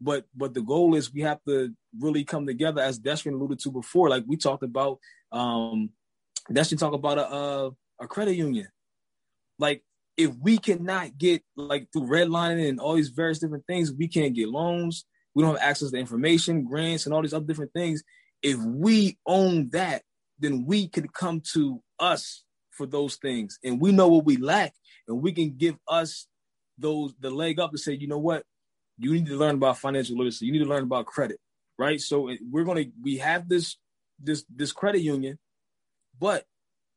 But 0.00 0.24
but 0.34 0.52
the 0.52 0.62
goal 0.62 0.94
is 0.94 1.12
we 1.12 1.22
have 1.22 1.38
to 1.46 1.72
really 2.00 2.24
come 2.24 2.46
together, 2.46 2.80
as 2.80 2.98
Destrin 2.98 3.34
alluded 3.34 3.58
to 3.60 3.70
before. 3.70 4.08
Like 4.08 4.24
we 4.26 4.36
talked 4.36 4.62
about, 4.62 4.98
um, 5.32 5.90
Destrin 6.50 6.78
talked 6.78 6.94
about 6.94 7.18
a, 7.18 7.34
a 7.34 7.70
a 8.00 8.06
credit 8.06 8.34
union. 8.34 8.68
Like 9.58 9.82
if 10.16 10.34
we 10.40 10.58
cannot 10.58 11.18
get 11.18 11.42
like 11.56 11.88
through 11.92 12.08
redlining 12.08 12.68
and 12.68 12.80
all 12.80 12.94
these 12.94 13.08
various 13.08 13.38
different 13.38 13.66
things, 13.66 13.92
we 13.92 14.08
can't 14.08 14.34
get 14.34 14.48
loans. 14.48 15.04
We 15.34 15.42
don't 15.42 15.54
have 15.54 15.68
access 15.68 15.90
to 15.90 15.98
information, 15.98 16.64
grants, 16.64 17.04
and 17.04 17.14
all 17.14 17.22
these 17.22 17.34
other 17.34 17.46
different 17.46 17.72
things. 17.72 18.02
If 18.42 18.58
we 18.58 19.18
own 19.26 19.70
that, 19.70 20.02
then 20.38 20.64
we 20.66 20.88
can 20.88 21.08
come 21.08 21.42
to 21.52 21.82
us 21.98 22.44
for 22.70 22.86
those 22.86 23.16
things 23.16 23.58
and 23.64 23.80
we 23.80 23.90
know 23.90 24.08
what 24.08 24.26
we 24.26 24.36
lack 24.36 24.74
and 25.08 25.22
we 25.22 25.32
can 25.32 25.56
give 25.56 25.76
us 25.88 26.26
those 26.78 27.14
the 27.20 27.30
leg 27.30 27.58
up 27.58 27.72
to 27.72 27.78
say 27.78 27.94
you 27.94 28.06
know 28.06 28.18
what 28.18 28.42
you 28.98 29.12
need 29.12 29.26
to 29.26 29.36
learn 29.36 29.54
about 29.54 29.78
financial 29.78 30.16
literacy 30.16 30.44
you 30.44 30.52
need 30.52 30.58
to 30.58 30.66
learn 30.66 30.82
about 30.82 31.06
credit 31.06 31.40
right 31.78 32.00
so 32.00 32.30
we're 32.50 32.64
to 32.64 32.90
we 33.02 33.18
have 33.18 33.48
this 33.48 33.76
this 34.18 34.44
this 34.54 34.72
credit 34.72 35.00
union 35.00 35.38
but 36.18 36.44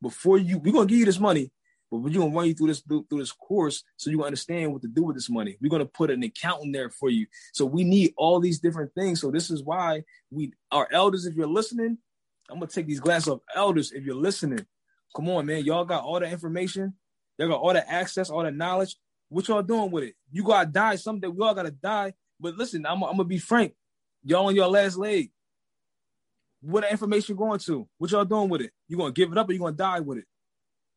before 0.02 0.38
you 0.38 0.58
we're 0.58 0.72
to 0.72 0.86
give 0.86 1.00
you 1.00 1.06
this 1.06 1.20
money 1.20 1.52
but 1.92 1.98
we're 1.98 2.14
to 2.14 2.30
run 2.30 2.46
you 2.46 2.54
through 2.54 2.68
this 2.68 2.82
through, 2.82 3.06
this 3.12 3.32
course 3.32 3.84
so 3.98 4.10
you 4.10 4.24
understand 4.24 4.72
what 4.72 4.82
to 4.82 4.88
do 4.88 5.04
with 5.04 5.16
this 5.16 5.30
money 5.30 5.58
we're 5.62 5.78
to 5.78 5.86
put 5.86 6.12
an 6.12 6.24
accountant 6.24 6.74
there 6.74 6.90
for 6.90 7.10
you 7.10 7.26
so 7.54 7.66
we 7.66 7.84
need 7.84 8.14
all 8.18 8.40
these 8.40 8.60
different 8.60 8.94
things 8.94 9.20
so 9.20 9.32
this 9.32 9.50
is 9.50 9.64
why 9.64 10.04
we 10.32 10.54
our 10.72 10.88
elders 10.92 11.26
if 11.26 11.36
you're 11.36 11.48
listening 11.48 11.98
I'm 12.50 12.60
gonna 12.60 12.68
take 12.68 12.88
these 12.88 13.00
glasses 13.00 13.30
off. 13.30 13.42
Elders, 13.56 13.92
if 13.92 14.04
you're 14.04 14.16
listening, 14.16 14.66
come 15.16 15.30
on, 15.30 15.46
man. 15.46 15.64
Y'all 15.64 15.86
got 15.86 16.04
all 16.04 16.20
the 16.20 16.28
information, 16.28 16.94
y'all 17.38 17.48
got 17.48 17.60
all 17.60 17.74
the 17.74 17.90
access, 17.90 18.30
all 18.30 18.44
the 18.44 18.52
knowledge. 18.52 18.96
What 19.30 19.48
y'all 19.48 19.62
doing 19.62 19.92
with 19.92 20.06
it? 20.06 20.16
You 20.32 20.44
gotta 20.44 20.70
die 20.70 20.96
someday. 20.96 21.28
We 21.28 21.46
all 21.46 21.54
gotta 21.54 21.72
die. 21.72 22.14
But 22.40 22.56
listen, 22.56 22.86
I'm, 22.86 23.04
I'm 23.04 23.12
gonna 23.12 23.26
be 23.26 23.38
frank. 23.38 23.74
Y'all 24.24 24.48
on 24.48 24.56
your 24.56 24.68
last 24.68 24.98
leg. 24.98 25.32
What 26.62 26.90
information 26.90 27.36
going 27.36 27.60
to? 27.60 27.88
What 27.98 28.12
y'all 28.12 28.26
doing 28.26 28.50
with 28.50 28.62
it? 28.62 28.72
You 28.88 28.98
gonna 28.98 29.12
give 29.12 29.32
it 29.32 29.38
up 29.38 29.50
or 29.50 29.54
you 29.54 29.60
gonna 29.60 29.72
die 29.72 30.02
with 30.02 30.18
it? 30.18 30.26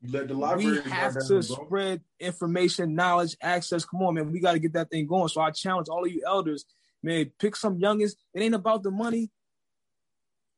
You 0.03 0.13
let 0.13 0.27
the 0.27 0.35
library. 0.35 0.81
We 0.83 0.91
have 0.91 1.15
to 1.15 1.43
spread 1.43 2.01
information, 2.19 2.97
knowledge, 2.97 3.37
access. 3.41 3.85
Come 3.85 4.03
on, 4.03 4.15
man. 4.15 4.33
We 4.33 4.41
got 4.41 4.53
to 4.53 4.59
get 4.59 4.73
that 4.73 4.91
thing 4.91 5.07
going. 5.07 5.29
So 5.29 5.41
I 5.41 5.53
challenge 5.53 5.89
all 5.89 6.05
of 6.05 6.11
you 6.11 6.23
elders, 6.27 6.65
man. 7.03 7.31
Pick 7.39 7.55
some 7.55 7.79
youngest. 7.79 8.17
It 8.35 8.43
ain't 8.43 8.57
about 8.57 8.83
the 8.83 8.91
money. 8.91 9.31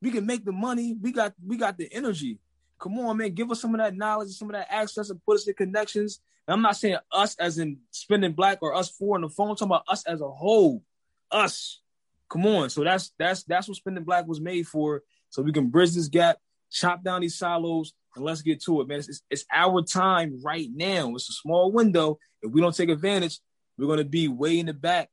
We 0.01 0.11
can 0.11 0.25
make 0.25 0.47
the 0.47 0.53
money. 0.53 0.97
We 0.99 1.13
got 1.13 1.35
we 1.47 1.59
got 1.59 1.77
the 1.77 1.93
energy. 1.93 2.39
Come 2.79 2.99
on, 2.99 3.19
man. 3.19 3.35
Give 3.35 3.51
us 3.51 3.61
some 3.61 3.75
of 3.75 3.81
that 3.81 3.95
knowledge, 3.95 4.31
some 4.31 4.49
of 4.49 4.55
that 4.55 4.69
access, 4.71 5.11
and 5.11 5.23
put 5.25 5.37
us 5.37 5.47
in 5.47 5.55
connections. 5.55 6.21
And 6.49 6.55
I'm 6.55 6.63
not 6.63 6.77
saying 6.77 6.97
us 7.13 7.37
as 7.37 7.59
in 7.59 7.79
spending 7.91 8.33
black 8.33 8.59
or 8.63 8.75
us 8.75 8.91
four 8.91 9.17
on 9.17 9.23
the 9.23 9.29
phone. 9.29 9.51
I'm 9.51 9.57
talking 9.57 9.69
about 9.69 9.85
us 9.89 10.05
as 10.07 10.23
a 10.23 10.31
whole. 10.31 10.83
Us. 11.31 11.81
Come 12.29 12.47
on. 12.47 12.71
So 12.71 12.85
that's 12.85 13.13
that's 13.19 13.45
that's 13.45 13.69
what 13.69 13.77
spending 13.77 14.05
black 14.05 14.27
was 14.27 14.41
made 14.41 14.67
for. 14.67 15.03
So 15.31 15.43
we 15.43 15.53
can 15.53 15.69
bridge 15.69 15.93
this 15.93 16.09
gap, 16.09 16.39
chop 16.71 17.03
down 17.03 17.21
these 17.21 17.37
silos, 17.37 17.93
and 18.17 18.25
let's 18.25 18.43
get 18.43 18.63
to 18.65 18.81
it, 18.81 18.89
man. 18.89 18.99
It's, 18.99 19.09
it's, 19.09 19.23
it's 19.31 19.45
our 19.53 19.83
time 19.83 20.41
right 20.43 20.69
now. 20.73 21.13
It's 21.15 21.29
a 21.29 21.33
small 21.33 21.73
window. 21.73 22.19
If 22.43 22.53
we 22.53 22.61
don't 22.61 22.75
take 22.75 22.89
advantage, 22.89 23.41
we're 23.77 23.89
gonna 23.89 24.05
be 24.05 24.29
way 24.29 24.59
in 24.59 24.67
the 24.67 24.73
back, 24.73 25.11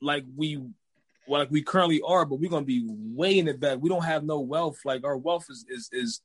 like 0.00 0.24
we 0.36 0.60
like 1.28 1.50
we 1.50 1.62
currently 1.62 2.00
are, 2.04 2.24
but 2.24 2.40
we're 2.40 2.50
gonna 2.50 2.66
be 2.66 2.84
way 2.86 3.38
in 3.38 3.46
the 3.46 3.54
back. 3.54 3.78
We 3.80 3.88
don't 3.88 4.04
have 4.04 4.24
no 4.24 4.40
wealth. 4.40 4.78
Like 4.84 5.04
our 5.04 5.16
wealth 5.16 5.46
is 5.48 5.64
is 5.68 5.88
is 5.92 6.20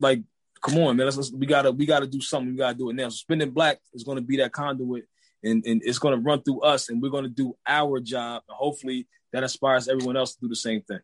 like, 0.00 0.22
come 0.60 0.78
on, 0.78 0.96
man. 0.96 1.06
Let's, 1.06 1.16
let's 1.16 1.32
we 1.32 1.46
gotta 1.46 1.70
we 1.70 1.86
gotta 1.86 2.06
do 2.06 2.20
something. 2.20 2.52
We 2.52 2.58
gotta 2.58 2.76
do 2.76 2.90
it 2.90 2.94
now. 2.94 3.08
So 3.08 3.16
spending 3.16 3.50
black 3.50 3.78
is 3.92 4.04
gonna 4.04 4.20
be 4.20 4.38
that 4.38 4.52
conduit, 4.52 5.06
and 5.44 5.64
and 5.66 5.82
it's 5.84 5.98
gonna 5.98 6.18
run 6.18 6.42
through 6.42 6.62
us, 6.62 6.88
and 6.88 7.00
we're 7.00 7.10
gonna 7.10 7.28
do 7.28 7.56
our 7.66 8.00
job. 8.00 8.42
And 8.48 8.56
hopefully, 8.56 9.06
that 9.32 9.42
inspires 9.42 9.88
everyone 9.88 10.16
else 10.16 10.34
to 10.34 10.40
do 10.40 10.48
the 10.48 10.56
same 10.56 10.82
thing. 10.82 11.00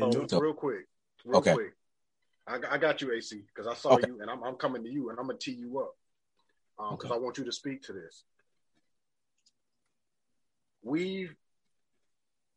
Oh, 0.00 0.10
real 0.10 0.54
quick, 0.54 0.86
real 1.24 1.38
okay. 1.38 1.54
quick. 1.54 1.72
I, 2.46 2.58
I 2.70 2.78
got 2.78 3.00
you, 3.00 3.12
AC, 3.12 3.42
because 3.54 3.66
I 3.66 3.74
saw 3.74 3.94
okay. 3.94 4.08
you, 4.08 4.20
and 4.20 4.30
I'm, 4.30 4.42
I'm 4.42 4.54
coming 4.54 4.84
to 4.84 4.90
you, 4.90 5.10
and 5.10 5.18
I'm 5.18 5.26
gonna 5.26 5.38
tee 5.38 5.52
you 5.52 5.80
up 5.80 5.94
because 6.76 7.10
um, 7.10 7.12
okay. 7.12 7.14
I 7.14 7.18
want 7.18 7.38
you 7.38 7.44
to 7.44 7.52
speak 7.52 7.82
to 7.82 7.92
this. 7.92 8.24
We've 10.82 11.34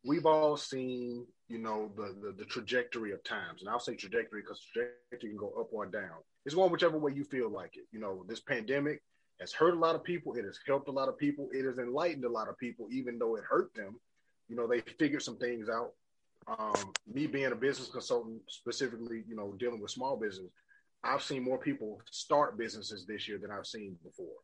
we've 0.04 0.26
all 0.26 0.56
seen, 0.56 1.26
you 1.48 1.58
know, 1.58 1.90
the, 1.96 2.14
the, 2.22 2.32
the 2.38 2.44
trajectory 2.44 3.12
of 3.12 3.22
times, 3.24 3.60
and 3.60 3.68
I'll 3.68 3.80
say 3.80 3.96
trajectory 3.96 4.42
because 4.42 4.60
trajectory 4.72 5.30
can 5.30 5.36
go 5.36 5.52
up 5.58 5.68
or 5.72 5.86
down. 5.86 6.22
It's 6.46 6.54
going 6.54 6.70
whichever 6.70 6.98
way 6.98 7.12
you 7.12 7.24
feel 7.24 7.50
like 7.50 7.76
it. 7.76 7.84
You 7.92 8.00
know, 8.00 8.24
this 8.26 8.40
pandemic 8.40 9.02
has 9.40 9.52
hurt 9.52 9.74
a 9.74 9.78
lot 9.78 9.94
of 9.94 10.04
people. 10.04 10.34
It 10.34 10.44
has 10.44 10.58
helped 10.66 10.88
a 10.88 10.92
lot 10.92 11.08
of 11.08 11.18
people. 11.18 11.48
It 11.52 11.64
has 11.64 11.78
enlightened 11.78 12.24
a 12.24 12.30
lot 12.30 12.48
of 12.48 12.58
people, 12.58 12.86
even 12.90 13.18
though 13.18 13.36
it 13.36 13.44
hurt 13.48 13.72
them. 13.74 13.98
You 14.48 14.56
know, 14.56 14.66
they 14.66 14.80
figured 14.98 15.22
some 15.22 15.38
things 15.38 15.68
out. 15.68 15.92
Um, 16.46 16.92
me 17.12 17.26
being 17.26 17.52
a 17.52 17.56
business 17.56 17.88
consultant, 17.88 18.42
specifically, 18.48 19.24
you 19.28 19.36
know, 19.36 19.54
dealing 19.58 19.80
with 19.80 19.90
small 19.90 20.16
business, 20.16 20.50
I've 21.02 21.22
seen 21.22 21.42
more 21.42 21.58
people 21.58 22.00
start 22.10 22.58
businesses 22.58 23.06
this 23.06 23.28
year 23.28 23.38
than 23.38 23.50
I've 23.50 23.66
seen 23.66 23.96
before. 24.02 24.36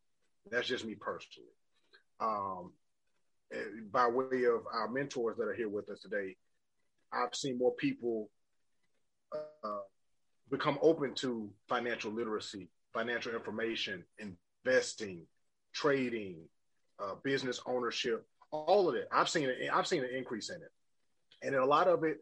That's 0.49 0.67
just 0.67 0.85
me 0.85 0.95
personally. 0.95 1.49
Um, 2.19 2.71
by 3.91 4.07
way 4.07 4.45
of 4.45 4.61
our 4.73 4.89
mentors 4.89 5.37
that 5.37 5.47
are 5.47 5.53
here 5.53 5.69
with 5.69 5.89
us 5.89 5.99
today, 6.01 6.35
I've 7.11 7.35
seen 7.35 7.57
more 7.57 7.73
people 7.73 8.29
uh, 9.33 9.79
become 10.49 10.79
open 10.81 11.13
to 11.15 11.49
financial 11.67 12.11
literacy, 12.11 12.69
financial 12.93 13.33
information, 13.33 14.03
investing, 14.67 15.25
trading, 15.73 16.35
uh, 16.99 17.15
business 17.23 17.61
ownership, 17.65 18.25
all 18.51 18.89
of 18.89 18.95
it. 18.95 19.07
I've 19.11 19.29
seen 19.29 19.49
it. 19.49 19.69
I've 19.73 19.87
seen 19.87 20.03
an 20.03 20.09
increase 20.15 20.49
in 20.49 20.57
it, 20.57 20.71
and 21.41 21.55
a 21.55 21.65
lot 21.65 21.87
of 21.87 22.03
it 22.03 22.17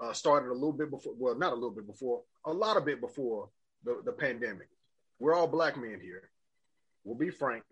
uh, 0.00 0.12
started 0.12 0.50
a 0.50 0.54
little 0.54 0.72
bit 0.72 0.90
before. 0.90 1.14
Well, 1.16 1.36
not 1.36 1.52
a 1.52 1.54
little 1.54 1.70
bit 1.70 1.86
before. 1.86 2.22
A 2.46 2.52
lot 2.52 2.76
of 2.76 2.88
it 2.88 3.00
before 3.00 3.48
the, 3.84 4.00
the 4.04 4.12
pandemic. 4.12 4.68
We're 5.18 5.34
all 5.34 5.48
black 5.48 5.76
men 5.76 5.98
here. 6.00 6.30
We'll 7.04 7.16
be 7.16 7.30
frank 7.30 7.64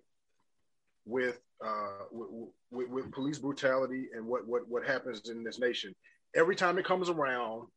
with, 1.04 1.38
uh, 1.64 2.06
with, 2.10 2.48
with, 2.70 2.88
with 2.88 3.12
police 3.12 3.38
brutality 3.38 4.08
and 4.14 4.26
what, 4.26 4.46
what 4.46 4.68
what 4.68 4.84
happens 4.84 5.28
in 5.28 5.44
this 5.44 5.58
nation. 5.58 5.94
Every 6.34 6.56
time 6.56 6.78
it 6.78 6.84
comes 6.84 7.08
around, 7.08 7.68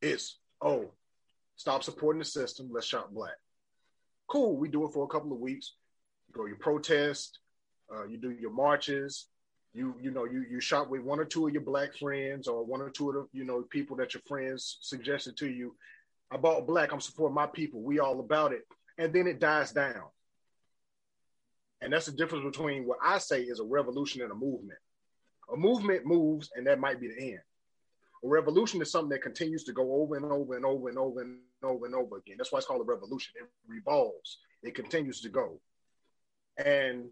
it's 0.00 0.38
oh, 0.60 0.90
stop 1.56 1.82
supporting 1.82 2.18
the 2.18 2.24
system. 2.24 2.70
Let's 2.72 2.86
shop 2.86 3.10
black. 3.12 3.34
Cool. 4.32 4.56
We 4.56 4.70
do 4.70 4.86
it 4.86 4.94
for 4.94 5.04
a 5.04 5.08
couple 5.08 5.30
of 5.30 5.40
weeks. 5.40 5.74
You 6.26 6.34
go, 6.34 6.46
you 6.46 6.54
protest. 6.54 7.38
Uh, 7.94 8.06
you 8.06 8.16
do 8.16 8.30
your 8.30 8.50
marches. 8.50 9.26
You 9.74 9.94
you 10.00 10.10
know 10.10 10.24
you 10.24 10.46
you 10.50 10.58
shop 10.58 10.88
with 10.88 11.02
one 11.02 11.20
or 11.20 11.26
two 11.26 11.46
of 11.46 11.52
your 11.52 11.62
black 11.62 11.94
friends 11.98 12.48
or 12.48 12.64
one 12.64 12.80
or 12.80 12.88
two 12.88 13.10
of 13.10 13.14
the 13.14 13.26
you 13.34 13.44
know 13.44 13.62
people 13.68 13.94
that 13.96 14.14
your 14.14 14.22
friends 14.26 14.78
suggested 14.80 15.36
to 15.36 15.50
you. 15.50 15.76
I 16.30 16.38
bought 16.38 16.66
black. 16.66 16.92
I'm 16.92 17.00
supporting 17.02 17.34
my 17.34 17.46
people. 17.46 17.82
We 17.82 17.98
all 17.98 18.20
about 18.20 18.54
it. 18.54 18.62
And 18.96 19.12
then 19.12 19.26
it 19.26 19.38
dies 19.38 19.72
down. 19.72 20.04
And 21.82 21.92
that's 21.92 22.06
the 22.06 22.12
difference 22.12 22.46
between 22.46 22.86
what 22.86 23.00
I 23.04 23.18
say 23.18 23.42
is 23.42 23.60
a 23.60 23.64
revolution 23.64 24.22
and 24.22 24.32
a 24.32 24.34
movement. 24.34 24.78
A 25.52 25.58
movement 25.58 26.06
moves, 26.06 26.48
and 26.56 26.66
that 26.68 26.80
might 26.80 27.02
be 27.02 27.08
the 27.08 27.20
end. 27.20 27.40
A 28.24 28.28
revolution 28.28 28.80
is 28.80 28.90
something 28.90 29.10
that 29.10 29.22
continues 29.22 29.64
to 29.64 29.72
go 29.72 29.94
over 29.96 30.16
and 30.16 30.24
over 30.24 30.54
and 30.56 30.64
over 30.64 30.88
and 30.88 30.98
over 30.98 31.20
and 31.20 31.38
over 31.62 31.86
and 31.86 31.94
over 31.94 32.16
again. 32.18 32.36
That's 32.38 32.52
why 32.52 32.58
it's 32.58 32.66
called 32.66 32.80
a 32.80 32.84
revolution. 32.84 33.34
It 33.36 33.48
revolves, 33.66 34.38
it 34.62 34.74
continues 34.74 35.20
to 35.22 35.28
go. 35.28 35.60
And 36.56 37.08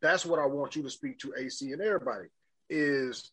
that's 0.00 0.24
what 0.24 0.38
I 0.38 0.46
want 0.46 0.76
you 0.76 0.82
to 0.84 0.90
speak 0.90 1.18
to 1.20 1.34
AC 1.36 1.72
and 1.72 1.82
everybody 1.82 2.28
is 2.70 3.30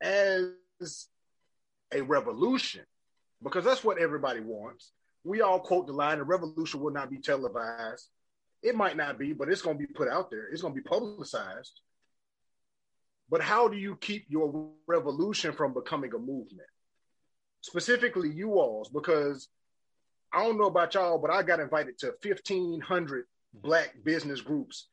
as 0.00 0.52
a 1.92 2.00
revolution, 2.02 2.82
because 3.42 3.64
that's 3.64 3.82
what 3.82 3.98
everybody 3.98 4.40
wants. 4.40 4.92
We 5.24 5.40
all 5.40 5.58
quote 5.58 5.86
the 5.86 5.92
line, 5.92 6.20
a 6.20 6.24
revolution 6.24 6.80
will 6.80 6.92
not 6.92 7.10
be 7.10 7.18
televised. 7.18 8.08
It 8.62 8.74
might 8.74 8.96
not 8.96 9.18
be, 9.18 9.32
but 9.32 9.48
it's 9.48 9.62
going 9.62 9.78
to 9.78 9.86
be 9.86 9.92
put 9.92 10.08
out 10.08 10.30
there. 10.30 10.48
It's 10.48 10.62
going 10.62 10.74
to 10.74 10.80
be 10.80 10.88
publicized. 10.88 11.80
But 13.30 13.42
how 13.42 13.68
do 13.68 13.76
you 13.76 13.96
keep 13.96 14.26
your 14.28 14.70
revolution 14.86 15.52
from 15.52 15.74
becoming 15.74 16.12
a 16.14 16.18
movement? 16.18 16.68
Specifically, 17.60 18.30
you 18.30 18.52
alls, 18.52 18.88
because 18.88 19.48
I 20.32 20.42
don't 20.42 20.58
know 20.58 20.66
about 20.66 20.94
y'all, 20.94 21.18
but 21.18 21.30
I 21.30 21.42
got 21.42 21.60
invited 21.60 21.98
to 21.98 22.14
1,500 22.22 23.24
mm-hmm. 23.24 23.60
Black 23.60 23.94
business 24.04 24.40
groups 24.40 24.88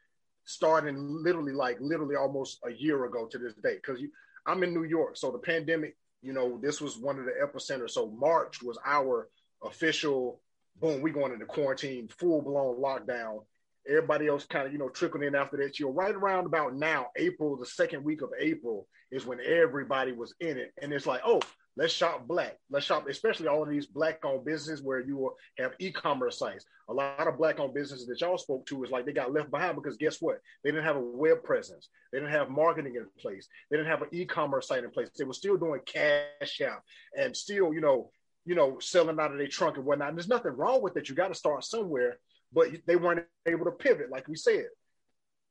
starting 0.46 0.96
literally, 1.24 1.52
like 1.52 1.78
literally 1.80 2.16
almost 2.16 2.60
a 2.66 2.72
year 2.72 3.06
ago 3.06 3.28
to 3.28 3.38
this 3.38 3.54
day. 3.56 3.76
Because 3.76 4.00
I'm 4.46 4.64
in 4.64 4.74
New 4.74 4.84
York, 4.84 5.18
so 5.18 5.32
the 5.32 5.38
pandemic, 5.38 5.98
you 6.22 6.34
know, 6.34 6.60
this 6.62 6.82
was 6.82 6.98
one 6.98 7.20
of 7.20 7.26
the 7.26 7.34
epicenters. 7.44 7.92
So 7.92 8.10
March 8.10 8.62
was 8.62 8.78
our 8.86 9.30
official 9.64 10.42
boom. 10.80 11.02
We 11.02 11.12
going 11.12 11.34
into 11.34 11.46
quarantine, 11.46 12.08
full 12.08 12.42
blown 12.42 12.82
lockdown 12.82 13.42
Everybody 13.88 14.28
else 14.28 14.46
kind 14.46 14.68
of, 14.68 14.74
you 14.74 14.80
know, 14.80 14.90
trickled 14.90 15.24
in 15.24 15.36
after 15.36 15.58
that. 15.58 15.80
You 15.80 15.88
know, 15.88 15.92
right 15.92 16.14
around 16.14 16.46
about 16.46 16.76
now, 16.76 17.08
April, 17.16 17.56
the 17.56 17.66
second 17.66 18.04
week 18.04 18.22
of 18.22 18.30
April 18.40 18.88
is 19.12 19.26
when 19.26 19.40
everybody 19.40 20.12
was 20.12 20.34
in 20.40 20.58
it. 20.58 20.74
And 20.82 20.92
it's 20.92 21.06
like, 21.06 21.22
oh, 21.26 21.42
Let's 21.78 21.94
shop 21.94 22.26
black. 22.26 22.58
Let's 22.70 22.86
shop, 22.86 23.08
especially 23.10 23.48
all 23.48 23.62
of 23.62 23.70
these 23.70 23.86
black-owned 23.86 24.46
businesses 24.46 24.82
where 24.82 25.02
you 25.02 25.34
have 25.58 25.74
e-commerce 25.80 26.40
sites. 26.40 26.66
A 26.88 26.94
lot 26.94 27.28
of 27.28 27.38
black-owned 27.38 27.74
businesses 27.74 28.08
that 28.08 28.22
y'all 28.22 28.38
spoke 28.38 28.66
to 28.68 28.84
is 28.86 28.92
like 28.92 29.06
they 29.06 29.12
got 29.12 29.34
left 29.34 29.52
behind 29.52 29.76
because 29.76 29.98
guess 29.98 30.22
what? 30.22 30.40
They 30.64 30.72
didn't 30.72 30.86
have 30.86 30.96
a 30.96 31.02
web 31.02 31.44
presence. 31.44 31.90
They 32.14 32.20
didn't 32.20 32.32
have 32.32 32.50
marketing 32.50 32.96
in 32.96 33.08
place. 33.20 33.50
They 33.70 33.76
didn't 33.76 33.90
have 33.90 34.04
an 34.04 34.08
e-commerce 34.14 34.70
site 34.70 34.86
in 34.86 34.92
place. 34.92 35.10
They 35.18 35.26
were 35.26 35.34
still 35.34 35.58
doing 35.58 35.82
cash 35.86 36.62
out 36.62 36.82
and 37.18 37.36
still, 37.36 37.74
you 37.74 37.82
know, 37.82 38.10
you 38.46 38.56
know, 38.56 38.80
selling 38.80 39.20
out 39.20 39.32
of 39.32 39.38
their 39.38 39.48
trunk 39.48 39.76
and 39.76 39.86
whatnot. 39.86 40.10
And 40.10 40.18
there's 40.18 40.30
nothing 40.30 40.56
wrong 40.56 40.82
with 40.82 40.96
it. 40.96 41.10
You 41.10 41.16
got 41.16 41.28
to 41.28 41.36
start 41.36 41.66
somewhere, 41.66 42.20
but 42.54 42.70
they 42.86 42.96
weren't 42.96 43.26
able 43.46 43.66
to 43.66 43.72
pivot, 43.72 44.10
like 44.10 44.28
we 44.28 44.36
said. 44.36 44.68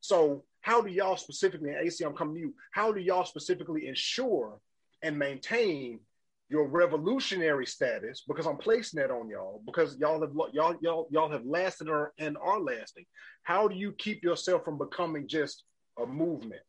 So, 0.01 0.45
how 0.61 0.81
do 0.81 0.91
y'all 0.91 1.16
specifically, 1.16 1.71
and 1.71 1.87
AC, 1.87 2.05
I'm 2.05 2.15
coming 2.15 2.35
to 2.35 2.41
you, 2.41 2.55
how 2.73 2.93
do 2.93 3.01
y'all 3.01 3.25
specifically 3.25 3.87
ensure 3.87 4.59
and 5.03 5.19
maintain 5.19 6.01
your 6.49 6.66
revolutionary 6.69 7.66
status 7.66 8.23
because 8.29 8.47
I'm 8.47 8.57
placing 8.57 9.01
that 9.01 9.11
on 9.11 9.29
y'all 9.29 9.62
because 9.66 9.97
y'all 9.99 10.21
have 10.21 10.33
y'all 10.53 10.77
y'all 10.81 11.09
y'all 11.11 11.31
have 11.31 11.45
lasted 11.45 11.89
and 12.19 12.37
are 12.37 12.61
lasting. 12.61 13.07
How 13.43 13.66
do 13.69 13.75
you 13.75 13.93
keep 13.93 14.23
yourself 14.23 14.65
from 14.65 14.79
becoming 14.79 15.27
just 15.27 15.65
a 15.99 16.07
movement? 16.07 16.62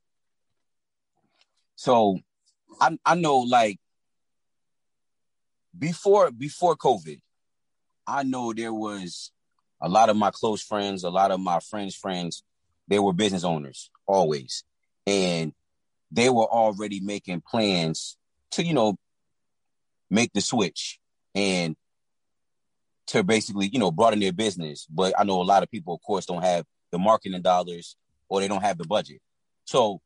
So, 1.75 2.19
I 2.79 2.97
I 3.05 3.15
know 3.15 3.39
like 3.39 3.79
before 5.77 6.31
before 6.31 6.75
COVID, 6.75 7.19
I 8.07 8.23
know 8.23 8.53
there 8.53 8.73
was 8.73 9.31
a 9.85 9.89
lot 9.89 10.09
of 10.09 10.17
my 10.17 10.31
close 10.31 10.63
friends, 10.63 11.03
a 11.03 11.11
lot 11.11 11.29
of 11.29 11.39
my 11.39 11.59
friends' 11.59 11.95
friends, 11.95 12.43
they 12.87 12.97
were 12.97 13.13
business 13.13 13.43
owners 13.43 13.91
always, 14.07 14.63
and 15.05 15.53
they 16.11 16.29
were 16.29 16.45
already 16.45 16.99
making 16.99 17.41
plans 17.41 18.17
to 18.51 18.63
you 18.63 18.73
know 18.73 18.97
make 20.09 20.33
the 20.33 20.41
switch 20.41 20.99
and 21.35 21.75
to 23.07 23.23
basically, 23.23 23.67
you 23.67 23.77
know, 23.77 23.91
broaden 23.91 24.19
their 24.19 24.33
business. 24.33 24.87
But 24.89 25.13
I 25.19 25.23
know 25.23 25.39
a 25.39 25.43
lot 25.43 25.61
of 25.61 25.69
people, 25.69 25.93
of 25.93 26.01
course, 26.01 26.25
don't 26.25 26.43
have 26.43 26.65
the 26.91 26.97
marketing 26.97 27.43
dollars 27.43 27.95
or 28.27 28.39
they 28.39 28.47
don't 28.47 28.63
have 28.63 28.79
the 28.79 28.87
budget. 28.87 29.21
So 29.65 30.01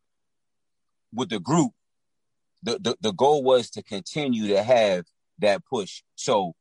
with 1.13 1.29
the 1.29 1.39
group, 1.39 1.71
the, 2.63 2.77
the, 2.79 2.97
the 2.99 3.13
goal 3.13 3.43
was 3.43 3.69
to 3.71 3.83
continue 3.83 4.47
to 4.49 4.61
have 4.61 5.05
that 5.39 5.63
push. 5.65 6.01
So 6.15 6.55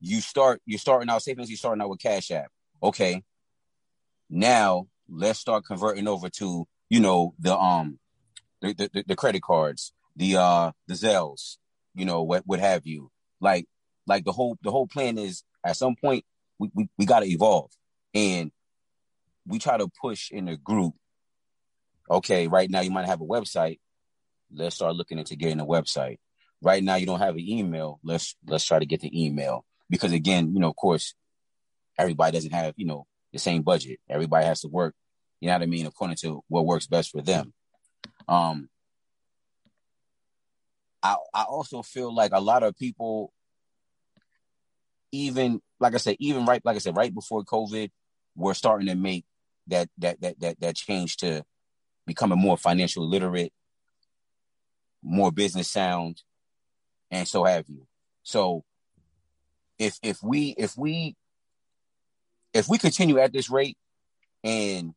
you 0.00 0.20
start, 0.20 0.60
you're 0.66 0.78
starting 0.78 1.08
out, 1.10 1.22
savings 1.22 1.50
you're 1.50 1.56
starting 1.56 1.82
out 1.82 1.90
with 1.90 2.00
Cash 2.00 2.30
App. 2.30 2.50
Okay. 2.82 3.22
Now 4.28 4.88
let's 5.08 5.38
start 5.38 5.64
converting 5.64 6.08
over 6.08 6.28
to, 6.28 6.66
you 6.90 7.00
know, 7.00 7.34
the 7.38 7.56
um 7.56 7.98
the, 8.60 8.72
the, 8.72 9.04
the 9.06 9.16
credit 9.16 9.42
cards, 9.42 9.92
the 10.16 10.36
uh 10.36 10.72
the 10.86 10.94
Zelles 10.94 11.56
you 11.96 12.04
know, 12.04 12.22
what 12.22 12.42
what 12.46 12.60
have 12.60 12.86
you. 12.86 13.10
Like 13.40 13.66
like 14.06 14.24
the 14.24 14.32
whole 14.32 14.56
the 14.62 14.70
whole 14.70 14.86
plan 14.86 15.18
is 15.18 15.42
at 15.64 15.76
some 15.76 15.96
point 15.96 16.24
we, 16.58 16.70
we, 16.74 16.88
we 16.96 17.06
gotta 17.06 17.26
evolve. 17.26 17.72
And 18.14 18.52
we 19.46 19.58
try 19.58 19.76
to 19.76 19.88
push 20.00 20.30
in 20.30 20.48
a 20.48 20.56
group. 20.56 20.94
Okay, 22.08 22.46
right 22.46 22.70
now 22.70 22.80
you 22.80 22.90
might 22.90 23.06
have 23.06 23.20
a 23.20 23.26
website. 23.26 23.80
Let's 24.52 24.76
start 24.76 24.94
looking 24.94 25.18
into 25.18 25.36
getting 25.36 25.60
a 25.60 25.66
website. 25.66 26.18
Right 26.62 26.84
now 26.84 26.94
you 26.96 27.06
don't 27.06 27.18
have 27.18 27.34
an 27.34 27.48
email. 27.48 27.98
Let's 28.04 28.36
let's 28.46 28.64
try 28.64 28.78
to 28.78 28.86
get 28.86 29.00
the 29.00 29.24
email. 29.24 29.64
Because 29.88 30.12
again, 30.12 30.52
you 30.54 30.60
know, 30.60 30.68
of 30.68 30.76
course, 30.76 31.14
everybody 31.98 32.36
doesn't 32.36 32.52
have, 32.52 32.74
you 32.76 32.86
know, 32.86 33.06
the 33.32 33.38
same 33.38 33.62
budget. 33.62 34.00
Everybody 34.08 34.46
has 34.46 34.60
to 34.62 34.68
work, 34.68 34.94
you 35.40 35.48
know 35.48 35.54
what 35.54 35.62
I 35.62 35.66
mean, 35.66 35.86
according 35.86 36.16
to 36.18 36.42
what 36.48 36.66
works 36.66 36.86
best 36.86 37.10
for 37.10 37.22
them. 37.22 37.52
Um, 38.28 38.68
I, 41.02 41.16
I 41.32 41.42
also 41.42 41.82
feel 41.82 42.14
like 42.14 42.32
a 42.32 42.40
lot 42.40 42.62
of 42.62 42.76
people, 42.76 43.32
even 45.12 45.60
like 45.78 45.94
I 45.94 45.98
said, 45.98 46.16
even 46.18 46.44
right, 46.46 46.64
like 46.64 46.76
I 46.76 46.80
said, 46.80 46.96
right 46.96 47.14
before 47.14 47.44
COVID, 47.44 47.90
were 48.34 48.54
starting 48.54 48.88
to 48.88 48.94
make 48.94 49.24
that 49.68 49.88
that 49.98 50.20
that 50.20 50.40
that 50.40 50.60
that 50.60 50.76
change 50.76 51.16
to 51.18 51.44
becoming 52.06 52.38
more 52.38 52.56
financially 52.56 53.06
literate, 53.06 53.52
more 55.02 55.32
business 55.32 55.70
sound, 55.70 56.22
and 57.10 57.26
so 57.26 57.44
have 57.44 57.68
you. 57.68 57.86
So 58.22 58.64
if 59.78 59.98
if 60.02 60.22
we 60.22 60.54
if 60.56 60.76
we 60.76 61.16
if 62.52 62.68
we 62.68 62.78
continue 62.78 63.18
at 63.18 63.32
this 63.32 63.50
rate 63.50 63.76
and 64.42 64.94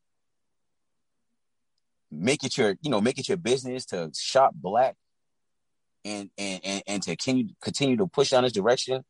make 2.12 2.44
it 2.44 2.58
your 2.58 2.76
you 2.82 2.90
know 2.90 3.02
make 3.02 3.20
it 3.20 3.28
your 3.28 3.38
business 3.38 3.86
to 3.86 4.12
shop 4.16 4.54
black 4.56 4.96
and 6.06 6.30
and 6.38 6.62
and, 6.64 6.84
and 6.88 7.04
to 7.04 7.16
continue 7.16 7.54
continue 7.62 7.98
to 7.98 8.08
push 8.08 8.32
down 8.32 8.44
this 8.44 8.54
direction, 8.54 9.04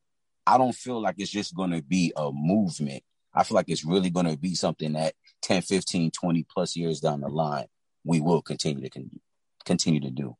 I 0.45 0.57
don't 0.57 0.73
feel 0.73 1.01
like 1.01 1.15
it's 1.17 1.31
just 1.31 1.55
going 1.55 1.71
to 1.71 1.81
be 1.81 2.11
a 2.15 2.31
movement. 2.31 3.03
I 3.33 3.43
feel 3.43 3.55
like 3.55 3.69
it's 3.69 3.85
really 3.85 4.09
going 4.09 4.25
to 4.25 4.37
be 4.37 4.55
something 4.55 4.93
that 4.93 5.13
10, 5.43 5.61
15, 5.61 6.09
20 6.09 6.45
plus 6.51 6.75
years 6.75 6.99
down 6.99 7.21
the 7.21 7.27
line, 7.27 7.67
we 8.03 8.19
will 8.19 8.41
continue 8.41 8.81
to 8.81 8.89
con- 8.89 9.19
continue 9.65 9.99
to 10.01 10.09
do. 10.09 10.35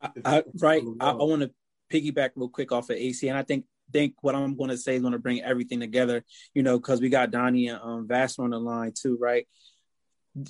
I, 0.00 0.10
I, 0.24 0.44
right. 0.58 0.82
I, 0.98 1.10
I 1.10 1.22
want 1.22 1.42
to 1.42 1.50
piggyback 1.92 2.30
real 2.34 2.48
quick 2.48 2.72
off 2.72 2.88
of 2.88 2.96
AC, 2.96 3.28
and 3.28 3.36
I 3.36 3.42
think 3.42 3.66
think 3.92 4.14
what 4.20 4.34
I'm 4.34 4.56
going 4.56 4.70
to 4.70 4.76
say 4.76 4.96
is 4.96 5.02
going 5.02 5.12
to 5.12 5.18
bring 5.18 5.42
everything 5.42 5.80
together. 5.80 6.24
You 6.54 6.62
know, 6.62 6.78
because 6.78 7.00
we 7.00 7.08
got 7.08 7.30
Donnie 7.30 7.68
and 7.68 7.80
um, 7.82 8.08
Vassar 8.08 8.44
on 8.44 8.50
the 8.50 8.60
line 8.60 8.92
too, 8.94 9.16
right? 9.20 9.46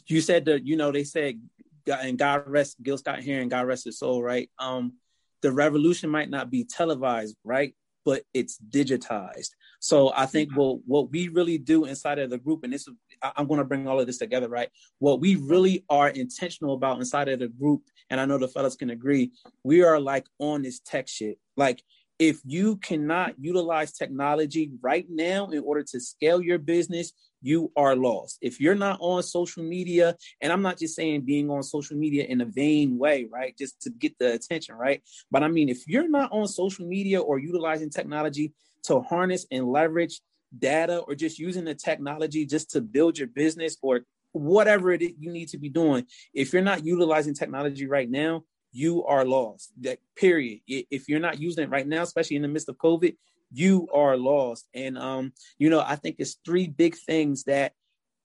You 0.06 0.20
said 0.20 0.46
that 0.46 0.66
you 0.66 0.76
know 0.76 0.92
they 0.92 1.04
said, 1.04 1.40
and 1.86 2.18
God 2.18 2.44
rest 2.46 2.82
Gil 2.82 2.98
Scott 2.98 3.22
Heron, 3.22 3.48
God 3.48 3.66
rest 3.66 3.84
his 3.84 3.98
soul, 3.98 4.22
right? 4.22 4.50
Um, 4.58 4.94
the 5.42 5.52
revolution 5.52 6.10
might 6.10 6.30
not 6.30 6.50
be 6.50 6.64
televised, 6.64 7.36
right? 7.44 7.74
But 8.04 8.22
it's 8.32 8.58
digitized. 8.58 9.50
So 9.80 10.12
I 10.14 10.26
think 10.26 10.52
what 10.54 10.78
what 10.86 11.10
we 11.10 11.28
really 11.28 11.58
do 11.58 11.84
inside 11.84 12.18
of 12.18 12.30
the 12.30 12.38
group, 12.38 12.64
and 12.64 12.72
this 12.72 12.88
I'm 13.22 13.46
going 13.46 13.58
to 13.58 13.64
bring 13.64 13.86
all 13.86 14.00
of 14.00 14.06
this 14.06 14.18
together, 14.18 14.48
right? 14.48 14.68
What 14.98 15.20
we 15.20 15.36
really 15.36 15.84
are 15.88 16.08
intentional 16.08 16.74
about 16.74 16.98
inside 16.98 17.28
of 17.28 17.40
the 17.40 17.48
group, 17.48 17.82
and 18.10 18.20
I 18.20 18.24
know 18.24 18.38
the 18.38 18.48
fellas 18.48 18.76
can 18.76 18.90
agree, 18.90 19.32
we 19.62 19.82
are 19.82 20.00
like 20.00 20.26
on 20.38 20.62
this 20.62 20.80
tech 20.80 21.08
shit. 21.08 21.38
Like 21.56 21.82
if 22.18 22.40
you 22.44 22.76
cannot 22.76 23.34
utilize 23.38 23.92
technology 23.92 24.70
right 24.80 25.06
now 25.08 25.48
in 25.48 25.62
order 25.62 25.82
to 25.82 26.00
scale 26.00 26.40
your 26.40 26.58
business, 26.58 27.12
you 27.42 27.70
are 27.76 27.94
lost. 27.94 28.38
If 28.40 28.60
you're 28.60 28.74
not 28.74 28.98
on 29.00 29.22
social 29.22 29.62
media, 29.62 30.16
and 30.40 30.52
I'm 30.52 30.62
not 30.62 30.78
just 30.78 30.96
saying 30.96 31.22
being 31.22 31.50
on 31.50 31.62
social 31.62 31.96
media 31.96 32.24
in 32.24 32.40
a 32.40 32.46
vain 32.46 32.98
way, 32.98 33.26
right? 33.30 33.56
Just 33.56 33.80
to 33.82 33.90
get 33.90 34.18
the 34.18 34.32
attention, 34.32 34.74
right? 34.74 35.02
But 35.30 35.42
I 35.42 35.48
mean, 35.48 35.68
if 35.68 35.86
you're 35.86 36.08
not 36.08 36.32
on 36.32 36.48
social 36.48 36.86
media 36.86 37.20
or 37.20 37.38
utilizing 37.38 37.90
technology 37.90 38.52
to 38.84 39.00
harness 39.00 39.46
and 39.50 39.70
leverage 39.70 40.20
data 40.58 40.98
or 40.98 41.14
just 41.14 41.38
using 41.38 41.64
the 41.64 41.74
technology 41.74 42.46
just 42.46 42.70
to 42.70 42.80
build 42.80 43.18
your 43.18 43.28
business 43.28 43.76
or 43.82 44.00
whatever 44.32 44.92
it 44.92 45.02
is 45.02 45.12
you 45.18 45.30
need 45.30 45.48
to 45.48 45.58
be 45.58 45.68
doing, 45.68 46.06
if 46.34 46.52
you're 46.52 46.62
not 46.62 46.84
utilizing 46.84 47.34
technology 47.34 47.86
right 47.86 48.10
now, 48.10 48.42
you 48.76 49.04
are 49.04 49.24
lost. 49.24 49.72
That 49.80 49.98
period. 50.16 50.60
If 50.66 51.08
you're 51.08 51.18
not 51.18 51.40
using 51.40 51.64
it 51.64 51.70
right 51.70 51.86
now, 51.86 52.02
especially 52.02 52.36
in 52.36 52.42
the 52.42 52.48
midst 52.48 52.68
of 52.68 52.76
COVID, 52.76 53.16
you 53.50 53.88
are 53.92 54.16
lost. 54.16 54.66
And 54.74 54.98
um, 54.98 55.32
you 55.58 55.70
know, 55.70 55.80
I 55.80 55.96
think 55.96 56.16
it's 56.18 56.36
three 56.44 56.68
big 56.68 56.94
things 56.94 57.44
that 57.44 57.72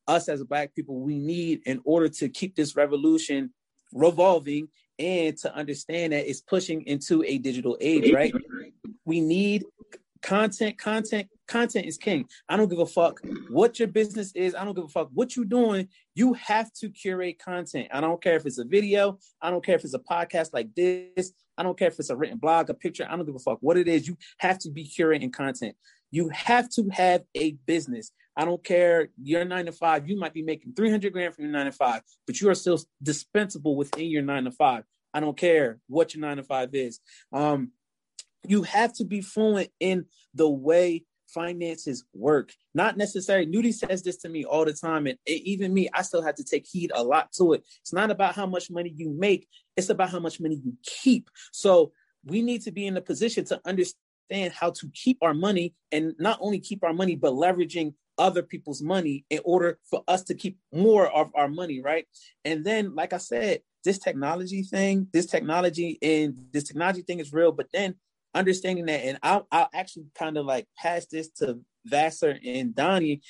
us 0.08 0.28
as 0.28 0.44
black 0.44 0.76
people 0.76 1.00
we 1.00 1.18
need 1.18 1.62
in 1.66 1.80
order 1.86 2.10
to 2.10 2.28
keep 2.28 2.56
this 2.56 2.76
revolution 2.76 3.54
revolving 3.94 4.68
and 5.00 5.38
to 5.38 5.56
understand 5.56 6.12
that 6.12 6.30
it's 6.30 6.42
pushing 6.42 6.82
into 6.86 7.24
a 7.24 7.38
digital 7.38 7.78
age, 7.80 8.14
right? 8.14 8.34
We 9.06 9.22
need 9.22 9.64
content, 10.22 10.78
content, 10.78 11.28
content 11.52 11.86
is 11.86 11.98
king. 11.98 12.26
I 12.48 12.56
don't 12.56 12.70
give 12.70 12.80
a 12.80 12.86
fuck 12.86 13.20
what 13.50 13.78
your 13.78 13.90
business 13.90 14.32
is. 14.34 14.56
I 14.56 14.64
don't 14.64 14.74
give 14.74 14.86
a 14.86 14.90
fuck 14.90 15.10
what 15.14 15.36
you're 15.36 15.46
doing. 15.46 15.90
You 16.16 16.34
have 16.34 16.72
to 16.76 16.90
curate 16.90 17.40
content. 17.40 17.90
I 17.92 18.02
don't 18.02 18.22
care 18.24 18.36
if 18.36 18.46
it's 18.46 18.58
a 18.58 18.66
video. 18.66 19.20
I 19.42 19.52
don't 19.52 19.64
care 19.64 19.76
if 19.76 19.84
it's 19.84 19.94
a 19.94 20.00
podcast 20.00 20.50
like 20.54 20.74
this. 20.76 21.34
I 21.58 21.64
don't 21.64 21.78
care 21.78 21.90
if 21.90 22.00
it's 22.00 22.10
a 22.10 22.16
written 22.16 22.38
blog, 22.38 22.70
a 22.70 22.74
picture. 22.74 23.06
I 23.08 23.16
don't 23.16 23.26
give 23.26 23.36
a 23.36 23.40
fuck 23.40 23.58
what 23.62 23.78
it 23.78 23.88
is. 23.88 24.08
You 24.08 24.18
have 24.40 24.60
to 24.60 24.72
be 24.72 24.86
curating 24.86 25.32
content. 25.32 25.76
You 26.10 26.30
have 26.30 26.70
to 26.72 26.90
have 26.92 27.24
a 27.36 27.52
business. 27.66 28.12
I 28.36 28.46
don't 28.46 28.64
care. 28.64 29.10
You're 29.22 29.46
nine 29.46 29.66
to 29.66 29.72
five. 29.72 30.08
You 30.08 30.18
might 30.18 30.34
be 30.34 30.42
making 30.42 30.74
300 30.74 31.12
grand 31.12 31.36
from 31.36 31.46
your 31.46 31.54
nine 31.54 31.66
to 31.66 31.72
five, 31.72 32.02
but 32.26 32.40
you 32.40 32.50
are 32.50 32.56
still 32.56 32.80
dispensable 33.04 33.76
within 33.76 34.10
your 34.10 34.22
nine 34.22 34.46
to 34.46 34.52
five. 34.52 34.84
I 35.14 35.20
don't 35.20 35.38
care 35.38 35.80
what 35.88 36.14
your 36.14 36.22
nine 36.22 36.38
to 36.38 36.44
five 36.44 36.70
is. 36.74 37.00
Um, 37.34 37.72
you 38.48 38.64
have 38.64 38.94
to 38.94 39.06
be 39.06 39.22
fluent 39.22 39.70
in 39.80 40.06
the 40.34 40.50
way 40.50 41.04
finances 41.34 42.04
work. 42.14 42.54
Not 42.74 42.98
necessarily. 42.98 43.48
Nudie 43.48 43.74
says 43.74 44.04
this 44.04 44.18
to 44.18 44.30
me 44.30 44.44
all 44.44 44.66
the 44.66 44.74
time, 44.74 45.08
and 45.08 45.18
even 45.26 45.74
me, 45.74 45.90
I 45.94 46.02
still 46.02 46.22
have 46.22 46.36
to 46.36 46.44
take 46.44 46.66
heed 46.68 46.92
a 46.94 47.04
lot 47.04 47.32
to 47.34 47.54
it. 47.54 47.64
It's 47.82 47.94
not 47.94 48.12
about 48.12 48.36
how 48.36 48.46
much 48.46 48.70
money 48.70 48.94
you 48.96 49.10
make; 49.10 49.48
it's 49.76 49.90
about 49.90 50.10
how 50.10 50.20
much 50.20 50.40
money 50.40 50.62
you 50.64 50.74
keep. 50.84 51.30
So 51.52 51.92
we 52.26 52.42
need 52.42 52.62
to 52.64 52.72
be 52.72 52.88
in 52.88 52.98
a 52.98 53.02
position 53.02 53.46
to 53.46 53.62
understand 53.66 54.54
how 54.54 54.72
to 54.72 54.90
keep 54.94 55.18
our 55.22 55.34
money, 55.34 55.74
and 55.92 56.14
not 56.20 56.40
only 56.42 56.60
keep 56.60 56.84
our 56.84 56.94
money, 56.94 57.16
but 57.16 57.34
leveraging 57.34 57.94
other 58.18 58.44
people's 58.44 58.82
money 58.82 59.26
in 59.30 59.40
order 59.44 59.80
for 59.90 60.04
us 60.08 60.24
to 60.24 60.36
keep 60.36 60.60
more 60.72 61.08
of 61.12 61.32
our 61.34 61.48
money, 61.48 61.82
right? 61.82 62.06
And 62.46 62.64
then, 62.64 62.94
like 62.94 63.14
I 63.14 63.18
said, 63.18 63.62
this 63.84 63.98
technology 63.98 64.64
thing, 64.64 65.08
this 65.12 65.26
technology 65.26 65.98
and 66.02 66.36
this 66.52 66.66
technology 66.66 67.02
thing 67.02 67.20
is 67.20 67.34
real, 67.34 67.52
but 67.52 67.68
then 67.74 67.96
understanding 68.34 68.86
that, 68.86 69.06
and 69.06 69.20
I'll, 69.24 69.48
I'll 69.52 69.70
actually 69.74 70.06
kind 70.16 70.38
of 70.38 70.46
like 70.46 70.68
pass 70.78 71.06
this 71.08 71.30
to 71.38 71.60
Vassar 71.86 72.38
and 72.46 72.76
Donnie, 72.76 73.22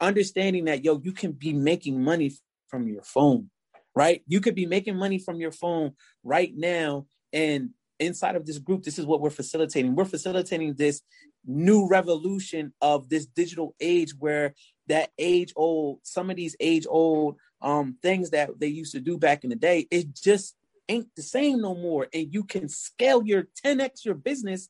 understanding 0.00 0.66
that, 0.66 0.84
yo, 0.84 1.00
you 1.02 1.12
can 1.12 1.32
be 1.32 1.52
making 1.52 2.02
money 2.02 2.32
from 2.68 2.88
your 2.88 3.02
phone, 3.02 3.50
right? 3.94 4.22
You 4.26 4.40
could 4.40 4.54
be 4.54 4.66
making 4.66 4.96
money 4.96 5.18
from 5.18 5.36
your 5.36 5.52
phone 5.52 5.92
right 6.22 6.52
now. 6.54 7.06
And 7.32 7.70
inside 8.00 8.36
of 8.36 8.46
this 8.46 8.58
group, 8.58 8.82
this 8.82 8.98
is 8.98 9.06
what 9.06 9.20
we're 9.20 9.30
facilitating. 9.30 9.94
We're 9.94 10.04
facilitating 10.04 10.74
this 10.74 11.02
new 11.46 11.88
revolution 11.88 12.72
of 12.80 13.08
this 13.08 13.26
digital 13.26 13.74
age 13.80 14.14
where 14.18 14.54
that 14.88 15.10
age 15.18 15.52
old, 15.56 16.00
some 16.02 16.30
of 16.30 16.36
these 16.36 16.56
age 16.60 16.86
old 16.88 17.36
um, 17.60 17.96
things 18.02 18.30
that 18.30 18.50
they 18.58 18.66
used 18.66 18.92
to 18.92 19.00
do 19.00 19.18
back 19.18 19.44
in 19.44 19.50
the 19.50 19.56
day, 19.56 19.86
it 19.90 20.14
just 20.14 20.54
ain't 20.88 21.08
the 21.16 21.22
same 21.22 21.60
no 21.60 21.74
more. 21.74 22.08
And 22.12 22.32
you 22.32 22.44
can 22.44 22.68
scale 22.68 23.22
your 23.24 23.48
10x 23.64 24.04
your 24.04 24.14
business 24.14 24.68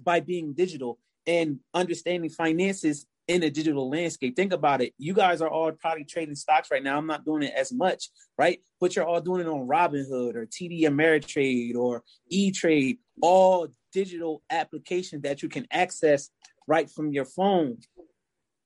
by 0.00 0.20
being 0.20 0.52
digital 0.52 0.98
and 1.26 1.60
understanding 1.74 2.30
finances 2.30 3.06
in 3.28 3.42
a 3.42 3.50
digital 3.50 3.90
landscape. 3.90 4.36
Think 4.36 4.52
about 4.52 4.80
it. 4.80 4.94
You 4.98 5.12
guys 5.12 5.40
are 5.40 5.48
all 5.48 5.72
probably 5.72 6.04
trading 6.04 6.36
stocks 6.36 6.70
right 6.70 6.82
now. 6.82 6.96
I'm 6.96 7.06
not 7.06 7.24
doing 7.24 7.42
it 7.42 7.52
as 7.56 7.72
much, 7.72 8.10
right? 8.38 8.60
But 8.80 8.94
you're 8.94 9.06
all 9.06 9.20
doing 9.20 9.40
it 9.40 9.48
on 9.48 9.66
Robinhood 9.66 10.36
or 10.36 10.46
TD 10.46 10.82
Ameritrade 10.82 11.74
or 11.74 12.04
E 12.28 12.52
Trade, 12.52 12.98
all 13.20 13.68
digital 13.92 14.42
applications 14.50 15.22
that 15.22 15.42
you 15.42 15.48
can 15.48 15.66
access 15.70 16.30
right 16.68 16.88
from 16.88 17.12
your 17.12 17.24
phone. 17.24 17.78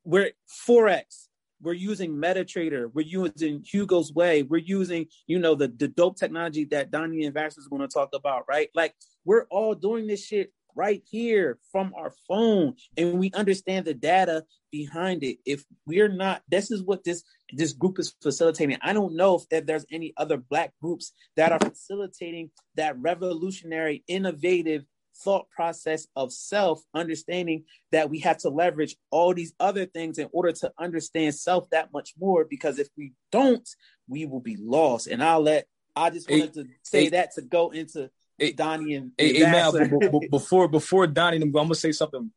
We're 0.05 0.32
Forex. 0.66 1.28
We're 1.62 1.74
using 1.74 2.12
MetaTrader. 2.12 2.91
We're 2.93 3.07
using 3.07 3.62
Hugo's 3.65 4.12
Way. 4.12 4.43
We're 4.43 4.59
using, 4.59 5.07
you 5.27 5.39
know, 5.39 5.55
the, 5.55 5.69
the 5.69 5.89
dope 5.89 6.16
technology 6.16 6.65
that 6.66 6.91
Donnie 6.91 7.24
and 7.24 7.35
Vax 7.35 7.59
is 7.59 7.69
going 7.69 7.82
to 7.82 7.89
talk 7.89 8.11
about, 8.15 8.45
right? 8.49 8.69
Like 8.74 8.95
we're 9.24 9.47
all 9.51 9.74
doing 9.74 10.07
this 10.07 10.24
shit 10.24 10.53
right 10.77 11.03
here 11.11 11.59
from 11.73 11.93
our 11.97 12.12
phone 12.28 12.74
and 12.97 13.19
we 13.19 13.31
understand 13.35 13.85
the 13.85 13.95
data 13.95 14.45
behind 14.70 15.24
it 15.24 15.39
if 15.45 15.65
we're 15.87 16.09
not 16.09 16.43
this 16.49 16.70
is 16.70 16.82
what 16.82 17.03
this 17.03 17.24
this 17.53 17.73
group 17.73 17.99
is 17.99 18.15
facilitating 18.23 18.78
i 18.82 18.93
don't 18.93 19.15
know 19.15 19.35
if, 19.35 19.43
if 19.51 19.66
there's 19.66 19.87
any 19.91 20.12
other 20.16 20.37
black 20.37 20.73
groups 20.81 21.12
that 21.37 21.51
are 21.51 21.59
facilitating 21.59 22.51
that 22.77 22.97
revolutionary 23.01 24.05
innovative 24.07 24.85
thought 25.16 25.51
process 25.51 26.07
of 26.16 26.32
self 26.32 26.82
understanding 26.95 27.65
that 27.93 28.11
we 28.11 28.20
have 28.20 28.39
to 28.39 28.49
leverage 28.49 28.97
all 29.11 29.35
these 29.35 29.53
other 29.61 29.87
things 29.87 30.19
in 30.19 30.28
order 30.32 30.53
to 30.53 30.73
understand 30.78 31.35
self 31.35 31.69
that 31.70 31.93
much 31.93 32.15
more 32.19 32.45
because 32.45 32.78
if 32.78 32.89
we 32.97 33.12
don't 33.31 33.69
we 34.09 34.27
will 34.27 34.41
be 34.41 34.57
lost. 34.57 35.07
And 35.07 35.23
i'll 35.23 35.43
let 35.43 35.66
i 35.97 36.11
just 36.11 36.31
wanted 36.31 36.55
to 36.55 36.66
say 36.82 37.09
that 37.11 37.32
to 37.35 37.43
go 37.43 37.70
into 37.70 38.11
hey, 38.39 38.53
Donnie 38.53 38.95
and, 38.95 39.12
hey, 39.19 39.35
hey 39.35 39.43
Mal, 39.43 39.73
before 40.31 40.69
before 40.69 41.07
Donnie, 41.07 41.41
I'm 41.41 41.53
gonna 41.53 41.74
say 41.74 41.93
something 41.93 42.31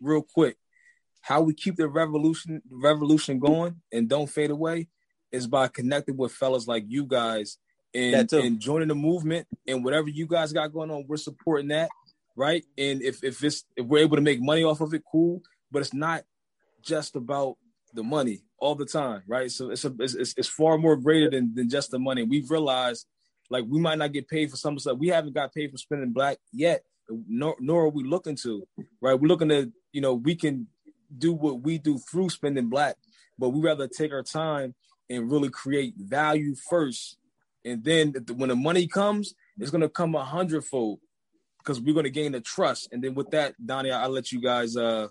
real 0.00 0.22
quick. 0.22 0.56
How 1.20 1.42
we 1.42 1.54
keep 1.54 1.76
the 1.76 1.88
revolution 1.88 2.62
revolution 2.70 3.38
going 3.38 3.80
and 3.92 4.08
don't 4.08 4.28
fade 4.28 4.50
away 4.50 4.88
is 5.30 5.46
by 5.46 5.68
connecting 5.68 6.16
with 6.16 6.32
fellas 6.32 6.66
like 6.66 6.84
you 6.88 7.04
guys 7.04 7.58
and, 7.94 8.32
and 8.32 8.60
joining 8.60 8.88
the 8.88 8.94
movement 8.94 9.46
and 9.66 9.84
whatever 9.84 10.08
you 10.08 10.26
guys 10.26 10.52
got 10.52 10.72
going 10.72 10.90
on, 10.90 11.04
we're 11.06 11.16
supporting 11.16 11.68
that, 11.68 11.90
right? 12.40 12.64
And 12.78 13.02
if 13.02 13.22
if 13.22 13.44
it's 13.44 13.64
if 13.76 13.84
we're 13.84 14.02
able 14.02 14.16
to 14.16 14.22
make 14.22 14.40
money 14.40 14.64
off 14.64 14.80
of 14.80 14.94
it, 14.94 15.02
cool. 15.10 15.42
But 15.70 15.80
it's 15.80 15.92
not 15.92 16.24
just 16.82 17.14
about 17.14 17.56
the 17.92 18.02
money 18.02 18.40
all 18.58 18.74
the 18.74 18.86
time, 18.86 19.22
right? 19.26 19.50
So 19.50 19.70
it's 19.70 19.84
a, 19.84 19.94
it's, 20.00 20.34
it's 20.36 20.48
far 20.48 20.78
more 20.78 20.96
greater 20.96 21.28
than, 21.30 21.54
than 21.54 21.68
just 21.68 21.90
the 21.90 21.98
money. 21.98 22.22
We've 22.22 22.50
realized 22.50 23.06
like 23.50 23.64
we 23.68 23.78
might 23.78 23.98
not 23.98 24.12
get 24.12 24.26
paid 24.26 24.50
for 24.50 24.56
some 24.56 24.78
stuff. 24.78 24.96
We 24.98 25.08
haven't 25.08 25.34
got 25.34 25.52
paid 25.52 25.70
for 25.70 25.76
spending 25.76 26.12
black 26.12 26.38
yet, 26.50 26.82
nor, 27.28 27.56
nor 27.60 27.84
are 27.84 27.90
we 27.90 28.04
looking 28.04 28.36
to, 28.36 28.66
right? 29.02 29.20
We're 29.20 29.28
looking 29.28 29.50
to, 29.50 29.70
you 29.92 30.00
know, 30.00 30.14
we 30.14 30.34
can 30.34 30.66
do 31.18 31.34
what 31.34 31.60
we 31.60 31.76
do 31.76 31.98
through 31.98 32.30
spending 32.30 32.70
black, 32.70 32.96
but 33.38 33.50
we 33.50 33.60
rather 33.60 33.86
take 33.86 34.12
our 34.12 34.22
time 34.22 34.74
and 35.10 35.30
really 35.30 35.50
create 35.50 35.94
value 35.98 36.54
first. 36.54 37.18
And 37.66 37.84
then 37.84 38.14
when 38.34 38.48
the 38.48 38.56
money 38.56 38.86
comes, 38.86 39.34
it's 39.58 39.70
gonna 39.70 39.90
come 39.90 40.14
a 40.14 40.24
hundredfold 40.24 41.00
because 41.62 41.80
we're 41.80 41.94
gonna 41.94 42.10
gain 42.10 42.32
the 42.32 42.40
trust. 42.40 42.88
And 42.92 43.02
then 43.02 43.14
with 43.14 43.30
that, 43.30 43.54
Donnie, 43.64 43.90
I'll 43.90 44.10
let 44.10 44.32
you 44.32 44.40
guys. 44.40 44.76
uh 44.76 45.08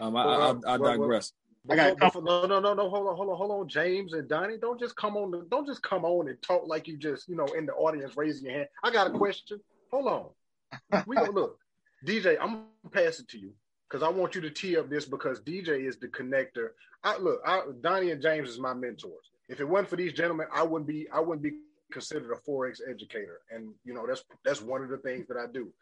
um, 0.00 0.16
I, 0.16 0.54
I, 0.66 0.76
digress. 0.76 1.32
I 1.70 1.76
got 1.76 1.98
before, 1.98 2.22
no, 2.22 2.46
no, 2.46 2.60
no, 2.60 2.74
no. 2.74 2.90
Hold 2.90 3.08
on, 3.08 3.16
hold 3.16 3.30
on, 3.30 3.36
hold 3.36 3.50
on, 3.50 3.68
James 3.68 4.12
and 4.12 4.28
Donnie. 4.28 4.58
Don't 4.58 4.78
just 4.78 4.96
come 4.96 5.16
on. 5.16 5.46
Don't 5.48 5.66
just 5.66 5.82
come 5.82 6.04
on 6.04 6.28
and 6.28 6.40
talk 6.42 6.64
like 6.66 6.86
you 6.86 6.98
just, 6.98 7.28
you 7.28 7.36
know, 7.36 7.46
in 7.56 7.64
the 7.66 7.72
audience 7.72 8.16
raising 8.16 8.46
your 8.46 8.54
hand. 8.54 8.68
I 8.82 8.90
got 8.90 9.06
a 9.06 9.10
question. 9.10 9.60
Hold 9.90 10.06
on. 10.06 11.04
We 11.06 11.16
go 11.16 11.30
look, 11.30 11.58
DJ. 12.04 12.36
I'm 12.40 12.48
gonna 12.48 12.90
pass 12.92 13.20
it 13.20 13.28
to 13.28 13.38
you 13.38 13.52
because 13.88 14.02
I 14.02 14.08
want 14.08 14.34
you 14.34 14.40
to 14.42 14.50
tee 14.50 14.76
up 14.76 14.90
this 14.90 15.06
because 15.06 15.40
DJ 15.40 15.86
is 15.86 15.96
the 15.96 16.08
connector. 16.08 16.70
I 17.02 17.16
look, 17.18 17.40
I, 17.46 17.62
Donnie 17.80 18.10
and 18.10 18.20
James 18.20 18.50
is 18.50 18.58
my 18.58 18.74
mentors. 18.74 19.30
If 19.48 19.60
it 19.60 19.68
wasn't 19.68 19.90
for 19.90 19.96
these 19.96 20.12
gentlemen, 20.12 20.46
I 20.52 20.62
wouldn't 20.62 20.88
be. 20.88 21.08
I 21.10 21.20
wouldn't 21.20 21.42
be 21.42 21.52
considered 21.94 22.32
a 22.32 22.50
forex 22.50 22.80
educator, 22.86 23.40
and 23.50 23.72
you 23.84 23.94
know 23.94 24.06
that's 24.06 24.24
that's 24.44 24.60
one 24.60 24.82
of 24.82 24.90
the 24.90 24.98
things 24.98 25.26
that 25.28 25.38
I 25.38 25.46
do. 25.50 25.72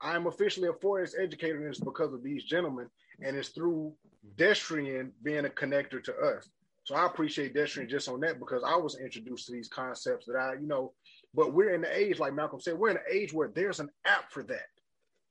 I 0.00 0.14
am 0.14 0.26
officially 0.26 0.68
a 0.68 0.72
forex 0.72 1.14
educator, 1.18 1.58
and 1.58 1.66
it's 1.66 1.80
because 1.80 2.12
of 2.12 2.22
these 2.22 2.44
gentlemen, 2.44 2.88
and 3.24 3.36
it's 3.36 3.48
through 3.48 3.92
Destrian 4.36 5.10
being 5.24 5.46
a 5.46 5.48
connector 5.48 6.02
to 6.04 6.14
us. 6.14 6.48
So 6.84 6.94
I 6.94 7.06
appreciate 7.06 7.54
Destrian 7.54 7.88
just 7.88 8.08
on 8.08 8.20
that 8.20 8.40
because 8.40 8.62
I 8.64 8.76
was 8.76 8.98
introduced 8.98 9.46
to 9.46 9.52
these 9.52 9.68
concepts 9.68 10.26
that 10.26 10.36
I, 10.36 10.54
you 10.54 10.66
know, 10.66 10.92
but 11.34 11.52
we're 11.52 11.74
in 11.74 11.82
the 11.82 11.96
age, 11.96 12.18
like 12.18 12.34
Malcolm 12.34 12.60
said, 12.60 12.78
we're 12.78 12.90
in 12.90 12.96
an 12.96 13.02
age 13.10 13.32
where 13.32 13.48
there's 13.48 13.80
an 13.80 13.88
app 14.04 14.32
for 14.32 14.42
that. 14.44 14.66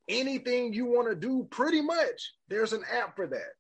Anything 0.08 0.74
you 0.74 0.86
want 0.86 1.10
to 1.10 1.16
do, 1.16 1.46
pretty 1.52 1.82
much, 1.82 2.34
there's 2.48 2.74
an 2.74 2.84
app 2.92 3.16
for 3.16 3.28
that. 3.28 3.52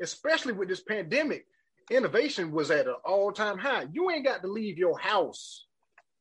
Especially 0.00 0.52
with 0.52 0.68
this 0.68 0.82
pandemic, 0.82 1.46
innovation 1.90 2.52
was 2.52 2.70
at 2.70 2.86
an 2.86 2.94
all-time 3.04 3.58
high. 3.58 3.86
You 3.92 4.10
ain't 4.10 4.26
got 4.26 4.42
to 4.42 4.48
leave 4.48 4.78
your 4.78 4.98
house 4.98 5.64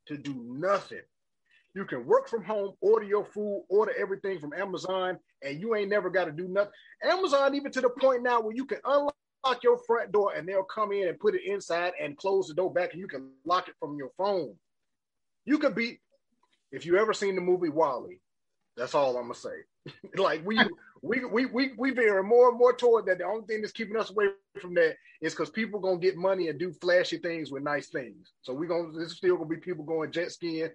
to 0.08 0.18
do 0.18 0.36
nothing. 0.48 1.02
You 1.74 1.86
can 1.86 2.06
work 2.06 2.28
from 2.28 2.44
home, 2.44 2.74
order 2.82 3.06
your 3.06 3.26
food, 3.26 3.66
order 3.70 3.94
everything 3.98 4.40
from 4.40 4.54
Amazon, 4.54 5.20
and 5.44 5.60
you 5.60 5.76
ain't 5.76 5.90
never 5.90 6.10
got 6.10 6.26
to 6.26 6.32
do 6.32 6.48
nothing. 6.48 6.72
Amazon, 7.04 7.54
even 7.56 7.72
to 7.72 7.82
the 7.82 7.90
point 7.90 8.24
now 8.24 8.42
where 8.42 8.56
you 8.56 8.66
can 8.66 8.80
unlock 8.84 9.64
your 9.64 9.78
front 9.86 10.12
door 10.12 10.34
and 10.34 10.48
they'll 10.48 10.64
come 10.64 10.92
in 10.92 11.08
and 11.08 11.20
put 11.20 11.36
it 11.36 11.46
inside 11.46 11.94
and 12.02 12.18
close 12.18 12.48
the 12.48 12.56
door 12.56 12.74
back, 12.74 12.94
and 12.94 13.00
you 13.00 13.08
can 13.08 13.30
lock 13.46 13.68
it 13.68 13.76
from 13.80 13.96
your 13.98 14.10
phone. 14.18 14.56
You 15.46 15.60
could 15.60 15.76
be, 15.76 16.00
if 16.72 16.86
you 16.86 16.98
ever 16.98 17.14
seen 17.14 17.36
the 17.36 17.42
movie 17.42 17.70
WALL-E, 17.70 18.20
that's 18.76 18.96
all 18.96 19.16
I'm 19.18 19.24
gonna 19.24 19.36
say. 19.36 19.94
like 20.16 20.46
we 20.46 20.60
we 21.02 21.24
we 21.26 21.46
we 21.46 21.72
we 21.78 21.92
veering 21.92 22.28
more 22.28 22.50
and 22.50 22.58
more 22.58 22.74
toward 22.74 23.06
that. 23.06 23.20
The 23.20 23.26
only 23.26 23.46
thing 23.46 23.62
that's 23.62 23.74
keeping 23.74 23.98
us 23.98 24.10
away 24.10 24.28
from 24.60 24.74
that 24.76 24.96
is 25.22 25.34
because 25.34 25.50
people 25.50 25.80
gonna 25.80 26.00
get 26.00 26.18
money 26.18 26.48
and 26.50 26.60
do 26.60 26.72
flashy 26.74 27.18
things 27.18 27.52
with 27.52 27.64
nice 27.64 27.88
things. 27.88 28.34
So 28.42 28.54
we 28.54 28.68
gonna 28.68 28.92
there's 28.94 29.18
still 29.18 29.36
gonna 29.36 29.50
be 29.50 29.58
people 29.58 29.84
going 29.84 30.12
jet 30.12 30.32
skiing, 30.32 30.70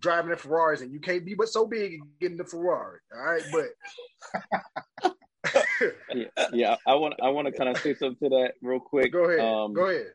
driving 0.00 0.30
the 0.30 0.36
Ferraris, 0.36 0.80
and 0.80 0.92
you 0.92 1.00
can't 1.00 1.24
be 1.24 1.34
but 1.34 1.48
so 1.48 1.66
big 1.66 1.94
and 1.94 2.02
getting 2.20 2.36
the 2.36 2.44
Ferrari. 2.44 3.00
All 3.14 3.22
right, 3.22 3.42
but 3.52 5.14
yeah, 6.14 6.46
yeah, 6.52 6.76
I 6.86 6.94
want 6.94 7.14
I 7.22 7.28
want 7.30 7.46
to 7.46 7.52
kind 7.52 7.70
of 7.70 7.78
say 7.78 7.94
something 7.94 8.30
to 8.30 8.36
that 8.36 8.54
real 8.62 8.80
quick. 8.80 9.12
Go 9.12 9.24
ahead. 9.24 9.40
Um, 9.40 9.72
Go 9.72 9.86
ahead. 9.86 10.12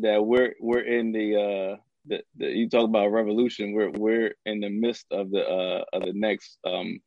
That 0.00 0.24
we're 0.24 0.54
we're 0.60 0.80
in 0.80 1.12
the 1.12 1.36
uh 1.36 1.76
the, 2.06 2.22
the 2.36 2.46
you 2.46 2.68
talk 2.68 2.84
about 2.84 3.12
revolution. 3.12 3.72
We're 3.72 3.90
we're 3.90 4.34
in 4.46 4.60
the 4.60 4.68
midst 4.68 5.06
of 5.10 5.30
the 5.30 5.46
uh 5.46 5.84
of 5.92 6.02
the 6.02 6.12
next 6.12 6.58
um 6.64 7.00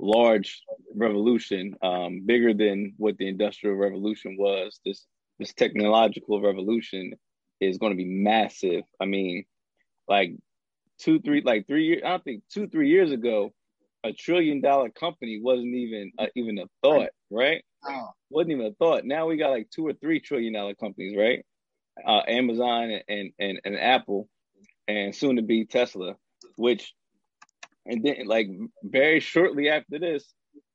large 0.00 0.62
revolution, 0.94 1.74
um, 1.82 2.22
bigger 2.24 2.54
than 2.54 2.94
what 2.96 3.18
the 3.18 3.28
industrial 3.28 3.76
revolution 3.76 4.36
was. 4.38 4.80
This 4.84 5.06
this 5.38 5.52
technological 5.54 6.40
revolution 6.40 7.14
is 7.60 7.78
going 7.78 7.92
to 7.92 7.96
be 7.96 8.04
massive. 8.04 8.82
I 9.00 9.06
mean, 9.06 9.44
like 10.08 10.32
two, 10.98 11.20
three, 11.20 11.42
like 11.42 11.66
three 11.66 11.86
years. 11.86 12.02
I 12.04 12.10
don't 12.10 12.24
think 12.24 12.42
two, 12.52 12.68
three 12.68 12.90
years 12.90 13.12
ago, 13.12 13.52
a 14.04 14.12
trillion 14.12 14.60
dollar 14.60 14.90
company 14.90 15.40
wasn't 15.42 15.74
even 15.74 16.12
uh, 16.18 16.26
even 16.34 16.58
a 16.58 16.66
thought, 16.82 17.10
right? 17.30 17.62
Oh. 17.86 18.08
Wasn't 18.30 18.52
even 18.52 18.66
a 18.66 18.72
thought. 18.72 19.04
Now 19.04 19.26
we 19.26 19.36
got 19.36 19.50
like 19.50 19.70
two 19.70 19.86
or 19.86 19.92
three 19.94 20.20
trillion 20.20 20.52
dollar 20.52 20.74
companies, 20.74 21.16
right? 21.16 21.44
Uh, 22.06 22.22
Amazon 22.26 23.00
and, 23.08 23.32
and 23.38 23.60
and 23.64 23.78
Apple, 23.78 24.28
and 24.88 25.14
soon 25.14 25.36
to 25.36 25.42
be 25.42 25.66
Tesla, 25.66 26.14
which 26.56 26.94
and 27.86 28.04
then 28.04 28.26
like 28.26 28.48
very 28.82 29.20
shortly 29.20 29.68
after 29.68 29.98
this, 29.98 30.24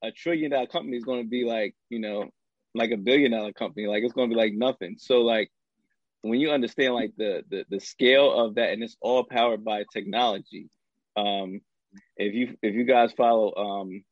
a 0.03 0.11
trillion 0.11 0.52
dollar 0.52 0.68
company 0.68 0.98
is 0.98 1.03
going 1.03 1.23
to 1.23 1.30
be 1.30 1.45
like 1.45 1.76
you 1.90 1.99
know 1.99 2.30
like 2.73 2.91
a 2.91 2.98
billion 2.98 3.32
dollar 3.32 3.53
company. 3.53 3.88
Like 3.88 4.03
it's 4.03 4.14
going 4.14 4.30
to 4.30 4.36
be 4.36 4.40
like 4.40 4.53
nothing. 4.53 4.95
So 4.98 5.22
like 5.22 5.49
when 6.22 6.40
you 6.40 6.52
understand 6.52 6.94
like 6.94 7.11
the 7.18 7.44
the 7.49 7.65
the 7.69 7.80
scale 7.80 8.32
of 8.32 8.56
that, 8.56 8.72
and 8.73 8.84
it's 8.84 8.98
all 9.02 9.23
powered 9.23 9.64
by 9.64 9.86
technology. 9.94 10.69
Um, 11.15 11.61
if 12.18 12.34
you 12.34 12.57
if 12.61 12.76
you 12.76 12.84
guys 12.84 13.14
follow 13.14 13.53
um 13.56 14.03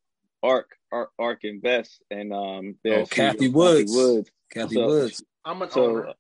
Arc 0.41 0.70
Arc, 0.91 1.10
Ark 1.18 1.40
Invest 1.44 2.02
and 2.11 2.34
um 2.34 2.76
there's 2.84 3.07
oh, 3.07 3.15
Cathie 3.15 3.49
Woods. 3.49 3.91
Cathie 3.91 3.98
Woods. 3.98 4.32
Cathie 4.52 4.76
so, 4.76 4.88
Woods. 4.88 5.24
I'm 5.45 5.61
an 5.61 5.72
so, 5.72 5.86
owner. 5.86 6.14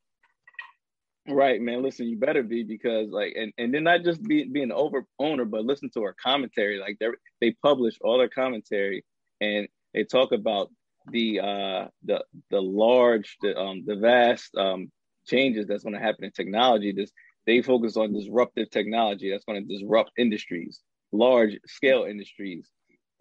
Right, 1.27 1.61
man. 1.61 1.81
Listen, 1.83 2.07
you 2.07 2.17
better 2.17 2.43
be 2.43 2.63
because 2.63 3.09
like, 3.09 3.33
and 3.37 3.53
and 3.57 3.73
then 3.73 3.85
not 3.85 4.03
just 4.03 4.21
be 4.23 4.43
being 4.43 4.65
an 4.65 4.71
over 4.73 5.05
owner, 5.19 5.45
but 5.45 5.63
listen 5.63 5.89
to 5.93 6.03
our 6.03 6.13
commentary. 6.21 6.79
Like 6.79 6.97
they 6.99 7.07
they 7.39 7.51
publish 7.63 7.95
all 8.01 8.17
their 8.17 8.27
commentary, 8.27 9.05
and 9.39 9.67
they 9.93 10.03
talk 10.03 10.33
about 10.33 10.69
the 11.11 11.39
uh 11.39 11.87
the 12.03 12.23
the 12.51 12.61
large 12.61 13.37
the 13.41 13.57
um 13.57 13.83
the 13.85 13.95
vast 13.95 14.53
um 14.57 14.91
changes 15.25 15.65
that's 15.67 15.83
going 15.83 15.93
to 15.93 15.99
happen 15.99 16.25
in 16.25 16.31
technology. 16.31 16.91
This 16.91 17.11
they 17.47 17.61
focus 17.61 17.95
on 17.95 18.13
disruptive 18.13 18.69
technology 18.69 19.31
that's 19.31 19.45
going 19.45 19.65
to 19.65 19.73
disrupt 19.77 20.11
industries, 20.17 20.81
large 21.13 21.57
scale 21.67 22.03
industries, 22.03 22.69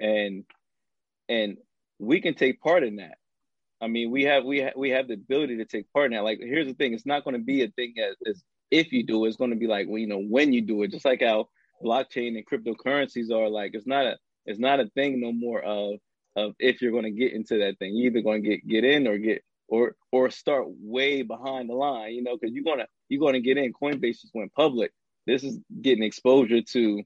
and 0.01 0.45
and 1.29 1.59
we 1.99 2.21
can 2.21 2.35
take 2.35 2.61
part 2.61 2.85
in 2.85 2.97
that. 2.97 3.19
I 3.83 3.89
mean, 3.89 4.13
we 4.13 4.23
have 4.25 4.45
we 4.45 4.59
have 4.59 4.75
we 4.77 4.91
have 4.91 5.09
the 5.09 5.15
ability 5.15 5.57
to 5.57 5.65
take 5.65 5.93
part 5.93 6.07
in 6.07 6.13
that. 6.13 6.23
Like, 6.23 6.39
here's 6.41 6.69
the 6.69 6.75
thing: 6.75 6.95
it's 6.95 7.05
not 7.05 7.25
going 7.25 7.37
to 7.37 7.43
be 7.43 7.63
a 7.63 7.69
thing 7.69 7.95
as, 7.99 8.15
as 8.27 8.43
if 8.71 8.93
you 8.93 9.05
do. 9.05 9.25
It's 9.25 9.37
going 9.37 9.51
to 9.51 9.57
be 9.57 9.67
like 9.67 9.89
well, 9.89 9.99
you 9.99 10.07
know 10.07 10.23
when 10.23 10.53
you 10.53 10.61
do 10.63 10.83
it. 10.85 10.93
Just 10.93 11.05
like 11.05 11.21
how 11.21 11.49
blockchain 11.83 12.37
and 12.37 12.47
cryptocurrencies 12.47 13.33
are. 13.33 13.49
Like, 13.49 13.73
it's 13.75 13.87
not 13.87 14.07
a 14.07 14.17
it's 14.47 14.61
not 14.61 14.79
a 14.79 14.87
thing 14.95 15.21
no 15.21 15.33
more 15.33 15.61
of 15.61 15.97
of 16.37 16.55
if 16.61 16.81
you're 16.81 16.93
going 16.93 17.05
to 17.05 17.11
get 17.11 17.33
into 17.33 17.59
that 17.59 17.79
thing. 17.81 17.97
You're 17.97 18.13
either 18.13 18.23
going 18.23 18.45
to 18.45 18.49
get 18.49 18.67
get 18.67 18.85
in 18.85 19.09
or 19.09 19.19
get 19.19 19.43
or 19.67 19.97
or 20.13 20.31
start 20.31 20.67
way 20.69 21.23
behind 21.23 21.69
the 21.69 21.75
line. 21.75 22.13
You 22.13 22.23
know, 22.23 22.39
because 22.41 22.55
you're 22.55 22.65
gonna 22.65 22.87
you're 23.09 23.21
going 23.21 23.35
to 23.35 23.41
get 23.41 23.59
in. 23.59 23.73
Coinbase 23.73 24.21
just 24.21 24.35
went 24.35 24.55
public. 24.55 24.93
This 25.27 25.43
is 25.43 25.59
getting 25.81 26.05
exposure 26.05 26.63
to. 26.63 27.03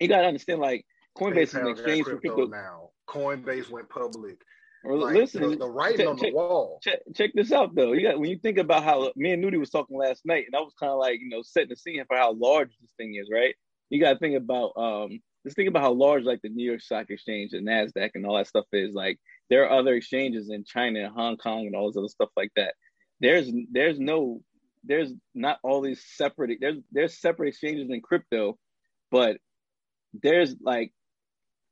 You 0.00 0.08
got 0.08 0.22
to 0.22 0.28
understand, 0.28 0.60
like 0.60 0.84
Coinbase 1.16 1.42
is 1.42 1.54
an 1.54 1.68
exchange 1.68 2.04
for 2.04 2.18
crypto 2.18 2.46
now. 2.46 2.90
Coinbase 3.08 3.70
went 3.70 3.88
public. 3.88 4.38
Well, 4.84 4.98
like, 4.98 5.14
listen, 5.14 5.42
the, 5.42 5.56
the 5.56 5.70
writing 5.70 5.98
check, 5.98 6.08
on 6.08 6.16
the 6.16 6.32
wall. 6.32 6.78
Check, 6.82 7.00
check, 7.14 7.30
this 7.34 7.52
out 7.52 7.74
though. 7.74 7.92
You 7.92 8.02
got 8.02 8.18
when 8.18 8.30
you 8.30 8.38
think 8.38 8.58
about 8.58 8.84
how 8.84 9.12
me 9.16 9.32
and 9.32 9.42
Nudie 9.42 9.58
was 9.58 9.70
talking 9.70 9.98
last 9.98 10.24
night, 10.24 10.44
and 10.46 10.54
I 10.54 10.60
was 10.60 10.74
kind 10.78 10.92
of 10.92 10.98
like 10.98 11.20
you 11.20 11.28
know 11.28 11.42
setting 11.42 11.70
the 11.70 11.76
scene 11.76 12.02
for 12.06 12.16
how 12.16 12.32
large 12.32 12.70
this 12.80 12.92
thing 12.96 13.14
is, 13.14 13.28
right? 13.32 13.54
You 13.90 14.00
got 14.00 14.12
to 14.14 14.18
think 14.18 14.36
about 14.36 14.72
um, 14.76 15.20
just 15.44 15.56
think 15.56 15.68
about 15.68 15.82
how 15.82 15.92
large 15.92 16.24
like 16.24 16.42
the 16.42 16.48
New 16.48 16.64
York 16.64 16.80
Stock 16.80 17.06
Exchange 17.10 17.52
and 17.54 17.66
Nasdaq 17.66 18.10
and 18.14 18.24
all 18.26 18.36
that 18.36 18.46
stuff 18.46 18.66
is. 18.72 18.94
Like 18.94 19.18
there 19.50 19.64
are 19.64 19.78
other 19.78 19.94
exchanges 19.94 20.50
in 20.50 20.64
China 20.64 21.00
and 21.00 21.14
Hong 21.14 21.36
Kong 21.36 21.66
and 21.66 21.74
all 21.74 21.88
this 21.88 21.96
other 21.96 22.08
stuff 22.08 22.30
like 22.36 22.52
that. 22.56 22.74
There's 23.20 23.50
there's 23.72 23.98
no 23.98 24.42
there's 24.84 25.12
not 25.34 25.58
all 25.62 25.80
these 25.80 26.04
separate 26.16 26.58
there's 26.60 26.78
there's 26.92 27.20
separate 27.20 27.48
exchanges 27.48 27.90
in 27.90 28.00
crypto, 28.00 28.58
but 29.10 29.38
there's 30.14 30.54
like 30.60 30.92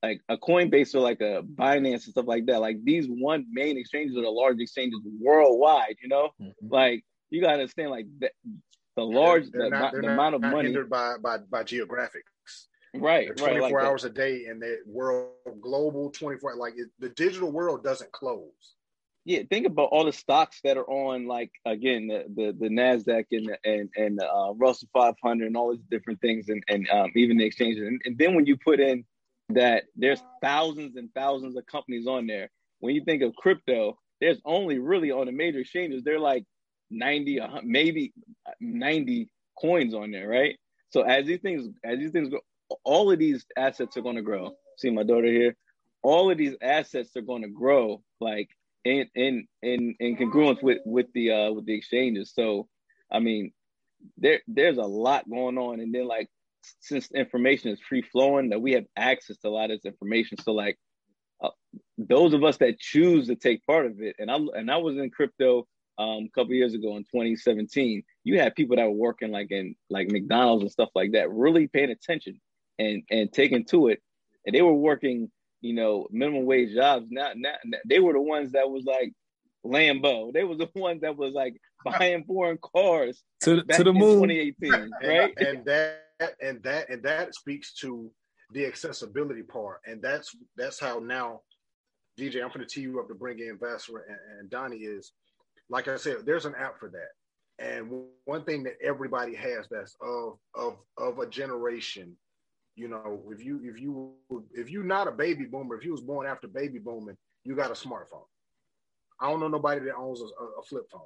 like 0.07 0.21
a 0.29 0.37
Coinbase 0.37 0.95
or 0.95 1.01
like 1.01 1.21
a 1.21 1.43
Binance 1.43 2.05
and 2.05 2.13
stuff 2.13 2.27
like 2.27 2.47
that. 2.47 2.61
Like 2.61 2.83
these 2.85 3.07
one 3.09 3.47
main 3.51 3.77
exchanges 3.77 4.17
are 4.17 4.23
the 4.23 4.29
large 4.29 4.61
exchanges 4.61 5.01
worldwide. 5.21 5.97
You 6.03 6.09
know, 6.09 6.31
mm-hmm. 6.41 6.69
like 6.69 7.05
you 7.31 7.41
gotta 7.41 7.55
understand 7.55 7.91
like 7.91 8.07
the, 8.19 8.31
the 8.97 9.03
large 9.03 9.51
they're, 9.51 9.63
they're 9.63 9.71
the, 9.71 9.79
not, 9.79 9.93
the 9.93 10.09
amount 10.09 10.35
of 10.37 10.41
money 10.43 10.69
hindered 10.69 10.91
by 10.91 11.17
by 11.23 11.39
by 11.39 11.65
geographics. 11.65 12.67
Right, 12.95 13.27
they're 13.27 13.35
24 13.35 13.61
right, 13.61 13.73
like 13.73 13.85
hours 13.85 14.03
that. 14.03 14.13
a 14.13 14.15
day, 14.15 14.47
and 14.47 14.63
the 14.63 14.79
world 14.87 15.33
global 15.61 16.11
24 16.11 16.55
like 16.57 16.75
it, 16.77 16.89
the 16.99 17.11
digital 17.11 17.51
world 17.51 17.83
doesn't 17.83 18.13
close. 18.13 18.75
Yeah, 19.27 19.41
think 19.51 19.67
about 19.67 19.89
all 19.91 20.05
the 20.05 20.13
stocks 20.13 20.61
that 20.63 20.77
are 20.77 20.89
on, 20.89 21.27
like 21.27 21.51
again, 21.65 22.07
the 22.07 22.25
the, 22.35 22.53
the 22.59 22.69
Nasdaq 22.69 23.25
and 23.33 23.49
the, 23.49 23.59
and 23.65 23.91
and 23.97 24.19
the 24.19 24.33
uh, 24.33 24.53
Russell 24.53 24.89
500 24.93 25.47
and 25.47 25.57
all 25.57 25.73
these 25.73 25.85
different 25.91 26.21
things, 26.21 26.49
and 26.49 26.63
and 26.69 26.89
um, 26.91 27.11
even 27.17 27.37
the 27.37 27.45
exchanges. 27.45 27.87
And, 27.87 28.01
and 28.05 28.17
then 28.17 28.37
when 28.37 28.47
you 28.47 28.57
put 28.57 28.79
in 28.79 29.05
that 29.51 29.85
there's 29.97 30.23
thousands 30.43 30.97
and 30.97 31.13
thousands 31.15 31.57
of 31.57 31.67
companies 31.67 32.07
on 32.07 32.27
there. 32.27 32.51
When 32.81 32.95
you 32.95 33.05
think 33.05 33.23
of 33.23 33.35
crypto, 33.37 33.99
there's 34.21 34.41
only 34.45 34.79
really 34.79 35.11
on 35.11 35.27
the 35.27 35.33
major 35.33 35.61
exchanges, 35.61 36.03
they're 36.03 36.21
like 36.21 36.45
90, 36.91 37.41
maybe 37.63 38.13
90 38.61 39.29
coins 39.61 39.95
on 39.95 40.11
there, 40.11 40.29
right? 40.29 40.57
So 40.91 41.03
as 41.03 41.27
these 41.27 41.41
things, 41.41 41.69
as 41.85 41.99
these 41.99 42.11
things 42.11 42.29
go, 42.29 42.41
all 42.85 43.11
of 43.11 43.19
these 43.19 43.45
assets 43.57 43.97
are 43.97 44.03
going 44.03 44.17
to 44.17 44.23
grow. 44.23 44.53
See 44.79 44.91
my 44.91 45.03
daughter 45.03 45.29
here. 45.29 45.57
All 46.03 46.31
of 46.31 46.39
these 46.39 46.55
assets 46.63 47.17
are 47.17 47.23
going 47.23 47.43
to 47.43 47.49
grow, 47.49 48.03
like 48.21 48.49
in 48.85 49.09
in 49.15 49.47
in 49.63 49.97
in 49.99 50.17
congruence 50.17 50.63
with 50.63 50.79
with 50.85 51.07
the 51.15 51.33
uh 51.33 51.53
with 51.53 51.67
the 51.67 51.75
exchanges. 51.75 52.33
So, 52.35 52.69
I 53.11 53.19
mean, 53.19 53.53
there 54.17 54.41
there's 54.47 54.79
a 54.79 54.83
lot 54.83 55.29
going 55.29 55.59
on, 55.59 55.81
and 55.81 55.93
then 55.95 56.07
like 56.07 56.29
since 56.81 57.11
information 57.13 57.71
is 57.71 57.81
free 57.81 58.03
flowing, 58.03 58.51
that 58.51 58.61
we 58.61 58.73
have 58.73 58.85
access 58.97 59.37
to 59.39 59.49
a 59.49 59.51
lot 59.51 59.71
of 59.71 59.81
this 59.83 59.91
information. 59.91 60.39
So 60.39 60.53
like 60.53 60.79
uh, 61.43 61.51
those 61.99 62.33
of 62.33 62.45
us 62.45 62.57
that 62.59 62.79
choose 62.79 63.27
to 63.27 63.37
take 63.37 63.65
part 63.67 63.87
of 63.87 64.01
it, 64.01 64.17
and 64.19 64.31
I 64.31 64.37
and 64.37 64.71
I 64.71 64.79
was 64.79 64.97
in 64.97 65.11
crypto 65.11 65.67
um, 65.99 66.25
a 66.25 66.31
couple 66.35 66.55
years 66.55 66.75
ago 66.75 66.97
in 66.97 67.05
2017. 67.05 68.03
You 68.25 68.39
had 68.39 68.55
people 68.55 68.77
that 68.77 68.85
were 68.85 68.91
working 68.91 69.31
like 69.31 69.51
in 69.51 69.75
like 69.91 70.11
McDonald's 70.11 70.63
and 70.63 70.73
stuff 70.73 70.91
like 70.95 71.13
that, 71.13 71.31
really 71.31 71.69
paying 71.69 71.91
attention 71.91 72.41
and 72.79 73.03
and 73.11 73.33
taking 73.33 73.65
to 73.67 73.89
it, 73.89 74.01
and 74.47 74.55
they 74.55 74.63
were 74.63 74.75
working, 74.75 75.31
you 75.61 75.75
know, 75.75 76.07
minimum 76.11 76.45
wage 76.47 76.75
jobs. 76.75 77.07
Now, 77.11 77.33
now 77.35 77.55
they 77.87 78.01
were 78.01 78.13
the 78.13 78.21
ones 78.21 78.53
that 78.53 78.71
was 78.71 78.85
like 78.85 79.13
Lambo. 79.65 80.33
They 80.33 80.45
was 80.45 80.59
the 80.59 80.71
ones 80.75 81.03
that 81.03 81.17
was 81.17 81.35
like 81.35 81.61
buying 81.85 82.25
foreign 82.25 82.59
cars 82.59 83.23
to, 83.43 83.63
to 83.63 83.85
the 83.85 83.93
moon 83.93 84.29
2018, 84.29 84.91
right? 85.03 85.35
and, 85.37 85.47
and 85.47 85.65
that 85.67 86.06
and 86.41 86.63
that 86.63 86.89
and 86.91 87.03
that 87.03 87.35
speaks 87.35 87.75
to 87.75 88.11
the 88.53 88.65
accessibility 88.65 89.43
part, 89.43 89.81
and 89.87 90.01
that's 90.01 90.35
that's 90.57 90.81
how 90.81 90.99
now, 90.99 91.41
DJ, 92.19 92.43
I'm 92.43 92.49
going 92.49 92.61
to 92.61 92.67
tee 92.67 92.83
you 92.83 93.01
up 93.01 93.09
to 93.09 93.15
bring 93.15 93.39
in 93.39 93.59
Vassar 93.59 94.05
and, 94.09 94.41
and 94.41 94.51
Donnie 94.51 94.79
is, 94.79 95.13
like 95.69 95.89
I 95.89 95.97
said, 95.97 96.19
there's 96.25 96.47
an 96.47 96.55
app 96.59 96.79
for 96.79 96.91
that. 96.91 97.65
And 97.65 97.91
one 98.25 98.45
thing 98.45 98.63
that 98.65 98.77
everybody 98.85 99.35
has 99.35 99.67
that's 99.71 99.97
of 100.01 100.39
of 100.55 100.77
of 100.99 101.19
a 101.19 101.27
generation, 101.27 102.17
you 102.77 102.89
know, 102.89 103.23
if 103.31 103.45
you 103.45 103.61
if 103.65 103.81
you 103.81 104.13
if 104.53 104.71
you're 104.71 104.85
not 104.85 105.09
a 105.09 105.13
baby 105.13 105.45
boomer, 105.45 105.77
if 105.77 105.85
you 105.85 105.93
was 105.93 106.03
born 106.03 106.27
after 106.27 106.49
baby 106.49 106.79
booming, 106.79 107.17
you 107.45 107.57
got 107.57 107.71
a 107.71 107.75
smartphone. 107.75 108.27
I 109.21 109.31
don't 109.31 109.41
know 109.41 109.49
nobody 109.49 109.81
that 109.87 109.97
owns 109.97 110.21
a, 110.21 110.61
a 110.61 110.63
flip 110.69 110.85
phone, 110.93 111.01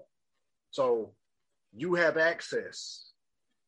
so 0.70 1.12
you 1.72 1.94
have 1.94 2.16
access 2.16 3.12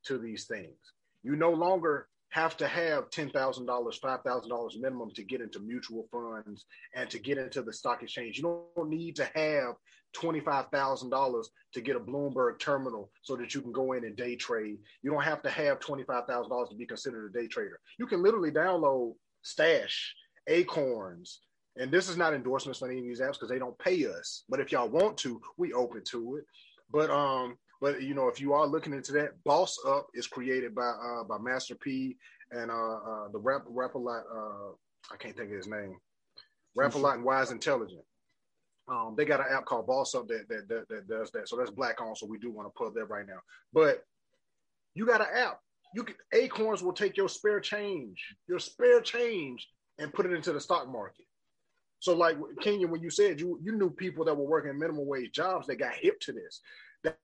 to 0.07 0.19
these 0.19 0.47
things. 0.47 0.77
You 1.23 1.37
no 1.37 1.51
longer 1.51 2.09
have 2.31 2.57
to 2.57 2.67
have 2.67 3.11
$10,000, 3.11 3.33
$5,000 3.67 4.81
minimum 4.81 5.11
to 5.11 5.23
get 5.23 5.43
into 5.43 5.61
mutual 5.61 6.09
funds 6.11 6.65
and 6.95 7.11
to 7.11 7.19
get 7.19 7.37
into 7.37 7.61
the 7.61 7.73
stock 7.73 8.03
exchange. 8.03 8.39
You 8.39 8.67
don't 8.77 8.89
need 8.89 9.17
to 9.17 9.25
have 9.35 9.75
$25,000 10.17 11.45
to 11.75 11.81
get 11.81 11.97
a 11.97 12.01
Bloomberg 12.01 12.59
terminal 12.59 13.11
so 13.21 13.37
that 13.37 13.55
you 13.55 13.61
can 13.61 13.71
go 13.71 13.93
in 13.93 14.05
and 14.05 14.17
day 14.17 14.35
trade. 14.37 14.79
You 15.03 15.11
don't 15.11 15.23
have 15.23 15.43
to 15.43 15.51
have 15.51 15.79
$25,000 15.81 16.71
to 16.71 16.75
be 16.75 16.87
considered 16.87 17.31
a 17.35 17.39
day 17.39 17.49
trader. 17.49 17.79
You 17.99 18.07
can 18.07 18.23
literally 18.23 18.51
download 18.51 19.15
Stash, 19.43 20.15
Acorns, 20.49 21.41
and 21.77 21.91
this 21.91 22.09
is 22.09 22.17
not 22.17 22.35
endorsements 22.35 22.83
on 22.83 22.91
any 22.91 23.01
of 23.01 23.05
these 23.05 23.21
apps 23.21 23.35
because 23.35 23.49
they 23.49 23.59
don't 23.59 23.79
pay 23.79 24.07
us. 24.07 24.45
But 24.49 24.61
if 24.61 24.73
y'all 24.73 24.89
want 24.89 25.17
to, 25.19 25.41
we 25.57 25.73
open 25.73 26.03
to 26.11 26.37
it. 26.37 26.45
But 26.91 27.11
um, 27.11 27.57
but 27.83 28.01
you 28.01 28.15
know, 28.15 28.29
if 28.29 28.41
you 28.41 28.53
are 28.53 28.65
looking 28.65 28.93
into 28.93 29.11
that, 29.13 29.33
Boss 29.45 29.77
Up 29.85 30.07
is 30.15 30.29
created 30.29 30.73
by 30.73 30.89
uh, 30.89 31.25
by 31.25 31.37
Master 31.39 31.75
P 31.75 32.17
and 32.53 32.71
uh, 32.71 32.75
uh, 32.75 33.29
the 33.33 33.39
rap 33.39 33.63
rap 33.67 33.97
a 33.97 33.99
lot. 33.99 34.23
Uh, 34.33 34.71
I 35.13 35.17
can't 35.19 35.37
think 35.37 35.51
of 35.51 35.57
his 35.57 35.67
name. 35.67 35.97
Rap 36.77 36.95
a 36.95 36.99
lot 36.99 37.17
and 37.17 37.25
Wise 37.25 37.51
Intelligent. 37.51 38.05
Um, 38.89 39.15
they 39.19 39.25
got 39.25 39.41
an 39.41 39.47
app 39.51 39.65
called 39.65 39.89
Boss 39.89 40.15
Up 40.15 40.29
that, 40.29 40.49
that 40.49 40.69
that, 40.69 40.89
that 40.89 41.09
does 41.09 41.33
that. 41.33 41.49
So 41.49 41.57
that's 41.57 41.73
black 41.73 42.01
on. 42.01 42.15
So 42.15 42.25
we 42.25 42.39
do 42.39 42.53
want 42.53 42.69
to 42.69 42.79
put 42.79 42.95
that 42.95 43.11
right 43.11 43.27
now. 43.27 43.41
But 43.73 44.05
you 44.95 45.05
got 45.05 45.21
an 45.21 45.27
app. 45.35 45.59
You 45.93 46.05
can 46.05 46.15
Acorns 46.33 46.85
will 46.85 46.93
take 46.93 47.17
your 47.17 47.29
spare 47.29 47.59
change, 47.59 48.37
your 48.49 48.61
spare 48.61 49.01
change, 49.01 49.69
and 49.99 50.15
put 50.15 50.25
it 50.25 50.33
into 50.33 50.53
the 50.53 50.61
stock 50.61 50.89
market. 50.89 51.27
So, 51.99 52.15
like 52.15 52.37
Kenyon, 52.61 52.91
when 52.93 53.03
you 53.03 53.11
said 53.11 53.41
you 53.41 53.59
you 53.61 53.73
knew 53.73 53.91
people 53.91 54.25
that 54.25 54.37
were 54.37 54.47
working 54.47 54.79
minimum 54.79 55.07
wage 55.07 55.33
jobs 55.33 55.67
that 55.67 55.81
got 55.81 55.95
hip 55.95 56.21
to 56.21 56.33
this 56.33 56.61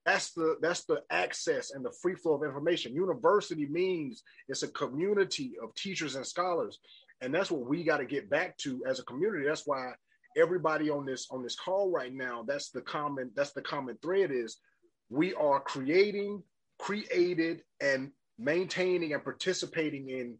that's 0.04 0.32
the 0.32 0.56
that's 0.60 0.84
the 0.84 1.02
access 1.10 1.70
and 1.70 1.84
the 1.84 1.92
free 2.02 2.14
flow 2.14 2.34
of 2.34 2.42
information. 2.42 2.94
University 2.94 3.66
means 3.66 4.22
it's 4.48 4.62
a 4.62 4.68
community 4.68 5.52
of 5.62 5.74
teachers 5.74 6.16
and 6.16 6.26
scholars. 6.26 6.78
And 7.20 7.34
that's 7.34 7.50
what 7.50 7.68
we 7.68 7.84
got 7.84 7.98
to 7.98 8.04
get 8.04 8.30
back 8.30 8.56
to 8.58 8.82
as 8.86 9.00
a 9.00 9.04
community. 9.04 9.44
That's 9.46 9.66
why 9.66 9.92
everybody 10.36 10.90
on 10.90 11.04
this 11.04 11.26
on 11.30 11.42
this 11.42 11.56
call 11.56 11.90
right 11.90 12.14
now 12.14 12.44
that's 12.46 12.70
the 12.70 12.80
common 12.80 13.30
that's 13.34 13.52
the 13.52 13.62
common 13.62 13.96
thread 14.02 14.30
is 14.30 14.58
we 15.10 15.34
are 15.34 15.60
creating 15.60 16.42
created 16.78 17.62
and 17.80 18.10
maintaining 18.38 19.14
and 19.14 19.24
participating 19.24 20.10
in 20.10 20.36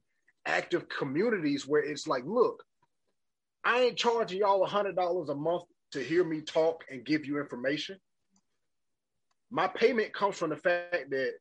active 0.47 0.89
communities 0.89 1.67
where 1.67 1.83
it's 1.83 2.07
like 2.07 2.23
look 2.27 2.63
i 3.65 3.81
ain't 3.81 3.97
charging 3.97 4.39
y'all 4.39 4.63
a 4.63 4.69
hundred 4.69 4.95
dollars 4.95 5.29
a 5.31 5.35
month 5.35 5.65
to 5.91 6.01
hear 6.01 6.25
me 6.25 6.41
talk 6.41 6.85
and 6.91 7.05
give 7.05 7.25
you 7.25 7.41
information 7.41 7.99
my 9.51 9.67
payment 9.67 10.13
comes 10.13 10.37
from 10.37 10.51
the 10.51 10.57
fact 10.57 11.11
that 11.11 11.33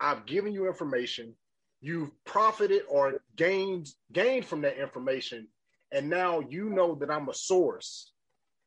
I've 0.00 0.26
given 0.26 0.52
you 0.52 0.66
information, 0.66 1.34
you've 1.80 2.10
profited 2.24 2.82
or 2.88 3.20
gained 3.36 3.88
gained 4.12 4.46
from 4.46 4.62
that 4.62 4.80
information, 4.80 5.48
and 5.92 6.10
now 6.10 6.40
you 6.40 6.70
know 6.70 6.94
that 6.96 7.10
I'm 7.10 7.28
a 7.28 7.34
source, 7.34 8.12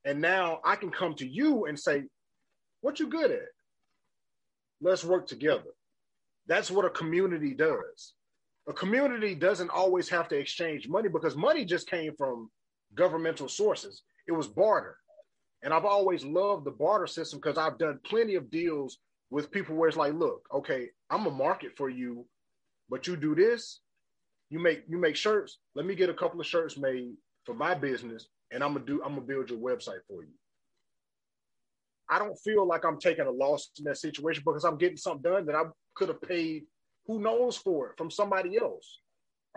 and 0.05 0.21
now 0.21 0.61
I 0.63 0.75
can 0.75 0.89
come 0.89 1.15
to 1.15 1.27
you 1.27 1.65
and 1.65 1.77
say, 1.77 2.05
"What 2.81 2.99
you 2.99 3.07
good 3.07 3.31
at? 3.31 3.49
Let's 4.81 5.03
work 5.03 5.27
together." 5.27 5.73
That's 6.47 6.71
what 6.71 6.85
a 6.85 6.89
community 6.89 7.53
does. 7.53 8.13
A 8.67 8.73
community 8.73 9.35
doesn't 9.35 9.69
always 9.69 10.09
have 10.09 10.27
to 10.29 10.37
exchange 10.37 10.87
money 10.87 11.09
because 11.09 11.35
money 11.35 11.65
just 11.65 11.89
came 11.89 12.15
from 12.15 12.49
governmental 12.95 13.49
sources. 13.49 14.03
It 14.27 14.31
was 14.31 14.47
barter. 14.47 14.97
And 15.63 15.73
I've 15.73 15.85
always 15.85 16.23
loved 16.23 16.65
the 16.65 16.71
barter 16.71 17.07
system 17.07 17.39
because 17.39 17.57
I've 17.57 17.77
done 17.77 17.99
plenty 18.03 18.35
of 18.35 18.51
deals 18.51 18.99
with 19.29 19.51
people 19.51 19.75
where 19.75 19.89
it's 19.89 19.97
like, 19.97 20.13
look, 20.13 20.47
okay, 20.53 20.89
I'm 21.09 21.25
a 21.25 21.31
market 21.31 21.75
for 21.75 21.89
you, 21.89 22.25
but 22.89 23.07
you 23.07 23.17
do 23.17 23.35
this, 23.35 23.79
you 24.49 24.59
make 24.59 24.83
you 24.87 24.97
make 24.97 25.15
shirts. 25.15 25.57
Let 25.75 25.85
me 25.85 25.95
get 25.95 26.09
a 26.09 26.13
couple 26.13 26.39
of 26.39 26.47
shirts 26.47 26.77
made 26.77 27.13
for 27.45 27.53
my 27.53 27.73
business, 27.73 28.27
and 28.51 28.63
I'm 28.63 28.73
gonna 28.73 28.85
do 28.85 29.01
I'm 29.03 29.15
gonna 29.15 29.21
build 29.21 29.49
your 29.49 29.59
website 29.59 30.03
for 30.07 30.23
you. 30.23 30.33
I 32.09 32.19
don't 32.19 32.37
feel 32.39 32.65
like 32.65 32.85
I'm 32.85 32.99
taking 32.99 33.25
a 33.25 33.31
loss 33.31 33.69
in 33.77 33.83
that 33.85 33.97
situation 33.97 34.43
because 34.45 34.63
I'm 34.63 34.77
getting 34.77 34.97
something 34.97 35.29
done 35.29 35.45
that 35.47 35.55
I 35.55 35.63
could 35.95 36.07
have 36.07 36.21
paid 36.21 36.63
who 37.05 37.19
knows 37.19 37.57
for 37.57 37.89
it 37.89 37.97
from 37.97 38.11
somebody 38.11 38.57
else. 38.57 38.99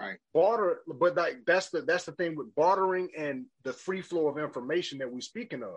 Right. 0.00 0.18
Barter, 0.32 0.80
but 0.86 1.14
like 1.14 1.40
that's 1.46 1.68
the 1.68 1.82
that's 1.82 2.04
the 2.04 2.12
thing 2.12 2.34
with 2.34 2.54
bartering 2.54 3.10
and 3.16 3.44
the 3.64 3.72
free 3.72 4.00
flow 4.00 4.28
of 4.28 4.38
information 4.38 4.98
that 4.98 5.12
we're 5.12 5.20
speaking 5.20 5.62
of. 5.62 5.74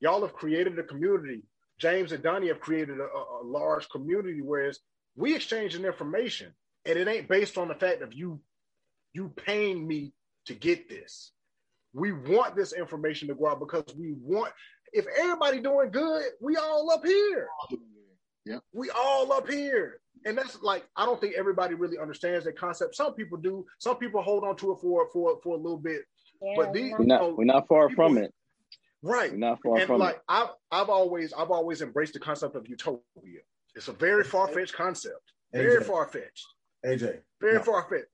Y'all 0.00 0.22
have 0.22 0.32
created 0.34 0.78
a 0.78 0.84
community. 0.84 1.42
James 1.78 2.12
and 2.12 2.22
Donnie 2.22 2.48
have 2.48 2.60
created 2.60 3.00
a, 3.00 3.04
a 3.04 3.42
large 3.44 3.88
community, 3.88 4.40
whereas 4.40 4.78
we 5.16 5.34
exchanging 5.34 5.84
information, 5.84 6.52
and 6.84 6.96
it 6.96 7.08
ain't 7.08 7.28
based 7.28 7.58
on 7.58 7.68
the 7.68 7.74
fact 7.74 8.02
of 8.02 8.14
you 8.14 8.40
you 9.12 9.30
paying 9.30 9.86
me 9.86 10.12
to 10.46 10.54
get 10.54 10.88
this. 10.88 11.32
We 11.92 12.12
want 12.12 12.54
this 12.54 12.72
information 12.72 13.26
to 13.28 13.34
go 13.34 13.48
out 13.48 13.58
because 13.58 13.84
we 13.98 14.14
want. 14.22 14.52
If 14.92 15.06
everybody 15.18 15.60
doing 15.60 15.90
good, 15.90 16.22
we 16.40 16.56
all 16.56 16.90
up 16.90 17.04
here. 17.04 17.48
Yeah. 18.44 18.58
We 18.72 18.90
all 18.90 19.32
up 19.32 19.48
here. 19.50 20.00
And 20.26 20.36
that's 20.36 20.60
like 20.62 20.86
I 20.96 21.06
don't 21.06 21.20
think 21.20 21.34
everybody 21.36 21.74
really 21.74 21.98
understands 21.98 22.44
that 22.44 22.58
concept. 22.58 22.94
Some 22.96 23.14
people 23.14 23.38
do. 23.38 23.64
Some 23.78 23.96
people 23.96 24.22
hold 24.22 24.44
on 24.44 24.56
to 24.56 24.72
it 24.72 24.78
for 24.80 25.08
for 25.12 25.38
for 25.42 25.54
a 25.54 25.58
little 25.58 25.78
bit. 25.78 26.02
Yeah, 26.42 26.54
but 26.56 26.72
these, 26.72 26.92
we're 26.98 27.04
not, 27.04 27.36
we're 27.36 27.44
not 27.44 27.68
far 27.68 27.88
people, 27.88 28.06
from 28.08 28.18
it. 28.18 28.32
Right. 29.02 29.30
We're 29.32 29.38
not 29.38 29.58
far 29.62 29.78
and 29.78 29.86
from 29.86 29.98
like 30.00 30.16
it. 30.16 30.22
I've 30.28 30.48
I've 30.70 30.88
always 30.88 31.32
I've 31.32 31.50
always 31.50 31.80
embraced 31.82 32.14
the 32.14 32.20
concept 32.20 32.54
of 32.56 32.68
utopia. 32.68 33.40
It's 33.74 33.88
a 33.88 33.92
very 33.92 34.24
far 34.24 34.48
fetched 34.48 34.74
concept. 34.74 35.32
Very 35.52 35.82
far 35.84 36.06
fetched. 36.08 36.46
AJ. 36.84 37.20
Very 37.40 37.54
no, 37.56 37.62
far 37.62 37.86
fetched. 37.88 38.06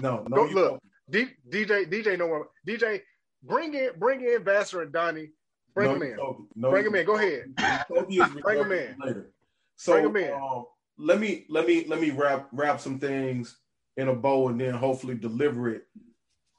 No, 0.00 0.24
no. 0.28 0.36
Go, 0.36 0.48
you 0.48 0.54
look. 0.54 0.80
D, 1.08 1.26
DJ 1.48 1.90
DJ 1.90 2.16
know 2.18 2.26
what 2.28 2.42
DJ 2.66 3.00
bring 3.42 3.74
in 3.74 3.90
bring 3.98 4.20
in 4.22 4.44
Vassar 4.44 4.82
and 4.82 4.92
Donnie. 4.92 5.30
Bring 5.74 5.88
No, 5.88 5.94
them 5.98 6.02
in. 6.10 6.16
don't. 6.16 6.48
No, 6.56 6.70
Bring 6.70 6.84
them 6.84 6.94
in. 6.96 7.06
Go 7.06 7.16
ahead. 7.16 7.44
Utopia 7.90 8.24
is 8.24 8.30
Bring 8.42 8.58
'em 8.58 8.68
reserved 8.70 9.00
in. 9.00 9.06
Later. 9.06 9.30
So 9.76 9.92
Bring 9.92 10.04
'em 10.06 10.16
in. 10.16 10.32
um, 10.32 10.64
let 11.00 11.18
me 11.18 11.46
let 11.48 11.66
me 11.66 11.84
let 11.88 12.00
me 12.00 12.10
wrap 12.10 12.48
wrap 12.52 12.80
some 12.80 12.98
things 12.98 13.56
in 13.96 14.08
a 14.08 14.14
bow 14.14 14.48
and 14.48 14.60
then 14.60 14.74
hopefully 14.74 15.14
deliver 15.14 15.70
it. 15.70 15.86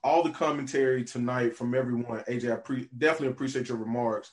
All 0.03 0.23
the 0.23 0.31
commentary 0.31 1.03
tonight 1.03 1.55
from 1.55 1.75
everyone, 1.75 2.23
AJ, 2.27 2.51
I 2.51 2.55
pre- 2.55 2.89
definitely 2.97 3.29
appreciate 3.29 3.69
your 3.69 3.77
remarks. 3.77 4.31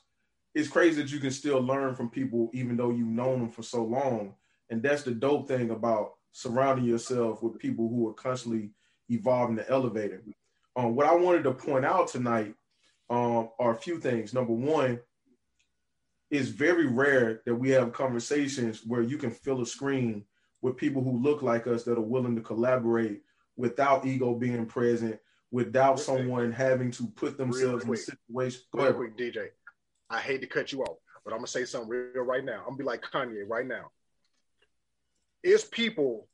It's 0.54 0.68
crazy 0.68 1.02
that 1.02 1.12
you 1.12 1.20
can 1.20 1.30
still 1.30 1.60
learn 1.60 1.94
from 1.94 2.08
people 2.08 2.50
even 2.54 2.76
though 2.76 2.90
you've 2.90 3.06
known 3.06 3.40
them 3.40 3.50
for 3.50 3.62
so 3.62 3.84
long, 3.84 4.34
and 4.70 4.82
that's 4.82 5.02
the 5.02 5.10
dope 5.12 5.46
thing 5.46 5.70
about 5.70 6.14
surrounding 6.32 6.86
yourself 6.86 7.42
with 7.42 7.58
people 7.58 7.88
who 7.88 8.08
are 8.08 8.14
constantly 8.14 8.70
evolving 9.10 9.58
and 9.58 9.66
elevating. 9.68 10.34
Um, 10.74 10.94
what 10.94 11.06
I 11.06 11.14
wanted 11.14 11.44
to 11.44 11.52
point 11.52 11.84
out 11.84 12.08
tonight 12.08 12.54
um, 13.10 13.50
are 13.58 13.74
a 13.74 13.78
few 13.78 13.98
things. 13.98 14.32
Number 14.32 14.52
one, 14.52 15.00
it's 16.30 16.48
very 16.48 16.86
rare 16.86 17.40
that 17.46 17.54
we 17.54 17.70
have 17.70 17.92
conversations 17.92 18.82
where 18.86 19.02
you 19.02 19.16
can 19.18 19.30
fill 19.30 19.62
a 19.62 19.66
screen 19.66 20.24
with 20.60 20.76
people 20.76 21.02
who 21.02 21.18
look 21.22 21.42
like 21.42 21.66
us 21.66 21.84
that 21.84 21.96
are 21.98 22.02
willing 22.02 22.36
to 22.36 22.42
collaborate 22.42 23.22
without 23.56 24.04
ego 24.06 24.34
being 24.34 24.66
present, 24.66 25.18
without 25.50 25.98
someone 25.98 26.52
having 26.52 26.90
to 26.90 27.06
put 27.08 27.38
themselves 27.38 27.84
in 27.84 27.88
a 27.88 27.92
quick. 27.92 28.00
situation. 28.00 28.60
Go 28.72 28.78
Real 28.78 28.88
ahead. 28.88 28.96
quick, 28.96 29.16
DJ. 29.16 29.48
I 30.10 30.20
hate 30.20 30.40
to 30.42 30.46
cut 30.46 30.72
you 30.72 30.82
off, 30.82 30.98
but 31.24 31.32
I'm 31.32 31.38
gonna 31.38 31.46
say 31.46 31.64
something 31.64 31.88
real 31.88 32.22
right 32.24 32.44
now. 32.44 32.58
I'm 32.60 32.64
gonna 32.70 32.76
be 32.78 32.84
like 32.84 33.02
Kanye 33.02 33.48
right 33.48 33.66
now. 33.66 33.90
It's 35.42 35.64
people 35.64 36.28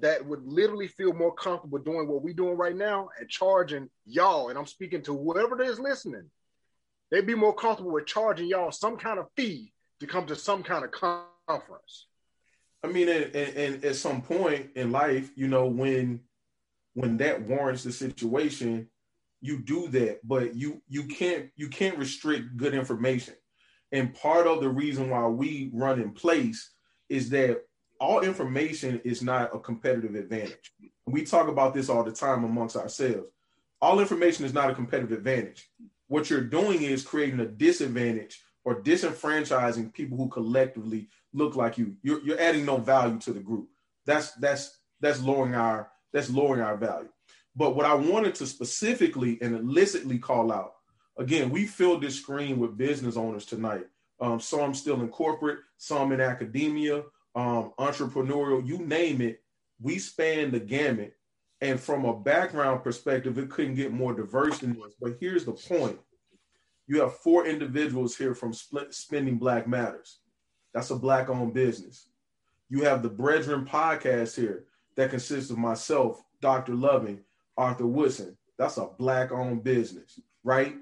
that 0.00 0.24
would 0.24 0.44
literally 0.46 0.88
feel 0.88 1.12
more 1.12 1.34
comfortable 1.34 1.78
doing 1.78 2.08
what 2.08 2.22
we're 2.22 2.34
doing 2.34 2.56
right 2.56 2.76
now 2.76 3.08
and 3.18 3.28
charging 3.28 3.88
y'all, 4.04 4.48
and 4.48 4.58
I'm 4.58 4.66
speaking 4.66 5.02
to 5.02 5.16
whoever 5.16 5.60
is 5.62 5.78
listening. 5.80 6.30
They'd 7.10 7.26
be 7.26 7.34
more 7.34 7.54
comfortable 7.54 7.92
with 7.92 8.06
charging 8.06 8.48
y'all 8.48 8.72
some 8.72 8.96
kind 8.96 9.18
of 9.18 9.26
fee 9.36 9.72
to 10.00 10.06
come 10.06 10.26
to 10.26 10.36
some 10.36 10.62
kind 10.62 10.84
of 10.84 10.90
conference. 10.90 12.06
I 12.82 12.88
mean, 12.88 13.08
and, 13.08 13.34
and, 13.34 13.56
and 13.56 13.84
at 13.84 13.96
some 13.96 14.22
point 14.22 14.70
in 14.74 14.92
life, 14.92 15.30
you 15.36 15.48
know, 15.48 15.66
when 15.66 16.20
when 16.94 17.18
that 17.18 17.42
warrants 17.42 17.84
the 17.84 17.92
situation, 17.92 18.88
you 19.40 19.58
do 19.58 19.88
that. 19.88 20.20
But 20.26 20.54
you 20.54 20.82
you 20.88 21.04
can't 21.04 21.50
you 21.56 21.68
can't 21.68 21.98
restrict 21.98 22.56
good 22.56 22.74
information. 22.74 23.34
And 23.92 24.14
part 24.14 24.46
of 24.46 24.60
the 24.60 24.68
reason 24.68 25.10
why 25.10 25.26
we 25.26 25.70
run 25.72 26.00
in 26.00 26.12
place 26.12 26.72
is 27.08 27.30
that 27.30 27.62
all 28.00 28.20
information 28.20 29.00
is 29.04 29.22
not 29.22 29.54
a 29.54 29.58
competitive 29.58 30.14
advantage. 30.14 30.72
We 31.06 31.24
talk 31.24 31.48
about 31.48 31.72
this 31.72 31.88
all 31.88 32.02
the 32.02 32.12
time 32.12 32.44
amongst 32.44 32.76
ourselves. 32.76 33.28
All 33.80 34.00
information 34.00 34.44
is 34.44 34.52
not 34.52 34.70
a 34.70 34.74
competitive 34.74 35.16
advantage. 35.16 35.70
What 36.08 36.30
you're 36.30 36.40
doing 36.40 36.82
is 36.82 37.02
creating 37.02 37.40
a 37.40 37.46
disadvantage 37.46 38.40
or 38.64 38.82
disenfranchising 38.82 39.92
people 39.92 40.18
who 40.18 40.28
collectively 40.28 41.08
look 41.32 41.56
like 41.56 41.78
you. 41.78 41.96
You're, 42.02 42.22
you're 42.24 42.40
adding 42.40 42.64
no 42.64 42.78
value 42.78 43.18
to 43.20 43.32
the 43.32 43.40
group. 43.40 43.68
That's 44.04 44.32
that's 44.32 44.78
that's 45.00 45.20
lowering 45.20 45.54
our 45.54 45.90
that's 46.12 46.30
lowering 46.30 46.62
our 46.62 46.76
value. 46.76 47.08
But 47.54 47.74
what 47.74 47.86
I 47.86 47.94
wanted 47.94 48.34
to 48.36 48.46
specifically 48.46 49.38
and 49.40 49.54
illicitly 49.54 50.18
call 50.18 50.52
out 50.52 50.74
again, 51.16 51.50
we 51.50 51.66
filled 51.66 52.02
this 52.02 52.16
screen 52.16 52.58
with 52.58 52.76
business 52.76 53.16
owners 53.16 53.46
tonight. 53.46 53.86
Um, 54.20 54.40
some 54.40 54.74
still 54.74 55.00
in 55.00 55.08
corporate, 55.08 55.58
some 55.76 56.12
in 56.12 56.20
academia, 56.20 57.02
um, 57.34 57.72
entrepreneurial, 57.78 58.66
you 58.66 58.78
name 58.78 59.20
it. 59.20 59.42
We 59.80 59.98
span 59.98 60.50
the 60.50 60.60
gamut. 60.60 61.14
And 61.60 61.80
from 61.80 62.04
a 62.04 62.18
background 62.18 62.82
perspective, 62.84 63.38
it 63.38 63.50
couldn't 63.50 63.76
get 63.76 63.92
more 63.92 64.12
diverse 64.12 64.58
than 64.58 64.74
this. 64.74 64.94
But 65.00 65.16
here's 65.20 65.44
the 65.44 65.52
point 65.52 65.98
you 66.86 67.00
have 67.00 67.16
four 67.16 67.46
individuals 67.46 68.16
here 68.16 68.34
from 68.34 68.52
Split, 68.52 68.94
Spending 68.94 69.38
Black 69.38 69.66
Matters. 69.66 70.20
That's 70.72 70.90
a 70.90 70.96
black 70.96 71.28
owned 71.28 71.54
business. 71.54 72.08
You 72.68 72.82
have 72.82 73.02
the 73.02 73.08
Brethren 73.08 73.64
podcast 73.64 74.36
here 74.36 74.64
that 74.96 75.10
consists 75.10 75.50
of 75.50 75.58
myself, 75.58 76.22
Dr. 76.40 76.74
Loving, 76.74 77.20
Arthur 77.56 77.86
Woodson. 77.86 78.36
That's 78.58 78.76
a 78.76 78.90
black 78.98 79.32
owned 79.32 79.64
business, 79.64 80.20
right? 80.44 80.76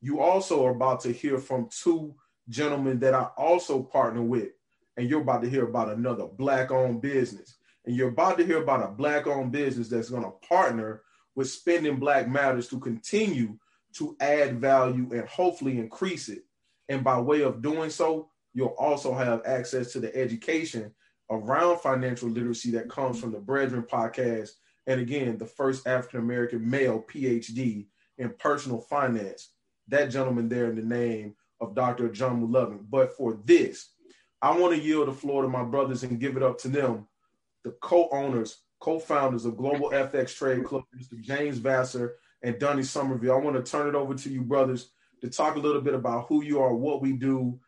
You 0.00 0.20
also 0.20 0.64
are 0.64 0.72
about 0.72 1.00
to 1.00 1.12
hear 1.12 1.38
from 1.38 1.68
two 1.70 2.14
gentlemen 2.48 2.98
that 3.00 3.14
I 3.14 3.24
also 3.36 3.82
partner 3.82 4.22
with, 4.22 4.50
and 4.96 5.08
you're 5.08 5.22
about 5.22 5.42
to 5.42 5.50
hear 5.50 5.64
about 5.64 5.90
another 5.90 6.26
black 6.26 6.70
owned 6.70 7.00
business. 7.00 7.56
And 7.90 7.98
you're 7.98 8.10
about 8.10 8.38
to 8.38 8.46
hear 8.46 8.62
about 8.62 8.84
a 8.84 8.92
black 8.92 9.26
owned 9.26 9.50
business 9.50 9.88
that's 9.88 10.10
going 10.10 10.22
to 10.22 10.30
partner 10.46 11.02
with 11.34 11.50
Spending 11.50 11.96
Black 11.96 12.28
Matters 12.28 12.68
to 12.68 12.78
continue 12.78 13.58
to 13.96 14.16
add 14.20 14.60
value 14.60 15.08
and 15.10 15.26
hopefully 15.28 15.76
increase 15.76 16.28
it. 16.28 16.44
And 16.88 17.02
by 17.02 17.18
way 17.18 17.42
of 17.42 17.62
doing 17.62 17.90
so, 17.90 18.28
you'll 18.54 18.76
also 18.78 19.12
have 19.12 19.42
access 19.44 19.92
to 19.92 19.98
the 19.98 20.14
education 20.16 20.94
around 21.32 21.80
financial 21.80 22.28
literacy 22.28 22.70
that 22.70 22.88
comes 22.88 23.18
from 23.18 23.32
the 23.32 23.40
Brethren 23.40 23.82
podcast. 23.82 24.50
And 24.86 25.00
again, 25.00 25.36
the 25.36 25.46
first 25.46 25.88
African 25.88 26.20
American 26.20 26.70
male 26.70 27.04
PhD 27.12 27.86
in 28.18 28.34
personal 28.38 28.82
finance. 28.82 29.48
That 29.88 30.12
gentleman 30.12 30.48
there 30.48 30.70
in 30.70 30.76
the 30.76 30.82
name 30.82 31.34
of 31.60 31.74
Dr. 31.74 32.08
John 32.10 32.52
Loving. 32.52 32.86
But 32.88 33.16
for 33.16 33.40
this, 33.44 33.88
I 34.40 34.56
want 34.56 34.76
to 34.76 34.80
yield 34.80 35.08
the 35.08 35.12
floor 35.12 35.42
to 35.42 35.48
my 35.48 35.64
brothers 35.64 36.04
and 36.04 36.20
give 36.20 36.36
it 36.36 36.44
up 36.44 36.56
to 36.58 36.68
them, 36.68 37.08
the 37.64 37.72
co-owners, 37.82 38.62
co-founders 38.80 39.44
of 39.44 39.56
Global 39.56 39.90
FX 39.90 40.36
Trade 40.36 40.64
Club, 40.64 40.84
Mr. 40.96 41.20
James 41.20 41.58
Vassar 41.58 42.16
and 42.42 42.58
Donnie 42.58 42.82
Somerville. 42.82 43.34
I 43.34 43.38
want 43.38 43.56
to 43.56 43.70
turn 43.70 43.88
it 43.88 43.94
over 43.94 44.14
to 44.14 44.30
you, 44.30 44.42
brothers, 44.42 44.92
to 45.20 45.28
talk 45.28 45.56
a 45.56 45.60
little 45.60 45.82
bit 45.82 45.94
about 45.94 46.26
who 46.28 46.42
you 46.42 46.60
are, 46.60 46.74
what 46.74 47.02
we 47.02 47.12
do, 47.12 47.60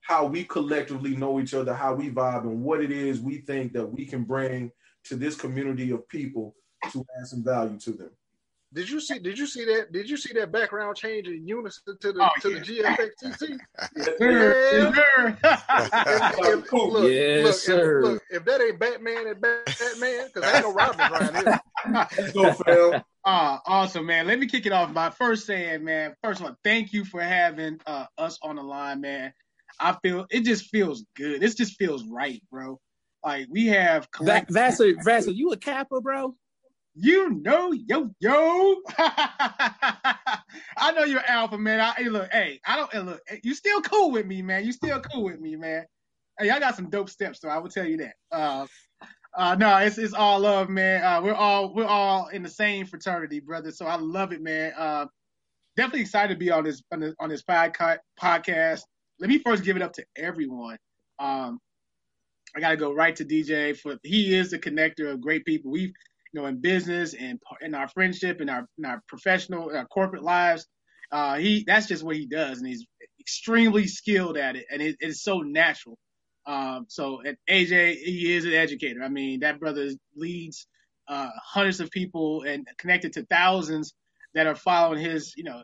how 0.00 0.24
we 0.24 0.44
collectively 0.44 1.16
know 1.16 1.40
each 1.40 1.52
other, 1.52 1.74
how 1.74 1.94
we 1.94 2.10
vibe, 2.10 2.42
and 2.42 2.62
what 2.62 2.80
it 2.80 2.90
is 2.90 3.20
we 3.20 3.38
think 3.38 3.72
that 3.72 3.86
we 3.86 4.06
can 4.06 4.24
bring 4.24 4.70
to 5.04 5.16
this 5.16 5.36
community 5.36 5.90
of 5.90 6.08
people 6.08 6.54
to 6.92 7.04
add 7.18 7.26
some 7.26 7.44
value 7.44 7.78
to 7.78 7.90
them. 7.92 8.10
Did 8.76 8.90
you 8.90 9.00
see? 9.00 9.18
Did 9.18 9.38
you 9.38 9.46
see 9.46 9.64
that? 9.64 9.90
Did 9.90 10.08
you 10.10 10.18
see 10.18 10.34
that 10.34 10.52
background 10.52 10.96
change 10.96 11.26
in 11.26 11.48
unison 11.48 11.96
to 11.98 12.12
the 12.12 12.22
Oh, 12.22 12.28
to 12.42 12.50
yeah. 12.50 12.58
the 12.58 12.64
GFXTC? 13.24 13.58
Sir, 14.18 14.94
sir. 14.94 15.38
If- 15.42 16.64
if- 16.66 16.72
look, 16.72 17.10
Yes, 17.10 17.44
look, 17.44 17.54
sir. 17.54 17.98
If, 17.98 18.04
look, 18.04 18.22
if 18.30 18.44
that 18.44 18.60
ain't 18.60 18.78
Batman 18.78 19.26
and 19.28 19.40
Batman, 19.40 20.26
because 20.32 20.52
ain't 20.54 20.62
no 20.62 20.72
Robin 20.74 21.00
around 21.00 21.36
here. 21.36 21.60
Let's 21.90 22.32
go, 22.34 22.52
Phil. 22.52 23.02
Ah, 23.24 23.62
awesome, 23.66 24.04
man. 24.04 24.26
Let 24.26 24.38
me 24.38 24.46
kick 24.46 24.66
it 24.66 24.72
off 24.72 24.92
by 24.92 25.08
first 25.10 25.46
saying, 25.46 25.82
man, 25.82 26.14
first 26.22 26.40
of 26.40 26.46
all, 26.46 26.56
thank 26.62 26.92
you 26.92 27.04
for 27.06 27.20
having 27.22 27.80
uh, 27.86 28.04
us 28.18 28.38
on 28.42 28.56
the 28.56 28.62
line, 28.62 29.00
man. 29.00 29.32
I 29.80 29.96
feel 30.02 30.26
it 30.30 30.40
just 30.44 30.66
feels 30.70 31.04
good. 31.16 31.40
This 31.40 31.54
just 31.54 31.76
feels 31.78 32.04
right, 32.06 32.42
bro. 32.52 32.78
Like 33.24 33.46
we 33.50 33.66
have 33.68 34.02
Va- 34.04 34.08
collect- 34.12 34.52
Vassar, 34.52 34.92
Vassar, 35.02 35.30
you 35.32 35.50
a 35.52 35.56
Kappa, 35.56 36.00
bro? 36.02 36.36
You 36.98 37.28
know, 37.42 37.72
yo, 37.72 38.10
yo. 38.20 38.76
I 38.98 40.92
know 40.94 41.04
you're 41.04 41.20
alpha, 41.26 41.58
man. 41.58 41.78
I, 41.78 41.92
hey, 41.92 42.08
look, 42.08 42.32
hey, 42.32 42.58
I 42.66 42.76
don't, 42.76 42.90
hey, 42.90 43.00
look, 43.00 43.20
you 43.42 43.54
still 43.54 43.82
cool 43.82 44.10
with 44.12 44.24
me, 44.24 44.40
man. 44.40 44.64
You 44.64 44.72
still 44.72 44.98
cool 45.00 45.24
with 45.24 45.38
me, 45.38 45.56
man. 45.56 45.84
Hey, 46.38 46.48
I 46.48 46.58
got 46.58 46.74
some 46.74 46.88
dope 46.88 47.10
steps, 47.10 47.40
though. 47.40 47.50
I 47.50 47.58
will 47.58 47.68
tell 47.68 47.84
you 47.84 47.98
that. 47.98 48.14
Uh, 48.32 48.66
uh, 49.36 49.56
no, 49.56 49.76
it's 49.76 49.98
it's 49.98 50.14
all 50.14 50.40
love, 50.40 50.70
man. 50.70 51.04
Uh, 51.04 51.20
we're 51.20 51.34
all 51.34 51.74
we're 51.74 51.84
all 51.84 52.28
in 52.28 52.42
the 52.42 52.48
same 52.48 52.86
fraternity, 52.86 53.40
brother. 53.40 53.70
So 53.70 53.84
I 53.84 53.96
love 53.96 54.32
it, 54.32 54.40
man. 54.40 54.72
Uh, 54.74 55.06
definitely 55.76 56.00
excited 56.00 56.32
to 56.32 56.38
be 56.38 56.50
on 56.50 56.64
this 56.64 56.82
on 56.90 57.00
this, 57.00 57.14
on 57.20 57.28
this 57.28 57.42
podca- 57.42 57.98
podcast. 58.18 58.80
Let 59.20 59.28
me 59.28 59.38
first 59.38 59.64
give 59.64 59.76
it 59.76 59.82
up 59.82 59.92
to 59.94 60.04
everyone. 60.16 60.78
Um, 61.18 61.58
I 62.56 62.60
got 62.60 62.70
to 62.70 62.76
go 62.78 62.94
right 62.94 63.14
to 63.16 63.24
DJ 63.26 63.76
for 63.76 63.96
he 64.02 64.34
is 64.34 64.50
the 64.50 64.58
connector 64.58 65.12
of 65.12 65.20
great 65.20 65.44
people. 65.44 65.70
We've 65.70 65.92
know 66.36 66.46
in 66.46 66.60
business 66.60 67.14
and 67.14 67.40
in 67.60 67.74
our 67.74 67.88
friendship 67.88 68.40
and 68.40 68.50
our 68.50 68.68
in 68.78 68.84
our 68.84 69.02
professional 69.08 69.70
our 69.74 69.86
corporate 69.86 70.22
lives. 70.22 70.66
Uh, 71.12 71.36
he 71.36 71.64
that's 71.66 71.86
just 71.86 72.02
what 72.02 72.16
he 72.16 72.26
does, 72.26 72.58
and 72.58 72.66
he's 72.66 72.84
extremely 73.20 73.86
skilled 73.86 74.36
at 74.36 74.56
it, 74.56 74.66
and 74.70 74.82
it, 74.82 74.96
it's 75.00 75.22
so 75.22 75.40
natural. 75.40 75.96
Um, 76.46 76.86
so 76.88 77.22
AJ, 77.50 77.96
he 77.96 78.34
is 78.34 78.44
an 78.44 78.52
educator. 78.54 79.02
I 79.02 79.08
mean, 79.08 79.40
that 79.40 79.58
brother 79.58 79.90
leads 80.14 80.66
uh, 81.08 81.30
hundreds 81.44 81.80
of 81.80 81.90
people 81.90 82.42
and 82.42 82.66
connected 82.78 83.12
to 83.14 83.26
thousands 83.26 83.94
that 84.34 84.46
are 84.46 84.54
following 84.54 85.00
his, 85.00 85.34
you 85.36 85.44
know, 85.44 85.62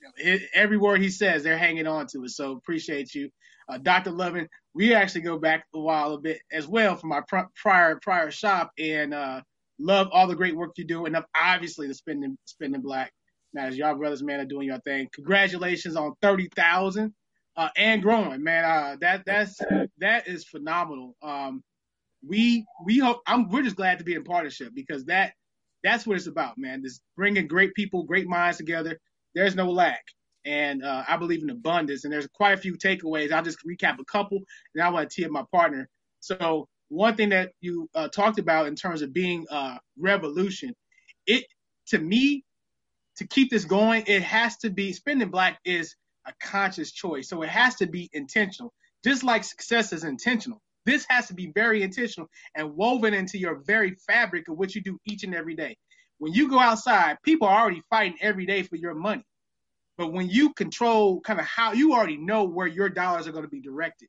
you 0.00 0.06
know 0.08 0.12
his, 0.16 0.42
every 0.54 0.76
word 0.76 1.00
he 1.00 1.10
says, 1.10 1.42
they're 1.42 1.58
hanging 1.58 1.86
on 1.86 2.06
to 2.08 2.24
it. 2.24 2.30
So 2.30 2.52
appreciate 2.52 3.14
you, 3.14 3.30
uh, 3.68 3.78
Dr. 3.78 4.10
Lovin. 4.10 4.48
We 4.74 4.94
actually 4.94 5.22
go 5.22 5.38
back 5.38 5.64
a 5.74 5.80
while 5.80 6.14
a 6.14 6.20
bit 6.20 6.40
as 6.52 6.66
well 6.66 6.96
from 6.96 7.12
our 7.12 7.24
pr- 7.26 7.50
prior 7.60 7.98
prior 8.02 8.30
shop, 8.30 8.70
and 8.78 9.14
uh, 9.14 9.42
love 9.78 10.08
all 10.12 10.26
the 10.26 10.36
great 10.36 10.56
work 10.56 10.72
you 10.76 10.84
do, 10.84 11.06
and 11.06 11.16
obviously 11.40 11.86
the 11.86 11.94
spending 11.94 12.36
spending 12.44 12.82
black. 12.82 13.12
Now, 13.54 13.66
as 13.66 13.76
y'all 13.76 13.94
brothers, 13.94 14.22
man, 14.22 14.40
are 14.40 14.44
doing 14.44 14.68
your 14.68 14.80
thing. 14.80 15.08
Congratulations 15.14 15.96
on 15.96 16.14
thirty 16.20 16.48
thousand 16.54 17.14
uh, 17.56 17.68
and 17.76 18.02
growing, 18.02 18.42
man. 18.42 18.64
Uh, 18.64 18.96
that 19.00 19.24
that's 19.26 19.60
that 19.98 20.28
is 20.28 20.44
phenomenal. 20.44 21.16
Um, 21.22 21.62
we 22.26 22.64
we 22.84 22.98
hope 22.98 23.20
I'm 23.26 23.48
we're 23.48 23.62
just 23.62 23.76
glad 23.76 23.98
to 23.98 24.04
be 24.04 24.14
in 24.14 24.24
partnership 24.24 24.72
because 24.74 25.04
that 25.06 25.32
that's 25.82 26.06
what 26.06 26.16
it's 26.16 26.26
about, 26.26 26.58
man. 26.58 26.82
This 26.82 27.00
bringing 27.16 27.46
great 27.46 27.74
people, 27.74 28.02
great 28.04 28.28
minds 28.28 28.58
together. 28.58 28.98
There's 29.34 29.56
no 29.56 29.70
lack, 29.70 30.02
and 30.44 30.84
uh, 30.84 31.04
I 31.08 31.16
believe 31.16 31.42
in 31.42 31.50
abundance. 31.50 32.04
And 32.04 32.12
there's 32.12 32.28
quite 32.28 32.52
a 32.54 32.60
few 32.60 32.74
takeaways. 32.74 33.32
I'll 33.32 33.42
just 33.42 33.58
recap 33.66 33.98
a 33.98 34.04
couple, 34.04 34.38
and 34.74 34.82
I 34.82 34.90
want 34.90 35.10
to 35.10 35.14
tee 35.14 35.24
up 35.24 35.30
my 35.30 35.44
partner. 35.52 35.88
So 36.20 36.68
one 36.88 37.16
thing 37.16 37.30
that 37.30 37.52
you 37.60 37.88
uh, 37.94 38.08
talked 38.08 38.38
about 38.38 38.66
in 38.66 38.74
terms 38.74 39.02
of 39.02 39.12
being 39.12 39.46
uh, 39.50 39.78
revolution, 39.98 40.74
it 41.26 41.44
to 41.88 41.98
me 41.98 42.44
to 43.16 43.26
keep 43.26 43.50
this 43.50 43.64
going, 43.64 44.04
it 44.06 44.22
has 44.22 44.56
to 44.58 44.70
be 44.70 44.92
spending 44.92 45.30
black 45.30 45.58
is 45.64 45.96
a 46.26 46.32
conscious 46.40 46.92
choice. 46.92 47.28
So 47.28 47.42
it 47.42 47.48
has 47.48 47.76
to 47.76 47.86
be 47.86 48.08
intentional. 48.12 48.72
Just 49.04 49.24
like 49.24 49.44
success 49.44 49.92
is 49.92 50.04
intentional. 50.04 50.60
This 50.86 51.04
has 51.08 51.26
to 51.28 51.34
be 51.34 51.52
very 51.54 51.82
intentional 51.82 52.28
and 52.54 52.74
woven 52.74 53.14
into 53.14 53.38
your 53.38 53.62
very 53.66 53.96
fabric 54.06 54.48
of 54.48 54.56
what 54.56 54.74
you 54.74 54.82
do 54.82 54.98
each 55.04 55.24
and 55.24 55.34
every 55.34 55.54
day. 55.54 55.76
When 56.18 56.32
you 56.32 56.48
go 56.48 56.58
outside, 56.58 57.18
people 57.24 57.48
are 57.48 57.60
already 57.60 57.82
fighting 57.90 58.18
every 58.20 58.46
day 58.46 58.62
for 58.62 58.76
your 58.76 58.94
money. 58.94 59.24
But 59.98 60.12
when 60.12 60.28
you 60.28 60.52
control 60.54 61.20
kind 61.20 61.40
of 61.40 61.46
how 61.46 61.72
you 61.72 61.92
already 61.92 62.16
know 62.16 62.44
where 62.44 62.66
your 62.66 62.88
dollars 62.88 63.26
are 63.28 63.32
going 63.32 63.44
to 63.44 63.50
be 63.50 63.60
directed. 63.60 64.08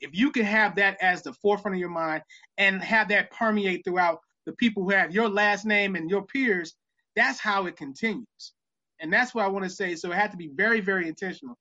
If 0.00 0.10
you 0.14 0.30
can 0.30 0.44
have 0.44 0.76
that 0.76 0.98
as 1.02 1.22
the 1.22 1.32
forefront 1.32 1.76
of 1.76 1.80
your 1.80 1.88
mind 1.88 2.22
and 2.58 2.82
have 2.82 3.08
that 3.08 3.30
permeate 3.30 3.84
throughout 3.84 4.20
the 4.44 4.52
people 4.52 4.84
who 4.84 4.90
have 4.90 5.12
your 5.12 5.28
last 5.28 5.64
name 5.64 5.96
and 5.96 6.10
your 6.10 6.24
peers, 6.26 6.74
that's 7.14 7.40
how 7.40 7.66
it 7.66 7.76
continues. 7.76 8.52
And 9.00 9.12
that's 9.12 9.34
what 9.34 9.44
I 9.44 9.48
want 9.48 9.64
to 9.64 9.70
say. 9.70 9.94
So 9.96 10.12
it 10.12 10.16
had 10.16 10.30
to 10.32 10.36
be 10.36 10.50
very, 10.54 10.80
very 10.80 11.08
intentional. 11.08 11.56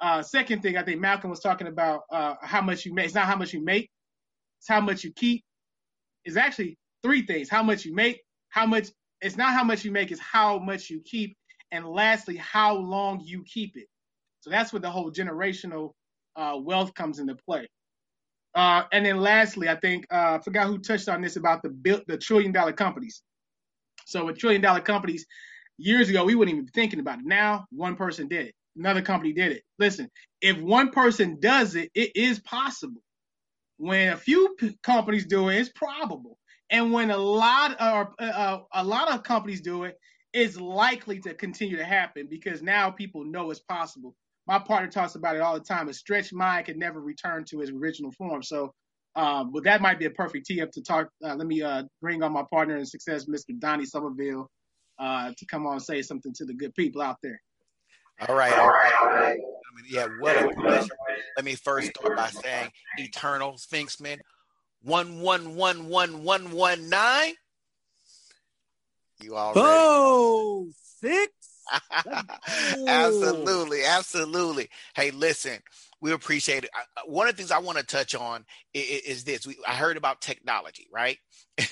Uh, 0.00 0.22
second 0.22 0.62
thing, 0.62 0.76
I 0.76 0.82
think 0.82 1.00
Malcolm 1.00 1.30
was 1.30 1.40
talking 1.40 1.66
about 1.66 2.02
uh, 2.10 2.34
how 2.42 2.60
much 2.60 2.84
you 2.84 2.92
make. 2.92 3.06
It's 3.06 3.14
not 3.14 3.26
how 3.26 3.36
much 3.36 3.52
you 3.52 3.64
make, 3.64 3.90
it's 4.58 4.68
how 4.68 4.80
much 4.80 5.04
you 5.04 5.12
keep. 5.12 5.42
It's 6.24 6.36
actually 6.36 6.78
three 7.02 7.24
things 7.26 7.48
how 7.50 7.62
much 7.62 7.84
you 7.84 7.94
make, 7.94 8.20
how 8.48 8.66
much, 8.66 8.88
it's 9.20 9.36
not 9.36 9.52
how 9.52 9.64
much 9.64 9.84
you 9.84 9.92
make, 9.92 10.10
it's 10.10 10.20
how 10.20 10.58
much 10.58 10.90
you 10.90 11.00
keep. 11.04 11.36
And 11.70 11.86
lastly, 11.86 12.36
how 12.36 12.76
long 12.76 13.20
you 13.24 13.44
keep 13.44 13.76
it. 13.76 13.86
So 14.40 14.50
that's 14.50 14.72
what 14.72 14.82
the 14.82 14.90
whole 14.90 15.10
generational 15.10 15.92
uh, 16.36 16.58
wealth 16.60 16.94
comes 16.94 17.18
into 17.18 17.34
play. 17.34 17.68
Uh, 18.54 18.84
and 18.92 19.04
then 19.04 19.18
lastly, 19.18 19.68
I 19.68 19.76
think 19.76 20.06
uh, 20.12 20.38
I 20.38 20.42
forgot 20.42 20.68
who 20.68 20.78
touched 20.78 21.08
on 21.08 21.20
this 21.20 21.36
about 21.36 21.62
the 21.62 21.70
bill, 21.70 22.00
the 22.06 22.16
trillion 22.16 22.52
dollar 22.52 22.72
companies. 22.72 23.22
So 24.06 24.26
with 24.26 24.38
trillion 24.38 24.62
dollar 24.62 24.80
companies, 24.80 25.26
years 25.78 26.08
ago 26.08 26.24
we 26.24 26.34
wouldn't 26.34 26.54
even 26.54 26.66
be 26.66 26.72
thinking 26.72 27.00
about 27.00 27.18
it. 27.18 27.24
Now 27.24 27.66
one 27.70 27.96
person 27.96 28.28
did 28.28 28.46
it, 28.48 28.54
another 28.76 29.02
company 29.02 29.32
did 29.32 29.52
it. 29.52 29.62
Listen, 29.78 30.08
if 30.40 30.56
one 30.58 30.90
person 30.90 31.38
does 31.40 31.74
it, 31.74 31.90
it 31.94 32.12
is 32.14 32.38
possible. 32.40 33.02
When 33.76 34.12
a 34.12 34.16
few 34.16 34.54
p- 34.58 34.78
companies 34.84 35.26
do 35.26 35.48
it, 35.48 35.56
it's 35.56 35.70
probable. 35.74 36.38
And 36.70 36.92
when 36.92 37.10
a 37.10 37.16
lot 37.16 37.76
of 37.80 38.08
uh, 38.20 38.58
a 38.72 38.84
lot 38.84 39.12
of 39.12 39.24
companies 39.24 39.60
do 39.60 39.84
it, 39.84 39.98
it's 40.32 40.56
likely 40.56 41.20
to 41.20 41.34
continue 41.34 41.76
to 41.76 41.84
happen 41.84 42.28
because 42.30 42.62
now 42.62 42.90
people 42.90 43.24
know 43.24 43.50
it's 43.50 43.60
possible. 43.60 44.14
My 44.46 44.58
partner 44.58 44.90
talks 44.90 45.14
about 45.14 45.36
it 45.36 45.42
all 45.42 45.54
the 45.54 45.60
time. 45.60 45.88
A 45.88 45.94
stretched 45.94 46.32
mind 46.32 46.66
can 46.66 46.78
never 46.78 47.00
return 47.00 47.44
to 47.46 47.62
its 47.62 47.70
original 47.70 48.12
form. 48.12 48.42
So, 48.42 48.74
um, 49.16 49.52
but 49.52 49.64
that 49.64 49.80
might 49.80 49.98
be 49.98 50.04
a 50.04 50.10
perfect 50.10 50.46
tee 50.46 50.60
up 50.60 50.70
to 50.72 50.82
talk. 50.82 51.08
Uh, 51.24 51.34
let 51.34 51.46
me 51.46 51.62
uh, 51.62 51.84
bring 52.00 52.22
on 52.22 52.32
my 52.32 52.44
partner 52.50 52.76
in 52.76 52.84
success, 52.84 53.26
Mr. 53.26 53.58
Donny 53.58 53.84
Sommerville, 53.84 54.46
uh, 54.98 55.32
to 55.36 55.46
come 55.46 55.66
on 55.66 55.74
and 55.74 55.82
say 55.82 56.02
something 56.02 56.32
to 56.34 56.44
the 56.44 56.54
good 56.54 56.74
people 56.74 57.00
out 57.00 57.16
there. 57.22 57.40
All 58.28 58.36
right, 58.36 58.52
all 58.52 58.68
right, 58.68 58.92
all 59.00 59.08
right. 59.08 59.38
I 59.38 59.82
mean, 59.82 59.86
yeah, 59.88 60.06
what 60.20 60.36
a 60.36 60.54
pleasure. 60.54 60.88
Let 61.36 61.44
me 61.44 61.56
first 61.56 61.88
start 61.96 62.16
by 62.16 62.28
saying, 62.28 62.70
Eternal 62.98 63.54
Sphinxman, 63.54 64.18
one 64.82 65.20
one 65.20 65.56
one 65.56 65.88
one 65.88 66.22
one 66.22 66.52
one 66.52 66.88
nine. 66.88 67.34
You 69.20 69.36
already. 69.36 69.60
Oh, 69.60 70.68
six. 71.00 71.33
absolutely, 72.86 73.84
absolutely. 73.84 74.68
Hey, 74.94 75.10
listen, 75.10 75.58
we 76.00 76.12
appreciate 76.12 76.64
it. 76.64 76.70
I- 76.74 77.00
uh, 77.00 77.04
One 77.06 77.28
of 77.28 77.34
the 77.34 77.36
things 77.36 77.50
I 77.50 77.58
want 77.58 77.78
to 77.78 77.84
touch 77.84 78.14
on 78.14 78.44
i- 78.74 78.78
i- 78.78 79.02
is 79.06 79.24
this. 79.24 79.46
We, 79.46 79.56
I 79.66 79.74
heard 79.74 79.96
about 79.96 80.20
technology, 80.20 80.86
right? 80.92 81.18
and 81.58 81.68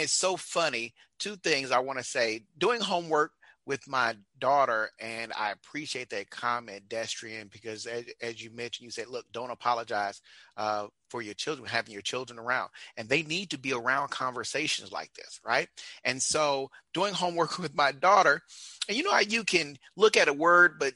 it's 0.00 0.12
so 0.12 0.36
funny. 0.36 0.94
Two 1.18 1.36
things 1.36 1.70
I 1.70 1.78
want 1.80 1.98
to 1.98 2.04
say. 2.04 2.44
Doing 2.58 2.80
homework 2.80 3.32
with 3.64 3.86
my 3.86 4.16
daughter, 4.40 4.90
and 4.98 5.32
I 5.38 5.52
appreciate 5.52 6.10
that 6.10 6.30
comment, 6.30 6.88
Destrian, 6.88 7.50
because 7.50 7.86
as, 7.86 8.04
as 8.20 8.42
you 8.42 8.50
mentioned, 8.50 8.84
you 8.84 8.90
said, 8.90 9.08
look, 9.08 9.24
don't 9.30 9.50
apologize 9.50 10.20
uh, 10.56 10.88
for 11.08 11.22
your 11.22 11.34
children, 11.34 11.68
having 11.68 11.92
your 11.92 12.02
children 12.02 12.38
around. 12.38 12.70
And 12.96 13.08
they 13.08 13.22
need 13.22 13.50
to 13.50 13.58
be 13.58 13.72
around 13.72 14.10
conversations 14.10 14.90
like 14.90 15.12
this, 15.14 15.40
right? 15.46 15.68
And 16.04 16.20
so 16.20 16.70
doing 16.92 17.14
homework 17.14 17.58
with 17.60 17.74
my 17.74 17.92
daughter, 17.92 18.42
and 18.88 18.96
you 18.96 19.04
know 19.04 19.12
how 19.12 19.20
you 19.20 19.44
can 19.44 19.76
look 19.96 20.16
at 20.16 20.28
a 20.28 20.32
word, 20.32 20.78
but 20.80 20.94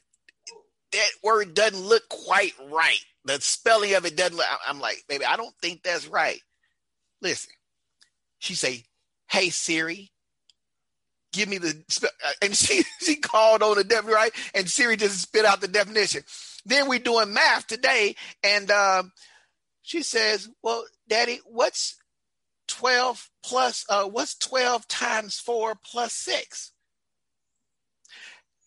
that 0.91 1.09
word 1.23 1.53
doesn't 1.53 1.79
look 1.79 2.07
quite 2.09 2.53
right. 2.69 2.99
The 3.25 3.39
spelling 3.41 3.93
of 3.93 4.05
it 4.05 4.15
doesn't 4.15 4.37
look, 4.37 4.45
I'm 4.65 4.79
like, 4.79 5.03
baby, 5.07 5.25
I 5.25 5.35
don't 5.35 5.55
think 5.61 5.83
that's 5.83 6.07
right. 6.07 6.39
Listen, 7.21 7.53
she 8.39 8.55
say, 8.55 8.83
hey 9.29 9.49
Siri, 9.49 10.11
give 11.37 11.49
me 11.49 11.57
the 11.59 11.83
uh, 12.03 12.31
and 12.41 12.55
she 12.55 12.83
she 13.01 13.15
called 13.15 13.63
on 13.63 13.77
the 13.77 13.83
definition, 13.83 14.15
right? 14.15 14.31
And 14.53 14.69
Siri 14.69 14.97
just 14.97 15.21
spit 15.21 15.45
out 15.45 15.61
the 15.61 15.67
definition. 15.67 16.23
Then 16.65 16.89
we're 16.89 16.99
doing 16.99 17.33
math 17.33 17.67
today, 17.67 18.15
and 18.43 18.69
um, 18.71 19.11
she 19.83 20.01
says, 20.01 20.49
"Well, 20.61 20.85
Daddy, 21.07 21.39
what's 21.45 21.95
twelve 22.67 23.29
plus? 23.43 23.85
Uh, 23.89 24.05
what's 24.05 24.35
twelve 24.35 24.87
times 24.87 25.39
four 25.39 25.75
plus 25.85 26.13
six? 26.13 26.73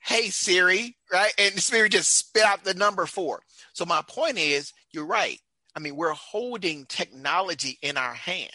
Hey 0.02 0.30
Siri, 0.30 0.96
right? 1.12 1.32
And 1.38 1.60
Siri 1.60 1.90
just 1.90 2.16
spit 2.16 2.42
out 2.42 2.64
the 2.64 2.74
number 2.74 3.04
four. 3.04 3.42
So 3.74 3.84
my 3.84 4.02
point 4.06 4.38
is, 4.38 4.72
you're 4.92 5.06
right. 5.06 5.38
I 5.76 5.80
mean, 5.80 5.94
we're 5.94 6.12
holding 6.12 6.86
technology 6.86 7.78
in 7.82 7.96
our 7.96 8.14
hand, 8.14 8.50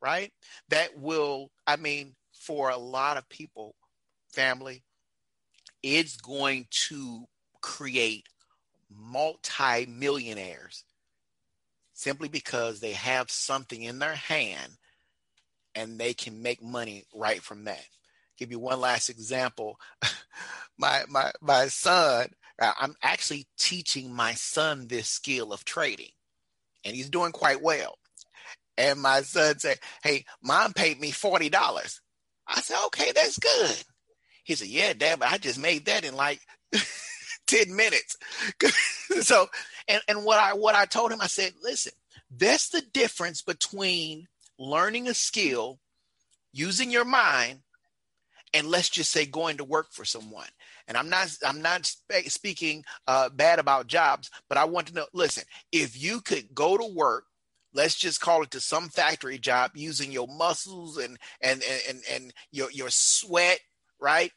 right? 0.00 0.32
That 0.68 0.96
will, 0.96 1.50
I 1.66 1.76
mean, 1.76 2.14
for 2.40 2.70
a 2.70 2.78
lot 2.78 3.18
of 3.18 3.28
people, 3.28 3.74
family, 4.32 4.82
it's 5.82 6.16
going 6.16 6.66
to 6.88 7.24
create 7.60 8.26
multi-millionaires 8.90 10.84
simply 11.92 12.28
because 12.28 12.80
they 12.80 12.92
have 12.92 13.30
something 13.30 13.82
in 13.82 13.98
their 13.98 14.14
hand 14.14 14.78
and 15.74 15.98
they 15.98 16.14
can 16.14 16.42
make 16.42 16.62
money 16.62 17.04
right 17.14 17.42
from 17.42 17.64
that. 17.64 17.84
Give 18.38 18.50
you 18.50 18.58
one 18.58 18.80
last 18.80 19.10
example. 19.10 19.78
my 20.78 21.04
my 21.10 21.30
my 21.42 21.66
son, 21.68 22.30
uh, 22.60 22.72
I'm 22.80 22.94
actually 23.02 23.46
teaching 23.58 24.14
my 24.14 24.32
son 24.32 24.88
this 24.88 25.08
skill 25.08 25.52
of 25.52 25.66
trading, 25.66 26.12
and 26.86 26.96
he's 26.96 27.10
doing 27.10 27.32
quite 27.32 27.60
well. 27.60 27.98
And 28.78 28.98
my 29.02 29.20
son 29.20 29.58
said, 29.58 29.78
"Hey, 30.02 30.24
mom 30.42 30.72
paid 30.72 30.98
me 30.98 31.10
forty 31.10 31.50
dollars." 31.50 32.00
I 32.50 32.60
said, 32.60 32.78
"Okay, 32.86 33.12
that's 33.12 33.38
good." 33.38 33.84
He 34.44 34.54
said, 34.54 34.68
"Yeah, 34.68 34.92
Dad, 34.92 35.20
but 35.20 35.30
I 35.30 35.38
just 35.38 35.58
made 35.58 35.86
that 35.86 36.04
in 36.04 36.14
like 36.14 36.40
ten 37.46 37.74
minutes." 37.74 38.16
so, 39.22 39.48
and 39.88 40.02
and 40.08 40.24
what 40.24 40.38
I 40.38 40.54
what 40.54 40.74
I 40.74 40.86
told 40.86 41.12
him, 41.12 41.20
I 41.20 41.26
said, 41.28 41.52
"Listen, 41.62 41.92
that's 42.36 42.68
the 42.68 42.82
difference 42.92 43.42
between 43.42 44.26
learning 44.58 45.08
a 45.08 45.14
skill, 45.14 45.78
using 46.52 46.90
your 46.90 47.04
mind, 47.04 47.60
and 48.52 48.66
let's 48.66 48.88
just 48.90 49.10
say 49.12 49.26
going 49.26 49.58
to 49.58 49.64
work 49.64 49.92
for 49.92 50.04
someone." 50.04 50.48
And 50.88 50.96
I'm 50.96 51.08
not 51.08 51.36
I'm 51.46 51.62
not 51.62 51.86
spe- 51.86 52.28
speaking 52.28 52.84
uh, 53.06 53.28
bad 53.28 53.60
about 53.60 53.86
jobs, 53.86 54.30
but 54.48 54.58
I 54.58 54.64
want 54.64 54.88
to 54.88 54.94
know. 54.94 55.06
Listen, 55.12 55.44
if 55.70 56.00
you 56.00 56.20
could 56.20 56.52
go 56.52 56.76
to 56.76 56.84
work 56.84 57.24
let's 57.72 57.94
just 57.94 58.20
call 58.20 58.42
it 58.42 58.50
to 58.52 58.60
some 58.60 58.88
factory 58.88 59.38
job 59.38 59.72
using 59.74 60.12
your 60.12 60.28
muscles 60.28 60.96
and 60.98 61.18
and 61.40 61.62
and 61.88 62.02
and 62.10 62.32
your 62.50 62.70
your 62.70 62.90
sweat 62.90 63.60
right? 64.00 64.32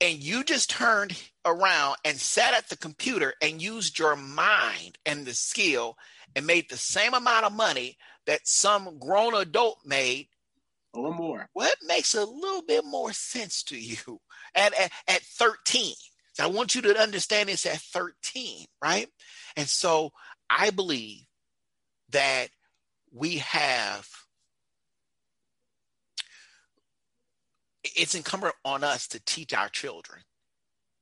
And 0.00 0.22
you 0.22 0.42
just 0.42 0.70
turned 0.70 1.16
around 1.44 1.96
and 2.04 2.18
sat 2.18 2.54
at 2.54 2.68
the 2.68 2.76
computer 2.76 3.34
and 3.40 3.62
used 3.62 3.98
your 3.98 4.16
mind 4.16 4.98
and 5.06 5.24
the 5.24 5.34
skill 5.34 5.96
and 6.34 6.46
made 6.46 6.68
the 6.68 6.76
same 6.76 7.14
amount 7.14 7.46
of 7.46 7.52
money 7.52 7.96
that 8.26 8.46
some 8.46 8.98
grown 8.98 9.34
adult 9.34 9.78
made. 9.84 10.28
Or 10.92 11.14
more. 11.14 11.48
What 11.52 11.76
makes 11.86 12.14
a 12.14 12.24
little 12.24 12.62
bit 12.62 12.84
more 12.84 13.12
sense 13.12 13.62
to 13.64 13.78
you 13.78 14.20
at 14.54 14.74
at, 14.78 14.90
at 15.08 15.22
13 15.22 15.94
so 16.34 16.44
i 16.44 16.46
want 16.46 16.74
you 16.74 16.82
to 16.82 16.98
understand 16.98 17.48
this 17.48 17.64
at 17.66 17.76
13 17.78 18.66
right? 18.82 19.08
And 19.56 19.68
so 19.68 20.10
I 20.58 20.70
believe 20.70 21.22
that 22.10 22.48
we 23.12 23.38
have 23.38 24.08
it's 27.84 28.14
incumbent 28.14 28.54
on 28.64 28.84
us 28.84 29.08
to 29.08 29.24
teach 29.24 29.54
our 29.54 29.68
children 29.68 30.20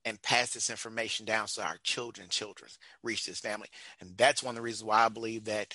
and 0.05 0.23
pass 0.23 0.55
this 0.55 0.71
information 0.71 1.27
down 1.27 1.47
so 1.47 1.63
our 1.63 1.77
children 1.83 2.29
children 2.31 2.71
reach 3.03 3.27
this 3.27 3.41
family. 3.41 3.69
And 4.01 4.17
that's 4.17 4.43
one 4.43 4.53
of 4.53 4.57
the 4.57 4.63
reasons 4.63 4.85
why 4.85 5.05
i 5.05 5.09
believe 5.09 5.45
that 5.45 5.75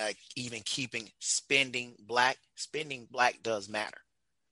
uh, 0.00 0.12
even 0.34 0.60
keeping 0.64 1.08
spending 1.18 1.94
black 2.06 2.38
spending 2.56 3.06
black 3.10 3.42
does 3.42 3.68
matter 3.68 3.98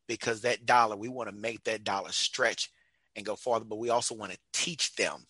because 0.06 0.42
that 0.42 0.66
dollar 0.66 0.96
we 0.96 1.08
want 1.08 1.28
to 1.28 1.34
make 1.34 1.64
that 1.64 1.84
dollar 1.84 2.12
stretch 2.12 2.70
and 3.16 3.26
go 3.26 3.34
farther 3.34 3.64
but 3.64 3.78
we 3.78 3.90
also 3.90 4.14
want 4.14 4.30
to 4.30 4.38
teach 4.52 4.94
them 4.96 5.24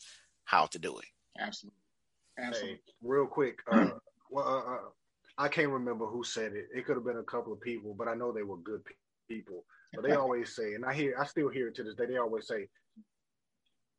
how 0.44 0.66
to 0.66 0.78
do 0.78 0.98
it. 0.98 1.06
Absolutely 1.38 1.77
Absolutely. 2.38 2.74
Hey, 2.74 2.80
real 3.02 3.26
quick, 3.26 3.58
uh, 3.70 3.90
well, 4.30 4.46
uh, 4.46 4.74
uh, 4.74 4.88
I 5.38 5.48
can't 5.48 5.70
remember 5.70 6.06
who 6.06 6.24
said 6.24 6.52
it. 6.52 6.68
It 6.74 6.86
could 6.86 6.96
have 6.96 7.04
been 7.04 7.18
a 7.18 7.22
couple 7.22 7.52
of 7.52 7.60
people, 7.60 7.94
but 7.96 8.08
I 8.08 8.14
know 8.14 8.32
they 8.32 8.42
were 8.42 8.56
good 8.58 8.82
people. 9.28 9.64
But 9.94 10.04
they 10.04 10.12
always 10.14 10.54
say, 10.54 10.74
and 10.74 10.84
I 10.84 10.94
hear, 10.94 11.16
I 11.18 11.24
still 11.26 11.48
hear 11.48 11.68
it 11.68 11.74
to 11.76 11.82
this 11.82 11.94
day. 11.94 12.06
They 12.06 12.16
always 12.16 12.46
say, 12.46 12.68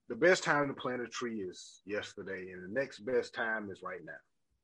the 0.10 0.16
best 0.16 0.44
time 0.44 0.68
to 0.68 0.74
plant 0.74 1.02
a 1.02 1.08
tree 1.08 1.42
is 1.42 1.82
yesterday, 1.86 2.52
and 2.52 2.64
the 2.64 2.80
next 2.80 3.00
best 3.00 3.34
time 3.34 3.70
is 3.72 3.84
right 3.84 4.04
now. 4.04 4.14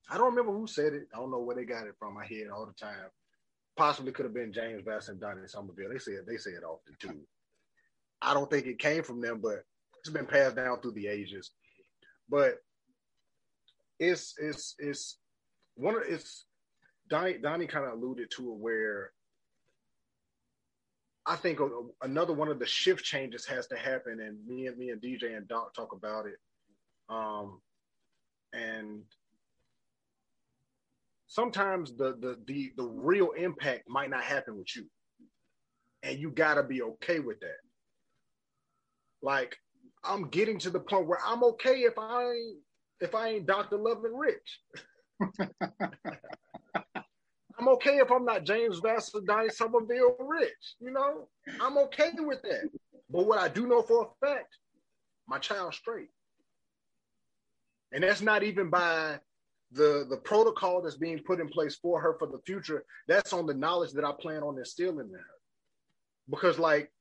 I 0.09 0.17
don't 0.17 0.31
remember 0.31 0.57
who 0.57 0.67
said 0.67 0.93
it. 0.93 1.07
I 1.13 1.17
don't 1.17 1.31
know 1.31 1.39
where 1.39 1.55
they 1.55 1.65
got 1.65 1.87
it 1.87 1.95
from. 1.99 2.17
I 2.17 2.25
hear 2.25 2.45
it 2.47 2.51
all 2.51 2.65
the 2.65 2.73
time. 2.73 3.09
Possibly 3.77 4.11
could 4.11 4.25
have 4.25 4.33
been 4.33 4.53
James 4.53 4.83
Bass 4.83 5.09
and 5.09 5.19
Donny 5.19 5.41
Sommerville. 5.41 5.91
They 5.91 5.99
say 5.99 6.13
it. 6.13 6.25
They 6.27 6.37
say 6.37 6.51
it 6.51 6.63
often 6.63 6.95
too. 6.99 7.21
I 8.21 8.33
don't 8.33 8.49
think 8.49 8.65
it 8.65 8.79
came 8.79 9.03
from 9.03 9.21
them, 9.21 9.39
but 9.41 9.63
it's 9.99 10.09
been 10.09 10.25
passed 10.25 10.55
down 10.55 10.79
through 10.79 10.93
the 10.93 11.07
ages. 11.07 11.51
But 12.29 12.55
it's 13.99 14.35
it's 14.37 14.75
it's 14.79 15.17
one 15.75 15.95
of 15.95 16.03
it's 16.07 16.45
Donny 17.09 17.37
Donny 17.37 17.67
kind 17.67 17.85
of 17.85 17.93
alluded 17.93 18.31
to 18.31 18.51
it 18.51 18.57
where 18.57 19.11
I 21.25 21.35
think 21.35 21.59
another 22.01 22.33
one 22.33 22.49
of 22.49 22.59
the 22.59 22.67
shift 22.67 23.03
changes 23.03 23.45
has 23.47 23.67
to 23.67 23.77
happen, 23.77 24.19
and 24.19 24.37
me 24.45 24.67
and 24.67 24.77
me 24.77 24.89
and 24.89 25.01
DJ 25.01 25.35
and 25.35 25.47
Doc 25.47 25.73
talk 25.73 25.91
about 25.91 26.27
it. 26.27 26.37
Um, 27.09 27.61
and 28.53 29.01
sometimes 31.27 31.95
the 31.95 32.15
the 32.19 32.39
the 32.45 32.73
the 32.77 32.83
real 32.83 33.31
impact 33.31 33.89
might 33.89 34.11
not 34.11 34.23
happen 34.23 34.57
with 34.57 34.75
you, 34.75 34.85
and 36.03 36.19
you 36.19 36.29
got 36.29 36.55
to 36.55 36.63
be 36.63 36.83
okay 36.83 37.19
with 37.19 37.39
that. 37.39 37.59
Like 39.23 39.57
I'm 40.03 40.29
getting 40.29 40.59
to 40.59 40.69
the 40.69 40.79
point 40.79 41.07
where 41.07 41.19
I'm 41.25 41.43
okay 41.43 41.81
if 41.81 41.97
I 41.97 42.33
if 42.99 43.15
I 43.15 43.29
ain't 43.29 43.45
Dr. 43.45 43.77
Loving 43.77 44.15
Rich. 44.15 44.61
I'm 47.57 47.69
okay 47.69 47.97
if 47.97 48.11
I'm 48.11 48.25
not 48.25 48.43
James 48.43 48.79
Vassar, 48.79 49.21
Donny 49.25 49.47
Sommerville 49.47 50.15
Rich. 50.19 50.75
You 50.79 50.91
know, 50.91 51.27
I'm 51.61 51.77
okay 51.77 52.11
with 52.17 52.41
that. 52.43 52.69
But 53.09 53.25
what 53.25 53.39
I 53.39 53.47
do 53.47 53.65
know 53.67 53.81
for 53.81 54.03
a 54.03 54.25
fact, 54.25 54.57
my 55.27 55.39
child's 55.39 55.77
straight. 55.77 56.09
And 57.91 58.03
that's 58.03 58.21
not 58.21 58.43
even 58.43 58.69
by 58.69 59.19
the 59.71 60.05
the 60.09 60.17
protocol 60.17 60.81
that's 60.81 60.97
being 60.97 61.19
put 61.19 61.39
in 61.39 61.47
place 61.47 61.75
for 61.75 61.99
her 62.01 62.15
for 62.19 62.27
the 62.27 62.39
future. 62.45 62.83
That's 63.07 63.33
on 63.33 63.45
the 63.45 63.53
knowledge 63.53 63.91
that 63.93 64.03
I 64.03 64.11
plan 64.19 64.43
on 64.43 64.57
instilling 64.57 65.07
in 65.07 65.13
her. 65.13 65.25
Because 66.29 66.59
like 66.59 66.91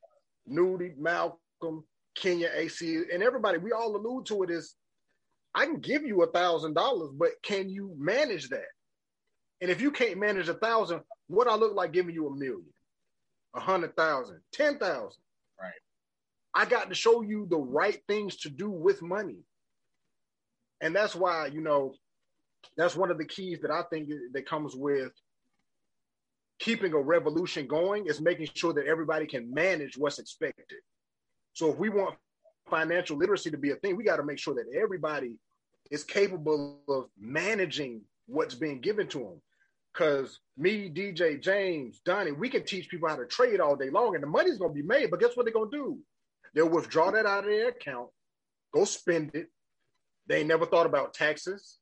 Nudie, 0.48 0.96
Malcolm, 0.96 1.84
Kenyon, 2.14 2.50
AC, 2.54 3.02
and 3.12 3.22
everybody, 3.22 3.58
we 3.58 3.72
all 3.72 3.96
allude 3.96 4.26
to 4.26 4.42
it 4.44 4.50
as 4.50 4.74
I 5.54 5.66
can 5.66 5.78
give 5.80 6.02
you 6.02 6.22
a 6.22 6.30
thousand 6.30 6.74
dollars, 6.74 7.10
but 7.14 7.30
can 7.42 7.68
you 7.68 7.94
manage 7.96 8.48
that? 8.48 8.66
And 9.60 9.70
if 9.70 9.80
you 9.80 9.90
can't 9.90 10.18
manage 10.18 10.48
a 10.48 10.54
thousand, 10.54 11.00
what 11.28 11.48
I 11.48 11.54
look 11.54 11.74
like 11.74 11.92
giving 11.92 12.14
you 12.14 12.26
a 12.26 12.36
million, 12.36 12.66
a 13.54 13.60
hundred 13.60 13.96
thousand, 13.96 14.40
ten 14.52 14.78
thousand? 14.78 15.22
Right. 15.60 15.72
I 16.54 16.64
got 16.64 16.88
to 16.88 16.94
show 16.94 17.22
you 17.22 17.46
the 17.48 17.58
right 17.58 18.00
things 18.08 18.36
to 18.38 18.50
do 18.50 18.68
with 18.68 19.00
money. 19.00 19.38
And 20.80 20.94
that's 20.94 21.14
why, 21.14 21.46
you 21.46 21.60
know, 21.60 21.94
that's 22.76 22.96
one 22.96 23.10
of 23.10 23.18
the 23.18 23.24
keys 23.24 23.60
that 23.62 23.70
I 23.70 23.82
think 23.90 24.10
that 24.32 24.46
comes 24.46 24.74
with 24.74 25.12
keeping 26.58 26.92
a 26.92 27.00
revolution 27.00 27.66
going 27.66 28.06
is 28.06 28.20
making 28.20 28.48
sure 28.54 28.72
that 28.74 28.86
everybody 28.86 29.26
can 29.26 29.52
manage 29.52 29.96
what's 29.96 30.18
expected. 30.18 30.78
So 31.52 31.70
if 31.70 31.78
we 31.78 31.88
want 31.88 32.16
financial 32.68 33.16
literacy 33.16 33.50
to 33.50 33.58
be 33.58 33.70
a 33.70 33.76
thing, 33.76 33.96
we 33.96 34.04
got 34.04 34.16
to 34.16 34.24
make 34.24 34.38
sure 34.38 34.54
that 34.54 34.66
everybody 34.76 35.38
is 35.90 36.04
capable 36.04 36.80
of 36.88 37.06
managing 37.18 38.02
what's 38.26 38.54
being 38.54 38.80
given 38.80 39.06
to 39.08 39.18
them. 39.18 39.42
Because 39.92 40.40
me, 40.56 40.90
DJ, 40.90 41.40
James, 41.40 42.00
Donny, 42.04 42.32
we 42.32 42.48
can 42.48 42.64
teach 42.64 42.88
people 42.88 43.08
how 43.08 43.16
to 43.16 43.26
trade 43.26 43.60
all 43.60 43.76
day 43.76 43.90
long, 43.90 44.14
and 44.14 44.22
the 44.22 44.28
money's 44.28 44.58
gonna 44.58 44.72
be 44.72 44.82
made. 44.82 45.10
But 45.10 45.20
guess 45.20 45.36
what 45.36 45.46
they're 45.46 45.52
gonna 45.52 45.70
do? 45.70 45.98
They'll 46.54 46.68
withdraw 46.68 47.10
that 47.12 47.26
out 47.26 47.44
of 47.44 47.50
their 47.50 47.68
account, 47.68 48.08
go 48.72 48.84
spend 48.84 49.32
it. 49.34 49.48
They 50.26 50.42
never 50.42 50.66
thought 50.66 50.86
about 50.86 51.14
taxes. 51.14 51.78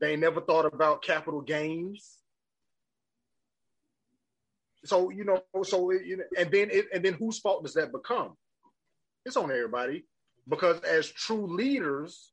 They 0.00 0.16
never 0.16 0.40
thought 0.40 0.64
about 0.64 1.02
capital 1.02 1.40
gains. 1.40 2.18
So 4.84 5.10
you 5.10 5.24
know, 5.24 5.42
so 5.64 5.90
it, 5.90 6.02
and 6.38 6.50
then 6.50 6.68
it, 6.70 6.86
and 6.94 7.04
then 7.04 7.14
whose 7.14 7.38
fault 7.38 7.64
does 7.64 7.74
that 7.74 7.92
become? 7.92 8.34
It's 9.28 9.36
on 9.36 9.50
everybody 9.50 10.04
because 10.48 10.80
as 10.80 11.06
true 11.06 11.54
leaders, 11.54 12.32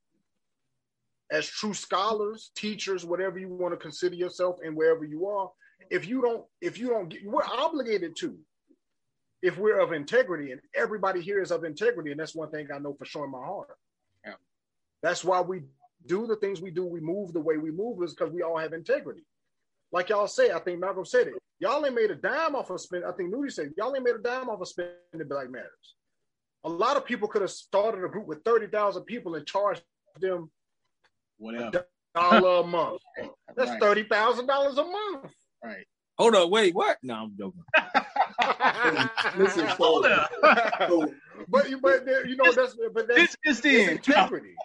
as 1.29 1.45
true 1.45 1.73
scholars, 1.73 2.51
teachers, 2.55 3.03
whatever 3.03 3.37
you 3.37 3.49
want 3.49 3.73
to 3.73 3.77
consider 3.77 4.15
yourself 4.15 4.59
and 4.63 4.77
wherever 4.77 5.03
you 5.03 5.27
are, 5.27 5.51
if 5.89 6.07
you 6.07 6.21
don't, 6.21 6.45
if 6.61 6.77
you 6.77 6.87
don't, 6.87 7.09
get, 7.09 7.19
we're 7.25 7.43
obligated 7.43 8.15
to. 8.19 8.37
If 9.41 9.57
we're 9.57 9.81
of 9.81 9.91
integrity, 9.91 10.53
and 10.53 10.61
everybody 10.73 11.19
here 11.19 11.41
is 11.41 11.51
of 11.51 11.65
integrity, 11.65 12.11
and 12.11 12.19
that's 12.19 12.33
one 12.33 12.49
thing 12.49 12.69
I 12.73 12.79
know 12.79 12.93
for 12.93 13.03
sure 13.03 13.25
in 13.25 13.31
my 13.31 13.43
heart. 13.43 13.75
Yeah. 14.25 14.35
That's 15.03 15.25
why 15.25 15.41
we 15.41 15.63
do 16.05 16.25
the 16.27 16.37
things 16.37 16.61
we 16.61 16.71
do. 16.71 16.85
We 16.85 17.01
move 17.01 17.33
the 17.33 17.41
way 17.41 17.57
we 17.57 17.71
move 17.71 18.01
is 18.03 18.13
because 18.13 18.31
we 18.31 18.41
all 18.41 18.57
have 18.57 18.71
integrity. 18.71 19.25
Like 19.91 20.07
y'all 20.07 20.27
say, 20.27 20.51
I 20.51 20.59
think 20.59 20.79
Malcolm 20.79 21.03
said 21.03 21.27
it. 21.27 21.33
Y'all 21.59 21.85
ain't 21.85 21.93
made 21.93 22.11
a 22.11 22.15
dime 22.15 22.55
off 22.55 22.69
of 22.69 22.79
spend. 22.79 23.03
I 23.03 23.11
think 23.11 23.33
Nudie 23.33 23.51
said 23.51 23.73
y'all 23.77 23.93
ain't 23.93 24.05
made 24.05 24.15
a 24.15 24.19
dime 24.19 24.47
off 24.47 24.61
of 24.61 24.67
spending 24.69 25.27
Black 25.27 25.51
Matters. 25.51 25.95
A 26.65 26.69
lot 26.69 26.97
of 26.97 27.05
people 27.05 27.27
could 27.27 27.41
have 27.41 27.51
started 27.51 28.03
a 28.03 28.09
group 28.09 28.27
with 28.27 28.43
thirty 28.43 28.67
thousand 28.67 29.03
people 29.03 29.35
and 29.35 29.45
charged 29.45 29.83
them 30.19 30.49
whatever 31.37 31.85
dollar 32.13 32.61
a 32.61 32.67
month. 32.67 33.01
That's 33.55 33.69
right. 33.71 33.79
thirty 33.79 34.03
thousand 34.03 34.47
dollars 34.47 34.77
a 34.77 34.83
month. 34.83 35.31
Right. 35.63 35.85
Hold 36.17 36.35
up, 36.35 36.49
wait, 36.49 36.73
what? 36.73 36.97
No, 37.03 37.15
I'm 37.15 37.35
joking. 37.37 37.61
Listen, 39.37 39.67
so, 39.67 39.75
Hold 39.75 40.05
up. 40.05 40.29
so 40.87 41.13
but 41.49 41.67
but 41.81 42.05
you 42.27 42.35
know 42.35 42.51
that's 42.51 42.75
but 42.93 43.07
that's 43.07 43.35
This 43.45 43.59
is 43.59 43.65
it's 43.65 43.91
integrity. 43.91 44.55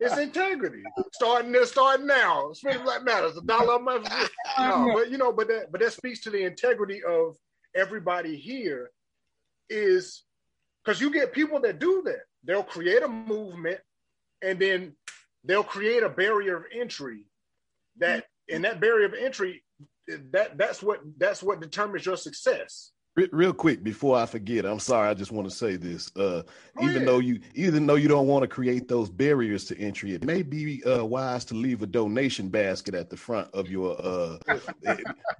It's 0.00 0.16
integrity. 0.16 0.82
Starting 1.12 1.52
there, 1.52 1.66
starting 1.66 2.06
now. 2.06 2.52
Spending 2.52 2.82
Black 2.82 3.04
Matters, 3.04 3.36
a 3.36 3.42
dollar 3.42 3.76
a 3.76 3.78
month. 3.78 4.08
No, 4.58 4.90
but 4.94 5.10
you 5.10 5.18
know, 5.18 5.32
but 5.32 5.48
that 5.48 5.70
but 5.70 5.80
that 5.80 5.92
speaks 5.92 6.20
to 6.20 6.30
the 6.30 6.42
integrity 6.42 7.02
of 7.02 7.36
everybody 7.74 8.36
here. 8.36 8.90
Is 9.68 10.22
because 10.86 11.00
you 11.00 11.10
get 11.10 11.32
people 11.32 11.60
that 11.60 11.80
do 11.80 12.02
that. 12.04 12.20
They'll 12.44 12.62
create 12.62 13.02
a 13.02 13.08
movement, 13.08 13.80
and 14.40 14.58
then 14.58 14.94
they'll 15.44 15.64
create 15.64 16.04
a 16.04 16.08
barrier 16.08 16.56
of 16.56 16.64
entry. 16.72 17.24
That 17.98 18.24
and 18.48 18.64
that 18.64 18.80
barrier 18.80 19.06
of 19.06 19.14
entry, 19.14 19.64
that 20.32 20.56
that's 20.56 20.82
what 20.82 21.00
that's 21.18 21.42
what 21.42 21.60
determines 21.60 22.06
your 22.06 22.16
success. 22.16 22.92
Re- 23.16 23.28
Real 23.32 23.52
quick 23.54 23.82
before 23.82 24.16
I 24.18 24.26
forget, 24.26 24.66
I'm 24.66 24.78
sorry. 24.78 25.08
I 25.08 25.14
just 25.14 25.32
want 25.32 25.48
to 25.48 25.54
say 25.54 25.76
this. 25.76 26.10
Uh, 26.16 26.42
Go 26.76 26.82
even 26.84 26.96
ahead. 26.96 27.08
though 27.08 27.18
you, 27.18 27.40
even 27.54 27.86
though 27.86 27.94
you 27.94 28.08
don't 28.08 28.26
want 28.26 28.42
to 28.42 28.46
create 28.48 28.88
those 28.88 29.08
barriers 29.08 29.64
to 29.66 29.78
entry, 29.78 30.12
it 30.12 30.22
may 30.24 30.42
be 30.42 30.84
uh, 30.84 31.02
wise 31.04 31.44
to 31.46 31.54
leave 31.54 31.82
a 31.82 31.86
donation 31.86 32.48
basket 32.48 32.94
at 32.94 33.08
the 33.08 33.16
front 33.16 33.48
of 33.54 33.70
your. 33.70 33.96
Uh, 33.98 34.36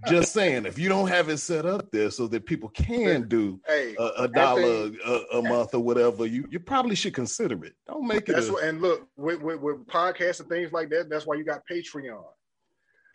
just 0.06 0.32
saying, 0.32 0.64
if 0.64 0.78
you 0.78 0.88
don't 0.88 1.08
have 1.08 1.28
it 1.28 1.36
set 1.38 1.66
up 1.66 1.90
there 1.92 2.10
so 2.10 2.26
that 2.28 2.46
people 2.46 2.70
can 2.70 3.28
do 3.28 3.60
Hey, 3.66 3.94
a, 3.98 4.22
a 4.22 4.28
dollar 4.28 4.90
a, 5.04 5.20
a 5.34 5.42
month 5.42 5.74
or 5.74 5.80
whatever, 5.80 6.24
you 6.24 6.46
you 6.50 6.58
probably 6.58 6.94
should 6.96 7.14
consider 7.14 7.62
it. 7.64 7.74
Don't 7.86 8.06
make 8.06 8.28
it. 8.28 8.32
That's 8.36 8.48
a- 8.48 8.52
what, 8.54 8.64
and 8.64 8.80
look 8.80 9.06
with, 9.16 9.42
with 9.42 9.60
with 9.60 9.86
podcasts 9.86 10.40
and 10.40 10.48
things 10.48 10.72
like 10.72 10.88
that. 10.90 11.10
That's 11.10 11.26
why 11.26 11.34
you 11.34 11.44
got 11.44 11.60
Patreon. 11.70 12.24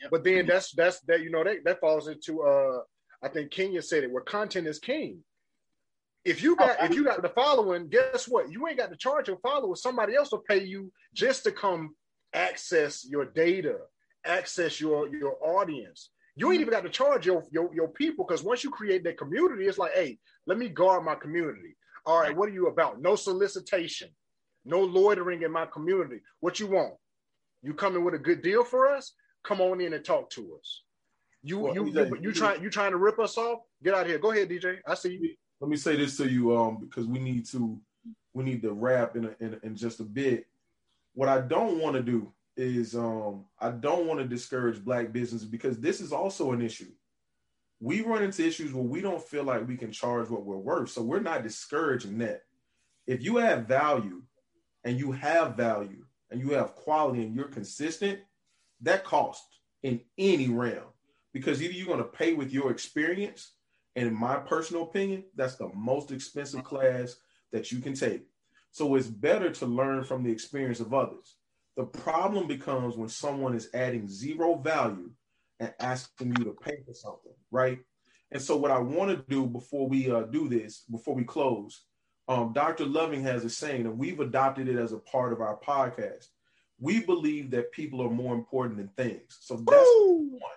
But 0.09 0.23
then 0.23 0.45
that's 0.47 0.71
that's 0.71 0.99
that 1.01 1.21
you 1.21 1.31
know 1.31 1.43
that 1.43 1.63
that 1.65 1.79
falls 1.79 2.07
into 2.07 2.41
uh 2.41 2.81
I 3.23 3.27
think 3.27 3.51
Kenyon 3.51 3.81
said 3.81 4.03
it 4.03 4.11
where 4.11 4.23
content 4.23 4.67
is 4.67 4.79
king. 4.79 5.19
If 6.23 6.43
you 6.43 6.53
oh, 6.53 6.65
got 6.65 6.83
if 6.83 6.95
you 6.95 7.03
got 7.03 7.21
the 7.21 7.29
following, 7.29 7.87
guess 7.87 8.27
what? 8.27 8.51
You 8.51 8.67
ain't 8.67 8.77
got 8.77 8.91
to 8.91 8.97
charge 8.97 9.27
your 9.27 9.37
followers. 9.37 9.81
Somebody 9.81 10.15
else 10.15 10.31
will 10.31 10.43
pay 10.47 10.63
you 10.63 10.91
just 11.13 11.43
to 11.43 11.51
come 11.51 11.95
access 12.33 13.05
your 13.09 13.25
data, 13.25 13.77
access 14.25 14.79
your 14.79 15.07
your 15.07 15.37
audience. 15.41 16.11
You 16.35 16.47
ain't 16.47 16.55
mm-hmm. 16.55 16.61
even 16.61 16.73
got 16.73 16.83
to 16.83 16.89
charge 16.89 17.25
your 17.25 17.43
your, 17.51 17.73
your 17.73 17.87
people 17.87 18.25
because 18.25 18.43
once 18.43 18.63
you 18.63 18.69
create 18.69 19.03
that 19.05 19.17
community, 19.17 19.65
it's 19.65 19.79
like, 19.79 19.93
hey, 19.93 20.19
let 20.45 20.57
me 20.57 20.69
guard 20.69 21.03
my 21.03 21.15
community. 21.15 21.75
All 22.05 22.19
right, 22.19 22.35
what 22.35 22.49
are 22.49 22.53
you 22.53 22.67
about? 22.67 23.01
No 23.01 23.15
solicitation, 23.15 24.09
no 24.65 24.81
loitering 24.81 25.43
in 25.43 25.51
my 25.51 25.65
community. 25.65 26.21
What 26.39 26.59
you 26.59 26.67
want? 26.67 26.93
You 27.63 27.73
coming 27.73 28.03
with 28.03 28.15
a 28.15 28.19
good 28.19 28.41
deal 28.41 28.63
for 28.63 28.87
us? 28.87 29.13
Come 29.43 29.61
on 29.61 29.81
in 29.81 29.93
and 29.93 30.05
talk 30.05 30.29
to 30.31 30.57
us. 30.59 30.81
You 31.43 31.59
Well, 31.59 31.73
you 31.73 31.83
DJ, 31.85 32.09
you, 32.09 32.17
you 32.21 32.33
trying 32.33 32.61
you 32.61 32.69
trying 32.69 32.91
to 32.91 32.97
rip 32.97 33.19
us 33.19 33.37
off? 33.37 33.61
Get 33.83 33.93
out 33.93 34.01
of 34.01 34.07
here. 34.07 34.19
Go 34.19 34.31
ahead, 34.31 34.49
DJ. 34.49 34.79
I 34.85 34.93
see 34.95 35.13
you. 35.13 35.35
let 35.59 35.69
me 35.69 35.77
say 35.77 35.95
this 35.95 36.17
to 36.17 36.27
you 36.29 36.55
um 36.57 36.77
because 36.81 37.07
we 37.07 37.19
need 37.19 37.45
to 37.47 37.79
we 38.33 38.43
need 38.43 38.61
to 38.61 38.71
wrap 38.71 39.15
in, 39.15 39.25
a, 39.25 39.35
in, 39.39 39.59
in 39.63 39.75
just 39.75 39.99
a 39.99 40.03
bit 40.03 40.47
what 41.13 41.29
i 41.29 41.39
don't 41.39 41.79
want 41.79 41.95
to 41.95 42.01
do 42.01 42.31
is 42.57 42.95
um 42.95 43.45
i 43.59 43.69
don't 43.69 44.07
want 44.07 44.19
to 44.19 44.25
discourage 44.25 44.83
black 44.83 45.11
business 45.13 45.43
because 45.43 45.79
this 45.79 46.01
is 46.01 46.11
also 46.11 46.51
an 46.51 46.61
issue 46.61 46.91
we 47.79 48.01
run 48.01 48.23
into 48.23 48.45
issues 48.45 48.73
where 48.73 48.83
we 48.83 49.01
don't 49.01 49.21
feel 49.23 49.43
like 49.43 49.67
we 49.67 49.77
can 49.77 49.91
charge 49.91 50.29
what 50.29 50.45
we're 50.45 50.57
worth 50.57 50.89
so 50.89 51.01
we're 51.01 51.19
not 51.19 51.43
discouraging 51.43 52.17
that 52.17 52.43
if 53.07 53.21
you 53.23 53.37
have 53.37 53.67
value 53.67 54.21
and 54.83 54.97
you 54.97 55.11
have 55.11 55.55
value 55.55 56.05
and 56.29 56.39
you 56.39 56.51
have 56.51 56.75
quality 56.75 57.23
and 57.23 57.35
you're 57.35 57.45
consistent 57.45 58.19
that 58.81 59.03
costs 59.03 59.59
in 59.83 59.99
any 60.17 60.47
realm 60.47 60.90
because 61.33 61.61
either 61.61 61.73
you're 61.73 61.87
going 61.87 61.97
to 61.99 62.03
pay 62.03 62.33
with 62.33 62.51
your 62.51 62.71
experience 62.71 63.53
and 63.95 64.07
in 64.07 64.13
my 64.13 64.37
personal 64.37 64.83
opinion, 64.83 65.25
that's 65.35 65.55
the 65.55 65.69
most 65.73 66.11
expensive 66.11 66.63
class 66.63 67.15
that 67.51 67.71
you 67.71 67.79
can 67.79 67.93
take. 67.93 68.23
So 68.71 68.95
it's 68.95 69.07
better 69.07 69.51
to 69.51 69.65
learn 69.65 70.03
from 70.03 70.23
the 70.23 70.31
experience 70.31 70.79
of 70.79 70.93
others. 70.93 71.35
The 71.75 71.83
problem 71.83 72.47
becomes 72.47 72.95
when 72.95 73.09
someone 73.09 73.53
is 73.53 73.69
adding 73.73 74.07
zero 74.07 74.55
value 74.55 75.11
and 75.59 75.73
asking 75.79 76.35
you 76.37 76.45
to 76.45 76.51
pay 76.51 76.77
for 76.85 76.93
something, 76.93 77.33
right? 77.51 77.79
And 78.31 78.41
so 78.41 78.55
what 78.55 78.71
I 78.71 78.79
want 78.79 79.11
to 79.11 79.25
do 79.29 79.45
before 79.45 79.87
we 79.87 80.09
uh, 80.09 80.23
do 80.23 80.47
this, 80.47 80.85
before 80.89 81.15
we 81.15 81.25
close, 81.25 81.83
um, 82.29 82.53
Dr. 82.53 82.85
Loving 82.85 83.23
has 83.23 83.43
a 83.43 83.49
saying, 83.49 83.85
and 83.85 83.97
we've 83.97 84.21
adopted 84.21 84.69
it 84.69 84.77
as 84.77 84.93
a 84.93 84.99
part 84.99 85.33
of 85.33 85.41
our 85.41 85.57
podcast. 85.57 86.27
We 86.79 87.01
believe 87.01 87.51
that 87.51 87.73
people 87.73 88.01
are 88.01 88.09
more 88.09 88.33
important 88.33 88.77
than 88.77 88.89
things. 88.89 89.37
So 89.41 89.55
that's 89.55 89.89
Woo! 89.99 90.29
one, 90.31 90.51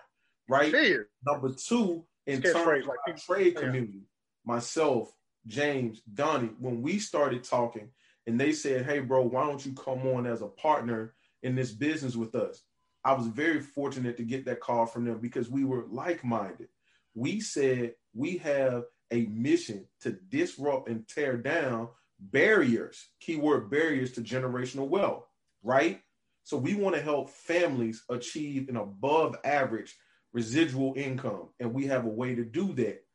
right? 0.47 0.71
Cheers. 0.71 1.07
Number 1.25 1.51
two, 1.53 2.05
in 2.27 2.41
terms 2.41 2.55
of 2.55 2.87
like 2.87 2.97
our 3.07 3.13
trade 3.15 3.53
yeah. 3.55 3.61
community, 3.61 4.03
myself, 4.45 5.11
James, 5.47 6.01
Donny, 6.13 6.49
when 6.59 6.81
we 6.81 6.99
started 6.99 7.43
talking 7.43 7.89
and 8.27 8.39
they 8.39 8.51
said, 8.51 8.85
Hey, 8.85 8.99
bro, 8.99 9.23
why 9.23 9.45
don't 9.45 9.65
you 9.65 9.73
come 9.73 10.07
on 10.07 10.25
as 10.25 10.41
a 10.41 10.47
partner 10.47 11.13
in 11.43 11.55
this 11.55 11.71
business 11.71 12.15
with 12.15 12.35
us? 12.35 12.61
I 13.03 13.13
was 13.13 13.27
very 13.27 13.61
fortunate 13.61 14.17
to 14.17 14.23
get 14.23 14.45
that 14.45 14.59
call 14.59 14.87
from 14.87 15.05
them 15.05 15.19
because 15.19 15.49
we 15.49 15.63
were 15.63 15.85
like 15.89 16.23
minded. 16.23 16.69
We 17.13 17.39
said 17.39 17.93
we 18.15 18.37
have 18.37 18.85
a 19.11 19.27
mission 19.27 19.85
to 20.01 20.11
disrupt 20.29 20.89
and 20.89 21.07
tear 21.07 21.37
down 21.37 21.89
barriers, 22.19 23.09
keyword 23.19 23.69
barriers 23.69 24.13
to 24.13 24.21
generational 24.21 24.87
wealth, 24.87 25.27
right? 25.61 26.01
So 26.43 26.57
we 26.57 26.73
want 26.75 26.95
to 26.95 27.01
help 27.01 27.29
families 27.29 28.03
achieve 28.09 28.69
an 28.69 28.77
above 28.77 29.35
average 29.43 29.95
residual 30.35 30.93
income. 30.97 31.47
And 31.61 31.73
we 31.73 31.85
have 31.87 32.03
a 32.03 32.09
way 32.09 32.35
to 32.35 32.43
do 32.43 32.73
that. 32.73 33.05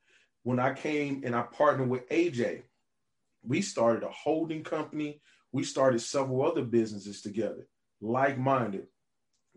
When 0.43 0.59
I 0.59 0.73
came 0.73 1.21
and 1.23 1.37
I 1.37 1.43
partnered 1.43 1.91
with 1.91 2.09
AJ, 2.09 2.63
we 3.43 3.61
started 3.61 4.03
a 4.03 4.11
holding 4.11 4.65
company. 4.65 5.21
We 5.53 5.65
started 5.65 6.01
several 6.01 6.43
other 6.43 6.65
businesses 6.65 7.21
together, 7.21 7.69
like 8.01 8.39
minded. 8.39 8.87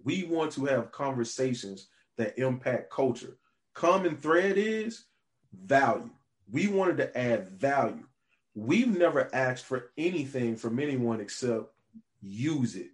We 0.04 0.26
want 0.26 0.52
to 0.54 0.66
have 0.66 0.92
conversations 0.92 1.88
that 2.18 2.38
impact 2.38 2.92
culture. 2.92 3.38
Common 3.74 4.18
thread 4.18 4.58
is 4.58 5.06
value. 5.54 6.10
We 6.52 6.68
wanted 6.68 6.98
to 6.98 7.18
add 7.18 7.48
value. 7.48 8.06
We've 8.56 8.96
never 8.96 9.34
asked 9.34 9.64
for 9.64 9.92
anything 9.98 10.58
from 10.58 10.80
anyone 10.80 11.22
except 11.22 11.68
use 12.22 12.76
it. 12.76 12.90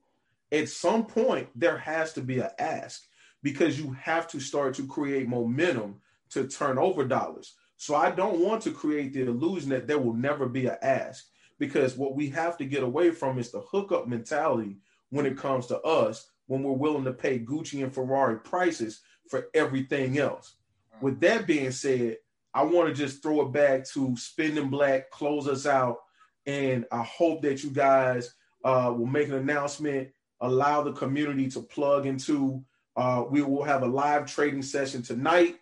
At 0.51 0.69
some 0.69 1.07
point, 1.07 1.49
there 1.55 1.79
has 1.79 2.13
to 2.13 2.21
be 2.21 2.37
an 2.37 2.49
ask 2.59 3.08
because 3.43 3.79
you 3.79 3.91
have 3.93 4.27
to 4.29 4.39
start 4.39 4.73
to 4.75 4.87
create 4.87 5.27
momentum 5.27 6.01
to 6.31 6.47
turn 6.47 6.77
over 6.77 7.05
dollars. 7.05 7.55
So 7.77 7.95
I 7.95 8.11
don't 8.11 8.39
want 8.39 8.61
to 8.63 8.71
create 8.71 9.13
the 9.13 9.21
illusion 9.21 9.69
that 9.69 9.87
there 9.87 9.99
will 9.99 10.13
never 10.13 10.47
be 10.47 10.67
an 10.67 10.77
ask 10.81 11.25
because 11.59 11.97
what 11.97 12.15
we 12.15 12.29
have 12.29 12.57
to 12.57 12.65
get 12.65 12.83
away 12.83 13.11
from 13.11 13.39
is 13.39 13.51
the 13.51 13.61
hookup 13.61 14.07
mentality 14.07 14.77
when 15.09 15.25
it 15.25 15.37
comes 15.37 15.67
to 15.67 15.79
us 15.81 16.29
when 16.47 16.63
we're 16.63 16.73
willing 16.73 17.03
to 17.03 17.13
pay 17.13 17.39
Gucci 17.39 17.83
and 17.83 17.93
Ferrari 17.93 18.39
prices 18.39 19.01
for 19.29 19.47
everything 19.53 20.17
else. 20.17 20.55
With 20.99 21.19
that 21.21 21.45
being 21.45 21.71
said, 21.71 22.17
I 22.53 22.63
want 22.63 22.87
to 22.89 22.93
just 22.93 23.21
throw 23.21 23.41
it 23.41 23.51
back 23.51 23.85
to 23.89 24.15
Spending 24.17 24.69
Black, 24.69 25.11
close 25.11 25.47
us 25.47 25.65
out, 25.65 25.99
and 26.47 26.85
I 26.91 27.03
hope 27.03 27.43
that 27.43 27.63
you 27.63 27.69
guys 27.69 28.33
uh, 28.63 28.93
will 28.97 29.05
make 29.05 29.27
an 29.27 29.35
announcement, 29.35 30.09
allow 30.41 30.81
the 30.81 30.93
community 30.93 31.47
to 31.51 31.61
plug 31.61 32.07
into. 32.07 32.63
Uh, 32.99 33.23
we 33.29 33.41
will 33.41 33.63
have 33.63 33.81
a 33.81 33.87
live 33.87 34.25
trading 34.25 34.61
session 34.61 35.01
tonight 35.01 35.55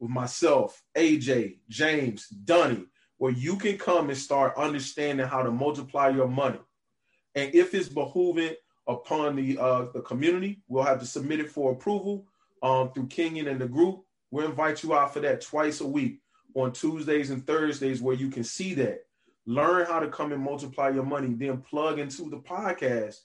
with 0.00 0.10
myself, 0.10 0.82
AJ, 0.96 1.58
James, 1.68 2.26
Donny, 2.26 2.84
where 3.18 3.30
you 3.30 3.54
can 3.54 3.78
come 3.78 4.08
and 4.08 4.18
start 4.18 4.56
understanding 4.56 5.24
how 5.24 5.40
to 5.40 5.52
multiply 5.52 6.08
your 6.08 6.26
money. 6.26 6.58
And 7.36 7.54
if 7.54 7.74
it's 7.74 7.88
behooving 7.88 8.56
upon 8.88 9.36
the 9.36 9.56
uh, 9.56 9.86
the 9.94 10.00
community, 10.00 10.62
we'll 10.66 10.82
have 10.82 10.98
to 10.98 11.06
submit 11.06 11.38
it 11.38 11.52
for 11.52 11.70
approval 11.70 12.26
um, 12.60 12.90
through 12.92 13.06
Kenyon 13.06 13.46
and 13.46 13.60
the 13.60 13.68
group. 13.68 14.00
We'll 14.32 14.46
invite 14.46 14.82
you 14.82 14.92
out 14.92 15.14
for 15.14 15.20
that 15.20 15.42
twice 15.42 15.80
a 15.80 15.86
week 15.86 16.18
on 16.56 16.72
Tuesdays 16.72 17.30
and 17.30 17.46
Thursdays, 17.46 18.02
where 18.02 18.16
you 18.16 18.30
can 18.30 18.42
see 18.42 18.74
that. 18.74 19.02
Learn 19.46 19.86
how 19.86 20.00
to 20.00 20.08
come 20.08 20.32
and 20.32 20.42
multiply 20.42 20.88
your 20.88 21.06
money, 21.06 21.34
then 21.34 21.58
plug 21.58 22.00
into 22.00 22.28
the 22.28 22.38
podcast 22.38 23.18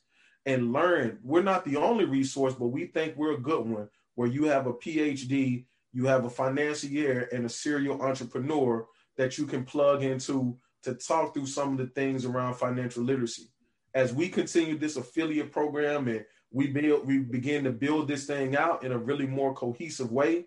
and 0.46 0.72
learn. 0.72 1.20
We're 1.24 1.44
not 1.44 1.66
the 1.66 1.78
only 1.78 2.06
resource, 2.06 2.54
but 2.54 2.68
we 2.68 2.86
think 2.88 3.16
we're 3.16 3.36
a 3.36 3.40
good 3.40 3.66
one 3.66 3.90
where 4.16 4.28
you 4.28 4.46
have 4.46 4.68
a 4.68 4.74
PhD, 4.74 5.66
you 5.94 6.06
have 6.06 6.26
a 6.26 6.30
financier, 6.30 7.30
and 7.32 7.46
a 7.46 7.50
serial 7.50 8.02
entrepreneur 8.02 8.86
that 9.18 9.38
you 9.38 9.46
can 9.46 9.64
plug 9.64 10.04
into 10.04 10.58
to 10.84 10.94
talk 10.94 11.34
through 11.34 11.48
some 11.48 11.72
of 11.72 11.78
the 11.78 11.88
things 11.88 12.26
around 12.26 12.56
financial 12.56 13.04
literacy. 13.04 13.50
As 13.94 14.14
we 14.14 14.30
continue 14.30 14.78
this 14.78 14.98
affiliate 14.98 15.52
program 15.52 16.08
and 16.08 16.24
we 16.52 16.68
build, 16.68 17.08
we 17.08 17.20
begin 17.20 17.64
to 17.64 17.72
build 17.72 18.08
this 18.08 18.26
thing 18.26 18.56
out 18.56 18.84
in 18.84 18.92
a 18.92 18.98
really 18.98 19.26
more 19.26 19.54
cohesive 19.54 20.12
way. 20.12 20.46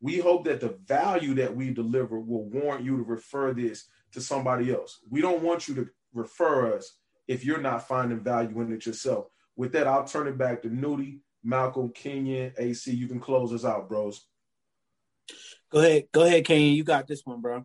We 0.00 0.18
hope 0.18 0.44
that 0.44 0.60
the 0.60 0.78
value 0.86 1.34
that 1.34 1.54
we 1.54 1.72
deliver 1.72 2.20
will 2.20 2.44
warrant 2.44 2.84
you 2.84 2.96
to 2.96 3.02
refer 3.02 3.52
this 3.52 3.86
to 4.12 4.20
somebody 4.20 4.72
else. 4.72 5.00
We 5.10 5.20
don't 5.20 5.42
want 5.42 5.68
you 5.68 5.74
to 5.76 5.88
refer 6.12 6.76
us 6.76 6.98
if 7.32 7.44
you're 7.44 7.60
not 7.60 7.88
finding 7.88 8.20
value 8.20 8.60
in 8.60 8.72
it 8.72 8.84
yourself. 8.84 9.26
With 9.56 9.72
that, 9.72 9.86
I'll 9.86 10.04
turn 10.04 10.28
it 10.28 10.36
back 10.36 10.62
to 10.62 10.68
Nudie, 10.68 11.20
Malcolm, 11.42 11.88
Kenyon, 11.90 12.52
AC. 12.58 12.92
You 12.92 13.08
can 13.08 13.20
close 13.20 13.52
us 13.52 13.64
out, 13.64 13.88
bros. 13.88 14.26
Go 15.70 15.80
ahead, 15.80 16.04
go 16.12 16.22
ahead, 16.24 16.44
Kenyon. 16.44 16.74
You 16.74 16.84
got 16.84 17.06
this 17.06 17.22
one, 17.24 17.40
bro. 17.40 17.64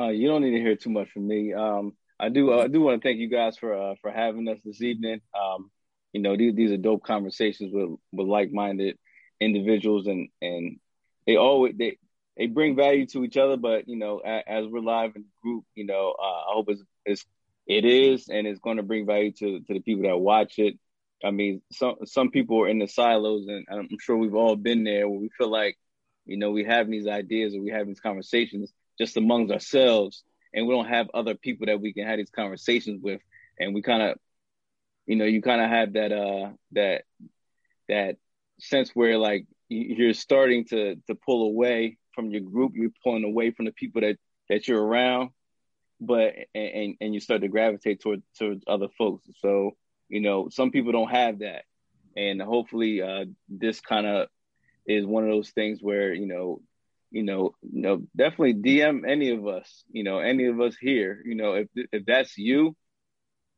Uh, 0.00 0.08
you 0.08 0.28
don't 0.28 0.42
need 0.42 0.52
to 0.52 0.60
hear 0.60 0.76
too 0.76 0.90
much 0.90 1.10
from 1.10 1.26
me. 1.26 1.52
Um, 1.54 1.94
I 2.20 2.28
do. 2.28 2.52
Uh, 2.52 2.64
I 2.64 2.68
do 2.68 2.80
want 2.80 3.00
to 3.00 3.08
thank 3.08 3.18
you 3.18 3.28
guys 3.28 3.56
for 3.56 3.74
uh, 3.74 3.94
for 4.00 4.10
having 4.10 4.46
us 4.48 4.58
this 4.64 4.82
evening. 4.82 5.20
Um, 5.34 5.70
you 6.12 6.20
know, 6.20 6.36
these 6.36 6.54
these 6.54 6.70
are 6.70 6.76
dope 6.76 7.02
conversations 7.02 7.72
with 7.72 7.98
with 8.12 8.28
like 8.28 8.52
minded 8.52 8.96
individuals, 9.40 10.06
and 10.06 10.28
and 10.40 10.78
they 11.26 11.36
always 11.36 11.74
they 11.76 11.98
they 12.38 12.46
bring 12.46 12.76
value 12.76 13.06
to 13.06 13.24
each 13.24 13.36
other. 13.36 13.56
But 13.56 13.88
you 13.88 13.96
know, 13.96 14.18
as, 14.18 14.42
as 14.46 14.66
we're 14.66 14.80
live 14.80 15.16
in 15.16 15.22
the 15.22 15.28
group, 15.42 15.64
you 15.74 15.84
know, 15.84 16.14
uh, 16.18 16.22
I 16.22 16.54
hope 16.54 16.70
it's, 16.70 16.82
it's 17.04 17.26
it 17.66 17.84
is, 17.84 18.28
and 18.28 18.46
it's 18.46 18.60
going 18.60 18.78
to 18.78 18.82
bring 18.82 19.04
value 19.06 19.32
to 19.32 19.60
to 19.60 19.74
the 19.74 19.80
people 19.80 20.04
that 20.04 20.16
watch 20.16 20.58
it. 20.58 20.78
I 21.24 21.32
mean, 21.32 21.62
some 21.72 21.96
some 22.04 22.30
people 22.30 22.62
are 22.62 22.68
in 22.68 22.78
the 22.78 22.86
silos, 22.86 23.46
and 23.48 23.66
I'm 23.70 23.88
sure 24.00 24.16
we've 24.16 24.34
all 24.34 24.56
been 24.56 24.84
there 24.84 25.08
where 25.08 25.20
we 25.20 25.30
feel 25.36 25.50
like, 25.50 25.76
you 26.24 26.36
know, 26.36 26.52
we 26.52 26.64
have 26.64 26.88
these 26.88 27.08
ideas 27.08 27.54
or 27.54 27.60
we 27.60 27.70
have 27.70 27.86
these 27.86 28.00
conversations 28.00 28.72
just 28.98 29.16
amongst 29.16 29.52
ourselves, 29.52 30.22
and 30.54 30.66
we 30.66 30.74
don't 30.74 30.88
have 30.88 31.10
other 31.12 31.34
people 31.34 31.66
that 31.66 31.80
we 31.80 31.92
can 31.92 32.06
have 32.06 32.18
these 32.18 32.30
conversations 32.30 33.02
with, 33.02 33.20
and 33.58 33.74
we 33.74 33.82
kind 33.82 34.02
of, 34.02 34.18
you 35.06 35.16
know, 35.16 35.24
you 35.24 35.42
kind 35.42 35.60
of 35.60 35.68
have 35.68 35.92
that 35.94 36.12
uh 36.12 36.50
that 36.72 37.02
that 37.88 38.16
sense 38.60 38.90
where 38.94 39.18
like 39.18 39.46
you're 39.68 40.14
starting 40.14 40.64
to 40.66 40.96
to 41.08 41.14
pull 41.14 41.48
away 41.48 41.98
from 42.18 42.32
your 42.32 42.40
group, 42.40 42.72
you're 42.74 42.90
pulling 43.04 43.22
away 43.22 43.52
from 43.52 43.66
the 43.66 43.70
people 43.70 44.00
that 44.00 44.16
that 44.48 44.66
you're 44.66 44.82
around, 44.82 45.30
but 46.00 46.34
and 46.52 46.96
and 47.00 47.14
you 47.14 47.20
start 47.20 47.42
to 47.42 47.48
gravitate 47.48 48.00
toward 48.00 48.24
towards 48.36 48.64
other 48.66 48.88
folks. 48.98 49.28
So 49.40 49.76
you 50.08 50.20
know, 50.20 50.48
some 50.48 50.72
people 50.72 50.90
don't 50.90 51.10
have 51.10 51.38
that, 51.40 51.62
and 52.16 52.42
hopefully, 52.42 53.02
uh, 53.02 53.26
this 53.48 53.80
kind 53.80 54.04
of 54.04 54.28
is 54.84 55.06
one 55.06 55.22
of 55.22 55.30
those 55.30 55.50
things 55.50 55.78
where 55.80 56.12
you 56.12 56.26
know, 56.26 56.60
you 57.12 57.22
know, 57.22 57.54
you 57.62 57.82
know, 57.82 58.02
definitely 58.16 58.54
DM 58.54 59.08
any 59.08 59.30
of 59.30 59.46
us, 59.46 59.84
you 59.92 60.02
know, 60.02 60.18
any 60.18 60.46
of 60.46 60.60
us 60.60 60.76
here, 60.76 61.22
you 61.24 61.36
know, 61.36 61.54
if 61.54 61.68
if 61.92 62.04
that's 62.04 62.36
you, 62.36 62.74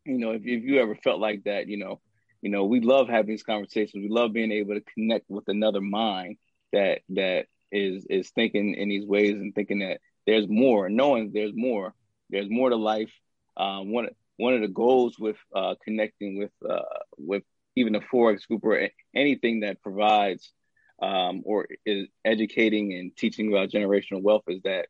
you 0.05 0.19
know, 0.19 0.33
if 0.33 0.43
if 0.45 0.65
you 0.65 0.81
ever 0.83 0.97
felt 0.97 1.19
like 1.19 1.45
that, 1.45 1.67
you 1.67 1.79
know, 1.79 1.99
you 2.43 2.51
know, 2.51 2.67
we 2.67 2.81
love 2.81 3.09
having 3.09 3.31
these 3.31 3.43
conversations. 3.43 4.03
We 4.03 4.11
love 4.11 4.35
being 4.35 4.53
able 4.53 4.75
to 4.75 4.83
connect 4.83 5.31
with 5.31 5.49
another 5.49 5.81
mind 5.81 6.37
that 6.73 7.01
that 7.11 7.47
is 7.73 8.07
is 8.09 8.31
thinking 8.31 8.75
in 8.75 8.89
these 8.89 9.07
ways 9.07 9.35
and 9.35 9.55
thinking 9.55 9.81
that 9.81 10.01
there's 10.27 10.49
more, 10.49 10.89
knowing 10.89 11.33
there's 11.33 11.53
more, 11.55 11.95
there's 12.29 12.51
more 12.51 12.71
to 12.71 12.77
life. 12.77 13.13
Um, 13.57 13.93
one 13.93 14.09
one 14.37 14.55
of 14.55 14.61
the 14.61 14.69
goals 14.69 15.19
with 15.19 15.37
uh, 15.55 15.75
connecting 15.85 16.39
with 16.39 16.53
uh, 16.69 16.83
with 17.19 17.43
even 17.77 17.93
the 17.93 18.01
forex 18.01 18.47
group 18.47 18.65
or 18.65 18.89
anything 19.15 19.61
that 19.61 19.83
provides 19.83 20.53
um, 21.01 21.43
or 21.45 21.69
is 21.87 22.09
educating 22.25 22.93
and 22.95 23.17
teaching 23.17 23.49
about 23.49 23.71
generational 23.71 24.23
wealth 24.23 24.45
is 24.49 24.63
that 24.63 24.87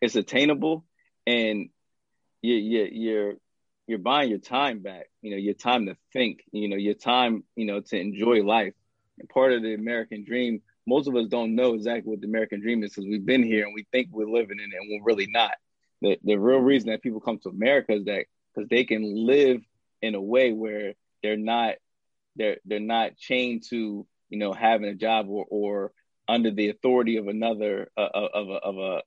it's 0.00 0.14
attainable 0.14 0.84
and 1.26 1.70
you, 2.42 2.54
you, 2.54 2.88
you're 2.90 3.34
you're 3.86 3.98
buying 3.98 4.28
your 4.28 4.38
time 4.38 4.80
back. 4.80 5.06
You 5.22 5.32
know, 5.32 5.36
your 5.38 5.54
time 5.54 5.86
to 5.86 5.96
think. 6.12 6.40
You 6.52 6.68
know, 6.68 6.76
your 6.76 6.94
time. 6.94 7.42
You 7.56 7.66
know, 7.66 7.80
to 7.80 7.98
enjoy 7.98 8.42
life. 8.42 8.74
And 9.18 9.28
part 9.28 9.52
of 9.52 9.62
the 9.62 9.74
American 9.74 10.24
dream. 10.24 10.60
Most 10.88 11.08
of 11.08 11.16
us 11.16 11.26
don't 11.26 11.54
know 11.54 11.74
exactly 11.74 12.10
what 12.10 12.20
the 12.20 12.26
American 12.26 12.60
dream 12.60 12.82
is 12.82 12.90
because 12.90 13.04
we've 13.04 13.26
been 13.26 13.42
here 13.42 13.64
and 13.64 13.74
we 13.74 13.86
think 13.92 14.08
we're 14.10 14.28
living 14.28 14.58
in 14.58 14.72
it 14.72 14.76
and 14.80 14.88
we're 14.90 15.04
really 15.04 15.28
not. 15.30 15.52
The 16.00 16.18
the 16.24 16.36
real 16.36 16.60
reason 16.60 16.90
that 16.90 17.02
people 17.02 17.20
come 17.20 17.38
to 17.40 17.50
America 17.50 17.92
is 17.92 18.04
that 18.04 18.24
because 18.54 18.68
they 18.68 18.84
can 18.84 19.02
live 19.26 19.60
in 20.00 20.14
a 20.14 20.20
way 20.20 20.52
where 20.52 20.94
they're 21.22 21.36
not 21.36 21.74
they're 22.36 22.58
they're 22.64 22.80
not 22.80 23.16
chained 23.16 23.64
to 23.70 24.06
you 24.30 24.38
know 24.38 24.52
having 24.52 24.88
a 24.88 24.94
job 24.94 25.26
or, 25.28 25.44
or 25.50 25.92
under 26.28 26.50
the 26.50 26.68
authority 26.68 27.16
of 27.16 27.28
another 27.28 27.90
uh, 27.96 28.08
of 28.14 28.48
a 28.48 28.52
of 28.52 28.78
a 28.78 29.02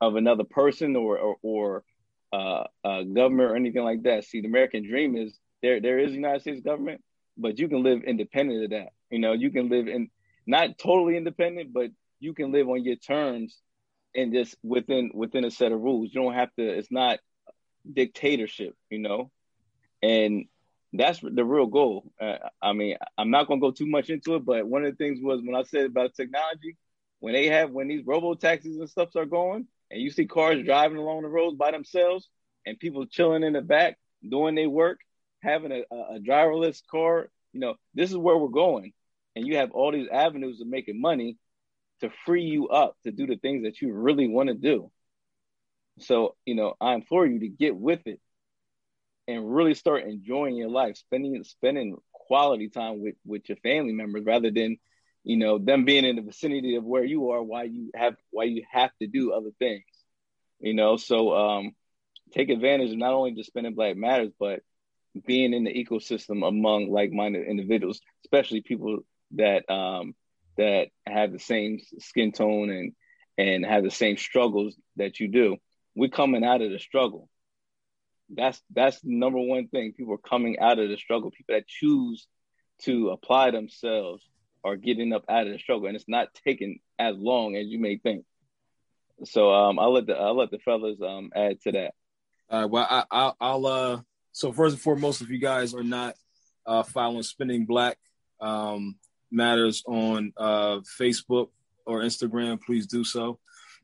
of 0.00 0.16
another 0.16 0.44
person 0.44 0.96
or 0.96 1.18
or, 1.18 1.36
or 1.42 1.84
uh, 2.32 2.64
uh, 2.84 3.02
government 3.02 3.50
or 3.50 3.56
anything 3.56 3.84
like 3.84 4.02
that. 4.02 4.24
See, 4.24 4.40
the 4.40 4.48
American 4.48 4.86
dream 4.86 5.16
is 5.16 5.38
there. 5.62 5.80
There 5.80 5.98
is 5.98 6.12
United 6.12 6.40
States 6.40 6.60
government, 6.60 7.02
but 7.36 7.58
you 7.58 7.68
can 7.68 7.82
live 7.82 8.02
independent 8.02 8.64
of 8.64 8.70
that. 8.70 8.88
You 9.10 9.18
know, 9.18 9.32
you 9.32 9.50
can 9.50 9.68
live 9.68 9.86
in 9.86 10.10
not 10.46 10.78
totally 10.78 11.16
independent, 11.16 11.72
but 11.72 11.90
you 12.20 12.34
can 12.34 12.52
live 12.52 12.68
on 12.68 12.84
your 12.84 12.96
terms 12.96 13.58
and 14.14 14.32
just 14.32 14.56
within 14.62 15.10
within 15.14 15.44
a 15.44 15.50
set 15.50 15.72
of 15.72 15.80
rules. 15.80 16.10
You 16.12 16.22
don't 16.22 16.34
have 16.34 16.54
to. 16.56 16.62
It's 16.62 16.90
not 16.90 17.18
dictatorship, 17.90 18.74
you 18.90 18.98
know, 18.98 19.30
and 20.02 20.46
that's 20.92 21.20
the 21.20 21.44
real 21.44 21.66
goal. 21.66 22.12
Uh, 22.20 22.36
I 22.60 22.72
mean, 22.72 22.96
I'm 23.16 23.30
not 23.30 23.48
gonna 23.48 23.60
go 23.60 23.70
too 23.70 23.86
much 23.86 24.10
into 24.10 24.34
it, 24.34 24.44
but 24.44 24.66
one 24.66 24.84
of 24.84 24.92
the 24.92 24.96
things 24.96 25.20
was 25.22 25.40
when 25.42 25.56
I 25.56 25.62
said 25.62 25.86
about 25.86 26.14
technology, 26.14 26.76
when 27.20 27.32
they 27.32 27.46
have 27.46 27.70
when 27.70 27.88
these 27.88 28.04
robo 28.04 28.34
taxis 28.34 28.76
and 28.76 28.88
stuff 28.88 29.16
are 29.16 29.26
going, 29.26 29.66
and 29.90 30.00
you 30.00 30.10
see 30.10 30.26
cars 30.26 30.64
driving 30.64 30.98
along 30.98 31.22
the 31.22 31.28
roads 31.28 31.56
by 31.56 31.70
themselves, 31.70 32.28
and 32.66 32.78
people 32.78 33.06
chilling 33.06 33.42
in 33.42 33.54
the 33.54 33.62
back 33.62 33.96
doing 34.28 34.54
their 34.54 34.68
work, 34.68 35.00
having 35.42 35.72
a, 35.72 35.82
a 36.14 36.20
driverless 36.20 36.82
car, 36.90 37.30
you 37.52 37.60
know, 37.60 37.74
this 37.94 38.10
is 38.10 38.16
where 38.16 38.36
we're 38.36 38.48
going, 38.48 38.92
and 39.34 39.46
you 39.46 39.56
have 39.56 39.72
all 39.72 39.92
these 39.92 40.08
avenues 40.12 40.60
of 40.60 40.66
making 40.66 41.00
money 41.00 41.36
to 42.00 42.10
free 42.26 42.44
you 42.44 42.68
up 42.68 42.96
to 43.04 43.12
do 43.12 43.26
the 43.26 43.36
things 43.36 43.64
that 43.64 43.80
you 43.80 43.92
really 43.92 44.28
want 44.28 44.48
to 44.48 44.54
do. 44.54 44.90
So, 46.00 46.36
you 46.44 46.54
know, 46.54 46.74
I 46.80 46.94
implore 46.94 47.26
you 47.26 47.40
to 47.40 47.48
get 47.48 47.76
with 47.76 48.00
it 48.06 48.20
and 49.28 49.54
really 49.54 49.74
start 49.74 50.04
enjoying 50.04 50.56
your 50.56 50.70
life, 50.70 50.96
spending 50.96 51.42
spending 51.44 51.96
quality 52.12 52.68
time 52.68 53.00
with 53.00 53.14
with 53.24 53.48
your 53.48 53.56
family 53.58 53.92
members 53.92 54.24
rather 54.24 54.50
than, 54.50 54.78
you 55.24 55.36
know, 55.36 55.58
them 55.58 55.84
being 55.84 56.04
in 56.04 56.16
the 56.16 56.22
vicinity 56.22 56.76
of 56.76 56.84
where 56.84 57.04
you 57.04 57.30
are 57.30 57.42
while 57.42 57.66
you 57.66 57.90
have 57.94 58.16
why 58.30 58.44
you 58.44 58.64
have 58.70 58.90
to 59.00 59.06
do 59.06 59.32
other 59.32 59.50
things. 59.58 59.84
You 60.58 60.74
know, 60.74 60.96
so 60.96 61.34
um 61.34 61.72
take 62.32 62.48
advantage 62.48 62.90
of 62.90 62.98
not 62.98 63.12
only 63.12 63.32
just 63.32 63.48
spending 63.48 63.74
black 63.74 63.96
matters, 63.96 64.32
but 64.38 64.60
being 65.26 65.52
in 65.52 65.64
the 65.64 65.72
ecosystem 65.72 66.46
among 66.46 66.90
like-minded 66.90 67.46
individuals, 67.46 68.00
especially 68.24 68.62
people 68.62 69.00
that 69.36 69.70
um 69.70 70.14
that 70.56 70.88
have 71.06 71.32
the 71.32 71.38
same 71.38 71.80
skin 71.98 72.32
tone 72.32 72.70
and 72.70 72.92
and 73.38 73.64
have 73.64 73.82
the 73.82 73.90
same 73.90 74.16
struggles 74.16 74.76
that 74.96 75.20
you 75.20 75.28
do 75.28 75.56
we're 75.94 76.08
coming 76.08 76.44
out 76.44 76.62
of 76.62 76.70
the 76.70 76.78
struggle. 76.78 77.28
That's 78.30 78.60
that's 78.70 79.00
the 79.00 79.14
number 79.14 79.38
one 79.38 79.68
thing. 79.68 79.92
People 79.92 80.14
are 80.14 80.28
coming 80.28 80.58
out 80.58 80.78
of 80.78 80.88
the 80.88 80.96
struggle. 80.96 81.30
People 81.30 81.54
that 81.54 81.66
choose 81.66 82.26
to 82.82 83.10
apply 83.10 83.50
themselves 83.50 84.24
are 84.64 84.76
getting 84.76 85.12
up 85.12 85.24
out 85.28 85.46
of 85.46 85.52
the 85.52 85.58
struggle, 85.58 85.86
and 85.86 85.96
it's 85.96 86.08
not 86.08 86.28
taking 86.46 86.80
as 86.98 87.16
long 87.16 87.56
as 87.56 87.66
you 87.66 87.78
may 87.78 87.98
think. 87.98 88.24
So 89.24 89.52
um, 89.52 89.78
I'll 89.78 89.92
let 89.92 90.06
the 90.06 90.14
I'll 90.14 90.36
let 90.36 90.50
the 90.50 90.58
fellas 90.58 90.98
um, 91.02 91.30
add 91.34 91.60
to 91.62 91.72
that. 91.72 91.94
Uh, 92.48 92.68
well, 92.70 92.86
I, 92.88 93.04
I, 93.10 93.32
I'll 93.40 93.66
uh, 93.66 94.00
so 94.32 94.52
first 94.52 94.74
and 94.74 94.82
foremost, 94.82 95.20
if 95.20 95.28
you 95.28 95.38
guys 95.38 95.74
are 95.74 95.84
not 95.84 96.14
uh, 96.64 96.82
following 96.84 97.22
Spending 97.22 97.66
Black 97.66 97.98
um, 98.40 98.96
Matters 99.32 99.82
on 99.86 100.32
uh, 100.36 100.80
Facebook 101.00 101.48
or 101.86 102.00
Instagram, 102.00 102.60
please 102.60 102.86
do 102.86 103.04
so. 103.04 103.38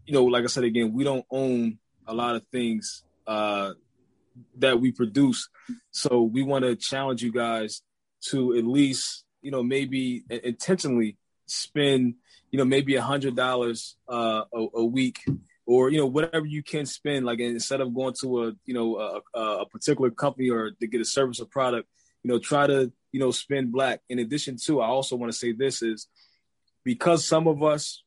you 0.06 0.14
know, 0.14 0.26
like 0.26 0.44
I 0.44 0.48
said 0.48 0.64
again, 0.64 0.94
we 0.94 1.04
don't 1.04 1.26
own 1.30 1.80
a 2.08 2.14
lot 2.14 2.36
of 2.36 2.46
things 2.52 3.04
uh, 3.28 3.72
that 4.58 4.80
we 4.80 4.92
produce. 4.92 5.50
So 5.92 6.22
we 6.22 6.44
want 6.44 6.66
to 6.66 6.76
challenge 6.76 7.24
you 7.24 7.32
guys 7.32 7.82
to 8.30 8.56
at 8.58 8.66
least, 8.66 9.24
you 9.42 9.52
know, 9.52 9.64
maybe 9.64 10.24
intentionally 10.30 11.18
spend, 11.46 12.16
you 12.52 12.58
know, 12.58 12.66
maybe 12.66 12.96
a 12.96 13.02
hundred 13.02 13.36
dollars 13.36 13.96
uh, 14.10 14.44
a, 14.54 14.68
a 14.76 14.86
week 14.86 15.20
or 15.66 15.90
you 15.90 15.98
know 15.98 16.06
whatever 16.06 16.46
you 16.46 16.64
can 16.64 16.86
spend 16.86 17.26
like 17.26 17.40
instead 17.40 17.82
of 17.82 17.94
going 17.94 18.14
to 18.22 18.44
a 18.44 18.52
you 18.66 18.74
know 18.74 18.98
a, 18.98 19.40
a, 19.40 19.66
particular 19.66 20.12
company 20.12 20.50
or 20.50 20.72
to 20.72 20.88
get 20.88 21.02
a 21.02 21.06
service 21.06 21.40
or 21.40 21.46
product 21.46 21.88
you 22.26 22.32
know 22.32 22.40
try 22.40 22.66
to 22.66 22.92
you 23.12 23.20
know 23.20 23.30
spend 23.30 23.72
black 23.72 24.02
in 24.10 24.18
addition 24.18 24.58
to 24.58 24.82
i 24.82 24.88
also 24.88 25.16
want 25.16 25.32
to 25.32 25.38
say 25.38 25.52
this 25.52 25.84
is 25.84 26.08
because 26.84 27.28
some 27.28 27.48
of 27.48 27.62
us 27.62 28.04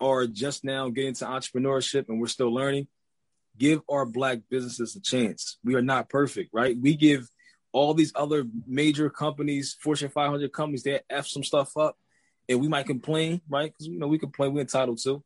are 0.00 0.26
just 0.26 0.64
now 0.64 0.90
getting 0.90 1.14
to 1.14 1.24
entrepreneurship 1.24 2.08
and 2.08 2.20
we're 2.20 2.26
still 2.26 2.52
learning 2.52 2.86
give 3.58 3.82
our 3.90 4.06
black 4.06 4.40
businesses 4.48 4.96
a 4.96 5.00
chance. 5.00 5.58
We 5.64 5.74
are 5.74 5.82
not 5.82 6.08
perfect, 6.08 6.50
right? 6.52 6.76
We 6.80 6.94
give 6.94 7.28
all 7.72 7.92
these 7.92 8.12
other 8.14 8.44
major 8.66 9.10
companies, 9.10 9.76
Fortune 9.80 10.08
500 10.08 10.52
companies, 10.52 10.84
they 10.84 11.00
f 11.10 11.26
some 11.26 11.44
stuff 11.44 11.76
up, 11.76 11.96
and 12.48 12.60
we 12.60 12.68
might 12.68 12.86
complain, 12.86 13.40
right? 13.48 13.72
Because 13.72 13.88
you 13.88 13.98
know 13.98 14.06
we 14.06 14.18
complain, 14.18 14.54
we're 14.54 14.60
entitled 14.60 14.98
to, 15.04 15.22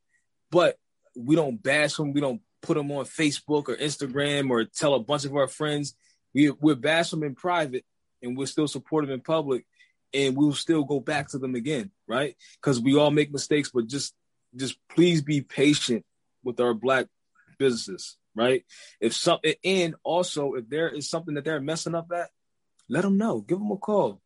but 0.51 0.77
we 1.15 1.37
don't 1.37 1.63
bash 1.63 1.97
them. 1.97 2.13
We 2.13 2.21
don't 2.21 2.41
put 2.63 2.77
them 2.77 2.91
on 2.91 3.05
Facebook 3.05 3.69
or 3.69 3.77
Instagram 3.77 4.51
or 4.51 4.65
tell 4.65 4.95
a 4.95 5.01
bunch 5.01 5.25
of 5.25 5.37
our 5.37 5.49
friends. 5.49 5.95
We 6.35 6.51
we'll 6.51 6.77
bash 6.77 7.11
them 7.11 7.23
in 7.23 7.35
private 7.35 7.85
and 8.23 8.37
we'll 8.37 8.47
still 8.47 8.69
support 8.69 9.05
them 9.05 9.15
in 9.15 9.21
public, 9.21 9.65
and 10.15 10.37
we'll 10.37 10.55
still 10.55 10.85
go 10.85 11.01
back 11.01 11.29
to 11.29 11.39
them 11.39 11.55
again, 11.55 11.91
right? 12.07 12.37
Because 12.61 12.81
we 12.81 12.97
all 12.97 13.11
make 13.11 13.33
mistakes, 13.33 13.71
but 13.73 13.87
just 13.87 14.15
just 14.55 14.77
please 14.89 15.23
be 15.23 15.41
patient 15.41 16.05
with 16.45 16.61
our 16.61 16.75
black 16.75 17.07
businesses, 17.59 18.17
right? 18.35 18.65
If 19.01 19.15
something 19.15 19.55
and 19.65 19.95
also 20.03 20.55
if 20.55 20.69
there 20.69 20.89
is 20.89 21.09
something 21.09 21.35
that 21.35 21.45
they're 21.45 21.61
messing 21.61 21.95
up 21.95 22.11
at, 22.15 22.31
let 22.89 23.03
them 23.03 23.17
know. 23.17 23.41
Give 23.41 23.59
them 23.59 23.71
a 23.71 23.77
call, 23.77 24.21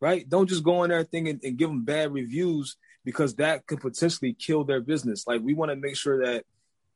right? 0.00 0.28
Don't 0.28 0.48
just 0.48 0.64
go 0.64 0.82
in 0.84 0.90
there 0.90 1.04
thinking 1.04 1.40
and 1.42 1.58
give 1.58 1.68
them 1.68 1.84
bad 1.84 2.12
reviews 2.12 2.76
because 3.04 3.36
that 3.36 3.66
could 3.66 3.80
potentially 3.80 4.32
kill 4.32 4.64
their 4.64 4.80
business. 4.80 5.26
Like 5.26 5.42
we 5.42 5.54
want 5.54 5.70
to 5.70 5.76
make 5.76 5.96
sure 5.96 6.24
that 6.24 6.44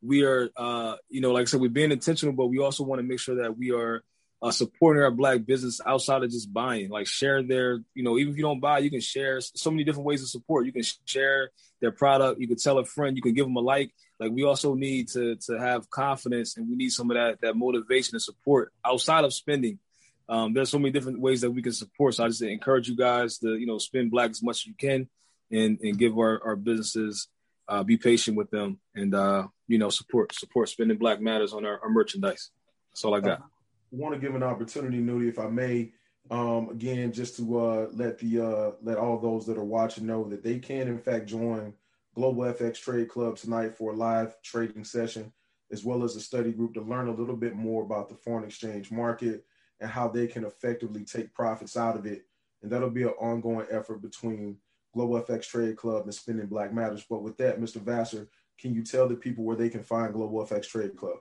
we 0.01 0.23
are, 0.23 0.49
uh, 0.57 0.95
you 1.09 1.21
know, 1.21 1.31
like 1.31 1.43
I 1.43 1.45
said, 1.45 1.61
we're 1.61 1.69
being 1.69 1.91
intentional, 1.91 2.33
but 2.33 2.47
we 2.47 2.59
also 2.59 2.83
want 2.83 2.99
to 2.99 3.07
make 3.07 3.19
sure 3.19 3.35
that 3.43 3.57
we 3.57 3.71
are 3.71 4.03
uh, 4.41 4.51
supporting 4.51 5.03
our 5.03 5.11
black 5.11 5.45
business 5.45 5.79
outside 5.85 6.23
of 6.23 6.31
just 6.31 6.51
buying. 6.51 6.89
Like 6.89 7.07
share 7.07 7.43
their, 7.43 7.79
you 7.93 8.03
know, 8.03 8.17
even 8.17 8.33
if 8.33 8.37
you 8.37 8.43
don't 8.43 8.59
buy, 8.59 8.79
you 8.79 8.89
can 8.89 9.01
share 9.01 9.39
so 9.39 9.69
many 9.69 9.83
different 9.83 10.05
ways 10.05 10.23
of 10.23 10.29
support. 10.29 10.65
You 10.65 10.71
can 10.71 10.83
share 11.05 11.51
their 11.79 11.91
product. 11.91 12.41
You 12.41 12.47
can 12.47 12.57
tell 12.57 12.79
a 12.79 12.85
friend. 12.85 13.15
You 13.15 13.21
can 13.21 13.33
give 13.33 13.45
them 13.45 13.55
a 13.55 13.59
like. 13.59 13.93
Like 14.19 14.31
we 14.31 14.43
also 14.43 14.73
need 14.73 15.09
to 15.09 15.35
to 15.47 15.59
have 15.59 15.89
confidence, 15.89 16.57
and 16.57 16.69
we 16.69 16.75
need 16.75 16.89
some 16.89 17.11
of 17.11 17.15
that 17.15 17.41
that 17.41 17.55
motivation 17.55 18.15
and 18.15 18.21
support 18.21 18.71
outside 18.83 19.25
of 19.25 19.33
spending. 19.33 19.79
Um, 20.27 20.53
there's 20.53 20.69
so 20.69 20.79
many 20.79 20.91
different 20.91 21.19
ways 21.19 21.41
that 21.41 21.51
we 21.51 21.61
can 21.61 21.73
support. 21.73 22.15
So 22.15 22.23
I 22.23 22.27
just 22.27 22.41
encourage 22.41 22.87
you 22.87 22.95
guys 22.95 23.37
to 23.39 23.55
you 23.55 23.67
know 23.67 23.77
spend 23.77 24.11
black 24.11 24.31
as 24.31 24.41
much 24.41 24.57
as 24.57 24.65
you 24.67 24.73
can, 24.73 25.07
and 25.51 25.79
and 25.81 25.97
give 25.97 26.17
our 26.17 26.41
our 26.43 26.55
businesses. 26.55 27.27
Uh, 27.67 27.83
be 27.83 27.95
patient 27.95 28.35
with 28.35 28.49
them 28.51 28.77
and 28.95 29.15
uh, 29.15 29.47
you 29.65 29.77
know 29.77 29.89
support 29.89 30.33
support 30.35 30.67
spending 30.67 30.97
black 30.97 31.21
matters 31.21 31.53
on 31.53 31.65
our, 31.65 31.79
our 31.81 31.89
merchandise. 31.89 32.49
That's 32.89 33.05
all 33.05 33.15
I 33.15 33.21
got 33.21 33.43
want 33.91 34.13
to 34.15 34.19
give 34.19 34.35
an 34.35 34.43
opportunity, 34.43 34.99
Nudie, 34.99 35.29
if 35.29 35.37
I 35.37 35.47
may, 35.47 35.91
um, 36.29 36.69
again, 36.69 37.11
just 37.11 37.35
to 37.37 37.59
uh, 37.59 37.87
let 37.91 38.17
the 38.19 38.39
uh, 38.39 38.71
let 38.81 38.97
all 38.97 39.19
those 39.19 39.45
that 39.47 39.57
are 39.57 39.63
watching 39.63 40.05
know 40.05 40.23
that 40.29 40.43
they 40.43 40.59
can, 40.59 40.87
in 40.87 40.97
fact, 40.99 41.27
join 41.27 41.73
Global 42.15 42.43
FX 42.43 42.79
Trade 42.79 43.09
Club 43.09 43.37
tonight 43.37 43.75
for 43.75 43.91
a 43.91 43.95
live 43.95 44.41
trading 44.41 44.83
session, 44.83 45.31
as 45.71 45.83
well 45.83 46.03
as 46.03 46.15
a 46.15 46.21
study 46.21 46.51
group 46.51 46.73
to 46.75 46.81
learn 46.81 47.07
a 47.07 47.13
little 47.13 47.35
bit 47.35 47.55
more 47.55 47.83
about 47.83 48.07
the 48.07 48.15
foreign 48.15 48.45
exchange 48.45 48.91
market 48.91 49.45
and 49.79 49.89
how 49.89 50.07
they 50.07 50.27
can 50.27 50.45
effectively 50.45 51.03
take 51.03 51.33
profits 51.33 51.75
out 51.75 51.97
of 51.97 52.05
it. 52.05 52.25
And 52.61 52.71
that'll 52.71 52.91
be 52.91 53.03
an 53.03 53.09
ongoing 53.19 53.65
effort 53.71 54.01
between 54.01 54.57
Global 54.93 55.21
FX 55.21 55.47
Trade 55.47 55.77
Club 55.77 56.03
and 56.03 56.13
Spending 56.13 56.45
Black 56.45 56.71
Matters. 56.71 57.03
But 57.09 57.23
with 57.23 57.37
that, 57.37 57.59
Mr. 57.59 57.81
Vassar, 57.81 58.29
can 58.59 58.75
you 58.75 58.83
tell 58.83 59.07
the 59.07 59.15
people 59.15 59.43
where 59.43 59.55
they 59.55 59.69
can 59.69 59.81
find 59.81 60.13
Global 60.13 60.45
FX 60.45 60.67
Trade 60.67 60.95
Club? 60.95 61.17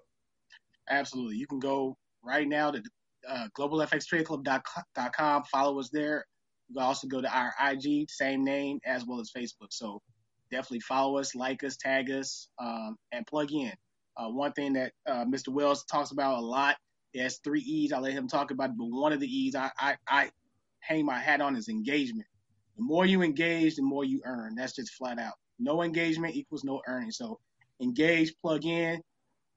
Absolutely. 0.90 1.36
You 1.36 1.46
can 1.46 1.60
go 1.60 1.96
right 2.22 2.48
now 2.48 2.70
to 2.70 2.82
uh, 3.28 3.48
globalfxtradeclub.com. 3.58 5.44
Follow 5.44 5.80
us 5.80 5.90
there. 5.92 6.24
You 6.68 6.76
can 6.76 6.84
also 6.84 7.08
go 7.08 7.20
to 7.20 7.36
our 7.36 7.52
IG, 7.70 8.08
same 8.10 8.44
name, 8.44 8.78
as 8.84 9.04
well 9.04 9.20
as 9.20 9.30
Facebook. 9.36 9.70
So 9.70 10.00
definitely 10.50 10.80
follow 10.80 11.18
us, 11.18 11.34
like 11.34 11.64
us, 11.64 11.76
tag 11.76 12.10
us, 12.10 12.48
um, 12.58 12.96
and 13.12 13.26
plug 13.26 13.52
in. 13.52 13.72
Uh, 14.16 14.28
one 14.28 14.52
thing 14.52 14.72
that 14.74 14.92
uh, 15.06 15.24
Mr. 15.24 15.48
Wells 15.48 15.84
talks 15.84 16.10
about 16.10 16.38
a 16.38 16.40
lot 16.40 16.76
is 17.14 17.40
three 17.42 17.60
E's. 17.60 17.92
I 17.92 17.98
let 17.98 18.12
him 18.12 18.28
talk 18.28 18.50
about 18.50 18.70
it, 18.70 18.76
but 18.78 18.86
one 18.88 19.12
of 19.12 19.20
the 19.20 19.26
E's 19.26 19.54
I, 19.54 19.70
I, 19.78 19.96
I 20.06 20.30
hang 20.80 21.04
my 21.04 21.18
hat 21.18 21.40
on 21.40 21.56
is 21.56 21.68
engagement. 21.68 22.26
The 22.76 22.82
more 22.82 23.06
you 23.06 23.22
engage, 23.22 23.76
the 23.76 23.82
more 23.82 24.04
you 24.04 24.20
earn. 24.24 24.54
That's 24.54 24.74
just 24.74 24.94
flat 24.94 25.18
out. 25.18 25.34
No 25.58 25.82
engagement 25.82 26.34
equals 26.34 26.64
no 26.64 26.80
earning. 26.86 27.10
So 27.10 27.38
engage, 27.80 28.34
plug 28.40 28.64
in, 28.64 29.02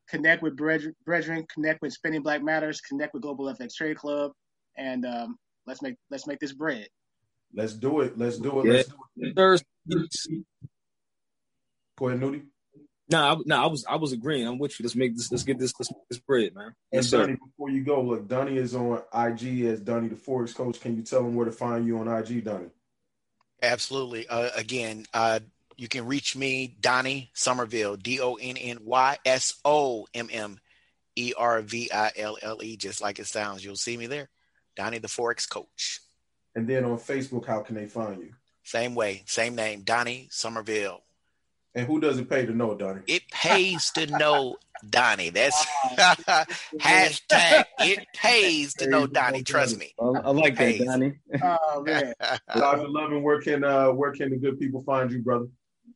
connect 0.09 0.41
with 0.41 0.55
brethren, 0.55 1.45
connect 1.53 1.81
with 1.81 1.93
Spending 1.93 2.21
Black 2.21 2.43
Matters, 2.43 2.81
connect 2.81 3.13
with 3.13 3.23
Global 3.23 3.45
FX 3.53 3.75
Trade 3.75 3.97
Club, 3.97 4.31
and 4.77 5.05
um, 5.05 5.38
let's 5.65 5.81
make 5.81 5.95
let's 6.09 6.27
make 6.27 6.39
this 6.39 6.53
bread. 6.53 6.88
Let's 7.53 7.73
do 7.73 8.01
it. 8.01 8.17
Let's 8.17 8.38
do 8.38 8.61
it. 8.61 8.67
Let's 8.67 8.89
do 9.88 10.07
it. 10.07 10.45
Go 11.97 12.07
ahead, 12.07 12.21
Nudie. 12.21 12.43
No, 13.09 13.19
I, 13.21 13.38
no, 13.45 13.63
I 13.63 13.67
was 13.67 13.85
I 13.85 13.95
was 13.97 14.11
agreeing. 14.11 14.47
I'm 14.47 14.57
with 14.57 14.80
you. 14.80 14.84
Let's 14.84 14.95
make 14.95 15.15
this. 15.15 15.31
Let's 15.31 15.43
get 15.43 15.59
this. 15.59 15.73
Let's 15.80 15.91
make 15.91 16.07
this 16.09 16.19
bread, 16.19 16.55
man. 16.55 16.73
Yes, 16.91 17.11
and 17.13 17.21
Donny, 17.21 17.35
before 17.35 17.69
you 17.69 17.84
go, 17.84 18.01
look, 18.01 18.27
Donny 18.27 18.57
is 18.57 18.73
on 18.75 19.01
IG 19.13 19.65
as 19.65 19.81
Donny 19.81 20.07
the 20.07 20.15
Forex 20.15 20.55
Coach. 20.55 20.80
Can 20.80 20.95
you 20.95 21.03
tell 21.03 21.19
him 21.19 21.35
where 21.35 21.45
to 21.45 21.51
find 21.51 21.85
you 21.85 21.99
on 21.99 22.07
IG, 22.07 22.43
Donny? 22.43 22.69
Absolutely. 23.61 24.27
Uh, 24.27 24.49
again, 24.55 25.05
uh, 25.13 25.39
you 25.78 25.88
can 25.88 26.06
reach 26.06 26.36
me, 26.36 26.76
Donny 26.80 27.32
Sommerville, 27.36 28.02
D 28.02 28.20
O 28.20 28.36
N 28.36 28.58
N 28.58 28.80
Y 28.84 29.18
S 29.26 29.54
O 29.66 30.08
M 30.14 30.30
M 30.32 30.60
E 31.16 31.34
R 31.38 31.62
V 31.62 31.91
I 31.91 32.12
L 32.18 32.38
L 32.41 32.64
E, 32.64 32.78
just 32.78 33.02
like 33.02 33.20
it 33.20 33.28
sounds. 33.28 33.64
You'll 33.64 33.76
see 33.76 33.98
me 33.98 34.08
there. 34.08 34.30
Donny 34.76 35.00
the 35.00 35.08
Forex 35.08 35.50
Coach. 35.50 36.00
And 36.56 36.68
then 36.68 36.86
on 36.86 36.98
Facebook, 36.98 37.45
how 37.45 37.62
can 37.62 37.76
they 37.76 37.88
find 37.88 38.22
you? 38.22 38.34
Same 38.64 38.95
way, 38.95 39.24
same 39.26 39.56
name, 39.56 39.82
Donny 39.82 40.30
Sommerville. 40.32 41.02
And 41.76 41.88
who 41.88 42.00
does 42.00 42.20
it 42.20 42.30
pay 42.30 42.45
to 42.45 42.54
know, 42.54 42.76
Donny? 42.76 43.02
It 43.08 43.28
pays 43.32 43.91
to 43.91 44.06
know 44.06 44.58
Donny. 44.88 45.30
That's 45.30 45.66
hashtag 46.80 47.66
it 47.80 48.06
pays 48.14 48.76
to 48.76 48.88
know 48.88 49.08
Donny. 49.08 49.41
Trust 49.44 49.80
me. 49.80 49.94
I, 50.00 50.04
I 50.04 50.30
like 50.30 50.56
that, 50.58 50.86
Donny. 50.86 51.14
oh 51.41 51.84
man. 51.84 52.14
Dr. 52.56 52.88
Loving, 52.88 53.24
where 53.24 53.41
can 53.41 53.64
uh 53.64 53.91
where 53.91 54.12
can 54.12 54.30
the 54.30 54.38
good 54.38 54.60
people 54.60 54.82
find 54.82 55.12
you, 55.12 55.20
brother? 55.20 55.48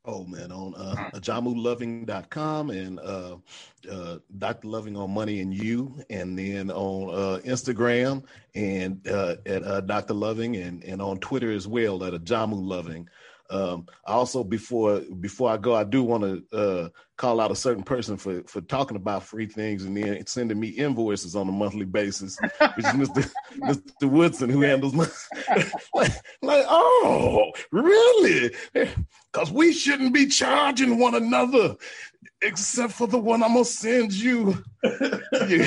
Oh 0.10 0.24
man, 0.24 0.54
on 0.54 0.74
uh, 0.76 1.10
ajamuloving.com 1.16 2.70
and 2.70 2.98
uh, 3.02 3.36
uh, 3.92 4.20
Dr. 4.38 4.70
Loving 4.70 4.96
on 4.96 5.12
Money 5.12 5.42
and 5.42 5.54
You, 5.54 6.02
and 6.10 6.40
then 6.40 6.72
on 6.72 7.14
uh, 7.14 7.40
Instagram 7.40 8.24
and 8.56 9.06
uh, 9.06 9.36
at 9.46 9.64
uh, 9.64 9.82
Dr. 9.82 10.14
Loving, 10.14 10.56
and, 10.56 10.82
and 10.86 11.02
on 11.02 11.20
Twitter 11.20 11.52
as 11.52 11.68
well 11.68 12.06
at 12.06 12.14
Ajamu 12.14 12.56
Loving. 12.56 13.10
Um, 13.50 13.88
also, 14.06 14.44
before 14.44 15.02
before 15.20 15.50
I 15.50 15.58
go, 15.58 15.76
I 15.76 15.84
do 15.84 16.04
want 16.04 16.24
to 16.24 16.58
uh, 16.58 16.90
call 17.18 17.40
out 17.40 17.52
a 17.52 17.56
certain 17.56 17.84
person 17.84 18.18
for 18.18 18.44
for 18.44 18.62
talking 18.62 18.98
about 18.98 19.24
free 19.24 19.46
things 19.46 19.86
and 19.86 19.96
then 19.96 20.26
sending 20.26 20.60
me 20.60 20.70
invoices 20.70 21.36
on 21.36 21.48
a 21.48 21.52
monthly 21.52 21.86
basis, 21.86 22.38
which 22.76 22.86
is 22.86 22.94
Mr. 22.94 23.32
Mr. 23.58 24.10
Woodson, 24.10 24.50
who 24.50 24.62
handles 24.62 24.94
my 24.94 25.08
like, 25.94 26.12
like, 26.42 26.66
oh, 26.68 27.52
really? 27.72 28.54
Because 29.38 29.52
we 29.52 29.72
shouldn't 29.72 30.16
be 30.16 30.26
charging 30.26 30.98
one 30.98 31.14
another, 31.14 31.76
except 32.42 32.94
for 32.94 33.06
the 33.06 33.20
one 33.20 33.44
I'm 33.44 33.54
gonna 33.54 33.66
send 33.66 34.12
you. 34.12 34.64
You 35.48 35.64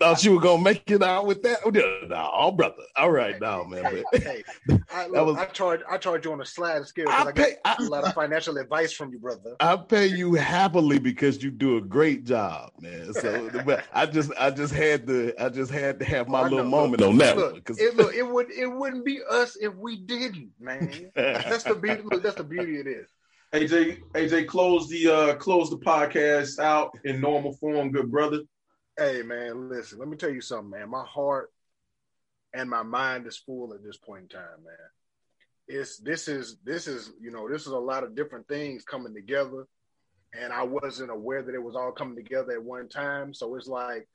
thought 0.00 0.24
you 0.24 0.32
were 0.32 0.40
gonna 0.40 0.62
make 0.62 0.90
it 0.90 1.02
out 1.02 1.26
with 1.26 1.42
that? 1.42 1.60
No, 2.08 2.52
brother. 2.52 2.82
All 2.96 3.10
right, 3.10 3.40
now, 3.40 3.64
man. 3.64 3.84
Hey, 3.84 4.04
hey, 4.12 4.44
I, 4.90 5.06
look, 5.08 5.26
was, 5.26 5.36
I 5.36 5.46
charge 5.46 5.80
I 5.88 5.98
charge 5.98 6.24
you 6.24 6.32
on 6.32 6.40
a 6.40 6.46
slide 6.46 6.84
scale 6.86 7.08
I, 7.08 7.24
I 7.24 7.32
pay, 7.32 7.56
I, 7.64 7.76
a 7.78 7.82
lot 7.82 8.04
of 8.04 8.14
financial 8.14 8.56
advice 8.58 8.92
from 8.92 9.12
you, 9.12 9.18
brother. 9.18 9.56
I 9.60 9.76
pay 9.76 10.06
you 10.06 10.34
happily 10.34 10.98
because 10.98 11.42
you 11.42 11.50
do 11.50 11.76
a 11.76 11.80
great 11.80 12.24
job, 12.24 12.70
man. 12.80 13.12
So, 13.14 13.50
but 13.64 13.84
I 13.92 14.06
just 14.06 14.32
I 14.38 14.50
just 14.50 14.72
had 14.72 15.06
to 15.06 15.34
I 15.38 15.48
just 15.48 15.70
had 15.70 15.98
to 16.00 16.04
have 16.04 16.28
my 16.28 16.42
little 16.42 16.58
know, 16.58 16.64
moment 16.64 17.00
look, 17.00 17.10
on 17.10 17.18
that 17.18 17.36
look, 17.36 17.52
one. 17.52 17.78
It, 17.78 17.96
look, 17.96 18.14
it 18.14 18.26
would 18.26 18.50
it 18.50 18.66
wouldn't 18.66 19.04
be 19.04 19.20
us 19.28 19.56
if 19.60 19.74
we 19.74 19.96
didn't, 19.96 20.50
man. 20.58 21.10
that's 21.14 21.64
the 21.64 21.74
beauty. 21.74 22.02
Look, 22.02 22.22
that's 22.22 22.36
the 22.36 22.44
beauty 22.44 22.78
of 22.78 22.84
this. 22.84 23.08
AJ, 23.54 24.02
AJ, 24.12 24.46
close 24.46 24.88
the 24.88 25.08
uh 25.08 25.34
close 25.36 25.70
the 25.70 25.78
podcast 25.78 26.58
out 26.58 26.90
in 27.04 27.20
normal 27.20 27.54
form, 27.54 27.90
good 27.90 28.10
brother. 28.10 28.40
Hey 28.98 29.22
man, 29.22 29.68
listen, 29.68 30.00
let 30.00 30.08
me 30.08 30.16
tell 30.16 30.28
you 30.28 30.40
something, 30.40 30.70
man. 30.70 30.90
My 30.90 31.04
heart 31.04 31.52
and 32.52 32.68
my 32.68 32.82
mind 32.82 33.28
is 33.28 33.36
full 33.36 33.72
at 33.72 33.84
this 33.84 33.96
point 33.96 34.22
in 34.22 34.28
time, 34.28 34.64
man. 34.64 34.74
It's 35.68 35.98
this 35.98 36.26
is 36.26 36.56
this 36.64 36.88
is 36.88 37.12
you 37.20 37.30
know 37.30 37.48
this 37.48 37.62
is 37.62 37.72
a 37.72 37.78
lot 37.78 38.02
of 38.02 38.16
different 38.16 38.48
things 38.48 38.82
coming 38.82 39.14
together, 39.14 39.68
and 40.36 40.52
I 40.52 40.64
wasn't 40.64 41.12
aware 41.12 41.44
that 41.44 41.54
it 41.54 41.62
was 41.62 41.76
all 41.76 41.92
coming 41.92 42.16
together 42.16 42.54
at 42.54 42.64
one 42.64 42.88
time. 42.88 43.32
So 43.32 43.54
it's 43.54 43.68
like 43.68 44.08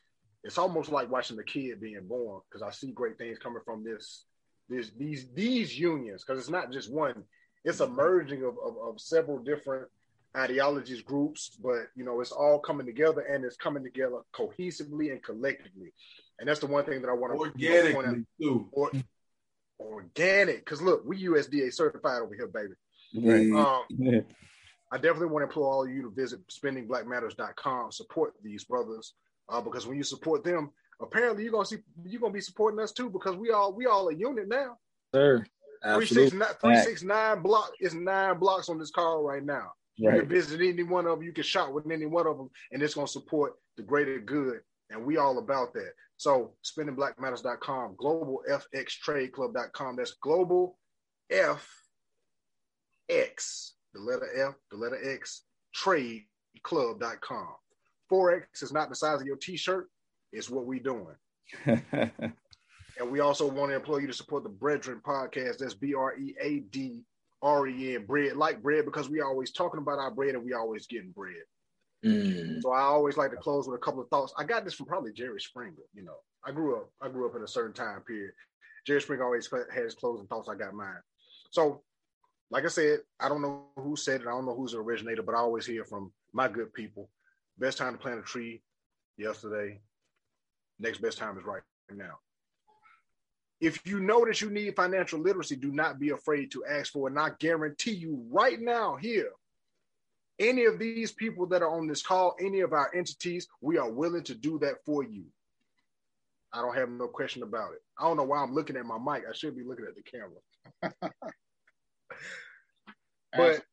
it's 0.44 0.58
almost 0.58 0.92
like 0.92 1.10
watching 1.10 1.38
the 1.38 1.46
kid 1.46 1.80
being 1.80 2.06
born 2.06 2.42
because 2.50 2.62
I 2.62 2.72
see 2.72 2.92
great 2.92 3.18
things 3.18 3.40
coming 3.40 3.62
from 3.64 3.86
this 3.86 4.26
this 4.68 4.92
these 4.98 5.28
these 5.34 5.80
unions 5.80 6.26
because 6.26 6.42
it's 6.42 6.52
not 6.52 6.74
just 6.74 6.92
one; 6.92 7.24
it's 7.64 7.80
mm-hmm. 7.80 7.94
a 7.94 7.96
merging 7.96 8.44
of, 8.44 8.58
of, 8.62 8.76
of 8.86 9.00
several 9.00 9.40
different 9.40 9.88
ideologies, 10.36 11.02
groups, 11.02 11.52
but 11.62 11.88
you 11.96 12.04
know, 12.04 12.20
it's 12.22 12.32
all 12.32 12.60
coming 12.60 12.86
together 12.86 13.22
and 13.22 13.46
it's 13.46 13.58
coming 13.58 13.84
together 13.84 14.18
cohesively 14.34 15.12
and 15.12 15.22
collectively. 15.24 15.94
And 16.40 16.50
that's 16.50 16.60
the 16.60 16.68
one 16.68 16.86
thing 16.86 17.02
that 17.02 17.10
I 17.10 17.14
want 17.14 17.34
to 17.34 17.40
organically 17.40 18.26
too. 18.42 18.68
Or, 18.72 18.92
organic, 19.80 20.60
because 20.60 20.82
look, 20.82 21.04
we 21.06 21.24
USDA 21.24 21.74
certified 21.74 22.22
over 22.22 22.34
here, 22.34 22.48
baby. 22.48 22.74
Right. 23.16 23.52
Um, 23.52 23.84
yeah. 23.90 24.22
I 24.92 24.98
definitely 24.98 25.28
want 25.28 25.42
to 25.42 25.48
implore 25.48 25.72
all 25.72 25.86
of 25.86 25.92
you 25.92 26.04
to 26.04 26.12
visit 26.12 26.40
spendingblackmatters.com, 26.48 27.92
support 27.92 28.34
these 28.44 28.64
brothers, 28.64 29.14
uh, 29.50 29.62
because 29.62 29.88
when 29.88 29.98
you 29.98 30.04
support 30.04 30.44
them, 30.44 30.72
apparently 31.02 31.44
you're 31.44 31.52
gonna 31.52 31.66
see 31.66 31.78
you're 32.06 32.22
gonna 32.22 32.34
be 32.34 32.42
supporting 32.42 32.80
us 32.80 32.92
too, 32.92 33.10
because 33.10 33.36
we 33.36 33.52
all 33.52 33.74
we 33.74 33.86
all 33.86 34.10
a 34.10 34.14
unit 34.14 34.48
now. 34.48 34.78
Sir. 35.14 35.46
369 35.84 36.48
369 36.62 37.42
block 37.42 37.72
is 37.80 37.94
nine 37.94 38.40
blocks 38.40 38.70
on 38.70 38.80
this 38.80 38.92
call 38.92 39.22
right 39.24 39.44
now. 39.44 39.74
You 39.96 40.10
can 40.10 40.28
visit 40.28 40.62
any 40.62 40.84
one 40.84 41.06
of 41.06 41.18
them. 41.18 41.26
You 41.26 41.34
can 41.34 41.44
shop 41.44 41.72
with 41.72 41.90
any 41.92 42.06
one 42.06 42.28
of 42.28 42.38
them, 42.38 42.50
and 42.72 42.82
it's 42.82 42.96
going 42.96 43.08
to 43.08 43.14
support 43.14 43.54
the 43.78 43.84
greater 43.84 44.20
good. 44.20 44.62
And 44.90 45.06
we 45.06 45.18
all 45.18 45.38
about 45.38 45.74
that. 45.74 45.92
So 46.18 46.54
spendingblackmatters.com, 46.64 47.96
globalfxtradeclub.com. 47.96 49.96
That's 49.96 50.16
global 50.22 50.78
F 51.30 51.68
X, 53.10 53.74
the 53.94 54.00
letter 54.00 54.48
F, 54.48 54.56
the 54.72 54.78
letter 54.78 55.14
X, 55.14 55.44
tradeclub.com. 55.76 57.56
Forex 58.12 58.62
is 58.62 58.74
not 58.74 58.90
the 58.90 58.96
size 58.96 59.22
of 59.22 59.28
your 59.28 59.38
t-shirt, 59.38 59.90
it's 60.32 60.50
what 60.50 60.66
we 60.66 60.80
doing. 60.80 61.16
And 63.00 63.12
we 63.12 63.22
also 63.22 63.48
want 63.48 63.72
to 63.72 63.76
implore 63.76 64.02
you 64.02 64.08
to 64.08 64.14
support 64.14 64.44
the 64.44 64.50
Breadren 64.50 65.02
podcast. 65.02 65.58
That's 65.58 65.74
B 65.74 65.94
R 67.44 67.68
E 67.68 67.72
A 67.72 67.76
D 67.76 67.78
R 67.84 67.92
E 67.92 67.96
N, 67.96 68.06
bread, 68.06 68.36
like 68.38 68.64
bread, 68.64 68.86
because 68.86 69.10
we 69.10 69.22
always 69.22 69.52
talking 69.52 69.80
about 69.80 70.00
our 70.00 70.12
bread 70.12 70.36
and 70.36 70.44
we 70.44 70.54
always 70.54 70.88
getting 70.88 71.12
bread. 71.12 71.44
Mm. 72.06 72.62
So 72.62 72.72
I 72.72 72.82
always 72.82 73.18
like 73.18 73.32
to 73.32 73.38
close 73.38 73.68
with 73.68 73.80
a 73.80 73.84
couple 73.84 74.02
of 74.02 74.10
thoughts. 74.10 74.34
I 74.38 74.44
got 74.44 74.66
this 74.66 74.74
from 74.74 74.88
probably 74.88 75.14
Jerry 75.14 75.40
Springer. 75.40 75.74
You 75.94 76.04
know, 76.04 76.16
I 76.46 76.52
grew 76.52 76.78
up, 76.78 76.90
I 77.02 77.10
grew 77.10 77.28
up 77.28 77.36
in 77.36 77.44
a 77.44 77.48
certain 77.48 77.74
time 77.74 78.02
period. 78.02 78.32
Jerry 78.86 79.02
Springer 79.02 79.24
always 79.24 79.50
had 79.52 79.84
his 79.84 79.96
closing 79.96 80.28
thoughts. 80.28 80.50
I 80.50 80.56
got 80.56 80.74
mine. 80.74 81.02
So, 81.52 81.84
like 82.52 82.66
I 82.66 82.70
said, 82.70 83.00
I 83.20 83.30
don't 83.30 83.42
know 83.42 83.66
who 83.78 83.96
said 83.96 84.22
it. 84.22 84.28
I 84.28 84.32
don't 84.32 84.46
know 84.46 84.56
who's 84.56 84.74
the 84.74 84.80
originator, 84.80 85.24
but 85.24 85.36
I 85.36 85.40
always 85.40 85.66
hear 85.66 85.86
from 85.86 86.12
my 86.34 86.48
good 86.48 86.74
people. 86.74 87.10
Best 87.58 87.78
time 87.78 87.94
to 87.94 88.00
plant 88.00 88.20
a 88.20 88.24
tree 88.24 88.62
yesterday. 89.18 89.80
Next 90.80 91.00
best 91.00 91.18
time 91.18 91.38
is 91.38 91.46
right 91.46 91.62
now. 91.92 92.20
If 93.64 93.88
you 93.88 94.02
know 94.02 94.26
that 94.26 94.42
you 94.42 94.50
need 94.50 94.76
financial 94.76 95.22
literacy, 95.22 95.56
do 95.56 95.72
not 95.72 95.98
be 95.98 96.10
afraid 96.10 96.52
to 96.52 96.66
ask 96.66 96.92
for 96.92 97.08
it. 97.08 97.12
And 97.12 97.20
I 97.20 97.30
guarantee 97.40 97.94
you 97.94 98.22
right 98.30 98.60
now 98.60 98.98
here, 98.98 99.32
any 100.38 100.66
of 100.66 100.80
these 100.80 101.14
people 101.14 101.46
that 101.48 101.62
are 101.62 101.74
on 101.74 101.88
this 101.88 102.02
call, 102.02 102.36
any 102.42 102.60
of 102.60 102.74
our 102.74 102.92
entities, 102.94 103.48
we 103.62 103.78
are 103.78 103.90
willing 103.90 104.24
to 104.24 104.36
do 104.36 104.60
that 104.60 104.84
for 104.86 105.04
you. 105.04 105.24
I 106.52 106.62
don't 106.62 106.76
have 106.76 106.90
no 106.90 107.08
question 107.08 107.42
about 107.42 107.72
it. 107.72 107.82
I 107.98 108.04
don't 108.04 108.18
know 108.18 108.24
why 108.24 108.40
I'm 108.40 108.54
looking 108.54 108.76
at 108.76 108.86
my 108.86 108.98
mic. 108.98 109.24
I 109.30 109.34
should 109.34 109.56
be 109.56 109.64
looking 109.64 109.86
at 109.86 109.96
the 109.96 110.04
camera. 110.04 110.92
but 113.38 113.64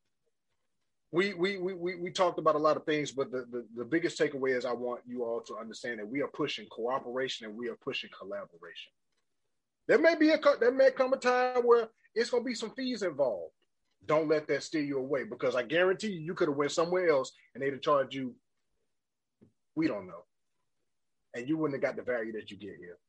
we, 1.11 1.33
we 1.33 1.57
we 1.57 1.73
we 1.73 1.95
we 1.95 2.11
talked 2.11 2.39
about 2.39 2.55
a 2.55 2.59
lot 2.59 2.77
of 2.77 2.85
things, 2.85 3.11
but 3.11 3.29
the, 3.29 3.45
the 3.51 3.65
the 3.75 3.83
biggest 3.83 4.17
takeaway 4.17 4.55
is 4.55 4.63
I 4.63 4.71
want 4.71 5.01
you 5.05 5.25
all 5.25 5.41
to 5.41 5.57
understand 5.57 5.99
that 5.99 6.07
we 6.07 6.21
are 6.21 6.29
pushing 6.29 6.65
cooperation 6.67 7.45
and 7.45 7.57
we 7.57 7.67
are 7.67 7.75
pushing 7.75 8.09
collaboration. 8.17 8.93
There 9.91 9.99
may 9.99 10.15
be 10.15 10.29
a 10.29 10.39
there 10.61 10.71
may 10.71 10.91
come 10.91 11.11
a 11.11 11.17
time 11.17 11.63
where 11.63 11.89
it's 12.15 12.29
going 12.29 12.43
to 12.43 12.47
be 12.47 12.55
some 12.55 12.71
fees 12.71 13.01
involved. 13.01 13.51
Don't 14.05 14.29
let 14.29 14.47
that 14.47 14.63
steer 14.63 14.81
you 14.83 14.97
away 14.97 15.25
because 15.25 15.53
I 15.53 15.63
guarantee 15.63 16.13
you, 16.13 16.21
you 16.21 16.33
could 16.33 16.47
have 16.47 16.55
went 16.55 16.71
somewhere 16.71 17.09
else 17.09 17.33
and 17.53 17.61
they'd 17.61 17.73
have 17.73 17.81
charged 17.81 18.13
you. 18.13 18.33
We 19.75 19.89
don't 19.89 20.07
know, 20.07 20.23
and 21.33 21.45
you 21.45 21.57
wouldn't 21.57 21.83
have 21.83 21.89
got 21.93 21.97
the 21.97 22.09
value 22.09 22.31
that 22.39 22.49
you 22.49 22.55
get 22.55 22.77
here. 22.79 22.99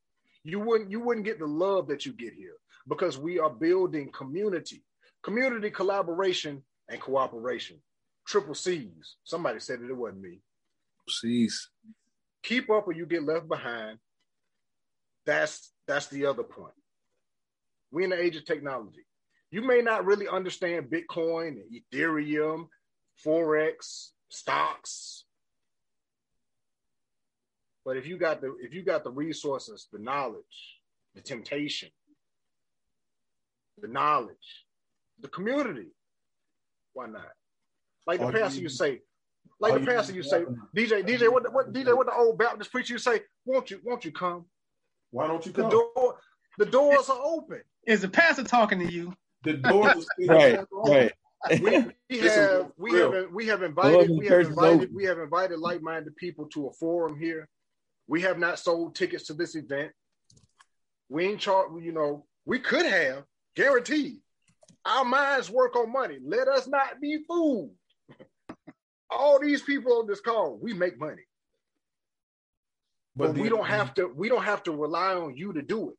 You 0.43 0.59
wouldn't 0.59 0.91
you 0.91 0.99
wouldn't 0.99 1.25
get 1.25 1.39
the 1.39 1.47
love 1.47 1.87
that 1.87 2.05
you 2.05 2.15
get 2.15 2.35
here 2.35 2.57
because 2.89 3.17
we 3.17 3.39
are 3.39 3.49
building 3.49 4.11
community, 4.11 4.83
community 5.23 5.71
collaboration 5.71 6.65
and 6.89 7.01
cooperation. 7.01 7.81
Triple 8.27 8.57
C's. 8.57 9.19
Somebody 9.23 9.61
said 9.61 9.83
it. 9.83 9.89
It 9.89 9.97
wasn't 9.97 10.23
me. 10.23 10.41
C's. 11.09 11.71
Keep 12.43 12.71
up 12.71 12.89
or 12.89 12.93
you 12.93 13.07
get 13.07 13.23
left 13.23 13.47
behind. 13.47 13.99
That's 15.25 15.72
that's 15.87 16.07
the 16.09 16.27
other 16.27 16.43
point. 16.43 16.75
We're 17.91 18.03
in 18.05 18.11
the 18.11 18.23
age 18.23 18.37
of 18.37 18.45
technology. 18.45 19.05
You 19.51 19.63
may 19.63 19.83
not 19.83 20.05
really 20.07 20.29
understand 20.29 20.87
Bitcoin 20.91 21.49
and 21.61 21.65
Ethereum, 21.93 22.69
Forex, 23.25 24.11
stocks. 24.29 25.25
But 27.85 27.97
if 27.97 28.07
you 28.07 28.17
got 28.17 28.41
the 28.41 28.57
if 28.61 28.73
you 28.73 28.83
got 28.83 29.05
the 29.05 29.11
resources, 29.11 29.89
the 29.93 29.99
knowledge, 29.99 30.79
the 31.15 31.21
temptation, 31.21 31.91
the 33.79 33.89
knowledge, 33.89 34.65
the 35.21 35.29
community, 35.29 35.89
why 36.95 37.07
not? 37.07 37.27
Like 38.07 38.21
the 38.21 38.27
Are 38.27 38.33
pastor 38.33 38.59
you- 38.59 38.63
you 38.65 38.69
say, 38.69 39.03
like 39.61 39.75
the 39.75 39.87
pastor 39.87 40.13
you 40.15 40.23
say, 40.23 40.45
DJ, 40.75 41.03
DJ, 41.03 41.29
what 41.31 41.53
what 41.53 41.73
DJ, 41.73 41.95
what 41.97 42.07
the 42.07 42.15
old 42.15 42.39
Baptist 42.39 42.71
preacher 42.71 42.95
you 42.95 42.99
say? 42.99 43.23
Won't 43.45 43.71
you, 43.71 43.81
won't 43.85 44.05
you 44.05 44.13
come? 44.13 44.47
Why 45.13 45.29
don't 45.29 45.45
you 45.47 45.53
The 45.53 45.63
come? 45.63 45.71
door, 45.71 46.19
the 46.59 46.67
doors 46.67 47.09
are 47.09 47.21
open. 47.23 47.63
Is 47.87 48.01
the 48.01 48.09
pastor 48.09 48.43
talking 48.45 48.79
to 48.81 48.93
you? 48.93 49.15
The 49.45 49.55
doors 49.55 49.89
are 49.97 50.01
still 50.23 50.35
right, 50.35 50.59
open. 50.73 50.93
right. 50.93 51.13
We, 51.61 52.19
we 52.19 52.19
have 52.29 52.71
we 52.79 52.93
real. 52.93 53.13
have 53.13 53.31
we 53.33 53.47
have 53.47 53.63
invited 53.63 54.11
we 54.11 54.27
have 54.27 54.41
invited 54.41 54.83
open. 54.83 54.95
we 54.95 55.05
have 55.05 55.19
invited 55.19 55.59
like-minded 55.59 56.17
people 56.17 56.47
to 56.55 56.69
a 56.69 56.73
forum 56.73 57.19
here. 57.19 57.49
We 58.09 58.23
have 58.23 58.39
not 58.39 58.59
sold 58.59 58.95
tickets 58.95 59.25
to 59.25 59.35
this 59.35 59.55
event. 59.55 59.93
We 61.09 61.27
ain't 61.27 61.41
charged, 61.41 61.85
you 61.85 61.93
know, 61.93 62.25
we 62.47 62.59
could 62.59 62.87
have, 62.87 63.25
guaranteed. 63.55 64.19
Our 64.85 65.05
minds 65.05 65.51
work 65.51 65.77
on 65.77 65.93
money. 65.93 66.19
Let 66.25 66.49
us 66.49 66.67
not 66.67 67.01
be 67.01 67.23
fooled. 67.29 67.73
All 69.11 69.39
these 69.41 69.63
people 69.63 69.99
on 69.99 70.07
this 70.07 70.21
call, 70.21 70.59
we 70.61 70.73
make 70.73 70.99
money. 70.99 71.23
But, 73.15 73.35
we 73.35 73.49
don't 73.49 73.67
have 73.67 73.95
to, 73.95 74.11
we 74.15 74.29
don't 74.29 74.45
have 74.45 74.63
to 74.65 74.73
rely 74.73 75.15
on 75.15 75.37
you 75.37 75.53
to 75.53 75.63
do 75.63 75.91
it. 75.91 75.97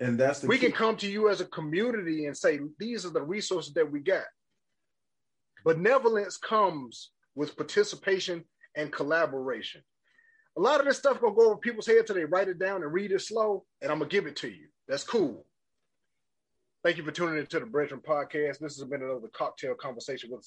and 0.00 0.18
that's 0.18 0.40
the 0.40 0.46
we 0.46 0.58
key. 0.58 0.66
can 0.66 0.72
come 0.72 0.96
to 0.98 1.08
you 1.08 1.30
as 1.30 1.40
a 1.40 1.46
community 1.46 2.26
and 2.26 2.36
say 2.36 2.60
these 2.78 3.06
are 3.06 3.10
the 3.10 3.22
resources 3.22 3.72
that 3.74 3.90
we 3.90 4.00
got. 4.00 4.24
Benevolence 5.64 6.36
comes 6.36 7.10
with 7.34 7.56
participation 7.56 8.44
and 8.76 8.92
collaboration. 8.92 9.82
A 10.58 10.60
lot 10.60 10.80
of 10.80 10.86
this 10.86 10.98
stuff 10.98 11.20
gonna 11.20 11.34
go 11.34 11.46
over 11.46 11.56
people's 11.56 11.86
heads 11.86 12.06
till 12.06 12.16
they 12.16 12.24
write 12.24 12.48
it 12.48 12.58
down 12.58 12.82
and 12.82 12.92
read 12.92 13.12
it 13.12 13.20
slow 13.20 13.64
and 13.80 13.90
i'm 13.90 13.98
gonna 13.98 14.10
give 14.10 14.26
it 14.26 14.36
to 14.36 14.48
you. 14.48 14.68
That's 14.88 15.04
cool. 15.04 15.46
Thank 16.84 16.96
you 16.96 17.04
for 17.04 17.12
tuning 17.12 17.38
into 17.38 17.60
the 17.60 17.66
breadren 17.66 18.02
podcast. 18.02 18.58
This 18.58 18.76
has 18.76 18.84
been 18.84 19.02
another 19.02 19.28
cocktail 19.32 19.74
conversation 19.74 20.30
with 20.30 20.44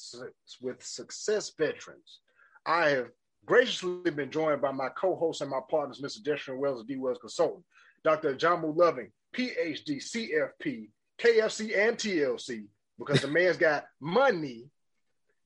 with 0.61 0.83
success 0.83 1.53
veterans. 1.57 2.19
I 2.65 2.89
have 2.89 3.07
graciously 3.45 4.11
been 4.11 4.31
joined 4.31 4.61
by 4.61 4.71
my 4.71 4.89
co-host 4.89 5.41
and 5.41 5.49
my 5.49 5.59
partners 5.69 6.01
mr 6.01 6.21
Destrin 6.21 6.57
wells 6.57 6.81
of 6.81 6.87
d 6.87 6.97
wells 6.97 7.17
consultant 7.19 7.63
Dr. 8.03 8.35
Jamu 8.35 8.77
Loving, 8.77 9.11
PhD, 9.35 9.97
CFP, 9.97 10.89
KFC, 11.19 11.75
and 11.75 11.97
TLC, 11.97 12.65
because 12.99 13.21
the 13.21 13.27
man's 13.27 13.57
got 13.57 13.85
money. 13.99 14.65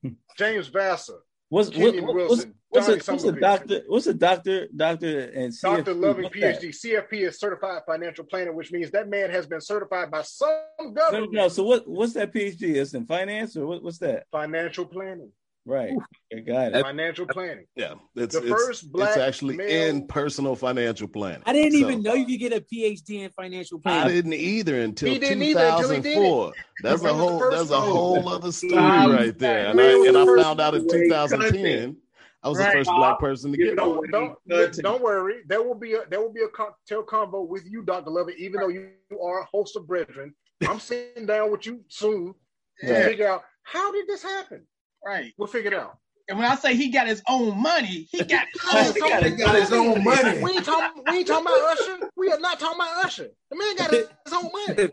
James 0.38 0.68
Vassar, 0.68 1.20
What's 1.48 1.68
what, 1.70 1.76
Kenyon 1.76 2.04
what- 2.06 2.14
what's 2.16 2.28
Wilson, 2.28 2.54
what's 2.68 2.88
a, 2.88 2.96
Donnie 2.98 3.12
what's 3.12 3.24
a 3.24 3.40
doctor? 3.40 3.82
What's 3.86 4.06
a 4.08 4.14
doctor? 4.14 4.68
Doctor 4.76 5.20
and 5.34 5.52
CFP? 5.52 5.76
Dr. 5.84 5.94
Loving, 5.94 6.24
What's 6.24 6.38
that? 6.40 6.60
PhD, 6.60 6.68
CFP 6.68 7.12
is 7.28 7.40
certified 7.40 7.80
financial 7.86 8.24
planner, 8.26 8.52
which 8.52 8.70
means 8.72 8.90
that 8.90 9.08
man 9.08 9.30
has 9.30 9.46
been 9.46 9.60
certified 9.62 10.10
by 10.10 10.20
some 10.22 10.50
No, 10.78 10.84
no, 10.86 10.92
government. 10.92 11.32
no. 11.32 11.48
So 11.48 11.64
what? 11.64 11.88
What's 11.88 12.12
that 12.12 12.30
PhD? 12.32 12.74
It's 12.76 12.92
in 12.92 13.06
finance 13.06 13.56
or 13.56 13.66
what, 13.66 13.82
what's 13.82 13.98
that? 13.98 14.26
Financial 14.30 14.84
planning. 14.84 15.32
Right. 15.66 15.92
I 16.34 16.40
got 16.40 16.74
it. 16.74 16.82
Financial 16.82 17.26
planning. 17.26 17.66
Yeah, 17.76 17.94
it's, 18.16 18.34
The 18.34 18.40
it's, 18.42 18.48
first 18.50 18.90
black 18.92 19.10
it's 19.10 19.18
actually 19.18 19.56
male- 19.56 19.88
in 19.88 20.06
personal 20.06 20.56
financial 20.56 21.06
planning. 21.06 21.42
I 21.44 21.52
didn't 21.52 21.72
So, 21.72 21.78
even 21.78 22.02
know 22.02 22.14
you 22.14 22.26
could 22.26 22.38
get 22.38 22.52
a 22.52 22.60
PhD 22.62 23.22
in 23.24 23.30
financial 23.30 23.78
I 23.84 23.90
planning. 23.90 24.14
didn't 24.14 24.32
either 24.34 24.80
until 24.80 25.12
didn't 25.18 25.42
either 25.42 25.60
until 25.60 25.90
he 25.90 26.00
did 26.00 26.06
it. 26.12 26.14
2004. 26.14 26.52
That's 26.82 27.02
a 27.04 27.12
whole 27.12 27.50
that's 27.50 27.70
a 27.70 27.80
whole 27.80 28.28
other 28.28 28.52
story 28.52 28.74
Um, 28.74 29.12
right 29.12 29.38
there. 29.38 29.66
And 29.68 29.76
man 29.76 29.86
I 29.86 30.04
and 30.08 30.16
I 30.16 30.42
found 30.42 30.60
out 30.60 30.74
in 30.74 30.88
2010 30.88 31.96
I 32.42 32.48
was 32.48 32.56
the 32.56 32.64
first 32.64 32.88
black 32.90 33.18
person 33.20 33.52
to 33.52 33.58
You 33.58 33.66
get 33.66 33.76
know, 33.76 34.02
it. 34.02 34.10
Don't 34.10 34.38
don't, 34.48 34.72
don't 34.78 35.02
worry. 35.02 35.42
There 35.46 35.62
will 35.62 35.74
be 35.74 35.92
a 35.92 36.06
there 36.08 36.20
will 36.22 36.32
be 36.32 36.40
a 36.42 36.48
cocktail 36.48 37.04
convo 37.04 37.46
with 37.46 37.64
you, 37.70 37.82
Dr. 37.82 38.10
Lovett, 38.10 38.36
even 38.38 38.60
though 38.60 38.68
you 38.68 38.88
are 39.22 39.40
a 39.42 39.44
host 39.44 39.76
of 39.76 39.82
breadren. 39.84 40.30
I'm 40.66 40.80
sitting 40.80 41.26
down 41.26 41.50
with 41.50 41.66
you 41.66 41.84
soon 41.88 42.34
to 42.80 43.04
figure 43.04 43.28
out 43.28 43.42
how 43.62 43.92
did 43.92 44.06
this 44.08 44.22
happen. 44.22 44.66
Right. 45.04 45.32
We'll 45.38 45.48
figure 45.48 45.72
it 45.72 45.78
out. 45.78 45.98
And 46.28 46.38
when 46.38 46.48
I 46.48 46.54
say 46.54 46.76
he 46.76 46.90
got 46.90 47.08
his 47.08 47.22
own 47.28 47.60
money, 47.60 48.06
he 48.10 48.22
got 48.24 48.46
he 48.94 49.00
got 49.00 49.24
He 49.24 49.30
got 49.32 49.56
his 49.56 49.72
own 49.72 50.04
money. 50.04 50.40
We 50.40 50.52
ain't 50.52 50.64
talking. 50.64 51.02
We 51.08 51.18
ain't 51.18 51.26
talking 51.26 51.46
about 51.46 51.72
Usher. 51.72 51.98
We 52.16 52.30
are 52.30 52.38
not 52.38 52.60
talking 52.60 52.80
about 52.80 53.04
Usher. 53.04 53.30
The 53.50 53.56
man 53.56 53.76
got 53.76 53.90
his 53.90 54.08
own 54.32 54.50
money. 54.52 54.92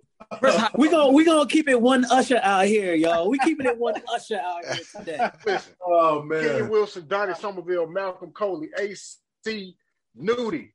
we 0.75 0.89
gonna 0.89 1.11
we 1.11 1.23
gonna 1.23 1.47
keep 1.47 1.69
it 1.69 1.79
one 1.79 2.05
usher 2.05 2.39
out 2.41 2.65
here, 2.65 2.95
y'all. 2.95 3.29
We 3.29 3.37
keeping 3.37 3.67
it 3.67 3.77
one 3.77 3.93
usher 4.11 4.39
out 4.43 4.65
here 4.65 4.83
today. 4.97 5.29
Listen, 5.45 5.73
Oh 5.85 6.23
man, 6.23 6.41
Kenny. 6.41 6.61
Wilson, 6.63 7.07
Donny 7.07 7.33
Sommerville, 7.33 7.91
Malcolm 7.91 8.31
Coley, 8.31 8.69
AC 8.77 9.77
Nudie, 10.19 10.71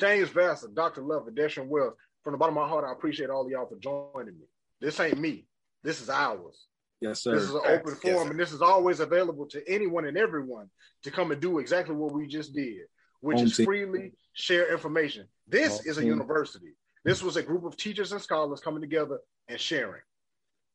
James 0.00 0.30
Vassar, 0.30 0.68
Dr. 0.74 1.02
Love, 1.02 1.28
and 1.28 1.36
Deshaun 1.36 1.68
Wells. 1.68 1.94
From 2.24 2.32
the 2.32 2.38
bottom 2.38 2.58
of 2.58 2.64
my 2.64 2.68
heart, 2.68 2.84
I 2.84 2.92
appreciate 2.92 3.30
all 3.30 3.44
of 3.44 3.50
y'all 3.50 3.66
for 3.66 3.76
joining 3.76 4.38
me. 4.38 4.46
This 4.80 4.98
ain't 5.00 5.18
me. 5.18 5.46
This 5.82 6.00
is 6.00 6.10
ours. 6.10 6.66
Yes, 7.02 7.22
sir. 7.22 7.34
This 7.34 7.44
is 7.44 7.54
an 7.54 7.60
open 7.64 7.94
forum, 7.96 8.26
sir. 8.26 8.30
and 8.30 8.38
this 8.40 8.52
is 8.52 8.62
always 8.62 9.00
available 9.00 9.46
to 9.46 9.62
anyone 9.68 10.04
and 10.04 10.16
everyone 10.16 10.68
to 11.02 11.10
come 11.10 11.32
and 11.32 11.40
do 11.40 11.58
exactly 11.58 11.94
what 11.96 12.12
we 12.12 12.26
just 12.28 12.54
did, 12.54 12.82
which 13.20 13.38
Home 13.38 13.46
is 13.46 13.56
team. 13.56 13.66
freely 13.66 14.12
share 14.34 14.72
information. 14.72 15.26
This 15.48 15.78
Home 15.78 15.86
is 15.86 15.98
a 15.98 16.02
team. 16.02 16.10
university. 16.10 16.76
This 17.04 17.20
was 17.22 17.36
a 17.36 17.42
group 17.42 17.64
of 17.64 17.76
teachers 17.76 18.12
and 18.12 18.22
scholars 18.22 18.60
coming 18.60 18.80
together 18.80 19.18
and 19.48 19.58
sharing. 19.58 20.02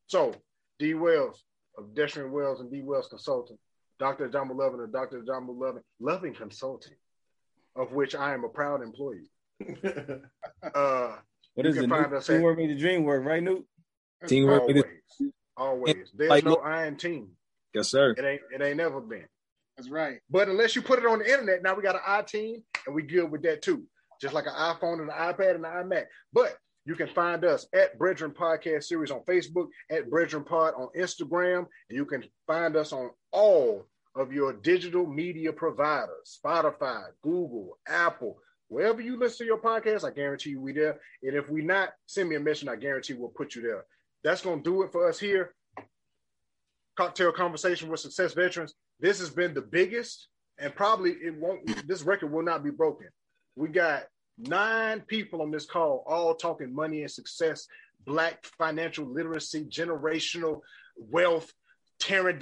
So, 0.07 0.35
D. 0.79 0.93
Wells, 0.95 1.41
of 1.77 1.85
Destrian 1.93 2.29
Wells 2.31 2.59
and 2.59 2.69
D 2.69 2.81
Wells 2.81 3.07
Consulting, 3.07 3.57
Dr. 3.99 4.27
John 4.27 4.49
Loving 4.55 4.81
and 4.81 4.91
Dr. 4.91 5.23
John 5.25 5.47
Loving, 5.47 5.83
Loving 6.01 6.33
Consulting, 6.33 6.95
of 7.75 7.93
which 7.93 8.15
I 8.15 8.33
am 8.33 8.43
a 8.43 8.49
proud 8.49 8.81
employee. 8.83 9.29
uh, 10.73 11.15
What 11.55 11.65
you 11.65 11.71
it? 11.83 11.89
find 11.89 12.11
Newt? 12.11 12.13
us 12.13 12.29
at- 12.29 12.33
Teamwork 12.33 12.57
made 12.57 12.69
the 12.71 12.75
dream 12.75 13.03
work, 13.05 13.25
right, 13.25 13.41
Newt? 13.41 13.65
Teamwork 14.27 14.67
made 14.67 14.77
always, 14.77 14.83
the 15.19 15.31
always. 15.57 15.95
There's 16.13 16.29
Like, 16.29 16.43
no 16.45 16.51
look- 16.51 16.65
I 16.65 16.89
team. 16.91 17.31
Yes, 17.73 17.89
sir. 17.89 18.11
It 18.11 18.23
ain't 18.23 18.41
it 18.53 18.61
ain't 18.61 18.77
never 18.77 19.01
been. 19.01 19.27
That's 19.75 19.89
right. 19.89 20.19
But 20.29 20.49
unless 20.49 20.75
you 20.75 20.81
put 20.81 20.99
it 20.99 21.05
on 21.05 21.19
the 21.19 21.29
internet, 21.31 21.61
now 21.61 21.75
we 21.75 21.84
got 21.84 21.95
an 21.95 22.01
i 22.05 22.21
team 22.21 22.63
and 22.85 22.95
we 22.95 23.03
good 23.03 23.29
with 23.29 23.43
that 23.43 23.61
too. 23.61 23.84
Just 24.19 24.34
like 24.34 24.45
an 24.47 24.53
iPhone 24.53 25.01
and 25.01 25.09
an 25.11 25.15
iPad 25.15 25.55
and 25.55 25.65
an 25.65 25.71
iMac. 25.71 26.05
But 26.34 26.57
you 26.85 26.95
can 26.95 27.07
find 27.09 27.43
us 27.45 27.67
at 27.73 27.99
Breadren 27.99 28.34
Podcast 28.34 28.85
Series 28.85 29.11
on 29.11 29.19
Facebook, 29.25 29.67
at 29.91 30.09
Breadren 30.09 30.45
Pod 30.45 30.73
on 30.75 30.88
Instagram, 30.97 31.67
and 31.89 31.97
you 31.97 32.05
can 32.05 32.23
find 32.47 32.75
us 32.75 32.93
on 32.93 33.11
all 33.31 33.85
of 34.15 34.34
your 34.34 34.53
digital 34.53 35.05
media 35.05 35.53
providers, 35.53 36.39
Spotify, 36.43 37.03
Google, 37.21 37.77
Apple, 37.88 38.39
wherever 38.69 39.01
you 39.01 39.17
listen 39.17 39.39
to 39.39 39.45
your 39.45 39.59
podcast, 39.59 40.03
I 40.03 40.11
guarantee 40.11 40.51
you 40.51 40.61
we 40.61 40.71
there. 40.71 40.99
And 41.21 41.35
if 41.35 41.49
we 41.49 41.61
not, 41.61 41.89
send 42.07 42.29
me 42.29 42.35
a 42.35 42.39
mention, 42.39 42.69
I 42.69 42.75
guarantee 42.77 43.13
we'll 43.13 43.29
put 43.29 43.53
you 43.53 43.61
there. 43.61 43.85
That's 44.27 44.41
gonna 44.41 44.61
do 44.61 44.83
it 44.83 44.91
for 44.91 45.07
us 45.07 45.17
here. 45.17 45.53
Cocktail 46.97 47.31
conversation 47.31 47.87
with 47.87 48.01
success 48.01 48.33
veterans. 48.33 48.73
This 48.99 49.19
has 49.19 49.29
been 49.29 49.53
the 49.53 49.61
biggest, 49.61 50.27
and 50.59 50.75
probably 50.75 51.11
it 51.11 51.39
won't. 51.39 51.87
This 51.87 52.01
record 52.01 52.33
will 52.33 52.43
not 52.43 52.61
be 52.61 52.69
broken. 52.69 53.07
We 53.55 53.69
got 53.69 54.03
nine 54.37 54.99
people 55.07 55.41
on 55.41 55.49
this 55.49 55.65
call, 55.65 56.03
all 56.05 56.35
talking 56.35 56.75
money 56.75 57.03
and 57.03 57.09
success, 57.09 57.67
black 58.05 58.43
financial 58.57 59.05
literacy, 59.05 59.63
generational 59.63 60.59
wealth, 60.97 61.49
tearing. 61.97 62.41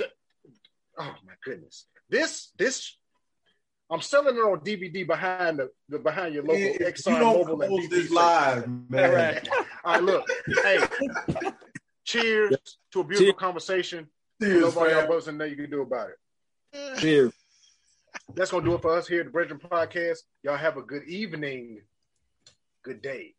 Oh 0.97 1.13
my 1.23 1.33
goodness! 1.43 1.85
This 2.09 2.51
this. 2.57 2.97
I'm 3.91 4.01
selling 4.01 4.35
it 4.35 4.39
on 4.39 4.61
DVD 4.61 5.05
behind 5.05 5.59
the, 5.59 5.69
the 5.89 5.99
behind 5.99 6.33
your 6.33 6.41
local 6.41 6.83
Exxon 6.83 7.13
you 7.13 7.19
don't 7.19 7.47
Mobil 7.47 7.67
close 7.67 7.89
this 7.89 8.09
live, 8.09 8.67
man. 8.89 9.05
All 9.07 9.15
right. 9.15 9.49
All 9.83 9.93
right, 9.93 10.03
look. 10.03 10.25
Hey, 10.63 10.79
cheers 12.21 12.77
to 12.91 12.99
a 13.01 13.03
beautiful 13.03 13.25
Cheers. 13.33 13.39
conversation. 13.39 14.07
Cheers, 14.41 14.61
Nobody 14.61 14.93
fam. 14.93 15.07
y'all 15.07 15.27
and 15.27 15.37
know 15.37 15.45
you 15.45 15.55
can 15.55 15.69
do 15.69 15.81
about 15.81 16.09
it. 16.09 16.97
Cheers. 16.99 17.33
That's 18.33 18.51
gonna 18.51 18.65
do 18.65 18.73
it 18.73 18.81
for 18.81 18.97
us 18.97 19.07
here 19.07 19.21
at 19.21 19.31
the 19.31 19.31
Breadren 19.31 19.59
Podcast. 19.61 20.19
Y'all 20.43 20.57
have 20.57 20.77
a 20.77 20.81
good 20.81 21.03
evening. 21.03 21.81
Good 22.83 23.01
day. 23.01 23.35